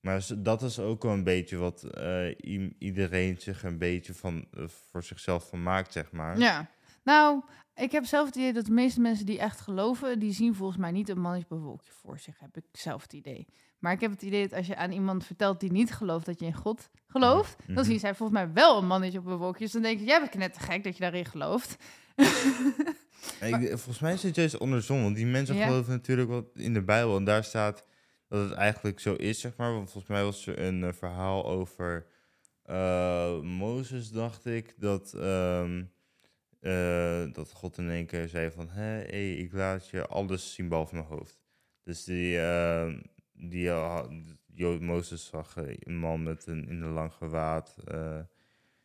maar 0.00 0.26
dat 0.36 0.62
is 0.62 0.78
ook 0.78 1.02
wel 1.02 1.12
een 1.12 1.24
beetje 1.24 1.56
wat 1.56 1.82
eh, 1.84 2.34
iedereen 2.78 3.40
zich 3.40 3.62
een 3.62 3.78
beetje 3.78 4.14
van, 4.14 4.46
eh, 4.52 4.68
voor 4.68 5.02
zichzelf 5.04 5.48
van 5.48 5.62
maakt, 5.62 5.92
zeg 5.92 6.12
maar. 6.12 6.38
Ja. 6.38 6.70
Nou, 7.02 7.42
ik 7.74 7.92
heb 7.92 8.04
zelf 8.04 8.26
het 8.26 8.36
idee 8.36 8.52
dat 8.52 8.64
de 8.66 8.72
meeste 8.72 9.00
mensen 9.00 9.26
die 9.26 9.38
echt 9.38 9.60
geloven, 9.60 10.18
die 10.18 10.32
zien 10.32 10.54
volgens 10.54 10.78
mij 10.78 10.90
niet 10.90 11.08
een 11.08 11.20
mannetje 11.20 11.46
op 11.50 11.56
een 11.56 11.62
wolkje 11.64 11.92
voor 11.92 12.18
zich, 12.18 12.38
heb 12.38 12.56
ik 12.56 12.64
zelf 12.72 13.02
het 13.02 13.12
idee. 13.12 13.46
Maar 13.78 13.92
ik 13.92 14.00
heb 14.00 14.10
het 14.10 14.22
idee 14.22 14.48
dat 14.48 14.58
als 14.58 14.66
je 14.66 14.76
aan 14.76 14.92
iemand 14.92 15.24
vertelt 15.26 15.60
die 15.60 15.72
niet 15.72 15.92
gelooft 15.92 16.26
dat 16.26 16.40
je 16.40 16.46
in 16.46 16.54
God 16.54 16.90
gelooft, 17.06 17.56
dan 17.66 17.74
Mhm. 17.74 17.84
zien 17.84 17.98
zij 17.98 18.14
volgens 18.14 18.38
mij 18.38 18.52
wel 18.52 18.78
een 18.78 18.86
mannetje 18.86 19.18
op 19.18 19.26
een 19.26 19.36
wolkje. 19.36 19.64
Dus 19.64 19.72
dan 19.72 19.82
denk 19.82 20.00
ik, 20.00 20.06
jij 20.06 20.20
bent 20.20 20.34
net 20.34 20.52
te 20.52 20.60
gek 20.60 20.84
dat 20.84 20.94
je 20.96 21.00
daarin 21.02 21.24
gelooft. 21.24 21.76
Ik- 23.40 23.68
volgens 23.68 23.98
mij 23.98 24.12
is 24.12 24.22
het 24.22 24.34
juist 24.34 24.58
andersom, 24.60 25.02
want 25.02 25.16
die 25.16 25.26
mensen 25.26 25.54
Ja. 25.56 25.66
geloven 25.66 25.92
natuurlijk 25.92 26.28
wat 26.28 26.44
in 26.54 26.74
de 26.74 26.82
Bijbel. 26.82 27.16
En 27.16 27.24
daar 27.24 27.44
staat 27.44 27.84
dat 28.28 28.48
het 28.48 28.58
eigenlijk 28.58 29.00
zo 29.00 29.14
is, 29.14 29.40
zeg 29.40 29.56
maar. 29.56 29.72
Want 29.72 29.90
volgens 29.90 30.12
mij 30.12 30.24
was 30.24 30.46
er 30.46 30.58
een 30.62 30.84
eh, 30.84 30.92
verhaal 30.92 31.46
over 31.46 32.06
eh, 32.62 33.40
Mozes, 33.40 34.10
dacht 34.10 34.46
ik, 34.46 34.74
dat, 34.76 35.14
ehm, 35.14 35.82
eh, 36.60 37.32
dat 37.32 37.52
God 37.52 37.78
in 37.78 37.90
één 37.90 38.06
keer 38.06 38.28
zei 38.28 38.50
van... 38.50 38.68
Hé, 38.68 38.82
hey, 38.82 39.34
ik 39.34 39.52
laat 39.52 39.88
je 39.88 40.06
alles 40.06 40.54
zien 40.54 40.68
behalve 40.68 40.94
mijn 40.94 41.06
hoofd. 41.06 41.40
Dus 41.82 42.04
die, 42.04 42.40
eh, 42.40 42.94
die 43.32 43.66
uh, 43.66 44.04
Jo- 44.46 44.80
Mozes 44.80 45.26
zag 45.26 45.56
eh, 45.56 45.76
een 45.78 45.98
man 45.98 46.22
met 46.22 46.46
een 46.46 46.68
in 46.68 46.82
een 46.82 46.92
lang 46.92 47.12
gewaad, 47.12 47.76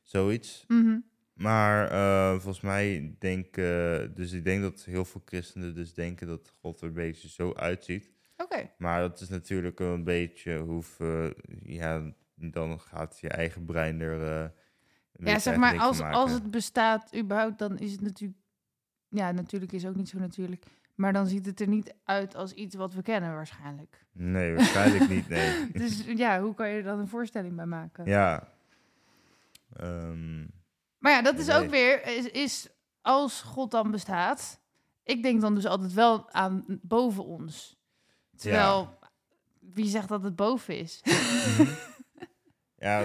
zoiets. 0.02 0.64
Mhm. 0.68 1.00
Maar 1.34 1.90
volgens 2.32 2.62
mij 2.62 3.16
denk 3.20 3.58
eh, 3.58 4.04
dus 4.14 4.32
ik 4.32 4.44
denk 4.44 4.62
dat 4.62 4.84
heel 4.84 5.06
veel 5.06 5.22
christenen 5.26 5.76
dus 5.76 5.94
denken 5.94 6.28
dat 6.28 6.54
God 6.60 6.82
er 6.82 6.88
een 6.88 6.94
beetje 6.94 7.30
zo 7.30 7.54
uitziet. 7.54 8.12
Oké. 8.38 8.72
Maar 8.78 9.02
dat 9.02 9.22
is 9.22 9.30
natuurlijk 9.30 9.80
een 9.80 10.04
beetje 10.04 10.58
hoeveel, 10.58 11.34
ja, 11.64 12.14
dan 12.36 12.80
gaat 12.80 13.20
je 13.20 13.30
eigen 13.30 13.66
brein 13.66 14.02
er. 14.02 14.54
Ja, 15.18 15.40
zeg 15.40 15.56
maar, 15.58 15.80
als, 15.80 16.02
als 16.02 16.32
het 16.32 16.52
bestaat 16.52 17.16
überhaupt, 17.16 17.58
dan 17.60 17.78
is 17.78 17.92
het 17.92 18.02
natuurlijk... 18.02 18.40
Ja, 19.08 19.32
natuurlijk 19.32 19.72
is 19.72 19.86
ook 19.86 19.96
niet 19.96 20.10
zo 20.10 20.18
natuurlijk. 20.20 20.66
Maar 20.96 21.14
dan 21.14 21.28
ziet 21.28 21.46
het 21.46 21.60
er 21.60 21.68
niet 21.68 21.94
uit 22.04 22.36
als 22.36 22.52
iets 22.54 22.76
wat 22.76 22.94
we 22.94 23.02
kennen 23.02 23.34
waarschijnlijk. 23.34 24.06
Nee, 24.12 24.54
waarschijnlijk 24.56 25.10
niet, 25.10 25.28
nee. 25.30 25.68
Dus 25.82 26.04
ja, 26.06 26.42
hoe 26.42 26.54
kan 26.54 26.70
je 26.70 26.78
er 26.78 26.84
dan 26.84 27.00
een 27.00 27.08
voorstelling 27.08 27.56
bij 27.56 27.66
maken? 27.66 28.06
Ja. 28.06 28.48
Ehm, 29.74 30.40
Maar 30.98 31.12
ja, 31.12 31.22
dat 31.22 31.40
is 31.40 31.46
Nee. 31.48 31.58
ook 31.64 31.70
weer, 31.70 32.08
is, 32.08 32.26
is 32.26 32.70
als 33.02 33.42
God 33.42 33.72
dan 33.72 33.92
bestaat. 33.92 34.60
Ik 35.04 35.24
denk 35.24 35.42
dan 35.42 35.56
dus 35.56 35.66
altijd 35.66 35.94
wel 35.94 36.32
aan 36.32 36.66
boven 36.82 37.26
ons. 37.26 37.78
Terwijl, 38.36 39.00
wie 39.60 39.88
zegt 39.88 40.08
dat 40.08 40.24
het 40.24 40.36
boven 40.36 40.78
is? 40.80 41.02
mhm. 41.04 41.70
ja, 42.88 43.04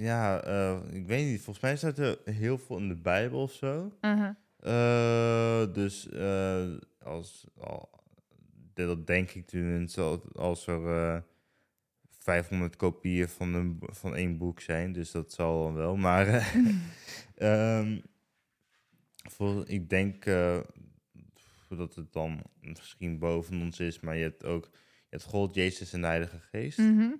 ja 0.00 0.42
eh, 0.42 0.78
ik 0.92 1.06
weet 1.06 1.26
niet. 1.26 1.40
Volgens 1.40 1.60
mij 1.64 1.76
staat 1.76 1.98
er 1.98 2.18
heel 2.24 2.58
veel 2.58 2.76
in 2.78 2.88
de 2.88 2.96
Bijbel 2.96 3.42
of 3.42 3.52
zo. 3.52 3.92
Mhm. 4.00 4.32
Eh, 4.58 5.72
dus 5.72 6.08
eh, 6.08 6.68
als, 7.02 7.46
al, 7.56 7.90
dat 8.74 9.06
denk 9.06 9.30
ik 9.30 9.46
tenminste, 9.46 10.20
als- 10.34 10.66
er 10.66 11.14
eh 11.14 11.20
500 12.18 12.76
kopieën 12.76 13.28
van, 13.28 13.54
een, 13.54 13.78
van 13.80 14.16
één 14.16 14.38
boek 14.38 14.60
zijn, 14.60 14.92
dus 14.92 15.10
dat 15.10 15.32
zal 15.32 15.62
dan 15.64 15.74
wel. 15.74 15.96
Maar 15.96 16.26
eh, 16.26 16.54
ehm, 17.78 18.00
vol- 19.30 19.64
ik 19.66 19.88
denk 19.90 20.24
dat 21.68 21.94
het 21.94 22.12
dan 22.12 22.42
misschien 22.60 23.18
boven 23.18 23.60
ons 23.60 23.80
is, 23.80 24.00
maar 24.00 24.16
je 24.16 24.22
hebt 24.22 24.44
ook 24.44 24.64
je 24.72 25.16
hebt 25.16 25.24
God, 25.30 25.54
Jezus 25.54 25.92
en 25.92 26.00
de 26.00 26.06
Heilige 26.06 26.38
Geest. 26.38 26.78
Mhm. 26.78 27.10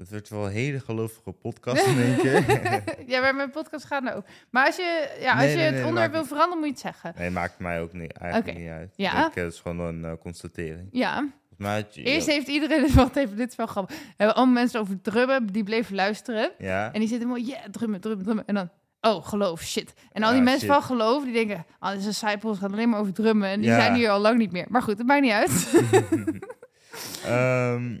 Het 0.00 0.10
wordt 0.10 0.28
wel 0.28 0.44
een 0.46 0.52
hele 0.52 0.80
gelovige 0.80 1.32
podcast 1.32 1.86
in 1.86 1.98
één 2.00 2.16
keer. 2.16 2.44
ja, 3.12 3.20
maar 3.20 3.34
mijn 3.34 3.50
podcast 3.50 3.84
gaat 3.84 4.02
nou 4.02 4.16
ook. 4.16 4.24
Maar 4.50 4.66
als 4.66 4.76
je, 4.76 5.16
ja, 5.20 5.30
als 5.32 5.40
Nee, 5.40 5.50
je 5.50 5.56
nee, 5.56 5.64
het 5.64 5.74
nee, 5.74 5.84
onderwerp 5.84 6.12
wil 6.12 6.24
veranderen, 6.24 6.58
moet 6.58 6.66
je 6.66 6.72
het 6.72 6.80
zeggen. 6.80 7.12
nee, 7.18 7.30
maakt 7.30 7.58
mij 7.58 7.80
ook 7.80 7.92
niet, 7.92 8.12
eigenlijk 8.12 8.58
niet 8.58 8.68
uit. 8.68 8.92
Ja. 8.96 9.26
Ik, 9.26 9.34
eh, 9.36 9.44
het 9.44 9.52
is 9.52 9.60
gewoon 9.60 9.80
een 9.80 10.04
eh, 10.04 10.12
constatering. 10.20 10.88
Ja, 10.92 11.28
je- 11.58 12.02
eerst 12.02 12.26
heeft 12.26 12.48
iedereen, 12.48 12.94
wacht 12.94 13.16
even, 13.16 13.36
dit 13.36 13.48
is 13.50 13.56
wel 13.56 13.66
grappig. 13.66 13.96
We 13.96 14.02
hebben 14.16 14.36
allemaal 14.36 14.54
mensen 14.54 14.80
over 14.80 15.00
drummen, 15.00 15.46
die 15.46 15.64
bleven 15.64 15.94
luisteren. 15.94 16.50
Ja, 16.58 16.92
En 16.92 17.00
die 17.00 17.08
zitten 17.08 17.28
mooi, 17.28 17.46
ja, 17.46 17.58
drummen, 17.70 18.00
drummen, 18.00 18.24
drummen. 18.24 18.46
En 18.46 18.54
dan, 18.54 18.70
oh, 19.00 19.26
geloof, 19.26 19.60
shit. 19.62 19.92
En 20.12 20.22
al 20.22 20.32
die 20.32 20.42
mensen 20.42 20.60
shit. 20.68 20.70
van 20.72 20.82
geloof, 20.82 21.24
die 21.24 21.32
denken, 21.32 21.64
oh, 21.80 21.90
deze 21.90 22.06
disciples 22.06 22.58
gaan 22.58 22.72
alleen 22.72 22.88
maar 22.88 23.00
over 23.00 23.12
drummen. 23.12 23.48
En 23.48 23.60
die 23.60 23.70
Ja. 23.70 23.80
zijn 23.80 23.94
hier 23.94 24.10
al 24.10 24.20
lang 24.20 24.38
niet 24.38 24.52
meer. 24.52 24.66
Maar 24.68 24.82
goed, 24.82 24.98
het 24.98 25.06
maakt 25.06 25.22
niet 25.22 25.32
uit. 25.32 25.70
Ehm, 27.24 27.98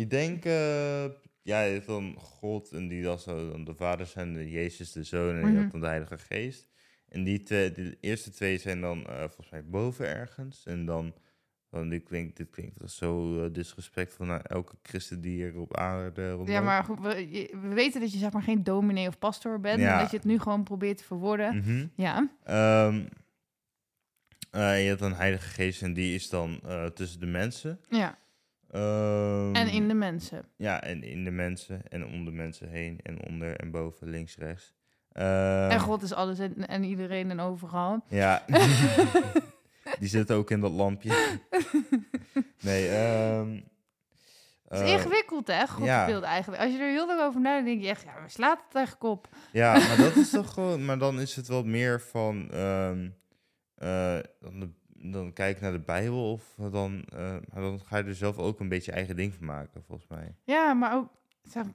ik 0.00 0.10
denk, 0.10 0.44
eh, 0.44 1.04
ja, 1.42 1.62
je 1.62 1.72
hebt 1.72 1.86
dan 1.86 2.14
God 2.18 2.72
en 2.72 2.88
die 2.88 3.02
dan 3.02 3.18
zo 3.18 3.50
dan 3.50 3.64
de 3.64 3.74
Vader 3.74 4.06
zijn, 4.06 4.32
de 4.32 4.50
Jezus 4.50 4.92
de 4.92 5.02
Zoon 5.02 5.30
en 5.34 5.40
je 5.40 5.46
Mhm. 5.46 5.56
hebt 5.56 5.70
dan 5.72 5.80
de 5.80 5.86
Heilige 5.86 6.18
Geest. 6.18 6.68
En 7.08 7.24
die, 7.24 7.42
twee, 7.42 7.72
de 7.72 7.96
eerste 8.00 8.30
twee 8.30 8.58
zijn 8.58 8.80
dan 8.80 9.06
eh, 9.06 9.18
volgens 9.18 9.50
mij 9.50 9.64
boven 9.64 10.06
ergens. 10.06 10.64
En 10.66 10.86
dan, 10.86 11.14
dan 11.70 11.88
dit 11.88 12.02
klinkt, 12.04 12.36
dit 12.36 12.50
klinkt 12.50 12.90
zo 12.90 13.42
uh, 13.44 13.52
disrespectvol 13.52 14.26
naar 14.26 14.40
elke 14.40 14.76
christen 14.82 15.20
die 15.20 15.34
hier 15.34 15.58
op 15.58 15.76
aarde 15.76 16.26
rondloopt. 16.28 16.50
ja, 16.50 16.60
maar 16.60 16.84
goed, 16.84 17.00
we, 17.00 17.48
weten 17.74 18.00
dat 18.00 18.12
je 18.12 18.18
zeg 18.18 18.32
maar 18.32 18.42
geen 18.42 18.62
dominee 18.64 19.08
of 19.08 19.18
pastoor 19.18 19.60
bent. 19.60 19.80
Ja. 19.80 19.92
En 19.92 19.98
dat 20.00 20.10
je 20.10 20.16
het 20.16 20.26
nu 20.26 20.38
gewoon 20.38 20.64
probeert 20.64 20.96
te 20.98 21.04
verwoorden. 21.04 21.56
Mhm. 21.56 21.86
Ja. 21.96 22.30
Ehm, 22.44 23.06
eh, 24.50 24.82
je 24.82 24.88
hebt 24.88 25.00
dan 25.00 25.12
Heilige 25.14 25.48
Geest 25.48 25.82
en 25.82 25.92
die 25.94 26.14
is 26.14 26.28
dan 26.28 26.60
eh, 26.64 26.84
tussen 26.86 27.20
de 27.20 27.26
mensen. 27.26 27.80
ja. 27.88 28.18
Ehm, 28.76 29.54
En 29.54 29.68
in 29.68 29.88
de 29.88 29.94
mensen. 29.94 30.44
Ja, 30.56 30.82
en 30.82 31.02
in 31.02 31.24
de 31.24 31.30
mensen 31.30 31.82
en 31.88 32.06
om 32.06 32.24
de 32.24 32.30
mensen 32.30 32.68
heen 32.68 33.00
en 33.02 33.26
onder 33.28 33.56
en 33.56 33.70
boven, 33.70 34.08
links, 34.08 34.36
rechts. 34.36 34.74
Ehm, 35.12 35.70
en 35.70 35.80
God 35.80 36.02
is 36.02 36.12
alles 36.12 36.38
en, 36.38 36.66
en 36.68 36.84
iedereen 36.84 37.30
en 37.30 37.40
overal. 37.40 38.04
Ja, 38.08 38.44
die 40.00 40.08
zit 40.08 40.30
ook 40.32 40.50
in 40.50 40.60
dat 40.60 40.72
lampje. 40.72 41.10
Nee, 42.60 42.88
ehm 42.88 43.60
Het 44.68 44.80
is 44.80 44.80
eh, 44.80 44.92
ingewikkeld, 44.92 45.46
hè? 45.46 45.66
God 45.66 45.84
ja. 45.86 46.02
speelt 46.02 46.22
eigenlijk. 46.22 46.62
Als 46.62 46.72
je 46.72 46.78
er 46.78 46.90
heel 46.90 47.06
lang 47.06 47.20
over 47.20 47.40
nadenkt, 47.40 47.66
denk 47.66 47.82
je 47.82 47.88
echt, 47.88 48.02
ja, 48.02 48.22
we 48.22 48.28
slaat 48.28 48.60
het 48.66 48.74
eigenlijk 48.74 49.04
op. 49.04 49.28
Ja, 49.52 49.72
maar 49.72 49.96
dat 49.96 50.16
is 50.16 50.30
toch 50.30 50.52
gewoon... 50.54 50.84
Maar 50.84 50.98
dan 50.98 51.20
is 51.20 51.36
het 51.36 51.46
wel 51.48 51.64
meer 51.64 52.00
van... 52.00 52.50
eh, 52.50 52.90
dan, 54.40 54.60
de- 54.60 54.72
dan 55.10 55.32
kijk 55.32 55.60
naar 55.60 55.72
de 55.72 55.80
Bijbel 55.80 56.32
of 56.32 56.54
dan... 56.70 57.04
eh, 57.04 57.36
dan 57.54 57.80
ga 57.80 57.96
je 57.96 58.04
er 58.04 58.14
zelf 58.14 58.38
ook 58.38 58.60
een 58.60 58.68
beetje 58.68 58.92
eigen 58.92 59.16
ding 59.16 59.34
van 59.34 59.46
maken, 59.46 59.82
volgens 59.82 60.08
mij. 60.08 60.34
Ja, 60.44 60.74
maar 60.74 60.94
ook, 60.94 61.08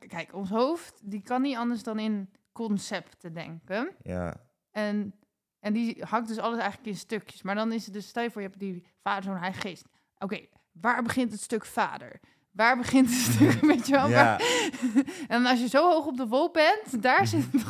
kijk, 0.08 0.34
ons 0.36 0.50
hoofd, 0.50 1.00
die 1.04 1.22
kan 1.22 1.42
niet 1.42 1.56
anders 1.58 1.84
dan 1.84 2.00
in 2.00 2.30
concepten 2.52 3.34
denken. 3.34 3.90
Ja, 4.04 4.36
En, 4.72 5.14
en 5.60 5.74
die 5.74 6.04
hakt 6.04 6.28
dus 6.28 6.38
alles 6.38 6.60
eigenlijk 6.60 6.90
in 6.92 6.98
stukjes. 6.98 7.42
Maar 7.42 7.56
dan 7.56 7.72
is 7.72 7.86
het 7.86 7.94
dus, 7.94 8.08
stel 8.08 8.24
je 8.24 8.32
voor, 8.32 8.42
je 8.42 8.48
hebt 8.48 8.60
die 8.60 8.84
vader, 9.02 9.24
zo'n 9.24 9.38
heilige 9.38 9.62
geest. 9.62 9.86
Oké, 10.20 10.40
waar 10.72 11.04
begint 11.04 11.32
het 11.32 11.42
stuk 11.42 11.66
vader? 11.66 12.20
Waar 12.52 12.78
begint 12.78 13.10
het 13.10 13.20
stuk, 13.20 13.52
weet 13.72 13.88
je 13.88 13.94
wel? 13.94 14.10
ja, 14.10 14.40
en 15.28 15.46
als 15.46 15.60
je 15.60 15.68
zo 15.68 15.90
hoog 15.92 16.06
op 16.06 16.18
de 16.18 16.28
wolk 16.28 16.54
bent, 16.54 17.02
daar 17.02 17.28
zit 17.34 17.46
het. 17.52 17.66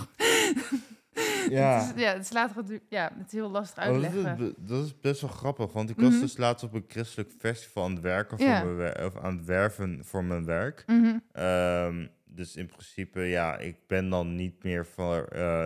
Ja. 1.50 1.80
Het 1.86 1.96
is, 1.96 2.02
ja, 2.02 2.14
het 2.14 2.26
slaat 2.28 2.52
gewoon... 2.52 2.80
Ja, 2.90 3.12
het 3.18 3.28
is 3.28 3.32
heel 3.34 3.50
lastig 3.50 3.84
Oh, 3.88 3.94
dat, 3.94 4.04
uitleggen. 4.04 4.46
is, 4.48 4.54
dat 4.58 4.86
is 4.86 5.00
best 5.00 5.22
wel 5.22 5.30
grappig, 5.30 5.72
want 5.74 5.90
ik 5.90 5.96
was 6.00 6.12
Mhm. 6.12 6.22
dus 6.22 6.38
laatst 6.38 6.64
op 6.66 6.74
een 6.74 6.86
christelijk 6.88 7.32
festival 7.40 7.84
aan 7.84 7.92
het 7.94 8.02
werken 8.02 8.38
voor 8.38 8.48
Ja. 8.48 8.64
mijn 8.64 9.06
of 9.06 9.18
aan 9.18 9.38
het 9.38 9.46
werven 9.46 10.00
voor 10.06 10.24
mijn 10.24 10.46
werk. 10.46 10.84
Mhm. 10.88 11.18
Ehm, 11.32 12.08
dus 12.26 12.56
in 12.56 12.66
principe, 12.66 13.20
ja, 13.22 13.58
ik 13.58 13.76
ben 13.88 14.10
dan 14.10 14.36
niet 14.36 14.64
meer 14.64 14.86
voor, 14.86 15.18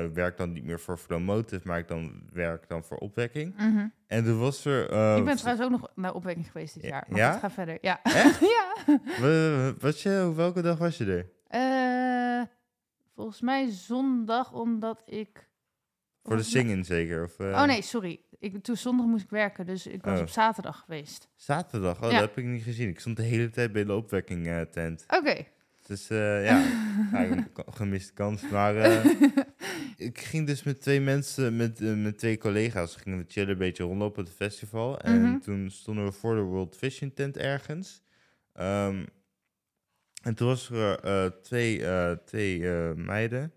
ik 0.05 0.13
werk 0.13 0.37
dan 0.37 0.51
niet 0.53 0.63
meer 0.63 0.79
voor 0.79 0.97
Flow 0.97 1.21
Motive, 1.21 1.67
maar 1.67 1.77
ik 1.79 1.87
dan 1.87 2.21
werk 2.33 2.67
dan 2.67 2.83
voor 2.83 2.97
opwekking. 2.97 3.55
Mhm. 3.57 3.87
En 4.07 4.25
er 4.25 4.37
was 4.37 4.65
er. 4.65 4.89
eh, 4.89 5.17
Ik 5.17 5.25
ben 5.25 5.35
trouwens 5.35 5.65
ook 5.65 5.71
nog 5.79 5.91
naar 5.95 6.13
opwekking 6.13 6.51
geweest 6.51 6.73
dit 6.73 6.83
Ja? 6.83 6.89
jaar. 6.89 7.05
Maar 7.09 7.19
Ja? 7.19 7.37
ga 7.37 7.49
verder. 7.49 7.77
Ja. 7.81 7.99
Echt? 8.03 8.39
ja. 8.57 8.73
wa- 9.19 9.73
was 9.79 10.03
je, 10.03 10.31
welke 10.35 10.61
dag 10.61 10.77
was 10.77 10.97
je 10.97 11.05
er? 11.05 11.29
Eh, 11.47 12.47
volgens 13.15 13.41
mij 13.41 13.69
zondag, 13.69 14.53
omdat 14.53 15.01
ik... 15.05 15.47
Voor 16.23 16.37
de 16.37 16.43
zingen 16.43 16.85
zeker? 16.85 17.23
Of, 17.23 17.39
eh, 17.39 17.47
Oh 17.47 17.63
nee, 17.65 17.81
sorry. 17.81 18.19
Ik, 18.39 18.63
toen 18.63 18.75
zondag 18.77 19.05
moest 19.05 19.23
ik 19.23 19.29
werken, 19.29 19.65
dus 19.65 19.87
ik 19.87 20.03
was 20.03 20.15
Oh. 20.17 20.21
op 20.21 20.29
zaterdag 20.29 20.79
geweest. 20.79 21.29
Zaterdag, 21.35 22.03
oh, 22.03 22.11
Ja. 22.11 22.19
dat 22.19 22.27
heb 22.29 22.37
ik 22.37 22.45
niet 22.45 22.63
gezien. 22.63 22.89
Ik 22.89 22.99
stond 22.99 23.17
de 23.17 23.23
hele 23.23 23.49
tijd 23.49 23.71
bij 23.71 23.83
de 23.83 23.93
opwekking 23.95 24.47
eh, 24.47 24.61
tent. 24.61 25.05
Oké. 25.07 25.45
Dus 25.87 26.09
eh, 26.09 26.45
ja, 26.45 26.57
ja, 27.11 27.25
een 27.31 27.47
gemiste 27.55 28.13
kans. 28.13 28.49
Maar 28.49 28.75
ik 29.97 30.19
ging 30.19 30.47
dus 30.47 30.63
met 30.63 30.81
twee 30.81 31.01
mensen, 31.01 31.55
met, 31.55 31.79
met 31.79 32.17
twee 32.17 32.37
collega's, 32.37 32.95
gingen 32.95 33.17
we 33.19 33.25
chillen, 33.27 33.49
een 33.49 33.57
beetje 33.57 33.83
rondlopen 33.83 34.19
op 34.19 34.25
het 34.25 34.35
festival. 34.35 34.99
En 34.99 35.21
Mhm. 35.21 35.39
toen 35.39 35.69
stonden 35.71 36.05
we 36.05 36.11
voor 36.11 36.35
de 36.35 36.41
World 36.41 36.77
Vision 36.77 37.13
tent 37.13 37.37
ergens. 37.37 38.01
Ehm, 38.53 39.05
en 40.25 40.35
toen 40.35 40.47
was 40.47 40.69
er 40.69 40.99
eh, 40.99 41.25
twee, 41.25 41.85
eh, 41.85 42.11
twee 42.11 42.69
eh, 42.69 42.93
meiden 42.93 43.51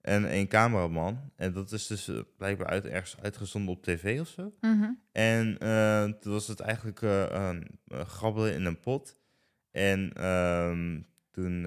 en 0.00 0.28
één 0.28 0.48
cameraman. 0.48 1.32
En 1.36 1.52
dat 1.52 1.72
is 1.72 1.86
dus 1.86 2.10
blijkbaar 2.36 2.66
uit, 2.66 2.86
ergens 2.86 3.16
uitgezonden 3.22 3.74
op 3.74 3.82
tv 3.82 4.20
of 4.20 4.28
zo. 4.28 4.54
Mhm. 4.60 4.90
En 5.12 5.58
toen 6.20 6.32
was 6.32 6.48
het 6.48 6.60
eigenlijk 6.60 7.00
een 7.00 7.78
grabbelen 7.90 8.54
in 8.54 8.64
een 8.64 8.80
pot. 8.80 9.16
En 9.70 10.12
ehm, 10.12 11.00
toen 11.30 11.62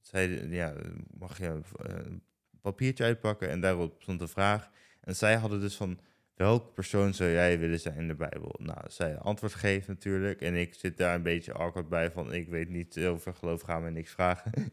zei 0.00 0.48
ja, 0.54 0.74
mag 1.18 1.38
je 1.38 1.60
een 1.76 2.22
papiertje 2.60 3.04
uitpakken? 3.04 3.48
En 3.48 3.60
daarop 3.60 4.02
stond 4.02 4.18
de 4.18 4.28
vraag. 4.28 4.70
En 5.00 5.16
zij 5.16 5.36
hadden 5.36 5.60
dus 5.60 5.76
van, 5.76 5.98
welke 6.36 6.72
persoon 6.72 7.14
zou 7.14 7.30
jij 7.30 7.58
willen 7.58 7.80
zijn 7.80 7.96
in 7.96 8.08
de 8.08 8.14
Bijbel? 8.14 8.54
Nou, 8.58 8.78
zij 8.88 9.18
antwoord 9.18 9.54
geeft 9.54 9.88
natuurlijk. 9.88 10.40
En 10.40 10.54
ik 10.54 10.74
zit 10.74 10.96
daar 10.96 11.14
een 11.14 11.22
beetje 11.22 11.52
awkward 11.52 11.88
bij 11.88 12.10
van, 12.10 12.34
ik 12.34 12.48
weet 12.48 12.68
niet 12.68 12.98
over 12.98 13.34
geloof, 13.34 13.60
ga 13.60 13.78
me 13.78 13.90
niks 13.90 14.10
vragen. 14.12 14.52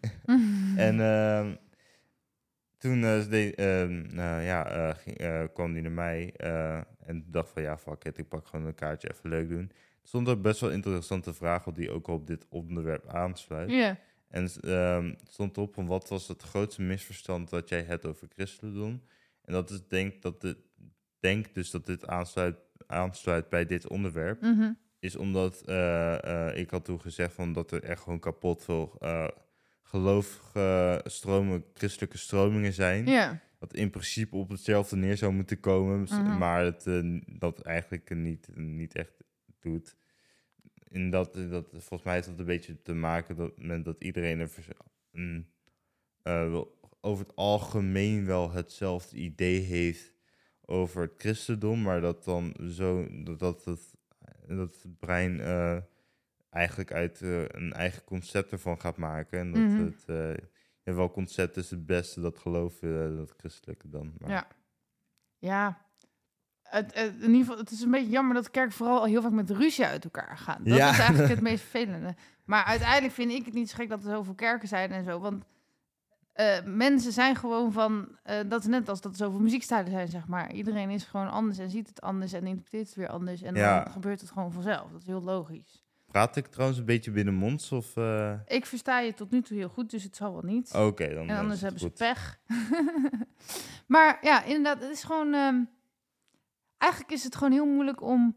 En 0.76 1.00
ehm, 1.00 1.56
toen 2.78 3.04
eh, 3.04 3.30
de- 3.30 3.56
ehm, 3.56 4.16
nou 4.16 4.42
ja, 4.42 4.68
eh, 4.70 4.96
ging, 4.98 5.18
eh, 5.18 5.44
kwam 5.54 5.74
die 5.74 5.82
naar 5.82 5.92
mij 5.92 6.34
eh, 6.38 6.78
en 7.06 7.26
dacht 7.28 7.50
van 7.50 7.62
ja, 7.62 7.78
fuck 7.78 8.04
it, 8.04 8.18
ik 8.18 8.28
pak 8.28 8.48
gewoon 8.48 8.66
een 8.66 8.76
kaartje 8.76 9.12
even 9.12 9.30
leuk 9.30 9.50
doen. 9.50 9.72
Er 10.02 10.10
stond 10.10 10.28
er 10.28 10.42
best 10.42 10.60
wel 10.60 10.72
interessante 10.72 11.34
vraag 11.34 11.68
op 11.68 11.76
die 11.76 11.92
ook 11.92 12.08
op 12.08 12.28
dit 12.28 12.46
onderwerp 12.50 13.08
aansluit. 13.08 13.70
Ja. 13.70 13.98
En 14.30 14.50
ehm, 14.62 15.06
het 15.06 15.30
stond 15.32 15.58
op 15.58 15.74
van 15.74 15.86
wat 15.88 16.10
was 16.10 16.28
het 16.28 16.42
grootste 16.44 16.82
misverstand 16.82 17.50
dat 17.50 17.70
jij 17.70 17.82
hebt 17.84 18.06
over 18.06 18.28
christendom? 18.36 19.02
En 19.46 19.54
dat 19.54 19.70
is 19.70 19.88
denk 19.88 20.22
dat 20.22 20.42
dit, 20.42 20.58
denk 21.24 21.54
dus 21.54 21.72
dat 21.72 21.86
dit 21.86 22.08
aansluit, 22.08 22.56
aansluit 22.88 23.50
bij 23.50 23.66
dit 23.66 23.88
onderwerp 23.88 24.42
Mhm. 24.42 24.72
is 25.00 25.16
omdat 25.16 25.62
eh, 25.66 26.48
eh, 26.50 26.58
ik 26.58 26.70
had 26.70 26.86
toen 26.86 27.02
gezegd 27.02 27.34
van 27.34 27.54
dat 27.54 27.72
er 27.72 27.84
echt 27.84 28.02
gewoon 28.02 28.20
kapot 28.20 28.64
veel 28.64 28.98
uh, 29.02 29.28
stromen, 31.04 31.66
christelijke 31.74 32.18
stromingen 32.18 32.74
zijn. 32.74 33.06
Ja. 33.06 33.40
Wat 33.60 33.74
in 33.74 33.90
principe 33.90 34.36
op 34.36 34.50
hetzelfde 34.50 34.96
neer 34.96 35.18
zou 35.18 35.34
moeten 35.34 35.60
komen, 35.60 36.00
Mhm. 36.02 36.38
maar 36.38 36.64
het 36.64 36.86
dat 37.40 37.62
eigenlijk 37.62 38.16
niet, 38.16 38.50
niet 38.56 38.96
echt 38.96 39.14
doet. 39.60 39.96
En 40.88 41.10
dat, 41.10 41.34
dat, 41.50 41.68
volgens 41.70 42.04
mij 42.04 42.14
heeft 42.14 42.28
dat 42.28 42.40
een 42.40 42.46
beetje 42.46 42.82
te 42.82 42.94
maken 42.94 43.36
dat, 43.36 43.52
met 43.58 43.86
dat 43.86 44.04
iedereen 44.04 44.40
eh, 46.22 46.50
wel- 46.52 46.80
over 47.02 47.26
het 47.26 47.36
algemeen 47.36 48.26
wel 48.26 48.52
hetzelfde 48.52 49.18
idee 49.18 49.60
heeft 49.60 50.13
over 50.74 51.02
het 51.02 51.14
christendom, 51.18 51.82
maar 51.82 52.02
dat 52.02 52.24
dan 52.24 52.56
zo 52.70 53.08
dat, 53.24 53.40
dat, 53.40 53.66
het, 53.66 53.94
dat 54.48 54.58
het 54.82 55.00
brein 55.00 55.40
eh, 55.40 55.78
eigenlijk 56.50 56.92
uit 56.94 57.22
eh, 57.22 57.42
een 57.48 57.74
eigen 57.74 58.04
concept 58.04 58.52
ervan 58.52 58.80
gaat 58.80 58.98
maken. 58.98 59.40
En 59.40 59.52
dat 59.52 59.62
Mhm. 59.62 59.84
het, 59.86 60.04
eh, 60.06 60.46
ja, 60.84 60.94
wel 60.94 61.12
concept 61.12 61.58
is 61.58 61.70
het 61.70 61.86
beste, 61.86 62.22
dat 62.22 62.38
geloof 62.38 62.80
dat 63.18 63.34
christelijke 63.38 63.90
dan. 63.90 64.14
Maar, 64.18 64.30
Ja. 64.30 64.48
Ja. 65.38 65.82
Het, 66.64 66.94
het- 66.94 67.14
in 67.16 67.22
ieder 67.22 67.40
geval, 67.40 67.58
het 67.58 67.72
is 67.72 67.82
een 67.82 67.92
beetje 67.92 68.10
jammer 68.10 68.36
dat 68.36 68.52
kerken 68.52 68.72
vooral 68.74 69.00
al 69.00 69.06
heel 69.06 69.22
vaak 69.22 69.32
met 69.32 69.50
ruzie 69.50 69.86
uit 69.86 70.04
elkaar 70.04 70.38
gaan. 70.38 70.64
Dat 70.64 70.78
Ja. 70.78 70.90
is 70.92 70.98
eigenlijk 71.00 71.30
het 71.34 71.42
meest 71.42 71.62
vervelende. 71.64 72.16
Maar 72.44 72.64
uiteindelijk 72.64 73.14
vind 73.14 73.32
ik 73.32 73.46
het 73.46 73.54
niet 73.54 73.70
zo 73.70 73.76
gek 73.76 73.90
dat 73.90 74.04
er 74.04 74.12
zoveel 74.12 74.34
kerken 74.36 74.68
zijn 74.68 74.92
en 74.92 75.04
zo. 75.04 75.20
Want 75.20 75.44
eh, 76.34 76.64
mensen 76.66 77.12
zijn 77.12 77.36
gewoon 77.36 77.72
van... 77.72 78.08
eh, 78.24 78.40
dat 78.48 78.60
is 78.62 78.68
net 78.68 78.90
als 78.90 79.02
dat 79.02 79.12
er 79.12 79.18
zoveel 79.18 79.40
muziekstijlen 79.40 79.92
zijn, 79.92 80.08
zeg 80.08 80.28
maar. 80.28 80.54
Iedereen 80.54 80.90
is 80.90 81.04
gewoon 81.04 81.30
anders 81.32 81.58
en 81.58 81.70
ziet 81.70 81.88
het 81.88 82.02
anders 82.02 82.34
en 82.34 82.48
interpreteert 82.48 82.88
het 82.88 82.96
weer 82.96 83.08
anders. 83.10 83.42
En 83.42 83.56
Ja. 83.56 83.84
dan 83.84 83.92
gebeurt 83.94 84.22
het 84.22 84.32
gewoon 84.32 84.52
vanzelf. 84.52 84.92
Dat 84.92 85.02
is 85.02 85.08
heel 85.08 85.22
logisch. 85.22 85.82
Praat 86.06 86.36
ik 86.36 86.48
trouwens 86.48 86.80
een 86.80 86.86
beetje 86.86 87.12
binnenmonds 87.12 87.72
of... 87.72 87.98
eh, 87.98 88.34
Ik 88.46 88.66
versta 88.66 89.00
je 89.00 89.14
tot 89.14 89.32
nu 89.32 89.42
toe 89.42 89.58
heel 89.58 89.70
goed, 89.70 89.90
dus 89.90 90.04
het 90.04 90.16
zal 90.16 90.34
wel 90.34 90.42
niet. 90.44 90.74
Oké, 90.74 91.14
dan 91.14 91.30
En 91.30 91.38
anders 91.38 91.62
hebben 91.62 91.80
ze 91.80 91.86
goed. 91.86 91.98
pech. 91.98 92.40
maar 93.94 94.18
ja, 94.22 94.44
inderdaad, 94.44 94.82
het 94.82 94.92
is 94.92 95.04
gewoon... 95.04 95.34
ehm, 95.34 95.62
eigenlijk 96.78 97.12
is 97.14 97.24
het 97.24 97.36
gewoon 97.36 97.54
heel 97.54 97.66
moeilijk 97.66 98.02
om 98.02 98.36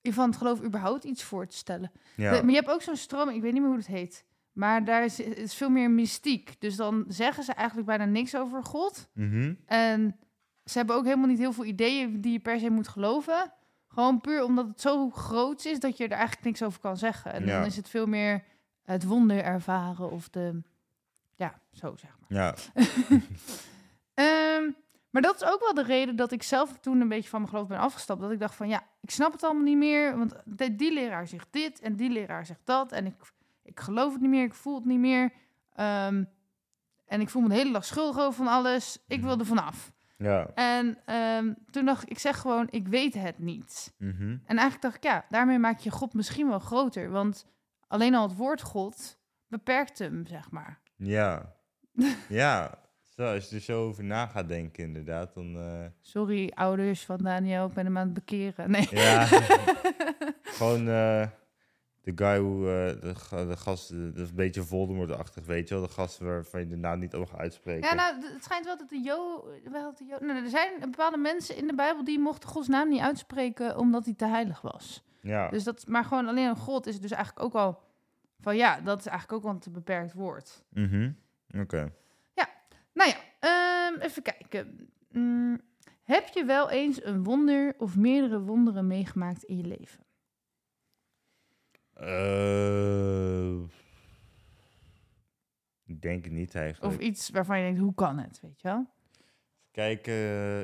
je 0.00 0.12
van 0.12 0.28
het 0.28 0.36
geloof 0.38 0.62
überhaupt 0.62 1.04
iets 1.04 1.22
voor 1.22 1.46
te 1.46 1.56
stellen. 1.56 1.90
Ja. 2.16 2.30
De- 2.32 2.40
maar 2.42 2.50
je 2.50 2.56
hebt 2.58 2.70
ook 2.70 2.82
zo'n 2.82 2.96
stroming, 2.96 3.36
ik 3.36 3.42
weet 3.42 3.52
niet 3.52 3.60
meer 3.60 3.70
hoe 3.70 3.78
het 3.78 3.86
heet. 3.86 4.24
Maar 4.52 4.84
daar 4.84 5.04
is, 5.04 5.20
is 5.20 5.54
veel 5.54 5.70
meer 5.70 5.90
mystiek. 5.90 6.60
Dus 6.60 6.76
dan 6.76 7.04
zeggen 7.08 7.44
ze 7.44 7.52
eigenlijk 7.52 7.86
bijna 7.86 8.04
niks 8.04 8.34
over 8.36 8.64
God. 8.64 9.08
Mhm. 9.14 9.54
En 9.66 10.16
ze 10.64 10.78
hebben 10.78 10.96
ook 10.96 11.04
helemaal 11.04 11.26
niet 11.28 11.38
heel 11.38 11.52
veel 11.52 11.64
ideeën 11.64 12.20
die 12.20 12.32
je 12.32 12.38
per 12.40 12.58
se 12.58 12.70
moet 12.70 12.88
geloven. 12.88 13.52
Gewoon 13.88 14.20
puur 14.20 14.44
omdat 14.44 14.66
het 14.66 14.80
zo 14.80 15.10
groot 15.10 15.64
is 15.64 15.78
dat 15.80 15.96
je 15.96 16.04
er 16.04 16.10
eigenlijk 16.10 16.44
niks 16.44 16.62
over 16.62 16.80
kan 16.80 16.96
zeggen. 16.96 17.32
En 17.32 17.46
Ja. 17.46 17.56
dan 17.58 17.66
is 17.66 17.76
het 17.76 17.88
veel 17.88 18.06
meer 18.06 18.44
het 18.82 19.04
wonder 19.04 19.42
ervaren 19.42 20.10
of 20.10 20.28
de... 20.28 20.62
Ja, 21.36 21.60
zo 21.72 21.96
zeg 21.96 22.16
maar. 22.20 22.38
Ja, 22.38 22.54
Ehm, 24.14 24.70
maar 25.10 25.22
dat 25.22 25.34
is 25.42 25.48
ook 25.48 25.60
wel 25.60 25.74
de 25.74 25.82
reden 25.82 26.16
dat 26.16 26.32
ik 26.32 26.42
zelf 26.42 26.78
toen 26.80 27.00
een 27.00 27.08
beetje 27.08 27.28
van 27.28 27.38
mijn 27.40 27.52
geloof 27.52 27.68
ben 27.68 27.78
afgestapt. 27.78 28.20
Dat 28.20 28.30
ik 28.30 28.38
dacht 28.40 28.54
van 28.54 28.68
ja, 28.68 28.82
ik 29.00 29.10
snap 29.10 29.32
het 29.32 29.42
allemaal 29.42 29.62
niet 29.62 29.76
meer. 29.76 30.18
Want 30.18 30.34
de- 30.44 30.76
die 30.76 30.92
leraar 30.92 31.26
zegt 31.26 31.46
dit 31.50 31.80
en 31.80 31.96
die 31.96 32.10
leraar 32.10 32.46
zegt 32.46 32.60
dat. 32.64 32.92
En 32.92 33.06
ik, 33.06 33.14
ik 33.70 33.80
geloof 33.80 34.12
het 34.12 34.20
niet 34.20 34.30
meer, 34.30 34.44
ik 34.44 34.54
voel 34.54 34.74
het 34.74 34.84
niet 34.84 34.98
meer. 34.98 35.32
Ehm, 35.74 36.24
en 37.06 37.20
ik 37.20 37.28
voel 37.28 37.42
me 37.42 37.48
de 37.48 37.54
hele 37.54 37.72
dag 37.72 37.84
schuldig 37.84 38.18
over 38.22 38.44
van 38.44 38.52
alles. 38.54 38.98
Ik 39.08 39.20
wil 39.22 39.38
er 39.38 39.46
vanaf. 39.46 39.92
ja. 40.16 40.46
En 40.54 40.98
ehm, 41.04 41.52
toen 41.70 41.84
dacht 41.84 42.02
ik, 42.02 42.08
ik 42.08 42.18
zeg 42.18 42.38
gewoon, 42.38 42.66
ik 42.70 42.88
weet 42.88 43.14
het 43.14 43.38
niet. 43.38 43.94
Mhm. 43.98 44.30
En 44.30 44.40
eigenlijk 44.58 44.82
dacht 44.82 44.96
ik, 44.96 45.02
ja, 45.02 45.24
daarmee 45.28 45.58
maak 45.58 45.78
je 45.78 45.90
God 45.90 46.14
misschien 46.14 46.48
wel 46.48 46.58
groter. 46.58 47.10
Want 47.10 47.46
alleen 47.88 48.14
al 48.14 48.28
het 48.28 48.36
woord 48.36 48.62
God 48.62 49.18
beperkt 49.48 49.98
hem, 49.98 50.26
zeg 50.26 50.50
maar. 50.50 50.80
Ja. 50.96 51.54
ja. 52.28 52.78
Zo, 53.16 53.34
als 53.34 53.48
je 53.48 53.54
er 53.56 53.62
zo 53.62 53.86
over 53.86 54.04
na 54.04 54.26
gaat 54.26 54.48
denken, 54.48 54.84
inderdaad, 54.84 55.34
dan... 55.34 55.56
eh, 55.56 55.86
Sorry, 56.00 56.50
ouders 56.54 57.04
van 57.04 57.18
Daniel, 57.18 57.66
ik 57.66 57.72
ben 57.72 57.84
hem 57.84 57.98
aan 57.98 58.04
het 58.04 58.14
bekeren. 58.14 58.70
Nee. 58.70 58.88
ja. 58.90 59.24
Gewoon 60.42 60.88
eh, 60.88 61.26
de 62.02 62.12
guy 62.14 62.38
hoe... 62.38 62.66
eh, 62.68 63.00
de, 63.02 63.14
ga- 63.14 63.44
de 63.44 63.56
gast, 63.56 63.88
dat 63.90 64.16
is 64.16 64.28
een 64.28 64.34
beetje 64.34 64.62
Voldemort-achtig, 64.62 65.46
weet 65.46 65.68
je 65.68 65.74
wel? 65.74 65.86
De 65.86 65.92
gast 65.92 66.18
waarvan 66.18 66.60
je 66.60 66.66
de 66.66 66.76
naam 66.76 66.98
niet 66.98 67.12
mag 67.12 67.36
uitspreken. 67.36 67.88
Ja, 67.88 67.94
nou, 67.94 68.32
het 68.32 68.44
schijnt 68.44 68.64
wel 68.64 68.76
dat 68.78 68.88
de 68.88 69.00
Jo... 69.00 69.44
Wel 69.70 69.94
de 69.94 70.04
jo 70.04 70.16
nou, 70.20 70.42
er 70.44 70.50
zijn 70.50 70.80
bepaalde 70.80 71.16
mensen 71.16 71.56
in 71.56 71.66
de 71.66 71.74
Bijbel 71.74 72.04
die 72.04 72.18
mochten 72.18 72.48
Gods 72.48 72.68
naam 72.68 72.88
niet 72.88 73.00
uitspreken 73.00 73.78
omdat 73.78 74.04
hij 74.04 74.14
te 74.14 74.26
heilig 74.26 74.60
was. 74.60 75.02
ja. 75.20 75.48
Dus 75.48 75.64
dat, 75.64 75.86
maar 75.86 76.04
gewoon 76.04 76.28
alleen 76.28 76.48
een 76.48 76.56
God 76.56 76.86
is 76.86 77.00
dus 77.00 77.10
eigenlijk 77.10 77.44
ook 77.44 77.54
al 77.54 77.82
van 78.40 78.56
ja, 78.56 78.80
dat 78.80 78.98
is 78.98 79.06
eigenlijk 79.06 79.36
ook 79.38 79.42
wel 79.42 79.52
een 79.52 79.60
te 79.60 79.70
beperkt 79.70 80.12
woord. 80.12 80.62
Mhm. 80.68 81.10
Oké. 81.58 81.92
Nou 82.94 83.10
ja, 83.10 83.16
ehm, 83.40 84.00
even 84.00 84.22
kijken. 84.22 84.88
Mm, 85.12 85.60
heb 86.02 86.28
je 86.28 86.44
wel 86.44 86.70
eens 86.70 87.04
een 87.04 87.24
wonder 87.24 87.74
of 87.78 87.96
meerdere 87.96 88.40
wonderen 88.40 88.86
meegemaakt 88.86 89.42
in 89.42 89.56
je 89.56 89.64
leven? 89.66 90.04
Eh, 92.00 93.60
ik 95.86 96.02
denk 96.02 96.24
het 96.24 96.32
niet 96.32 96.54
eigenlijk. 96.54 96.94
Of 96.94 97.00
iets 97.00 97.30
waarvan 97.30 97.58
je 97.58 97.64
denkt, 97.64 97.80
hoe 97.80 97.94
kan 97.94 98.18
het, 98.18 98.40
weet 98.42 98.60
je 98.60 98.68
wel? 98.68 98.86
Kijk, 99.70 100.06
eh, 100.06 100.60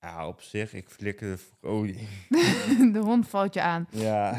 ja, 0.00 0.28
op 0.28 0.40
zich, 0.40 0.72
ik 0.74 0.88
flikkerde... 0.88 1.38
v- 1.38 1.50
Oh, 1.60 1.86
de 2.92 3.00
hond 3.02 3.28
valt 3.28 3.54
je 3.54 3.60
aan. 3.62 3.86
ja. 3.90 4.38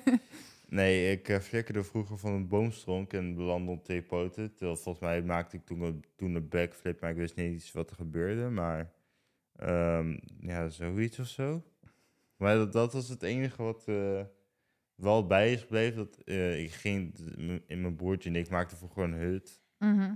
nee, 0.68 1.12
ik 1.12 1.28
eh, 1.28 1.38
flikkerde 1.38 1.84
vroeger 1.84 2.18
van 2.18 2.32
een 2.32 2.48
boomstronk 2.48 3.12
en 3.12 3.34
belandde 3.34 3.70
op 3.72 3.84
twee 3.84 4.02
poten. 4.02 4.54
Terwijl 4.54 4.76
volgens 4.76 5.04
mij 5.04 5.22
maakte 5.22 5.56
ik 5.56 5.66
toen, 5.66 5.80
een- 5.80 6.04
toen 6.16 6.34
een 6.34 6.48
backflip, 6.48 7.00
maar 7.00 7.10
ik 7.10 7.16
wist 7.16 7.36
niet 7.36 7.46
eens 7.52 7.72
wat 7.72 7.90
er 7.90 7.96
gebeurde. 7.96 8.50
Maar 8.50 8.92
ehm, 9.56 10.18
ja, 10.40 10.68
zoiets 10.68 11.18
of 11.18 11.26
zo. 11.26 11.62
Maar 12.36 12.54
dat, 12.54 12.72
dat 12.72 12.92
was 12.92 13.08
het 13.08 13.22
enige 13.22 13.62
wat 13.62 13.84
wel 14.98 15.26
bij 15.26 15.52
is 15.52 15.60
gebleven. 15.60 15.96
Dat, 15.96 16.18
eh, 16.24 16.62
ik 16.62 16.70
ging 16.72 17.14
in 17.66 17.80
mijn 17.80 17.96
broertje 17.96 18.28
en 18.28 18.36
ik 18.36 18.50
maakte 18.50 18.76
vroeger 18.76 19.02
een 19.04 19.12
hut. 19.12 19.60
Mhm, 19.78 20.14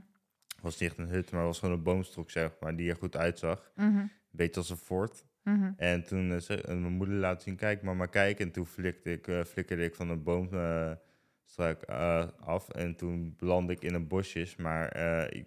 was 0.60 0.78
niet 0.80 0.88
echt 0.90 0.98
een 0.98 1.08
hut, 1.08 1.30
maar 1.30 1.44
was 1.44 1.58
gewoon 1.58 1.74
een 1.74 1.82
boomstok, 1.82 2.30
zeg 2.30 2.52
maar, 2.60 2.76
die 2.76 2.90
er 2.90 2.96
goed 2.96 3.16
uitzag. 3.16 3.72
mhm, 3.76 4.06
Beetje 4.30 4.60
als 4.60 4.70
een 4.70 4.76
fort. 4.76 5.24
mhm. 5.42 5.72
En 5.76 6.04
toen 6.04 6.32
eh, 6.32 6.38
ze- 6.38 6.62
mijn 6.66 6.92
moeder 6.92 7.14
laat 7.16 7.42
zien, 7.42 7.56
kijk 7.56 7.82
maar 7.82 8.08
kijk. 8.08 8.40
En 8.40 8.50
toen 8.50 8.66
flikte 8.66 9.12
ik, 9.12 9.28
eh, 9.28 9.44
flikkerde 9.44 9.84
ik 9.84 9.94
van 9.94 10.08
een 10.08 10.22
boomstruik 10.22 11.84
af. 12.40 12.68
En 12.68 12.96
toen 12.96 13.34
belandde 13.36 13.72
ik 13.72 13.82
in 13.82 13.94
een 13.94 14.06
bosjes. 14.08 14.56
Maar 14.56 14.96
ik, 15.34 15.46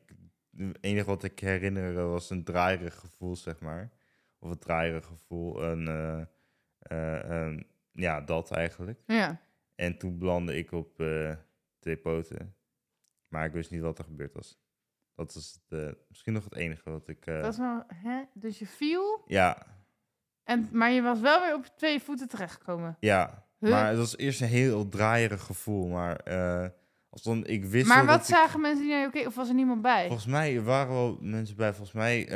het 0.58 0.78
enige 0.82 1.06
wat 1.06 1.24
ik 1.24 1.40
herinner 1.40 2.08
was 2.08 2.30
een 2.30 2.44
draaierig 2.44 2.96
gevoel, 2.96 3.36
zeg 3.36 3.60
maar. 3.60 3.92
Of 4.40 4.50
een 4.52 4.60
draaierig 4.60 5.06
gevoel. 5.06 5.64
En, 5.64 5.88
eh, 5.88 6.22
ehm, 7.46 7.60
ja, 7.96 8.22
dat 8.22 8.52
eigenlijk. 8.52 9.00
Ja. 9.06 9.42
En 9.76 9.98
toen 9.98 10.18
belandde 10.18 10.58
ik 10.58 10.72
op 10.72 11.00
eh, 11.00 11.32
twee 11.80 11.98
poten. 11.98 12.56
Maar 13.28 13.46
ik 13.46 13.52
wist 13.54 13.72
niet 13.72 13.82
wat 13.82 13.98
er 13.98 14.04
gebeurd 14.06 14.34
was. 14.34 14.60
Dat 15.16 15.36
is 15.36 15.60
eh, 15.70 15.90
misschien 16.08 16.34
nog 16.34 16.44
het 16.44 16.56
enige 16.56 16.90
wat 16.90 17.08
ik... 17.08 17.26
eh, 17.26 17.42
Dat 17.42 17.52
is 17.54 17.60
wel, 17.60 17.84
hè? 17.94 18.22
Dus 18.34 18.60
je 18.60 18.68
viel, 18.68 19.24
Ja, 19.28 19.66
en, 20.44 20.70
maar 20.72 20.92
je 20.92 21.02
was 21.02 21.20
wel 21.20 21.42
weer 21.42 21.54
op 21.56 21.66
twee 21.78 22.00
voeten 22.02 22.28
terechtgekomen. 22.28 22.98
ja. 23.00 23.44
Huh? 23.60 23.70
Maar 23.72 23.88
het 23.88 23.98
was 23.98 24.18
eerst 24.18 24.42
een 24.42 24.48
heel 24.48 24.90
draaierig 24.90 25.42
gevoel. 25.44 25.88
Maar 25.88 26.24
als 27.10 27.24
dan, 27.24 27.46
ik 27.46 27.66
wist 27.66 27.88
Maar 27.88 28.06
wat 28.06 28.20
ik- 28.20 28.26
zagen 28.26 28.62
mensen 28.62 28.84
die 28.86 28.94
naar 28.94 29.18
je 29.18 29.26
of 29.28 29.36
was 29.36 29.48
er 29.48 29.54
niemand 29.56 29.82
bij? 29.82 30.06
Volgens 30.08 30.28
mij 30.28 30.62
waren 30.62 30.94
wel 30.94 31.18
mensen 31.22 31.56
bij. 31.56 31.70
Volgens 31.74 31.92
mij 31.92 32.28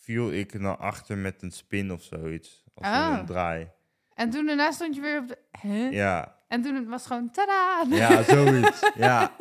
viel 0.00 0.32
ik 0.32 0.58
naar 0.60 0.76
achter 0.76 1.18
met 1.18 1.42
een 1.42 1.50
spin 1.52 1.92
of 1.92 2.02
zoiets. 2.02 2.64
Als 2.74 2.86
Ah. 2.86 3.16
een 3.18 3.26
draai. 3.26 3.70
En 4.18 4.30
toen 4.30 4.46
daarna 4.46 4.70
stond 4.70 4.94
je 4.94 5.00
weer 5.00 5.18
op 5.18 5.28
de... 5.28 5.38
Hè? 5.50 5.88
Ja, 5.88 6.36
En 6.48 6.62
toen 6.62 6.88
was 6.88 7.00
het 7.00 7.12
gewoon, 7.12 7.30
tada! 7.30 7.84
ja 7.88 8.22
zoiets. 8.22 8.90
ja. 8.94 9.32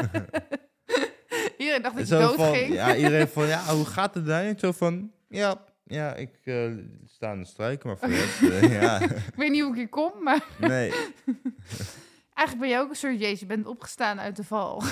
Iedereen 1.57 1.81
dacht 1.81 1.97
dat 1.97 2.07
je 2.07 2.17
dood 2.17 2.35
van, 2.35 2.53
ging. 2.55 2.73
ja, 2.73 2.95
iedereen 2.95 3.27
van, 3.27 3.47
ja, 3.47 3.63
hoe 3.65 3.85
gaat 3.85 4.13
het 4.13 4.25
daar? 4.25 4.45
Ik 4.45 4.59
zo 4.59 4.71
van, 4.71 5.11
ja, 5.29 5.63
ja 5.83 6.13
ik 6.15 6.39
eh, 6.43 6.71
sta 7.05 7.29
aan 7.29 7.39
de 7.39 7.45
strijken, 7.45 7.87
maar 7.87 7.97
voor 7.97 8.07
de 8.07 8.57
eh, 8.61 8.81
ja, 8.81 8.99
Ik 9.31 9.35
weet 9.35 9.51
niet 9.51 9.61
hoe 9.61 9.71
ik 9.71 9.77
hier 9.77 9.89
kom, 9.89 10.11
maar 10.23 10.43
nee. 10.59 10.91
eigenlijk 12.33 12.59
ben 12.59 12.69
je 12.69 12.77
ook 12.77 12.89
een 12.89 12.95
soort 12.95 13.19
Jezus. 13.19 13.39
Je 13.39 13.45
bent 13.45 13.65
opgestaan 13.67 14.19
uit 14.19 14.35
de 14.35 14.43
val. 14.43 14.83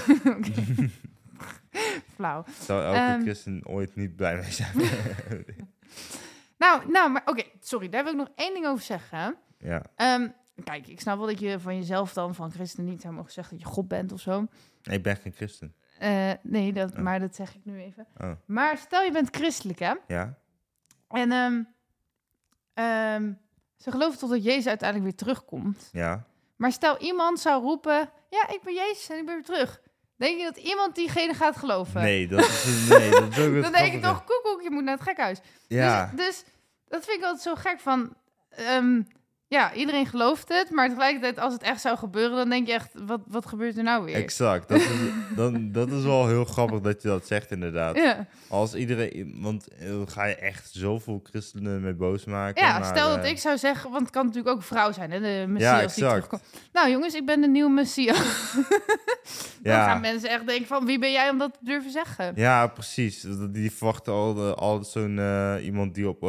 Flauw. 2.15 2.43
Zou 2.61 2.83
elke 2.83 2.97
Ehm. 2.97 3.21
christen 3.21 3.61
ooit 3.67 3.95
niet 3.95 4.15
blij 4.15 4.35
mee 4.35 4.51
zijn. 4.51 4.71
Nou, 6.57 6.91
nou 6.91 7.11
maar 7.11 7.21
oké, 7.25 7.43
sorry. 7.59 7.89
Daar 7.89 8.03
wil 8.03 8.11
ik 8.13 8.17
nog 8.19 8.29
één 8.35 8.53
ding 8.53 8.65
over 8.67 8.83
zeggen. 8.83 9.35
Ja, 9.57 9.81
Ehm, 9.95 10.27
kijk, 10.63 10.87
ik 10.87 10.99
snap 11.01 11.17
wel 11.17 11.27
dat 11.27 11.39
je 11.39 11.59
van 11.59 11.75
jezelf 11.75 12.13
dan, 12.13 12.35
van 12.35 12.51
christen 12.51 12.83
niet 12.85 13.01
zou 13.01 13.13
mogen 13.13 13.31
zeggen 13.31 13.57
dat 13.57 13.67
je 13.67 13.73
God 13.73 13.87
bent 13.87 14.11
of 14.11 14.19
zo. 14.19 14.45
ik 14.83 15.03
ben 15.03 15.15
geen 15.17 15.33
christen. 15.33 15.75
Eh, 15.99 16.31
nee, 16.41 16.73
dat, 16.73 16.91
Oh. 16.91 16.97
maar 16.97 17.19
dat 17.19 17.35
zeg 17.35 17.55
ik 17.55 17.61
nu 17.65 17.81
even. 17.81 18.07
Oh, 18.21 18.31
Maar 18.45 18.77
stel 18.77 19.01
je 19.01 19.11
bent 19.11 19.35
christelijk, 19.35 19.79
hè? 19.79 19.93
ja? 20.07 20.37
En 21.07 21.31
ehm, 22.73 23.31
ze 23.77 23.91
geloven 23.91 24.19
toch 24.19 24.29
dat 24.29 24.43
Jezus 24.43 24.67
uiteindelijk 24.67 25.09
weer 25.09 25.19
terugkomt. 25.27 25.89
Ja. 25.91 26.25
Maar 26.55 26.71
stel 26.71 26.97
iemand 26.97 27.39
zou 27.39 27.63
roepen, 27.63 28.09
ja, 28.29 28.47
ik 28.49 28.59
ben 28.63 28.73
Jezus 28.73 29.09
en 29.09 29.17
ik 29.17 29.25
ben 29.25 29.33
weer 29.35 29.43
terug. 29.43 29.81
Denk 30.15 30.37
je 30.37 30.43
dat 30.43 30.57
iemand 30.57 30.95
diegene 30.95 31.33
gaat 31.33 31.57
geloven? 31.57 32.01
Nee, 32.01 32.27
dat 32.27 32.39
is, 32.39 32.87
nee, 32.89 33.09
dat 33.11 33.21
is 33.31 33.39
ook 33.45 33.53
het 33.53 33.63
Dan 33.63 33.71
denk 33.71 33.93
ik 33.93 34.01
toch, 34.01 34.23
koekoek, 34.23 34.61
je 34.61 34.71
moet 34.71 34.83
naar 34.83 34.93
het 34.97 35.03
gekhuis. 35.07 35.39
Ja, 35.67 36.05
Dus, 36.15 36.25
dus 36.25 36.43
dat 36.87 37.05
vind 37.05 37.17
ik 37.17 37.23
altijd 37.23 37.41
zo 37.43 37.55
gek 37.55 37.79
van... 37.79 38.13
ehm, 38.49 39.01
ja, 39.47 39.73
iedereen 39.73 40.05
gelooft 40.05 40.49
het, 40.49 40.69
maar 40.69 40.87
tegelijkertijd 40.87 41.39
als 41.39 41.53
het 41.53 41.61
echt 41.61 41.81
zou 41.81 41.97
gebeuren, 41.97 42.35
dan 42.37 42.49
denk 42.49 42.67
je 42.67 42.73
echt, 42.73 42.91
wat, 43.05 43.21
wat 43.27 43.45
gebeurt 43.45 43.77
er 43.77 43.83
nou 43.83 44.05
weer? 44.05 44.15
Exact. 44.15 44.67
Dat 44.67 44.79
is, 44.79 44.87
dan, 45.35 45.71
dat 45.71 45.91
is 45.91 46.03
wel 46.03 46.27
heel 46.27 46.45
grappig 46.45 46.79
dat 46.81 47.01
je 47.01 47.07
dat 47.07 47.27
zegt, 47.27 47.51
inderdaad. 47.51 47.95
Ja, 47.95 48.25
Als 48.49 48.73
iedereen, 48.75 49.37
want 49.41 49.67
eh, 49.67 49.87
dan 49.89 50.07
ga 50.09 50.25
je 50.25 50.35
echt 50.35 50.69
zoveel 50.73 51.19
christenen 51.23 51.81
mee 51.81 51.93
boos 51.93 52.25
maken. 52.25 52.63
ja 52.63 52.79
maar, 52.79 52.95
stel 52.97 53.09
dat 53.15 53.23
eh, 53.23 53.29
ik 53.29 53.37
zou 53.37 53.57
zeggen, 53.57 53.89
want 53.89 54.01
het 54.01 54.11
kan 54.11 54.25
natuurlijk 54.25 54.53
ook 54.55 54.61
een 54.61 54.67
vrouw 54.67 54.91
zijn, 54.91 55.11
hè, 55.11 55.19
de 55.19 55.27
Ja, 55.27 55.45
Messias 55.47 55.75
die 55.75 55.83
exact. 55.83 56.09
terugkomt. 56.13 56.43
Nou 56.73 56.89
jongens, 56.89 57.13
ik 57.13 57.25
ben 57.25 57.41
de 57.41 57.47
nieuwe 57.47 57.71
Messias. 57.71 58.53
dan 59.63 59.73
Ja. 59.73 59.85
gaan 59.85 60.01
mensen 60.01 60.29
echt 60.29 60.47
denken 60.47 60.67
van, 60.67 60.85
wie 60.85 60.99
ben 60.99 61.11
jij 61.11 61.29
om 61.29 61.37
dat 61.37 61.53
te 61.53 61.59
durven 61.61 61.91
zeggen? 61.91 62.31
Ja, 62.35 62.67
precies. 62.67 63.25
Die 63.51 63.71
verwachten 63.71 64.13
al, 64.13 64.55
al 64.55 64.83
zo'n 64.83 65.19
eh, 65.19 65.55
iemand 65.65 65.93
die 65.95 66.09
op 66.09 66.21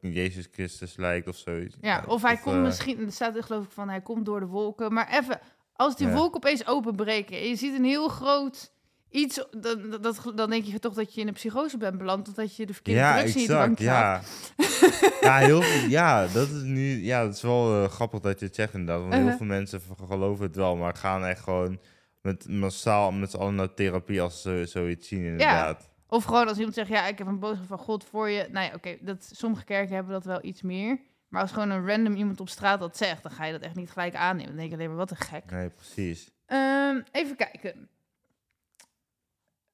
Jezus 0.00 0.48
Christus 0.52 0.96
lijkt 0.96 1.28
of 1.28 1.36
zoiets. 1.36 1.76
Ja, 1.80 2.04
of 2.06 2.22
hij 2.22 2.36
komt 2.36 2.57
eh, 2.58 2.64
misschien, 2.64 3.04
er 3.06 3.12
staat 3.12 3.36
er 3.36 3.42
geloof 3.42 3.64
ik 3.64 3.70
van, 3.70 3.88
hij 3.88 4.00
komt 4.00 4.26
door 4.26 4.40
de 4.40 4.46
wolken. 4.46 4.92
Maar 4.92 5.08
even, 5.08 5.40
als 5.72 5.96
die 5.96 6.06
Ja. 6.06 6.14
wolken 6.14 6.36
opeens 6.36 6.66
openbreken 6.66 7.36
en 7.38 7.48
je 7.48 7.56
ziet 7.56 7.74
een 7.74 7.84
heel 7.84 8.08
groot 8.08 8.72
iets, 9.10 9.44
dan, 9.60 9.96
dat, 10.00 10.32
dan 10.34 10.50
denk 10.50 10.64
je 10.64 10.78
toch 10.78 10.94
dat 10.94 11.14
je 11.14 11.20
in 11.20 11.28
een 11.28 11.34
psychose 11.34 11.76
bent 11.76 11.98
beland, 11.98 12.28
of 12.28 12.34
dat 12.34 12.56
je 12.56 12.66
de 12.66 12.74
verkeerde 12.74 13.00
Ja, 13.00 13.16
drugs 13.18 13.34
in 13.34 13.40
je 13.42 13.46
exact. 13.48 13.78
Ja. 13.78 14.20
ja, 15.20 15.36
heel 15.36 15.62
ja, 15.98 16.26
dat 16.26 16.48
is 16.48 16.62
nu. 16.62 17.04
Ja, 17.04 17.24
dat 17.24 17.34
is 17.34 17.42
wel 17.42 17.82
eh, 17.82 17.90
grappig 17.90 18.20
dat 18.20 18.38
je 18.40 18.46
het 18.46 18.54
zegt 18.54 18.72
inderdaad. 18.74 19.00
Want 19.00 19.12
heel 19.12 19.22
Uh-huh. 19.22 19.36
veel 19.38 19.46
mensen 19.46 19.80
geloven 20.08 20.46
het 20.46 20.56
wel, 20.56 20.76
maar 20.76 20.94
gaan 20.94 21.24
echt 21.24 21.40
gewoon 21.42 21.78
met 22.22 22.48
massaal 22.48 23.10
met 23.12 23.30
z'n 23.30 23.36
allen 23.36 23.54
naar 23.54 23.74
therapie 23.74 24.20
als 24.22 24.42
ze 24.42 24.64
zoiets 24.68 25.08
zien, 25.08 25.24
inderdaad. 25.24 25.88
Of 26.08 26.24
gewoon 26.24 26.48
als 26.48 26.56
iemand 26.56 26.74
zegt, 26.74 26.88
ja, 26.88 27.06
ik 27.06 27.18
heb 27.18 27.26
een 27.26 27.38
boodschap 27.38 27.66
van 27.66 27.78
God 27.78 28.04
voor 28.04 28.28
je. 28.28 28.48
Nou 28.52 28.66
ja, 28.66 28.72
oké, 28.74 28.96
dat 29.00 29.30
sommige 29.32 29.64
kerken 29.64 29.94
hebben 29.94 30.12
dat 30.12 30.24
wel 30.24 30.38
iets 30.42 30.62
meer. 30.62 31.00
Maar 31.28 31.42
als 31.42 31.52
gewoon 31.52 31.70
een 31.70 31.86
random 31.86 32.14
iemand 32.14 32.40
op 32.40 32.48
straat 32.48 32.80
dat 32.80 32.96
zegt, 32.96 33.22
dan 33.22 33.32
ga 33.32 33.44
je 33.44 33.52
dat 33.52 33.62
echt 33.62 33.74
niet 33.74 33.90
gelijk 33.90 34.14
aannemen. 34.14 34.46
Dan 34.46 34.56
denk 34.56 34.68
je 34.68 34.74
alleen 34.74 34.88
maar, 34.88 34.96
wat 34.96 35.10
een 35.10 35.16
gek. 35.16 35.50
Nee, 35.50 35.68
precies. 35.68 36.30
Ehm, 36.46 37.00
even 37.12 37.36
kijken. 37.36 37.88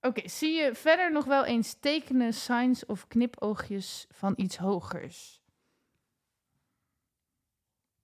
Oké, 0.01 0.29
zie 0.29 0.53
je 0.53 0.75
verder 0.75 1.13
nog 1.13 1.25
wel 1.25 1.45
eens 1.45 1.75
tekenen, 1.81 2.33
signs 2.33 2.87
of 2.87 3.07
knipoogjes 3.07 4.07
van 4.11 4.33
iets 4.37 4.57
hogers? 4.57 5.43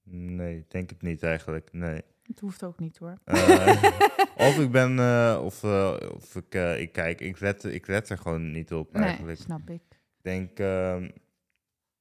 Nee, 0.03 0.65
denk 0.69 0.91
het 0.91 1.03
niet 1.03 1.23
eigenlijk. 1.23 1.73
Nee. 1.73 2.03
Het 2.23 2.41
hoeft 2.41 2.65
ook 2.65 2.79
niet 2.79 2.99
hoor. 2.99 3.19
Eh, 3.25 3.83
of 4.49 4.59
ik 4.59 4.71
ben, 4.71 4.99
eh, 4.99 5.41
of, 5.45 5.63
eh, 5.63 5.97
of 6.15 6.37
ik, 6.37 6.55
ik 6.79 6.93
kijk, 6.93 7.21
ik 7.21 7.41
let, 7.41 7.65
ik 7.65 7.87
let 7.87 8.09
er 8.09 8.19
gewoon 8.19 8.51
niet 8.51 8.73
op 8.73 8.93
Nee, 8.93 9.03
eigenlijk. 9.03 9.39
snap 9.39 9.71
ik. 9.71 9.83
Ik 9.91 10.23
denk, 10.23 10.59
ehm, 10.59 11.11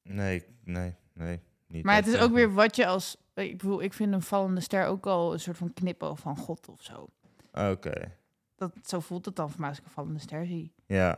nee, 0.03 0.45
nee, 0.63 0.95
nee. 1.19 1.39
Niet 1.67 1.83
Maar 1.83 1.95
het 1.95 2.07
is 2.07 2.17
ook 2.19 2.33
weer 2.33 2.53
wat 2.53 2.75
je 2.75 2.85
als... 2.87 3.17
Ik 3.33 3.57
bedoel, 3.57 3.81
ik 3.81 3.93
vind 3.93 4.13
een 4.13 4.21
vallende 4.21 4.61
ster 4.61 4.85
ook 4.85 5.05
al 5.05 5.33
een 5.33 5.39
soort 5.39 5.57
van 5.57 5.73
knipoog 5.73 6.19
van 6.19 6.37
God 6.37 6.67
of 6.69 6.81
zo. 6.83 7.07
Oké, 7.53 8.11
Dat, 8.55 8.71
zo 8.83 8.99
voelt 8.99 9.25
het 9.25 9.35
dan 9.35 9.49
voor 9.49 9.59
mij 9.59 9.69
als 9.69 9.77
ik 9.77 9.85
een 9.85 9.91
vallende 9.91 10.19
ster 10.19 10.45
zie. 10.45 10.73
ja. 10.85 11.17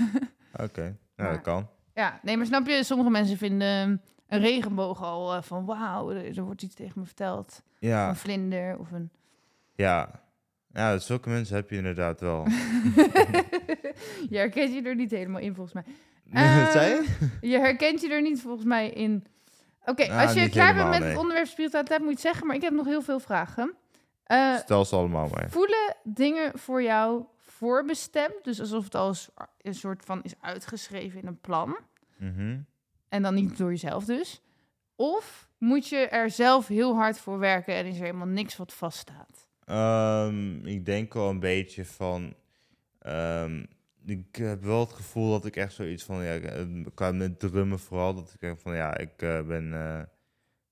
Oké, 0.64 0.96
nou 1.16 1.32
dat 1.32 1.40
kan. 1.40 1.68
Ja, 1.94 2.20
nee, 2.22 2.36
maar 2.36 2.46
snap 2.46 2.66
je? 2.66 2.84
Sommige 2.84 3.10
mensen 3.10 3.36
vinden 3.36 3.68
ehm, 3.68 3.96
een 4.26 4.40
regenboog 4.40 5.02
al 5.02 5.34
eh, 5.34 5.42
van... 5.42 5.64
Wauw, 5.64 6.10
er, 6.10 6.36
er 6.38 6.44
wordt 6.44 6.62
iets 6.62 6.74
tegen 6.74 7.00
me 7.00 7.06
verteld. 7.06 7.62
Ja, 7.78 8.08
Een 8.08 8.16
vlinder 8.16 8.78
of 8.78 8.90
een... 8.92 9.10
ja. 9.74 10.24
Ja, 10.72 10.98
zulke 10.98 11.28
mensen 11.28 11.56
heb 11.56 11.70
je 11.70 11.76
inderdaad 11.76 12.20
wel. 12.20 12.44
je 14.30 14.36
herkent 14.36 14.72
je 14.74 14.82
er 14.82 14.94
niet 14.94 15.10
helemaal 15.10 15.40
in, 15.40 15.54
volgens 15.54 15.74
mij. 15.74 15.94
Zei 16.72 17.06
je? 17.40 17.58
Herkent 17.58 18.00
je 18.00 18.08
er 18.08 18.22
niet 18.22 18.40
volgens 18.40 18.64
mij 18.64 18.90
in. 18.90 19.24
Oké, 19.84 20.02
Ah, 20.12 20.20
als 20.22 20.32
je 20.32 20.48
klaar 20.48 20.74
bent 20.74 20.88
met 20.88 20.98
nee. 21.00 21.08
het 21.08 21.18
onderwerp 21.18 21.46
spiritualiteit, 21.46 21.98
moet 22.00 22.08
je 22.08 22.14
het 22.14 22.22
zeggen. 22.24 22.46
Maar 22.46 22.56
ik 22.56 22.62
heb 22.62 22.72
nog 22.72 22.86
heel 22.86 23.02
veel 23.02 23.20
vragen. 23.20 23.74
Eh, 24.24 24.56
Stel 24.56 24.84
ze 24.84 24.96
allemaal 24.96 25.28
maar. 25.28 25.50
voelen 25.50 25.96
dingen 26.04 26.58
voor 26.58 26.82
jou 26.82 27.24
voorbestemd? 27.38 28.34
Dus 28.44 28.60
alsof 28.60 28.84
het 28.84 28.94
al 28.94 29.14
een 29.62 29.74
soort 29.74 30.04
van 30.04 30.22
is 30.22 30.34
uitgeschreven 30.40 31.20
in 31.20 31.26
een 31.26 31.40
plan. 31.40 31.76
Mhm. 32.16 32.58
En 33.08 33.22
dan 33.22 33.34
niet 33.34 33.56
door 33.58 33.70
jezelf 33.70 34.04
dus. 34.04 34.40
Of 34.96 35.48
moet 35.58 35.88
je 35.88 35.96
er 36.08 36.30
zelf 36.30 36.66
heel 36.66 36.94
hard 36.96 37.18
voor 37.18 37.38
werken 37.38 37.74
en 37.74 37.86
is 37.86 37.96
er 37.96 38.04
helemaal 38.04 38.26
niks 38.26 38.56
wat 38.56 38.72
vaststaat? 38.72 39.46
Ehm, 39.64 40.66
ik 40.66 40.84
denk 40.84 41.14
wel 41.14 41.28
een 41.28 41.40
beetje 41.40 41.84
van. 41.84 42.34
ehm, 42.98 43.64
ik 44.06 44.36
heb 44.36 44.62
wel 44.64 44.80
het 44.80 44.92
gevoel 44.92 45.30
dat 45.30 45.44
ik 45.44 45.56
echt 45.56 45.72
zoiets 45.72 46.04
van. 46.04 46.22
Ja, 46.24 46.34
eh, 46.38 46.66
qua 46.94 47.12
met 47.12 47.40
drummen 47.40 47.78
vooral. 47.78 48.14
Dat 48.14 48.32
ik 48.34 48.40
denk 48.40 48.58
van 48.60 48.74
ja, 48.76 48.96
ik 48.98 49.22
eh, 49.22 49.46
ben. 49.46 49.72
eh, 49.72 50.02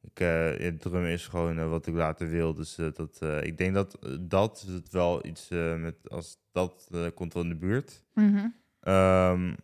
ik, 0.00 0.20
eh, 0.20 0.58
ja, 0.60 0.76
drummen 0.78 1.10
is 1.10 1.26
gewoon 1.26 1.58
eh, 1.58 1.68
wat 1.68 1.86
ik 1.86 1.94
later 1.94 2.28
wil. 2.28 2.54
Dus 2.54 2.78
eh, 2.78 2.92
dat, 2.92 3.18
eh, 3.22 3.42
ik 3.42 3.58
denk 3.58 3.74
dat 3.74 3.94
eh, 3.98 4.16
dat 4.20 4.60
het 4.68 4.90
wel 4.92 5.26
iets 5.26 5.50
eh, 5.50 5.76
met. 5.76 6.10
Als 6.10 6.38
dat 6.52 6.88
eh, 6.92 7.06
komt 7.14 7.34
wel 7.34 7.42
in 7.42 7.48
de 7.48 7.56
buurt. 7.56 8.02
Mhm. 8.14 8.46
Ehm, 8.80 9.54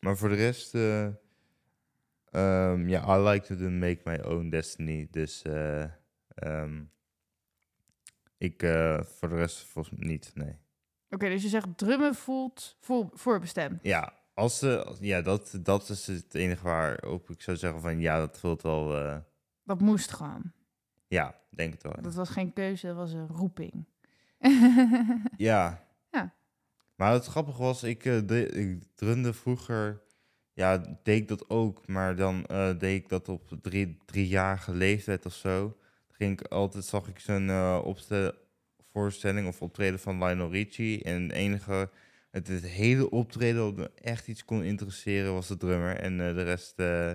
maar 0.00 0.16
voor 0.16 0.28
de 0.28 0.34
rest. 0.34 0.74
eh, 0.74 1.06
ehm, 2.30 2.88
Ja, 2.88 3.16
I 3.18 3.20
like 3.28 3.46
to 3.46 3.56
do 3.56 3.70
make 3.70 4.00
my 4.04 4.18
own 4.20 4.48
destiny. 4.48 5.08
Dus. 5.10 5.42
eh, 5.42 5.82
ehm, 6.34 6.82
ik 8.38 8.62
eh, 8.62 9.02
voor 9.02 9.28
de 9.28 9.34
rest 9.34 9.58
volgens 9.64 9.98
mij 9.98 10.08
niet, 10.08 10.30
nee. 10.34 10.56
Oké, 11.10 11.28
dus 11.28 11.42
je 11.42 11.48
zegt 11.48 11.66
drummen 11.78 12.14
voelt 12.14 12.76
voor, 12.80 13.08
voorbestemd. 13.12 13.78
Ja, 13.82 14.12
als 14.34 14.62
als- 14.62 14.98
ja 15.00 15.20
dat, 15.22 15.58
dat 15.62 15.88
is 15.88 16.06
het 16.06 16.34
enige 16.34 16.62
waarop 16.64 17.30
ik 17.30 17.42
zou 17.42 17.56
zeggen 17.56 17.80
van 17.80 18.00
ja, 18.00 18.18
dat 18.18 18.38
voelt 18.38 18.62
wel, 18.62 18.96
eh, 18.96 19.16
Dat 19.64 19.80
moest 19.80 20.12
gewoon. 20.12 20.52
ja, 21.08 21.34
denk 21.50 21.72
het 21.72 21.82
wel. 21.82 21.94
Dat 22.00 22.14
was 22.14 22.28
geen 22.28 22.52
keuze, 22.52 22.86
dat 22.86 22.96
was 22.96 23.12
een 23.12 23.28
roeping. 23.28 23.84
Ja. 25.36 25.84
Ja. 26.10 26.34
Maar 26.96 27.12
het 27.12 27.26
grappige 27.26 27.62
was, 27.62 27.82
ik, 27.82 28.02
de, 28.02 28.46
ik 28.48 28.82
drumde 28.94 29.32
vroeger, 29.32 30.02
ja, 30.52 30.78
deed 31.02 31.20
ik 31.22 31.28
dat 31.28 31.50
ook, 31.50 31.86
maar 31.86 32.16
dan 32.16 32.44
eh, 32.46 32.78
deed 32.78 33.02
ik 33.02 33.08
dat 33.08 33.28
op 33.28 33.48
drie, 33.62 33.98
driejarige 34.04 34.72
leeftijd 34.72 35.26
of 35.26 35.34
zo. 35.34 35.60
Dan 36.06 36.16
ging 36.16 36.40
ik 36.40 36.46
altijd, 36.46 36.84
zag 36.84 37.08
ik 37.08 37.18
zo'n 37.18 37.50
opstel, 37.82 38.32
voorstelling 39.00 39.46
of 39.48 39.62
optreden 39.62 39.98
van 40.00 40.18
Lionel 40.24 40.50
Richie. 40.50 41.02
En 41.04 41.22
het 41.22 41.32
enige, 41.32 41.90
het, 42.30 42.48
het 42.48 42.66
hele 42.66 43.10
optreden 43.10 43.62
wat 43.64 43.76
me 43.76 43.90
echt 44.02 44.28
iets 44.28 44.44
kon 44.44 44.62
interesseren 44.62 45.32
was 45.32 45.46
de 45.48 45.56
drummer. 45.56 45.96
En 45.96 46.12
eh, 46.28 46.34
de 46.34 46.42
rest 46.42 46.78
eh, 46.78 47.12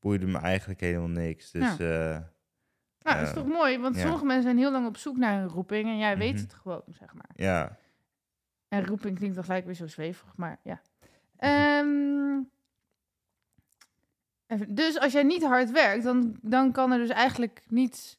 boeide 0.00 0.26
me 0.26 0.38
eigenlijk 0.38 0.80
helemaal 0.80 1.08
niks. 1.08 1.50
Dus 1.50 1.78
eh, 1.78 2.18
Nou, 2.98 3.18
dat 3.18 3.26
is 3.26 3.32
toch 3.32 3.46
mooi, 3.46 3.78
want 3.78 3.94
ja. 3.94 4.00
sommige 4.00 4.24
mensen 4.24 4.42
zijn 4.44 4.58
heel 4.58 4.70
lang 4.72 4.86
op 4.86 4.96
zoek 4.96 5.16
naar 5.16 5.42
een 5.42 5.48
roeping 5.48 5.88
en 5.88 5.98
jij 5.98 6.18
weet 6.18 6.32
Mhm. 6.34 6.42
het 6.42 6.54
gewoon, 6.54 6.82
zeg 6.98 7.14
maar. 7.14 7.30
ja, 7.34 7.78
En 8.68 8.86
roeping 8.86 9.16
klinkt 9.16 9.34
dan 9.34 9.44
gelijk 9.44 9.64
weer 9.64 9.74
zo 9.74 9.86
zweverig, 9.86 10.36
maar 10.36 10.58
ja. 10.62 10.80
Ehm, 11.36 12.40
even- 14.46 14.74
dus 14.74 14.98
als 14.98 15.12
jij 15.12 15.22
niet 15.22 15.42
hard 15.44 15.70
werkt, 15.70 16.04
dan, 16.04 16.36
dan 16.42 16.72
kan 16.72 16.92
er 16.92 16.98
dus 16.98 17.08
eigenlijk 17.08 17.62
niet... 17.68 18.18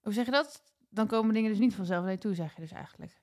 Hoe 0.00 0.12
zeg 0.12 0.24
je 0.24 0.30
dat? 0.30 0.62
Dan 0.90 1.06
komen 1.06 1.34
dingen 1.34 1.50
dus 1.50 1.58
niet 1.58 1.74
vanzelf 1.74 2.02
naar 2.02 2.12
je 2.12 2.18
toe, 2.18 2.34
zeg 2.34 2.54
je 2.54 2.60
dus 2.60 2.72
eigenlijk. 2.72 3.18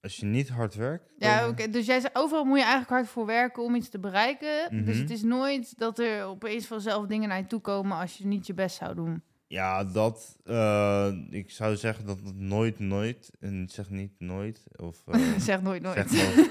als 0.00 0.16
je 0.16 0.26
niet 0.26 0.48
hard 0.48 0.74
werkt. 0.74 1.12
Ja, 1.18 1.48
oké. 1.48 1.68
Dus 1.68 1.86
jij 1.86 2.00
zei, 2.00 2.12
overal 2.16 2.44
moet 2.44 2.56
je 2.58 2.62
eigenlijk 2.64 2.92
hard 2.92 3.08
voor 3.08 3.26
werken 3.26 3.62
om 3.62 3.74
iets 3.74 3.88
te 3.88 3.98
bereiken. 3.98 4.84
Dus 4.84 4.94
Mhm. 4.94 5.00
het 5.02 5.10
is 5.10 5.22
nooit 5.22 5.78
dat 5.78 5.98
er 5.98 6.24
opeens 6.24 6.66
vanzelf 6.66 7.06
dingen 7.06 7.28
naar 7.28 7.38
je 7.38 7.46
toe 7.46 7.60
komen 7.60 7.96
als 7.98 8.16
je 8.18 8.26
niet 8.26 8.46
je 8.46 8.54
best 8.54 8.76
zou 8.76 8.94
doen. 8.94 9.22
Ja, 9.46 9.84
dat. 9.84 10.36
eh, 10.44 11.12
ik 11.30 11.50
zou 11.50 11.76
zeggen 11.76 12.06
dat 12.06 12.18
het 12.24 12.36
nooit, 12.36 12.78
nooit. 12.78 13.30
En 13.40 13.62
ik 13.62 13.70
zeg 13.70 13.90
niet 13.90 14.12
nooit. 14.18 14.62
Of. 14.76 15.02
eh, 15.06 15.20
zeg 15.38 15.62
nooit 15.62 15.82
nooit. 15.82 16.10
zeg 16.10 16.36
nooit. 16.36 16.50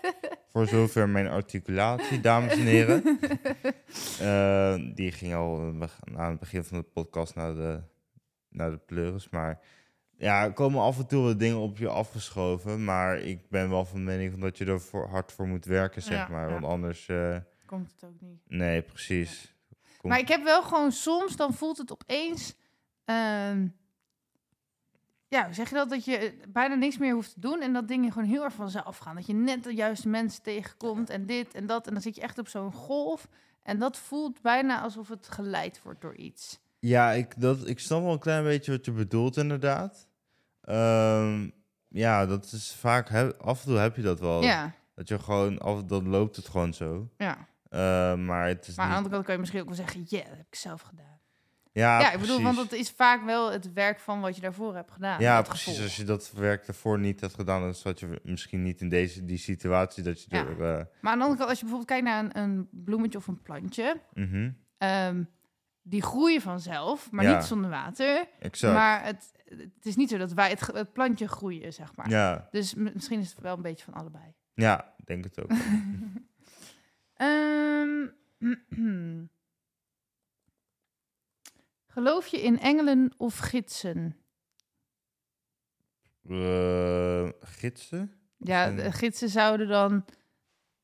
Voor 0.52 0.66
zover 0.66 1.08
mijn 1.08 1.26
articulatie, 1.28 2.20
dames 2.20 2.52
en 2.52 2.60
heren. 2.60 3.02
Eh, 4.20 4.74
die 4.94 5.12
ging 5.12 5.34
al 5.34 5.60
aan 6.16 6.30
het 6.30 6.38
begin 6.38 6.64
van 6.64 6.78
de 6.78 6.84
podcast 6.84 7.34
naar 7.34 7.54
de, 7.54 7.80
naar 8.56 8.70
de 8.70 8.76
pleuris. 8.86 9.28
Maar 9.28 9.60
ja, 10.18 10.44
er 10.44 10.52
komen 10.52 10.82
af 10.82 10.98
en 10.98 11.06
toe 11.06 11.22
wat 11.24 11.38
dingen 11.38 11.58
op 11.58 11.78
je 11.78 11.88
afgeschoven. 11.88 12.84
Maar 12.84 13.18
ik 13.18 13.48
ben 13.48 13.70
wel 13.70 13.84
van 13.84 14.04
mening 14.04 14.38
dat 14.40 14.58
je 14.58 14.64
er 14.64 14.80
voor, 14.80 15.08
hard 15.08 15.32
voor 15.32 15.46
moet 15.46 15.64
werken, 15.64 16.02
zeg 16.02 16.18
Ja, 16.18 16.28
maar. 16.28 16.46
ja. 16.46 16.52
Want 16.52 16.64
anders. 16.64 17.08
eh, 17.08 17.36
Komt 17.66 17.90
het 17.92 18.04
ook 18.10 18.20
niet. 18.20 18.40
nee, 18.48 18.82
precies. 18.82 19.54
Maar 20.02 20.18
ik 20.18 20.28
heb 20.28 20.42
wel 20.42 20.62
gewoon 20.62 20.92
soms, 20.92 21.36
dan 21.36 21.54
voelt 21.54 21.78
het 21.78 21.92
opeens... 21.92 22.54
ehm, 23.04 23.66
ja, 25.28 25.52
zeg 25.52 25.68
je 25.68 25.74
dat? 25.74 25.90
Dat 25.90 26.04
je 26.04 26.38
bijna 26.48 26.74
niks 26.74 26.98
meer 26.98 27.14
hoeft 27.14 27.32
te 27.32 27.40
doen 27.40 27.60
en 27.60 27.72
dat 27.72 27.88
dingen 27.88 28.12
gewoon 28.12 28.28
heel 28.28 28.44
erg 28.44 28.54
vanzelf 28.54 28.96
gaan. 28.98 29.14
Dat 29.14 29.26
je 29.26 29.34
net 29.34 29.64
de 29.64 29.74
juiste 29.74 30.08
mensen 30.08 30.42
tegenkomt 30.42 31.10
en 31.10 31.26
dit 31.26 31.54
en 31.54 31.66
dat. 31.66 31.86
En 31.86 31.92
dan 31.92 32.02
zit 32.02 32.14
je 32.14 32.20
echt 32.20 32.38
op 32.38 32.48
zo'n 32.48 32.72
golf. 32.72 33.28
En 33.62 33.78
dat 33.78 33.96
voelt 33.98 34.40
bijna 34.42 34.80
alsof 34.80 35.08
het 35.08 35.28
geleid 35.28 35.82
wordt 35.82 36.00
door 36.00 36.14
iets. 36.16 36.58
Ja, 36.86 37.12
ik, 37.12 37.40
dat, 37.40 37.68
ik 37.68 37.78
snap 37.78 38.02
wel 38.02 38.12
een 38.12 38.18
klein 38.18 38.44
beetje 38.44 38.72
wat 38.72 38.84
je 38.84 38.92
bedoelt, 38.92 39.36
inderdaad. 39.36 40.08
Ehm, 40.60 41.48
ja, 41.88 42.26
dat 42.26 42.44
is 42.52 42.74
vaak, 42.78 43.08
he- 43.08 43.36
af 43.38 43.60
en 43.60 43.66
toe 43.68 43.78
heb 43.78 43.96
je 43.96 44.02
dat 44.02 44.20
wel. 44.20 44.42
Ja, 44.42 44.72
Dat 44.94 45.08
je 45.08 45.18
gewoon, 45.18 45.58
af, 45.58 45.82
dan 45.84 46.08
loopt 46.08 46.36
het 46.36 46.48
gewoon 46.48 46.74
zo. 46.74 47.08
ja. 47.16 47.48
Eh, 47.68 48.14
maar 48.16 48.46
het 48.46 48.66
is 48.68 48.74
Maar 48.76 48.84
aan 48.84 48.90
de 48.90 48.96
andere 48.96 49.14
kant 49.14 49.24
kan 49.24 49.34
je 49.34 49.40
misschien 49.40 49.60
ook 49.60 49.66
wel 49.66 49.76
zeggen... 49.76 50.04
ja, 50.08 50.18
dat 50.22 50.36
heb 50.36 50.46
ik 50.50 50.54
zelf 50.54 50.80
gedaan. 50.80 51.04
Ja, 51.72 52.00
Ja, 52.00 52.12
ik 52.12 52.20
bedoel, 52.20 52.42
want 52.42 52.56
dat 52.56 52.72
is 52.72 52.90
vaak 52.90 53.24
wel 53.24 53.52
het 53.52 53.72
werk 53.72 54.00
van 54.00 54.20
wat 54.20 54.34
je 54.34 54.40
daarvoor 54.40 54.74
hebt 54.74 54.90
gedaan. 54.90 55.20
Ja, 55.20 55.42
precies. 55.42 55.64
gevolg. 55.64 55.82
Als 55.82 55.96
je 55.96 56.04
dat 56.04 56.32
werk 56.32 56.66
daarvoor 56.66 56.98
niet 56.98 57.20
had 57.20 57.34
gedaan, 57.34 57.60
dan 57.60 57.74
zat 57.74 58.00
je 58.00 58.20
misschien 58.22 58.62
niet 58.62 58.80
in 58.80 58.88
deze 58.88 59.24
die 59.24 59.38
situatie 59.38 60.02
dat 60.02 60.22
je 60.22 60.26
Ja. 60.36 60.42
door... 60.42 60.52
eh, 60.52 60.84
Maar 61.00 61.12
aan 61.12 61.18
de 61.18 61.24
andere 61.24 61.36
kant, 61.36 61.48
als 61.50 61.60
je 61.60 61.66
bijvoorbeeld 61.66 61.90
kijkt 61.90 62.04
naar 62.04 62.24
een, 62.24 62.38
een 62.38 62.68
bloemetje 62.70 63.18
of 63.18 63.26
een 63.26 63.42
plantje, 63.42 64.00
mhm, 64.14 64.50
ehm, 64.78 65.22
die 65.88 66.02
groeien 66.02 66.40
vanzelf, 66.40 67.10
maar 67.10 67.24
Ja. 67.24 67.36
niet 67.36 67.44
zonder 67.46 67.70
water. 67.70 68.28
exact. 68.38 68.74
Maar 68.74 69.04
het, 69.04 69.32
het 69.44 69.86
is 69.86 69.96
niet 69.96 70.08
zo 70.10 70.18
dat 70.18 70.32
wij 70.32 70.48
het, 70.72 70.92
plantje 70.92 71.28
groeien, 71.28 71.72
zeg 71.72 71.96
maar. 71.96 72.08
ja, 72.10 72.48
Dus 72.50 72.74
misschien 72.74 73.20
is 73.20 73.30
het 73.30 73.40
wel 73.40 73.56
een 73.56 73.62
beetje 73.62 73.84
van 73.84 73.94
allebei. 73.94 74.34
ja, 74.54 74.94
denk 75.04 75.24
het 75.24 75.40
ook. 75.42 75.50
Ehm, 77.14 78.06
geloof 81.86 82.26
je 82.26 82.42
in 82.42 82.58
engelen 82.60 83.12
of 83.16 83.38
gidsen? 83.38 84.16
Eh, 86.28 87.28
gidsen? 87.40 88.12
Ja, 88.36 88.70
de 88.70 88.92
gidsen 88.92 89.28
zouden 89.28 89.68
dan... 89.68 90.04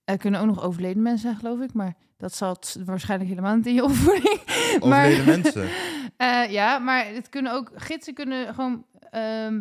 Er 0.04 0.16
kunnen 0.18 0.40
ook 0.40 0.46
nog 0.46 0.62
overleden 0.62 1.02
mensen 1.02 1.20
zijn, 1.20 1.36
geloof 1.36 1.60
ik. 1.60 1.72
Maar 1.72 1.94
dat 2.16 2.34
zat 2.34 2.78
waarschijnlijk 2.84 3.30
helemaal 3.30 3.56
niet 3.56 3.66
in 3.66 3.74
je 3.74 3.84
opvoeding. 3.90 4.40
Maar- 4.84 5.06
Overleden 5.06 5.42
mensen. 5.42 5.68
Eh, 6.16 6.50
ja, 6.50 6.78
maar 6.78 7.06
het 7.06 7.28
kunnen 7.28 7.52
ook... 7.52 7.70
Gidsen 7.74 8.14
kunnen 8.14 8.54
gewoon... 8.54 8.86
ehm, 9.10 9.60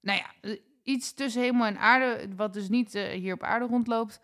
nou 0.00 0.18
ja, 0.18 0.24
eh, 0.40 0.58
iets 0.82 1.12
tussen 1.14 1.42
hemel 1.42 1.66
en 1.66 1.78
aarde... 1.78 2.28
wat 2.36 2.52
dus 2.52 2.68
niet 2.68 2.94
eh, 2.94 3.08
hier 3.08 3.34
op 3.34 3.42
aarde 3.42 3.66
rondloopt... 3.66 4.20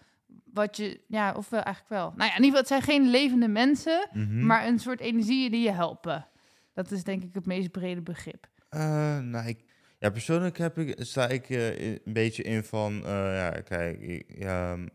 wat 0.52 0.76
je... 0.76 1.00
Ja, 1.08 1.32
of 1.34 1.48
wel 1.48 1.60
eigenlijk 1.62 1.94
wel. 1.94 2.12
Nou 2.16 2.30
ja, 2.30 2.36
in 2.36 2.44
ieder 2.44 2.58
geval, 2.58 2.58
het 2.58 2.68
zijn 2.68 2.82
geen 2.82 3.10
levende 3.10 3.48
mensen... 3.48 4.08
Mhm. 4.12 4.46
maar 4.46 4.66
een 4.66 4.78
soort 4.78 5.00
energieën 5.00 5.50
die 5.50 5.62
je 5.62 5.70
helpen. 5.72 6.26
Dat 6.74 6.90
is 6.90 7.04
denk 7.04 7.22
ik 7.22 7.34
het 7.34 7.46
meest 7.46 7.70
brede 7.70 8.02
begrip. 8.02 8.46
Eh, 8.68 9.18
nou, 9.18 9.48
ik, 9.48 9.64
ja, 9.98 10.10
persoonlijk 10.10 10.58
heb 10.58 10.78
ik, 10.78 10.94
sta 10.98 11.28
ik 11.28 11.48
een 11.48 12.00
beetje 12.04 12.42
in 12.42 12.64
van, 12.64 13.02
ja, 13.04 13.50
kijk, 13.50 14.00
ik, 14.00 14.24
ja, 14.38 14.72
ehm, 14.72 14.86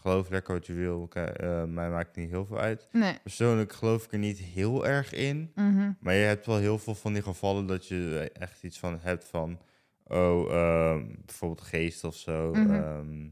geloof 0.00 0.28
lekker 0.28 0.54
wat 0.54 0.66
je 0.66 0.72
wil. 0.72 1.08
Eh, 1.12 1.64
mij 1.64 1.90
maakt 1.90 2.16
niet 2.16 2.30
heel 2.30 2.46
veel 2.46 2.58
uit. 2.58 2.88
Nee. 2.92 3.18
Persoonlijk 3.22 3.72
geloof 3.72 4.04
ik 4.04 4.12
er 4.12 4.18
niet 4.18 4.38
heel 4.38 4.86
erg 4.86 5.12
in. 5.12 5.52
Mhm. 5.54 5.92
Maar 6.00 6.14
je 6.14 6.24
hebt 6.24 6.46
wel 6.46 6.56
heel 6.56 6.78
veel 6.78 6.94
van 6.94 7.12
die 7.12 7.22
gevallen 7.22 7.66
dat 7.66 7.88
je 7.88 8.30
echt 8.32 8.62
iets 8.62 8.78
van 8.78 8.98
hebt 9.00 9.24
van, 9.24 9.60
oh, 10.04 10.52
ehm, 10.52 11.06
bijvoorbeeld 11.24 11.66
geest 11.66 12.04
of 12.04 12.14
zo. 12.14 12.50
Mhm. 12.52 12.74
ehm. 12.74 13.28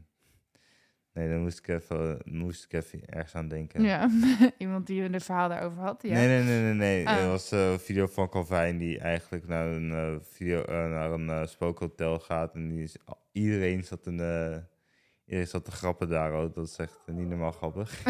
nee, 1.13 1.29
dan 1.29 1.41
moest 1.41 1.57
ik, 1.57 1.67
even, 1.67 2.21
moest 2.25 2.63
ik 2.63 2.73
even 2.73 3.05
ergens 3.05 3.35
aan 3.35 3.47
denken. 3.47 3.83
Ja, 3.83 4.09
iemand 4.57 4.87
die 4.87 5.03
een 5.03 5.21
verhaal 5.21 5.49
daarover 5.49 5.81
had. 5.81 6.03
Ja. 6.03 6.13
Nee, 6.13 6.27
nee, 6.27 6.43
nee, 6.43 6.61
nee. 6.61 6.73
nee. 6.73 7.07
Ah. 7.07 7.17
Er 7.17 7.27
was 7.27 7.51
eh, 7.51 7.71
een 7.71 7.79
video 7.79 8.07
van 8.07 8.29
Calvin 8.29 8.77
die 8.77 8.99
eigenlijk 8.99 9.47
naar 9.47 9.67
een, 9.67 9.91
eh, 9.91 10.15
video, 10.21 10.63
naar 10.67 11.11
een 11.11 11.47
spookhotel 11.47 12.19
gaat. 12.19 12.55
En 12.55 12.67
die 12.67 12.83
is, 12.83 12.97
iedereen, 13.31 13.83
zat 13.83 14.05
een, 14.05 14.19
iedereen 15.27 15.47
zat 15.47 15.65
te 15.65 15.71
grappen 15.71 16.09
daar 16.09 16.31
ook. 16.31 16.55
Dat 16.55 16.67
is 16.67 16.77
echt 16.77 16.99
niet 17.05 17.27
normaal 17.27 17.51
grappig. 17.51 18.03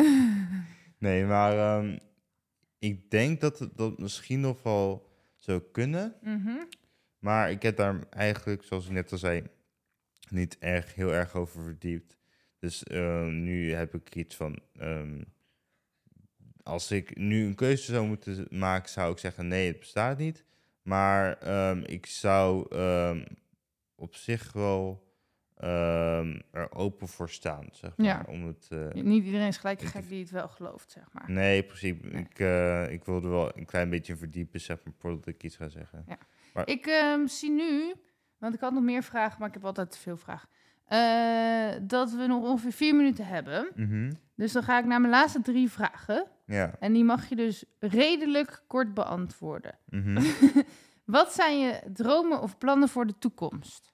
nee, 0.99 1.25
maar 1.25 1.57
ehm, 1.57 1.97
ik 2.79 3.11
denk 3.11 3.41
dat 3.41 3.59
het 3.59 3.77
dat 3.77 3.99
misschien 3.99 4.39
nog 4.39 4.63
wel 4.63 5.09
zou 5.35 5.61
kunnen. 5.71 6.15
Mhm. 6.21 6.57
Maar 7.19 7.51
ik 7.51 7.61
heb 7.61 7.77
daar 7.77 8.07
eigenlijk, 8.09 8.63
zoals 8.63 8.85
ik 8.85 8.91
net 8.91 9.11
al 9.11 9.17
zei, 9.17 9.43
niet 10.29 10.57
erg, 10.59 10.95
heel 10.95 11.13
erg 11.13 11.35
over 11.35 11.63
verdiept. 11.63 12.17
Dus 12.59 12.83
eh, 12.83 13.25
nu 13.25 13.73
heb 13.73 13.93
ik 13.93 14.15
iets 14.15 14.35
van. 14.35 14.59
ehm, 14.73 15.21
als 16.63 16.91
ik 16.91 17.17
nu 17.17 17.45
een 17.45 17.55
keuze 17.55 17.91
zou 17.91 18.07
moeten 18.07 18.47
maken, 18.49 18.89
zou 18.89 19.11
ik 19.11 19.17
zeggen: 19.17 19.47
nee, 19.47 19.67
het 19.67 19.79
bestaat 19.79 20.17
niet. 20.17 20.43
Maar 20.81 21.37
ehm, 21.37 21.83
ik 21.85 22.05
zou 22.05 22.75
ehm, 22.75 23.25
op 23.95 24.15
zich 24.15 24.51
wel 24.51 25.06
ehm, 25.59 26.39
er 26.51 26.71
open 26.75 27.07
voor 27.07 27.29
staan, 27.29 27.67
zeg 27.71 27.97
maar. 27.97 28.05
Ja. 28.07 28.25
Om 28.27 28.47
het, 28.47 28.67
eh, 28.69 29.03
Niet 29.03 29.23
iedereen 29.25 29.47
is 29.47 29.57
gelijk 29.57 29.81
gek 29.81 30.07
die 30.09 30.19
het 30.19 30.31
wel 30.31 30.47
gelooft, 30.47 30.91
zeg 30.91 31.03
maar. 31.11 31.31
Nee, 31.31 31.63
precies. 31.63 31.95
Ik, 32.01 32.39
eh, 32.39 32.91
ik 32.91 33.03
wilde 33.05 33.27
wel 33.27 33.57
een 33.57 33.65
klein 33.65 33.89
beetje 33.89 34.15
verdiepen, 34.15 34.59
zeg 34.61 34.77
maar, 34.83 34.93
voordat 34.99 35.27
ik 35.27 35.43
iets 35.43 35.55
ga 35.55 35.67
zeggen. 35.69 36.05
Ik 36.65 36.85
ehm, 36.85 37.27
zie 37.27 37.51
nu, 37.51 37.93
want 38.37 38.53
ik 38.53 38.59
had 38.59 38.73
nog 38.73 38.83
meer 38.83 39.03
vragen, 39.03 39.35
maar 39.39 39.47
ik 39.47 39.53
heb 39.53 39.65
altijd 39.65 39.91
te 39.91 39.97
veel 39.99 40.17
vragen. 40.17 40.49
eh, 40.85 41.69
dat 41.81 42.11
we 42.11 42.27
nog 42.27 42.43
ongeveer 42.43 42.71
vier 42.71 42.95
minuten 42.95 43.25
hebben. 43.25 43.71
Mhm. 43.75 44.11
Dus 44.35 44.51
dan 44.51 44.63
ga 44.63 44.79
ik 44.79 44.85
naar 44.85 44.99
mijn 45.01 45.13
laatste 45.13 45.41
drie 45.41 45.71
vragen. 45.71 46.27
Ja. 46.45 46.75
En 46.79 46.93
die 46.93 47.03
mag 47.03 47.29
je 47.29 47.35
dus 47.35 47.63
redelijk 47.79 48.63
kort 48.67 48.93
beantwoorden. 48.93 49.77
Mhm. 49.89 50.23
Wat 51.05 51.33
zijn 51.33 51.59
je 51.59 51.81
dromen 51.93 52.41
of 52.41 52.57
plannen 52.57 52.89
voor 52.89 53.07
de 53.07 53.17
toekomst? 53.19 53.93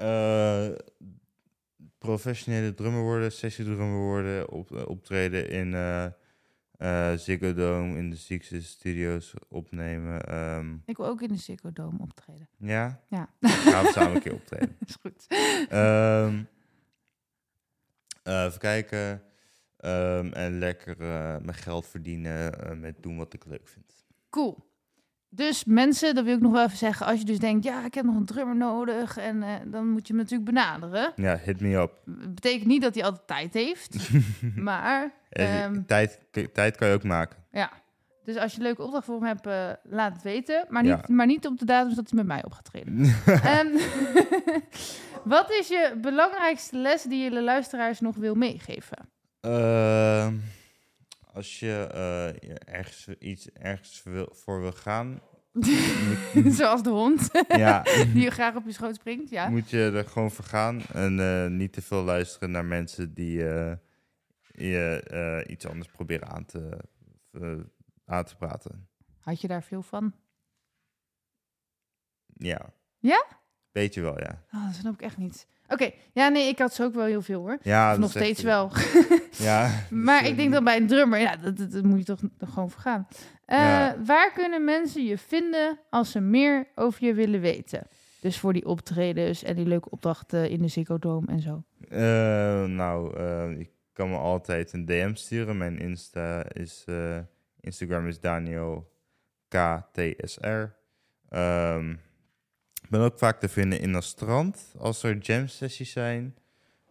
Eh, 0.00 0.68
professionele 1.98 2.74
drummer 2.74 3.02
worden, 3.02 3.32
sessiedrummer 3.32 3.98
worden, 3.98 4.50
op, 4.50 4.72
eh, 4.76 4.86
optreden 4.88 5.48
in 5.48 5.74
eh 5.74 6.06
eh, 6.80 7.12
Ziggo 7.18 7.54
Dome, 7.54 7.96
in 7.98 8.10
de 8.10 8.16
Ziekste 8.16 8.62
Studios 8.62 9.34
opnemen. 9.48 10.22
ehm, 10.26 10.74
Ik 10.84 10.96
wil 10.96 11.06
ook 11.06 11.22
in 11.22 11.28
de 11.28 11.36
Ziggo 11.36 11.72
Dome 11.72 11.98
optreden. 12.00 12.48
ja? 12.58 13.00
Ja. 13.08 13.28
Gaan 13.40 13.84
we 13.84 13.90
samen 13.92 14.14
een 14.14 14.20
keer 14.22 14.34
optreden. 14.34 14.76
is 14.86 14.96
goed. 15.00 15.26
Ehm, 15.68 16.42
eh, 18.22 18.44
even 18.44 18.58
kijken. 18.58 19.22
Ehm, 19.76 20.32
en 20.32 20.58
lekker 20.58 20.96
mijn 21.42 21.54
geld 21.54 21.86
verdienen 21.86 22.52
met 22.80 23.02
doen 23.02 23.16
wat 23.16 23.32
ik 23.32 23.44
leuk 23.44 23.68
vind. 23.68 24.06
Cool. 24.30 24.69
Dus 25.32 25.64
mensen, 25.64 26.14
dat 26.14 26.24
wil 26.24 26.34
ik 26.34 26.40
nog 26.40 26.52
wel 26.52 26.64
even 26.64 26.76
zeggen. 26.78 27.06
Als 27.06 27.18
je 27.18 27.24
dus 27.24 27.38
denkt, 27.38 27.64
ja, 27.64 27.84
ik 27.84 27.94
heb 27.94 28.04
nog 28.04 28.14
een 28.16 28.24
drummer 28.24 28.56
nodig. 28.56 29.16
En 29.16 29.42
eh, 29.42 29.48
dan 29.66 29.88
moet 29.88 30.06
je 30.06 30.12
hem 30.14 30.22
natuurlijk 30.22 30.50
benaderen. 30.50 31.12
Ja, 31.16 31.36
hit 31.44 31.60
me 31.60 31.76
up. 31.76 31.92
Dat 32.04 32.34
betekent 32.34 32.66
niet 32.66 32.82
dat 32.82 32.94
hij 32.94 33.04
altijd 33.04 33.26
tijd 33.26 33.54
heeft. 33.54 33.96
maar, 34.56 35.10
Eh, 35.30 35.64
Ehm. 35.64 35.82
tijd, 35.86 36.18
tijd 36.52 36.76
kan 36.76 36.88
je 36.88 36.94
ook 36.94 37.04
maken. 37.04 37.38
ja. 37.50 37.70
Dus 38.24 38.36
als 38.38 38.52
je 38.52 38.58
een 38.58 38.64
leuke 38.64 38.82
opdracht 38.82 39.04
voor 39.04 39.14
hem 39.14 39.24
hebt, 39.24 39.46
eh, 39.46 39.70
laat 39.92 40.12
het 40.12 40.22
weten. 40.22 40.64
Maar 40.68 40.84
Ja. 40.84 40.96
niet, 40.96 41.08
maar 41.08 41.26
niet 41.26 41.46
op 41.46 41.58
de 41.58 41.64
datum 41.64 41.94
dat 41.94 42.08
hij 42.10 42.16
met 42.18 42.26
mij 42.26 42.44
op 42.44 42.52
gaat 42.52 42.64
treden. 42.64 43.00
Ehm, 43.26 43.66
wat 45.34 45.50
is 45.50 45.68
je 45.68 45.94
belangrijkste 46.00 46.76
les 46.76 47.02
die 47.02 47.22
je 47.22 47.30
de 47.30 47.42
luisteraars 47.42 48.00
nog 48.00 48.16
wil 48.16 48.34
meegeven? 48.34 48.98
Ehm, 49.40 50.34
als 51.32 51.58
je 51.58 51.88
eh, 51.92 52.48
je 52.48 52.58
ergens 52.58 53.08
iets 53.18 53.50
ergens 53.52 54.02
wil, 54.02 54.28
voor 54.32 54.60
wil 54.60 54.72
gaan, 54.72 55.20
Zoals 56.58 56.82
de 56.82 56.90
hond, 56.90 57.30
ja, 57.48 57.82
die 58.12 58.22
je 58.22 58.30
graag 58.30 58.56
op 58.56 58.64
je 58.64 58.72
schoot 58.72 58.94
springt. 58.94 59.30
Ja. 59.30 59.48
moet 59.48 59.70
je 59.70 59.90
er 59.94 60.04
gewoon 60.04 60.30
voor 60.30 60.44
gaan. 60.44 60.82
En 60.92 61.20
eh, 61.20 61.50
niet 61.50 61.72
te 61.72 61.82
veel 61.82 62.02
luisteren 62.02 62.50
naar 62.50 62.64
mensen 62.64 63.14
die 63.14 63.48
eh, 63.48 63.76
je 64.52 65.44
iets 65.46 65.66
anders 65.66 65.88
proberen 65.88 66.28
aan 66.28 66.44
te, 66.44 66.78
aan 68.04 68.24
te 68.24 68.36
praten. 68.36 68.88
Had 69.18 69.40
je 69.40 69.48
daar 69.48 69.62
veel 69.62 69.82
van? 69.82 70.14
Ja. 72.26 72.72
Ja? 72.98 73.26
Beetje 73.72 74.00
wel, 74.00 74.20
ja. 74.20 74.44
Oh, 74.52 74.66
dat 74.66 74.74
snap 74.74 74.94
ik 74.94 75.02
echt 75.02 75.16
niet. 75.16 75.46
Oké, 75.72 75.90
ja, 76.12 76.28
nee, 76.28 76.48
ik 76.48 76.58
had 76.58 76.74
ze 76.74 76.82
ook 76.84 76.94
wel 76.94 77.04
heel 77.04 77.22
veel 77.22 77.40
hoor. 77.40 77.58
ja 77.62 77.92
Of 77.92 77.98
nog 77.98 78.10
steeds 78.10 78.42
wel. 78.42 78.70
Ja. 79.30 79.70
Maar 79.90 80.26
ik 80.26 80.36
denk 80.36 80.48
eh, 80.48 80.54
dat 80.54 80.64
bij 80.64 80.76
een 80.76 80.86
drummer, 80.86 81.18
ja, 81.18 81.36
dat, 81.36 81.56
dat, 81.56 81.72
dat 81.72 81.84
moet 81.84 81.98
je 81.98 82.04
toch 82.04 82.20
gewoon 82.38 82.70
voor 82.70 82.80
gaan. 82.80 83.08
Eh, 83.44 83.58
Ja. 83.58 83.96
Waar 84.04 84.32
kunnen 84.32 84.64
mensen 84.64 85.04
je 85.04 85.18
vinden 85.18 85.78
als 85.90 86.10
ze 86.10 86.20
meer 86.20 86.66
over 86.74 87.04
je 87.04 87.14
willen 87.14 87.40
weten? 87.40 87.86
Dus 88.20 88.38
voor 88.38 88.52
die 88.52 88.66
optredens 88.66 89.42
en 89.42 89.56
die 89.56 89.66
leuke 89.66 89.90
opdrachten 89.90 90.50
in 90.50 90.62
de 90.62 90.68
Ziggo 90.68 90.98
Dome 90.98 91.26
en 91.26 91.40
zo. 91.40 91.62
Eh, 91.88 92.64
nou, 92.64 93.22
je 93.58 93.68
kan 93.92 94.10
me 94.10 94.16
altijd 94.16 94.72
een 94.72 94.84
DM 94.84 95.14
sturen. 95.14 95.58
Mijn 95.58 95.78
Insta 95.78 96.44
is, 96.52 96.84
Instagram 97.60 98.06
is 98.06 98.20
Daniel 98.20 98.90
KTSR. 99.48 100.78
Ehm, 101.28 101.90
ik 101.90 101.98
ben 102.90 103.00
ook 103.00 103.18
vaak 103.18 103.40
te 103.40 103.48
vinden 103.48 103.80
in 103.80 103.94
een 103.94 104.02
strand 104.02 104.74
als 104.78 105.02
er 105.02 105.16
jam 105.16 105.48
sessies 105.48 105.92
zijn. 105.92 106.36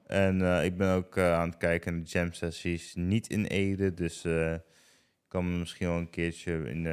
En 0.05 0.41
eh, 0.41 0.65
ik 0.65 0.77
ben 0.77 0.95
ook 0.95 1.15
eh, 1.15 1.33
aan 1.33 1.49
het 1.49 1.57
kijken 1.57 1.95
naar 1.95 2.05
jam 2.05 2.33
sessies, 2.33 2.95
niet 2.95 3.27
in 3.27 3.45
Ede. 3.45 3.93
Dus 3.93 4.25
eh, 4.25 4.53
ik 4.53 5.27
kan 5.27 5.51
me 5.51 5.57
misschien 5.57 5.87
wel 5.87 5.97
een 5.97 6.09
keertje 6.09 6.69
in, 6.69 6.83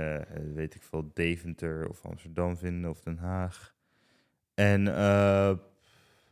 weet 0.54 0.74
ik 0.74 0.82
veel, 0.82 1.10
Deventer 1.14 1.88
of 1.88 2.04
Amsterdam 2.04 2.56
vinden 2.56 2.90
of 2.90 3.00
Den 3.00 3.18
Haag. 3.18 3.74
En 4.54 4.80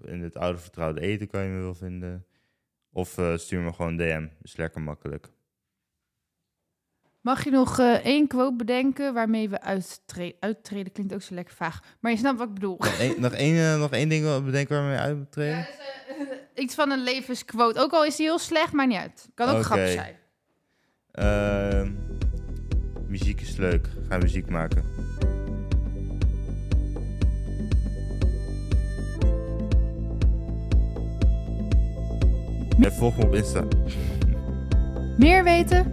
in 0.05 0.23
het 0.23 0.37
oude 0.37 0.59
vertrouwde 0.59 1.01
eten 1.01 1.29
kan 1.29 1.43
je 1.43 1.49
me 1.49 1.61
wel 1.61 1.75
vinden. 1.75 2.27
Of 2.93 3.21
stuur 3.37 3.61
me 3.61 3.73
gewoon 3.73 3.91
een 3.91 3.97
DM. 3.97 4.27
Is 4.43 4.57
lekker 4.57 4.81
makkelijk. 4.81 5.29
Mag 7.25 7.45
je 7.45 7.51
nog 7.51 7.79
eh, 7.79 7.93
één 8.05 8.27
quote 8.27 8.57
bedenken 8.57 9.15
waarmee 9.15 9.49
we 9.49 9.61
uittre- 9.61 10.33
uittreden? 10.41 10.93
Klinkt 10.93 11.15
ook 11.15 11.23
zo 11.23 11.35
lekker 11.35 11.55
vaag. 11.55 11.81
Maar 12.01 12.13
je 12.13 12.19
snapt 12.19 12.39
wat 12.39 12.49
ik 12.49 12.55
bedoel. 12.55 12.77
Nog 12.79 12.99
één, 12.99 13.21
nog 13.21 13.33
één, 13.33 13.57
eh, 13.73 13.79
nog 13.79 13.91
één 13.91 14.09
ding 14.09 14.45
bedenken 14.45 14.77
waarmee 14.77 14.93
je 14.95 15.01
uit 15.01 15.17
moet 15.17 15.33
treden? 15.33 15.57
Ja, 15.57 15.67
dus, 16.19 16.27
eh, 16.55 16.63
iets 16.65 16.75
van 16.75 16.91
een 16.91 17.03
levensquote. 17.03 17.81
Ook 17.81 17.93
al 17.93 18.05
is 18.05 18.17
die 18.17 18.27
heel 18.27 18.39
slecht, 18.39 18.73
maar 18.73 18.87
niet 18.87 18.97
uit. 18.99 19.29
Kan 19.35 19.49
ook 19.49 19.63
grappig 19.63 19.91
zijn. 19.91 20.15
Ehm, 21.11 21.93
muziek 23.09 23.41
is 23.41 23.57
leuk. 23.57 23.89
Ga 24.09 24.19
muziek 24.19 24.49
maken. 24.51 24.85
En 32.81 32.93
volg 32.93 33.17
me 33.17 33.25
op 33.25 33.35
Insta. 33.35 33.65
Meer 35.19 35.45
weten? 35.45 35.93